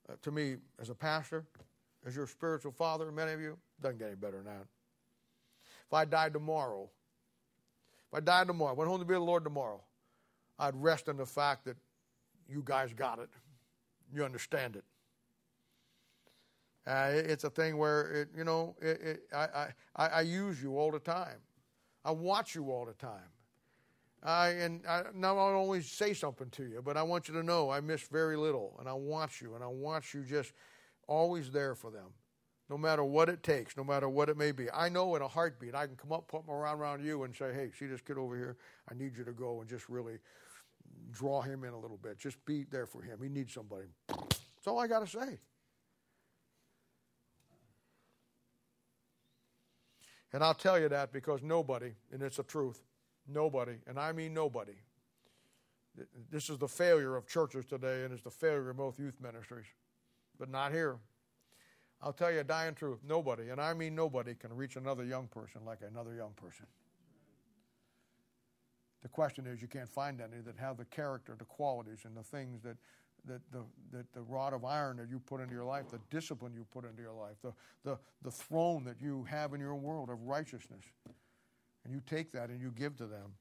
Uh, 0.09 0.13
to 0.21 0.31
me, 0.31 0.57
as 0.79 0.89
a 0.89 0.95
pastor, 0.95 1.45
as 2.05 2.15
your 2.15 2.27
spiritual 2.27 2.71
father, 2.71 3.11
many 3.11 3.31
of 3.31 3.41
you, 3.41 3.57
doesn't 3.81 3.97
get 3.97 4.07
any 4.07 4.15
better 4.15 4.37
than 4.37 4.45
that. 4.45 4.65
If 5.87 5.93
I 5.93 6.05
died 6.05 6.33
tomorrow, 6.33 6.89
if 8.11 8.17
I 8.17 8.19
died 8.19 8.47
tomorrow, 8.47 8.73
went 8.73 8.89
home 8.89 8.99
to 8.99 9.05
be 9.05 9.13
the 9.15 9.19
Lord 9.19 9.43
tomorrow, 9.43 9.81
I'd 10.59 10.75
rest 10.75 11.07
in 11.07 11.17
the 11.17 11.25
fact 11.25 11.65
that 11.65 11.77
you 12.47 12.61
guys 12.63 12.93
got 12.93 13.19
it. 13.19 13.29
You 14.13 14.23
understand 14.23 14.75
it. 14.75 14.83
Uh, 16.87 17.11
it's 17.13 17.43
a 17.43 17.49
thing 17.49 17.77
where 17.77 18.11
it, 18.11 18.29
you 18.35 18.43
know, 18.43 18.75
it, 18.81 19.01
it, 19.01 19.21
I, 19.33 19.67
I, 19.95 20.07
I 20.07 20.21
use 20.21 20.61
you 20.61 20.77
all 20.77 20.91
the 20.91 20.99
time. 20.99 21.37
I 22.03 22.11
watch 22.11 22.55
you 22.55 22.71
all 22.71 22.85
the 22.85 22.93
time. 22.93 23.29
I, 24.23 24.49
and 24.49 24.85
I 24.87 25.03
not 25.15 25.35
always 25.35 25.89
say 25.89 26.13
something 26.13 26.49
to 26.51 26.63
you, 26.63 26.81
but 26.83 26.97
I 26.97 27.03
want 27.03 27.27
you 27.27 27.33
to 27.35 27.43
know 27.43 27.69
I 27.69 27.81
miss 27.81 28.03
very 28.03 28.37
little, 28.37 28.75
and 28.79 28.87
I 28.87 28.93
watch 28.93 29.41
you, 29.41 29.55
and 29.55 29.63
I 29.63 29.67
want 29.67 30.13
you 30.13 30.23
just 30.23 30.53
always 31.07 31.49
there 31.49 31.73
for 31.73 31.89
them, 31.89 32.07
no 32.69 32.77
matter 32.77 33.03
what 33.03 33.29
it 33.29 33.41
takes, 33.41 33.75
no 33.75 33.83
matter 33.83 34.07
what 34.09 34.29
it 34.29 34.37
may 34.37 34.51
be. 34.51 34.69
I 34.71 34.89
know 34.89 35.15
in 35.15 35.23
a 35.23 35.27
heartbeat 35.27 35.73
I 35.73 35.87
can 35.87 35.95
come 35.95 36.11
up, 36.11 36.27
put 36.27 36.47
my 36.47 36.53
arm 36.53 36.81
around 36.81 37.03
you, 37.03 37.23
and 37.23 37.35
say, 37.35 37.51
"Hey, 37.53 37.71
see 37.77 37.87
this 37.87 38.01
kid 38.01 38.17
over 38.17 38.35
here? 38.35 38.57
I 38.91 38.93
need 38.93 39.17
you 39.17 39.23
to 39.23 39.33
go 39.33 39.61
and 39.61 39.69
just 39.69 39.89
really 39.89 40.19
draw 41.11 41.41
him 41.41 41.63
in 41.63 41.73
a 41.73 41.79
little 41.79 41.97
bit. 41.97 42.19
Just 42.19 42.43
be 42.45 42.63
there 42.63 42.85
for 42.85 43.01
him. 43.01 43.19
He 43.23 43.29
needs 43.29 43.53
somebody." 43.53 43.87
That's 44.07 44.67
all 44.67 44.79
I 44.79 44.85
got 44.85 44.99
to 44.99 45.07
say. 45.07 45.39
And 50.33 50.43
I'll 50.43 50.53
tell 50.53 50.79
you 50.79 50.89
that 50.89 51.11
because 51.11 51.41
nobody, 51.43 51.91
and 52.11 52.21
it's 52.21 52.37
the 52.37 52.43
truth, 52.43 52.81
nobody, 53.27 53.75
and 53.87 53.99
I 53.99 54.11
mean 54.11 54.33
nobody, 54.33 54.75
this 56.31 56.49
is 56.49 56.57
the 56.57 56.67
failure 56.67 57.17
of 57.17 57.27
churches 57.27 57.65
today 57.65 58.03
and 58.03 58.13
it's 58.13 58.23
the 58.23 58.31
failure 58.31 58.69
of 58.69 58.77
most 58.77 58.97
youth 58.97 59.19
ministries, 59.21 59.65
but 60.39 60.49
not 60.49 60.71
here. 60.71 60.97
I'll 62.01 62.13
tell 62.13 62.31
you 62.31 62.39
a 62.39 62.43
dying 62.43 62.73
truth 62.73 62.99
nobody, 63.07 63.49
and 63.49 63.59
I 63.59 63.73
mean 63.73 63.93
nobody, 63.93 64.33
can 64.33 64.55
reach 64.55 64.75
another 64.75 65.03
young 65.03 65.27
person 65.27 65.61
like 65.65 65.79
another 65.87 66.15
young 66.15 66.31
person. 66.31 66.65
The 69.01 69.09
question 69.09 69.47
is, 69.47 69.61
you 69.61 69.67
can't 69.67 69.89
find 69.89 70.21
any 70.21 70.41
that 70.45 70.57
have 70.57 70.77
the 70.77 70.85
character, 70.85 71.35
the 71.37 71.45
qualities, 71.45 71.99
and 72.05 72.15
the 72.15 72.23
things 72.23 72.61
that 72.63 72.77
that 73.25 73.41
the, 73.51 73.63
that 73.91 74.11
the 74.13 74.21
rod 74.21 74.53
of 74.53 74.65
iron 74.65 74.97
that 74.97 75.09
you 75.09 75.19
put 75.19 75.41
into 75.41 75.53
your 75.53 75.63
life, 75.63 75.89
the 75.91 75.99
discipline 76.09 76.53
you 76.53 76.65
put 76.71 76.85
into 76.85 77.01
your 77.01 77.13
life, 77.13 77.35
the, 77.43 77.53
the, 77.83 77.97
the 78.23 78.31
throne 78.31 78.83
that 78.85 78.99
you 79.01 79.25
have 79.29 79.53
in 79.53 79.59
your 79.59 79.75
world 79.75 80.09
of 80.09 80.21
righteousness. 80.23 80.83
And 81.83 81.93
you 81.93 82.01
take 82.05 82.31
that 82.31 82.49
and 82.49 82.61
you 82.61 82.71
give 82.71 82.95
to 82.97 83.07
them. 83.07 83.33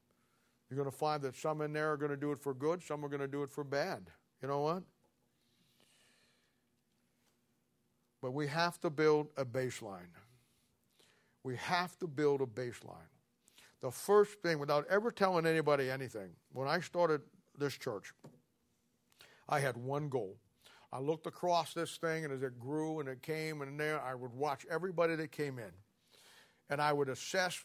You're 0.68 0.76
going 0.76 0.90
to 0.90 0.96
find 0.96 1.22
that 1.22 1.36
some 1.36 1.62
in 1.62 1.72
there 1.72 1.92
are 1.92 1.96
going 1.96 2.10
to 2.10 2.16
do 2.16 2.32
it 2.32 2.38
for 2.38 2.54
good, 2.54 2.82
some 2.82 3.04
are 3.04 3.08
going 3.08 3.20
to 3.20 3.28
do 3.28 3.42
it 3.42 3.50
for 3.50 3.64
bad. 3.64 4.06
You 4.42 4.48
know 4.48 4.60
what? 4.60 4.82
But 8.22 8.32
we 8.32 8.46
have 8.46 8.78
to 8.80 8.90
build 8.90 9.28
a 9.36 9.44
baseline. 9.44 10.10
We 11.42 11.56
have 11.56 11.98
to 11.98 12.06
build 12.06 12.42
a 12.42 12.46
baseline. 12.46 13.08
The 13.80 13.90
first 13.90 14.40
thing, 14.42 14.58
without 14.58 14.86
ever 14.90 15.10
telling 15.10 15.46
anybody 15.46 15.90
anything, 15.90 16.28
when 16.52 16.68
I 16.68 16.80
started 16.80 17.22
this 17.58 17.78
church, 17.78 18.12
I 19.50 19.58
had 19.58 19.76
one 19.76 20.08
goal. 20.08 20.36
I 20.92 21.00
looked 21.00 21.26
across 21.26 21.74
this 21.74 21.96
thing, 21.96 22.24
and 22.24 22.32
as 22.32 22.42
it 22.42 22.58
grew 22.58 23.00
and 23.00 23.08
it 23.08 23.20
came, 23.20 23.62
and 23.62 23.78
there 23.78 24.00
I 24.00 24.14
would 24.14 24.32
watch 24.32 24.64
everybody 24.70 25.16
that 25.16 25.32
came 25.32 25.58
in. 25.58 25.72
And 26.70 26.80
I 26.80 26.92
would 26.92 27.08
assess 27.08 27.62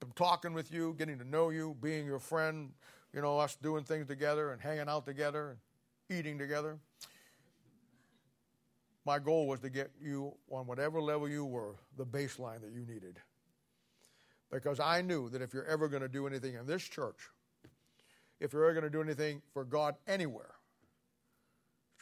them 0.00 0.12
talking 0.14 0.54
with 0.54 0.72
you, 0.72 0.94
getting 0.96 1.18
to 1.18 1.28
know 1.28 1.50
you, 1.50 1.76
being 1.80 2.06
your 2.06 2.20
friend, 2.20 2.70
you 3.12 3.20
know, 3.20 3.38
us 3.38 3.56
doing 3.56 3.84
things 3.84 4.06
together 4.06 4.52
and 4.52 4.60
hanging 4.60 4.88
out 4.88 5.06
together 5.06 5.50
and 5.50 6.18
eating 6.18 6.38
together. 6.38 6.78
My 9.04 9.18
goal 9.18 9.48
was 9.48 9.60
to 9.60 9.70
get 9.70 9.90
you 10.00 10.34
on 10.50 10.66
whatever 10.66 11.00
level 11.00 11.28
you 11.28 11.44
were, 11.44 11.74
the 11.96 12.06
baseline 12.06 12.60
that 12.60 12.72
you 12.72 12.86
needed. 12.86 13.18
Because 14.50 14.78
I 14.80 15.02
knew 15.02 15.28
that 15.30 15.42
if 15.42 15.52
you're 15.52 15.66
ever 15.66 15.88
going 15.88 16.02
to 16.02 16.08
do 16.08 16.26
anything 16.26 16.54
in 16.54 16.66
this 16.66 16.82
church, 16.82 17.28
if 18.40 18.52
you're 18.52 18.64
ever 18.64 18.72
going 18.72 18.84
to 18.84 18.90
do 18.90 19.02
anything 19.02 19.42
for 19.52 19.64
God 19.64 19.96
anywhere, 20.06 20.54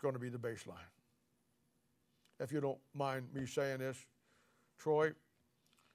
going 0.02 0.14
to 0.14 0.20
be 0.20 0.28
the 0.28 0.38
baseline. 0.38 0.90
If 2.40 2.52
you 2.52 2.60
don't 2.60 2.78
mind 2.92 3.28
me 3.32 3.46
saying 3.46 3.78
this, 3.78 3.96
Troy, 4.78 5.12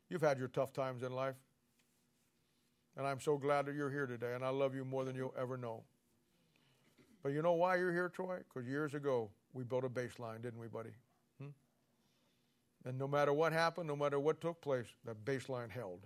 you've 0.10 0.22
had 0.22 0.40
your 0.40 0.48
tough 0.48 0.72
times 0.72 1.04
in 1.04 1.12
life. 1.12 1.36
And 2.96 3.06
I'm 3.06 3.20
so 3.20 3.38
glad 3.38 3.66
that 3.68 3.76
you're 3.76 3.92
here 3.92 4.08
today, 4.08 4.34
and 4.34 4.44
I 4.44 4.50
love 4.50 4.74
you 4.74 4.84
more 4.84 5.04
than 5.06 5.16
you'll 5.16 5.36
ever 5.40 5.58
know. 5.58 5.84
But 7.22 7.34
you 7.34 7.42
know 7.42 7.54
why 7.54 7.76
you're 7.76 7.92
here, 7.92 8.10
Troy? 8.10 8.38
Because 8.38 8.68
years 8.68 8.94
ago, 8.94 9.30
we 9.54 9.64
built 9.64 9.84
a 9.84 9.90
baseline, 9.90 10.42
didn't 10.42 10.60
we, 10.60 10.68
buddy? 10.68 10.92
Hmm? 11.40 11.50
And 12.86 12.98
no 12.98 13.08
matter 13.08 13.34
what 13.34 13.52
happened, 13.52 13.88
no 13.88 13.96
matter 13.96 14.20
what 14.20 14.40
took 14.40 14.62
place, 14.62 14.88
that 15.06 15.24
baseline 15.26 15.70
held. 15.70 16.00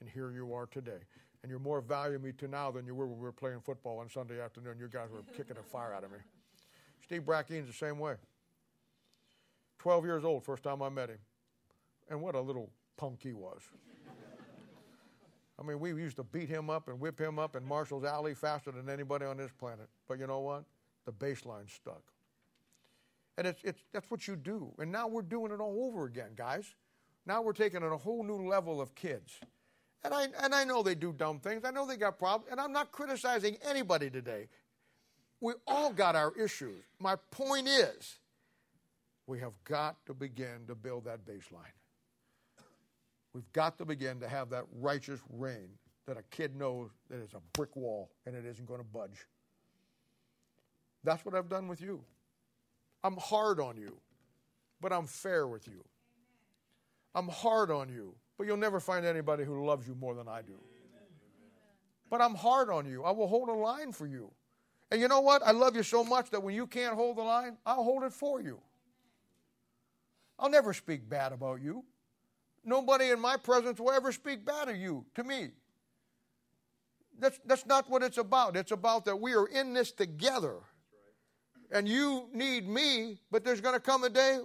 And 0.00 0.08
here 0.08 0.30
you 0.30 0.54
are 0.54 0.66
today. 0.66 1.00
And 1.42 1.50
you're 1.50 1.58
more 1.58 1.80
valuable 1.80 2.30
to 2.30 2.46
me 2.46 2.50
now 2.50 2.70
than 2.70 2.86
you 2.86 2.94
were 2.94 3.06
when 3.06 3.18
we 3.18 3.24
were 3.24 3.32
playing 3.32 3.60
football 3.60 3.98
on 3.98 4.08
Sunday 4.08 4.40
afternoon. 4.40 4.76
You 4.78 4.88
guys 4.88 5.08
were 5.12 5.22
kicking 5.36 5.56
the 5.56 5.62
fire 5.62 5.92
out 5.92 6.04
of 6.04 6.12
me. 6.12 6.18
Steve 7.08 7.22
Brackine's 7.22 7.66
the 7.66 7.72
same 7.72 7.98
way. 7.98 8.16
12 9.78 10.04
years 10.04 10.24
old, 10.26 10.44
first 10.44 10.62
time 10.62 10.82
I 10.82 10.90
met 10.90 11.08
him. 11.08 11.18
And 12.10 12.20
what 12.20 12.34
a 12.34 12.40
little 12.40 12.68
punk 12.98 13.20
he 13.22 13.32
was. 13.32 13.62
I 15.58 15.62
mean, 15.66 15.80
we 15.80 15.88
used 15.88 16.16
to 16.16 16.22
beat 16.22 16.50
him 16.50 16.68
up 16.68 16.88
and 16.88 17.00
whip 17.00 17.18
him 17.18 17.38
up 17.38 17.56
in 17.56 17.64
Marshall's 17.64 18.04
Alley 18.04 18.34
faster 18.34 18.70
than 18.70 18.90
anybody 18.90 19.24
on 19.24 19.38
this 19.38 19.50
planet. 19.58 19.88
But 20.06 20.18
you 20.18 20.26
know 20.26 20.40
what? 20.40 20.64
The 21.06 21.12
baseline 21.12 21.70
stuck. 21.70 22.02
And 23.38 23.46
it's, 23.46 23.60
it's, 23.64 23.80
that's 23.90 24.10
what 24.10 24.28
you 24.28 24.36
do. 24.36 24.70
And 24.78 24.92
now 24.92 25.08
we're 25.08 25.22
doing 25.22 25.50
it 25.50 25.60
all 25.60 25.86
over 25.86 26.04
again, 26.04 26.32
guys. 26.36 26.74
Now 27.24 27.40
we're 27.40 27.54
taking 27.54 27.82
it 27.82 27.90
a 27.90 27.96
whole 27.96 28.22
new 28.22 28.46
level 28.46 28.82
of 28.82 28.94
kids. 28.94 29.40
And 30.04 30.12
I, 30.12 30.26
and 30.42 30.54
I 30.54 30.64
know 30.64 30.82
they 30.82 30.94
do 30.94 31.14
dumb 31.14 31.40
things. 31.40 31.62
I 31.64 31.70
know 31.70 31.86
they 31.86 31.96
got 31.96 32.18
problems. 32.18 32.50
And 32.50 32.60
I'm 32.60 32.72
not 32.72 32.92
criticizing 32.92 33.56
anybody 33.66 34.10
today. 34.10 34.48
We 35.40 35.54
all 35.66 35.92
got 35.92 36.16
our 36.16 36.32
issues. 36.36 36.84
My 36.98 37.16
point 37.30 37.68
is, 37.68 38.18
we 39.26 39.38
have 39.40 39.52
got 39.64 39.96
to 40.06 40.14
begin 40.14 40.66
to 40.66 40.74
build 40.74 41.04
that 41.04 41.24
baseline. 41.24 41.74
We've 43.32 43.52
got 43.52 43.78
to 43.78 43.84
begin 43.84 44.20
to 44.20 44.28
have 44.28 44.50
that 44.50 44.64
righteous 44.80 45.20
reign 45.30 45.68
that 46.06 46.16
a 46.16 46.22
kid 46.30 46.56
knows 46.56 46.90
that 47.10 47.20
it's 47.20 47.34
a 47.34 47.42
brick 47.52 47.76
wall 47.76 48.10
and 48.26 48.34
it 48.34 48.46
isn't 48.46 48.66
going 48.66 48.80
to 48.80 48.86
budge. 48.86 49.26
That's 51.04 51.24
what 51.24 51.34
I've 51.34 51.48
done 51.48 51.68
with 51.68 51.80
you. 51.80 52.02
I'm 53.04 53.16
hard 53.16 53.60
on 53.60 53.76
you, 53.76 53.96
but 54.80 54.92
I'm 54.92 55.06
fair 55.06 55.46
with 55.46 55.68
you. 55.68 55.84
I'm 57.14 57.28
hard 57.28 57.70
on 57.70 57.88
you, 57.88 58.14
but 58.36 58.46
you'll 58.46 58.56
never 58.56 58.80
find 58.80 59.04
anybody 59.04 59.44
who 59.44 59.64
loves 59.64 59.86
you 59.86 59.94
more 59.94 60.14
than 60.14 60.26
I 60.26 60.42
do. 60.42 60.58
But 62.10 62.22
I'm 62.22 62.34
hard 62.34 62.70
on 62.70 62.86
you. 62.86 63.04
I 63.04 63.10
will 63.10 63.28
hold 63.28 63.50
a 63.50 63.52
line 63.52 63.92
for 63.92 64.06
you. 64.06 64.30
And 64.90 65.00
you 65.00 65.08
know 65.08 65.20
what? 65.20 65.42
I 65.44 65.50
love 65.50 65.76
you 65.76 65.82
so 65.82 66.02
much 66.02 66.30
that 66.30 66.42
when 66.42 66.54
you 66.54 66.66
can't 66.66 66.94
hold 66.94 67.16
the 67.16 67.22
line, 67.22 67.58
I'll 67.66 67.84
hold 67.84 68.04
it 68.04 68.12
for 68.12 68.40
you. 68.40 68.60
I'll 70.38 70.50
never 70.50 70.72
speak 70.72 71.08
bad 71.08 71.32
about 71.32 71.60
you. 71.60 71.84
Nobody 72.64 73.10
in 73.10 73.20
my 73.20 73.36
presence 73.36 73.80
will 73.80 73.90
ever 73.90 74.12
speak 74.12 74.44
bad 74.44 74.68
of 74.68 74.76
you 74.76 75.04
to 75.14 75.24
me. 75.24 75.48
That's, 77.18 77.40
that's 77.44 77.66
not 77.66 77.90
what 77.90 78.02
it's 78.02 78.18
about. 78.18 78.56
It's 78.56 78.70
about 78.70 79.04
that 79.06 79.20
we 79.20 79.34
are 79.34 79.46
in 79.46 79.74
this 79.74 79.90
together. 79.90 80.56
And 81.70 81.88
you 81.88 82.28
need 82.32 82.68
me, 82.68 83.18
but 83.30 83.44
there's 83.44 83.60
going 83.60 83.74
to 83.74 83.80
come 83.80 84.04
a 84.04 84.08
day 84.08 84.38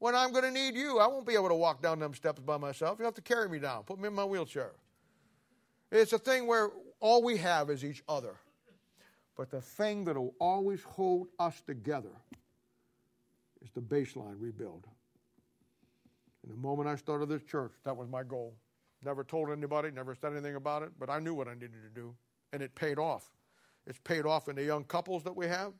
when 0.00 0.14
I'm 0.14 0.32
going 0.32 0.44
to 0.44 0.50
need 0.50 0.74
you. 0.74 0.98
I 0.98 1.06
won't 1.06 1.26
be 1.26 1.34
able 1.34 1.48
to 1.48 1.54
walk 1.54 1.80
down 1.80 1.98
them 1.98 2.14
steps 2.14 2.40
by 2.40 2.56
myself. 2.56 2.98
You'll 2.98 3.06
have 3.06 3.14
to 3.14 3.22
carry 3.22 3.48
me 3.48 3.58
down, 3.58 3.84
put 3.84 3.98
me 3.98 4.08
in 4.08 4.14
my 4.14 4.24
wheelchair. 4.24 4.72
It's 5.90 6.12
a 6.12 6.18
thing 6.18 6.46
where 6.46 6.70
all 7.00 7.22
we 7.22 7.36
have 7.38 7.70
is 7.70 7.84
each 7.84 8.02
other. 8.08 8.34
But 9.38 9.50
the 9.50 9.60
thing 9.60 10.04
that 10.04 10.16
will 10.16 10.34
always 10.40 10.82
hold 10.82 11.28
us 11.38 11.62
together 11.64 12.10
is 13.62 13.70
the 13.70 13.80
baseline 13.80 14.34
rebuild. 14.36 14.84
And 16.42 16.52
the 16.52 16.56
moment 16.56 16.88
I 16.88 16.96
started 16.96 17.28
this 17.28 17.44
church, 17.44 17.70
that 17.84 17.96
was 17.96 18.08
my 18.08 18.24
goal. 18.24 18.54
Never 19.04 19.22
told 19.22 19.50
anybody, 19.50 19.92
never 19.92 20.16
said 20.16 20.32
anything 20.32 20.56
about 20.56 20.82
it, 20.82 20.90
but 20.98 21.08
I 21.08 21.20
knew 21.20 21.34
what 21.34 21.46
I 21.46 21.54
needed 21.54 21.82
to 21.84 21.94
do. 21.94 22.16
And 22.52 22.62
it 22.62 22.74
paid 22.74 22.98
off. 22.98 23.30
It's 23.86 24.00
paid 24.02 24.26
off 24.26 24.48
in 24.48 24.56
the 24.56 24.64
young 24.64 24.82
couples 24.82 25.22
that 25.22 25.36
we 25.36 25.46
have, 25.46 25.72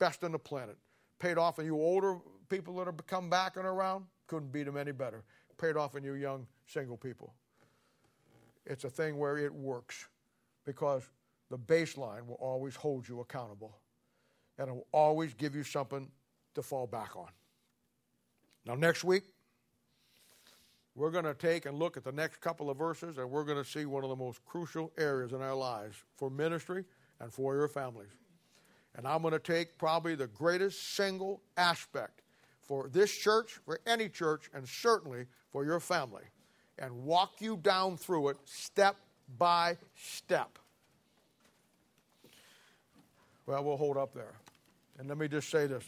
best 0.00 0.24
on 0.24 0.32
the 0.32 0.38
planet. 0.38 0.76
Paid 1.20 1.38
off 1.38 1.60
in 1.60 1.66
you 1.66 1.76
older 1.76 2.18
people 2.48 2.74
that 2.76 2.86
have 2.86 3.06
come 3.06 3.30
back 3.30 3.56
and 3.56 3.64
around, 3.64 4.06
couldn't 4.26 4.50
beat 4.50 4.64
them 4.64 4.76
any 4.76 4.92
better. 4.92 5.22
Paid 5.56 5.76
off 5.76 5.94
in 5.94 6.02
you 6.02 6.14
young 6.14 6.48
single 6.66 6.96
people. 6.96 7.32
It's 8.66 8.82
a 8.82 8.90
thing 8.90 9.18
where 9.18 9.38
it 9.38 9.54
works 9.54 10.08
because 10.64 11.08
the 11.52 11.58
baseline 11.58 12.26
will 12.26 12.38
always 12.40 12.74
hold 12.74 13.06
you 13.06 13.20
accountable 13.20 13.78
and 14.56 14.68
it 14.68 14.72
will 14.72 14.86
always 14.90 15.34
give 15.34 15.54
you 15.54 15.62
something 15.62 16.10
to 16.54 16.62
fall 16.62 16.86
back 16.86 17.14
on. 17.14 17.28
Now, 18.64 18.74
next 18.74 19.04
week, 19.04 19.24
we're 20.94 21.10
going 21.10 21.26
to 21.26 21.34
take 21.34 21.66
and 21.66 21.78
look 21.78 21.98
at 21.98 22.04
the 22.04 22.12
next 22.12 22.40
couple 22.40 22.70
of 22.70 22.78
verses, 22.78 23.18
and 23.18 23.30
we're 23.30 23.44
going 23.44 23.62
to 23.62 23.68
see 23.68 23.84
one 23.84 24.02
of 24.02 24.08
the 24.08 24.16
most 24.16 24.42
crucial 24.46 24.92
areas 24.96 25.32
in 25.32 25.42
our 25.42 25.54
lives 25.54 26.02
for 26.16 26.30
ministry 26.30 26.86
and 27.20 27.30
for 27.30 27.54
your 27.54 27.68
families. 27.68 28.10
And 28.96 29.06
I'm 29.06 29.20
going 29.20 29.32
to 29.32 29.38
take 29.38 29.76
probably 29.76 30.14
the 30.14 30.28
greatest 30.28 30.94
single 30.94 31.42
aspect 31.58 32.22
for 32.62 32.88
this 32.88 33.14
church, 33.14 33.58
for 33.66 33.78
any 33.86 34.08
church, 34.08 34.48
and 34.54 34.66
certainly 34.66 35.26
for 35.50 35.66
your 35.66 35.80
family, 35.80 36.24
and 36.78 37.04
walk 37.04 37.40
you 37.40 37.58
down 37.58 37.98
through 37.98 38.28
it 38.28 38.38
step 38.46 38.96
by 39.36 39.76
step. 39.94 40.58
Well, 43.46 43.64
we'll 43.64 43.76
hold 43.76 43.96
up 43.96 44.14
there. 44.14 44.34
And 44.98 45.08
let 45.08 45.18
me 45.18 45.28
just 45.28 45.50
say 45.50 45.66
this 45.66 45.84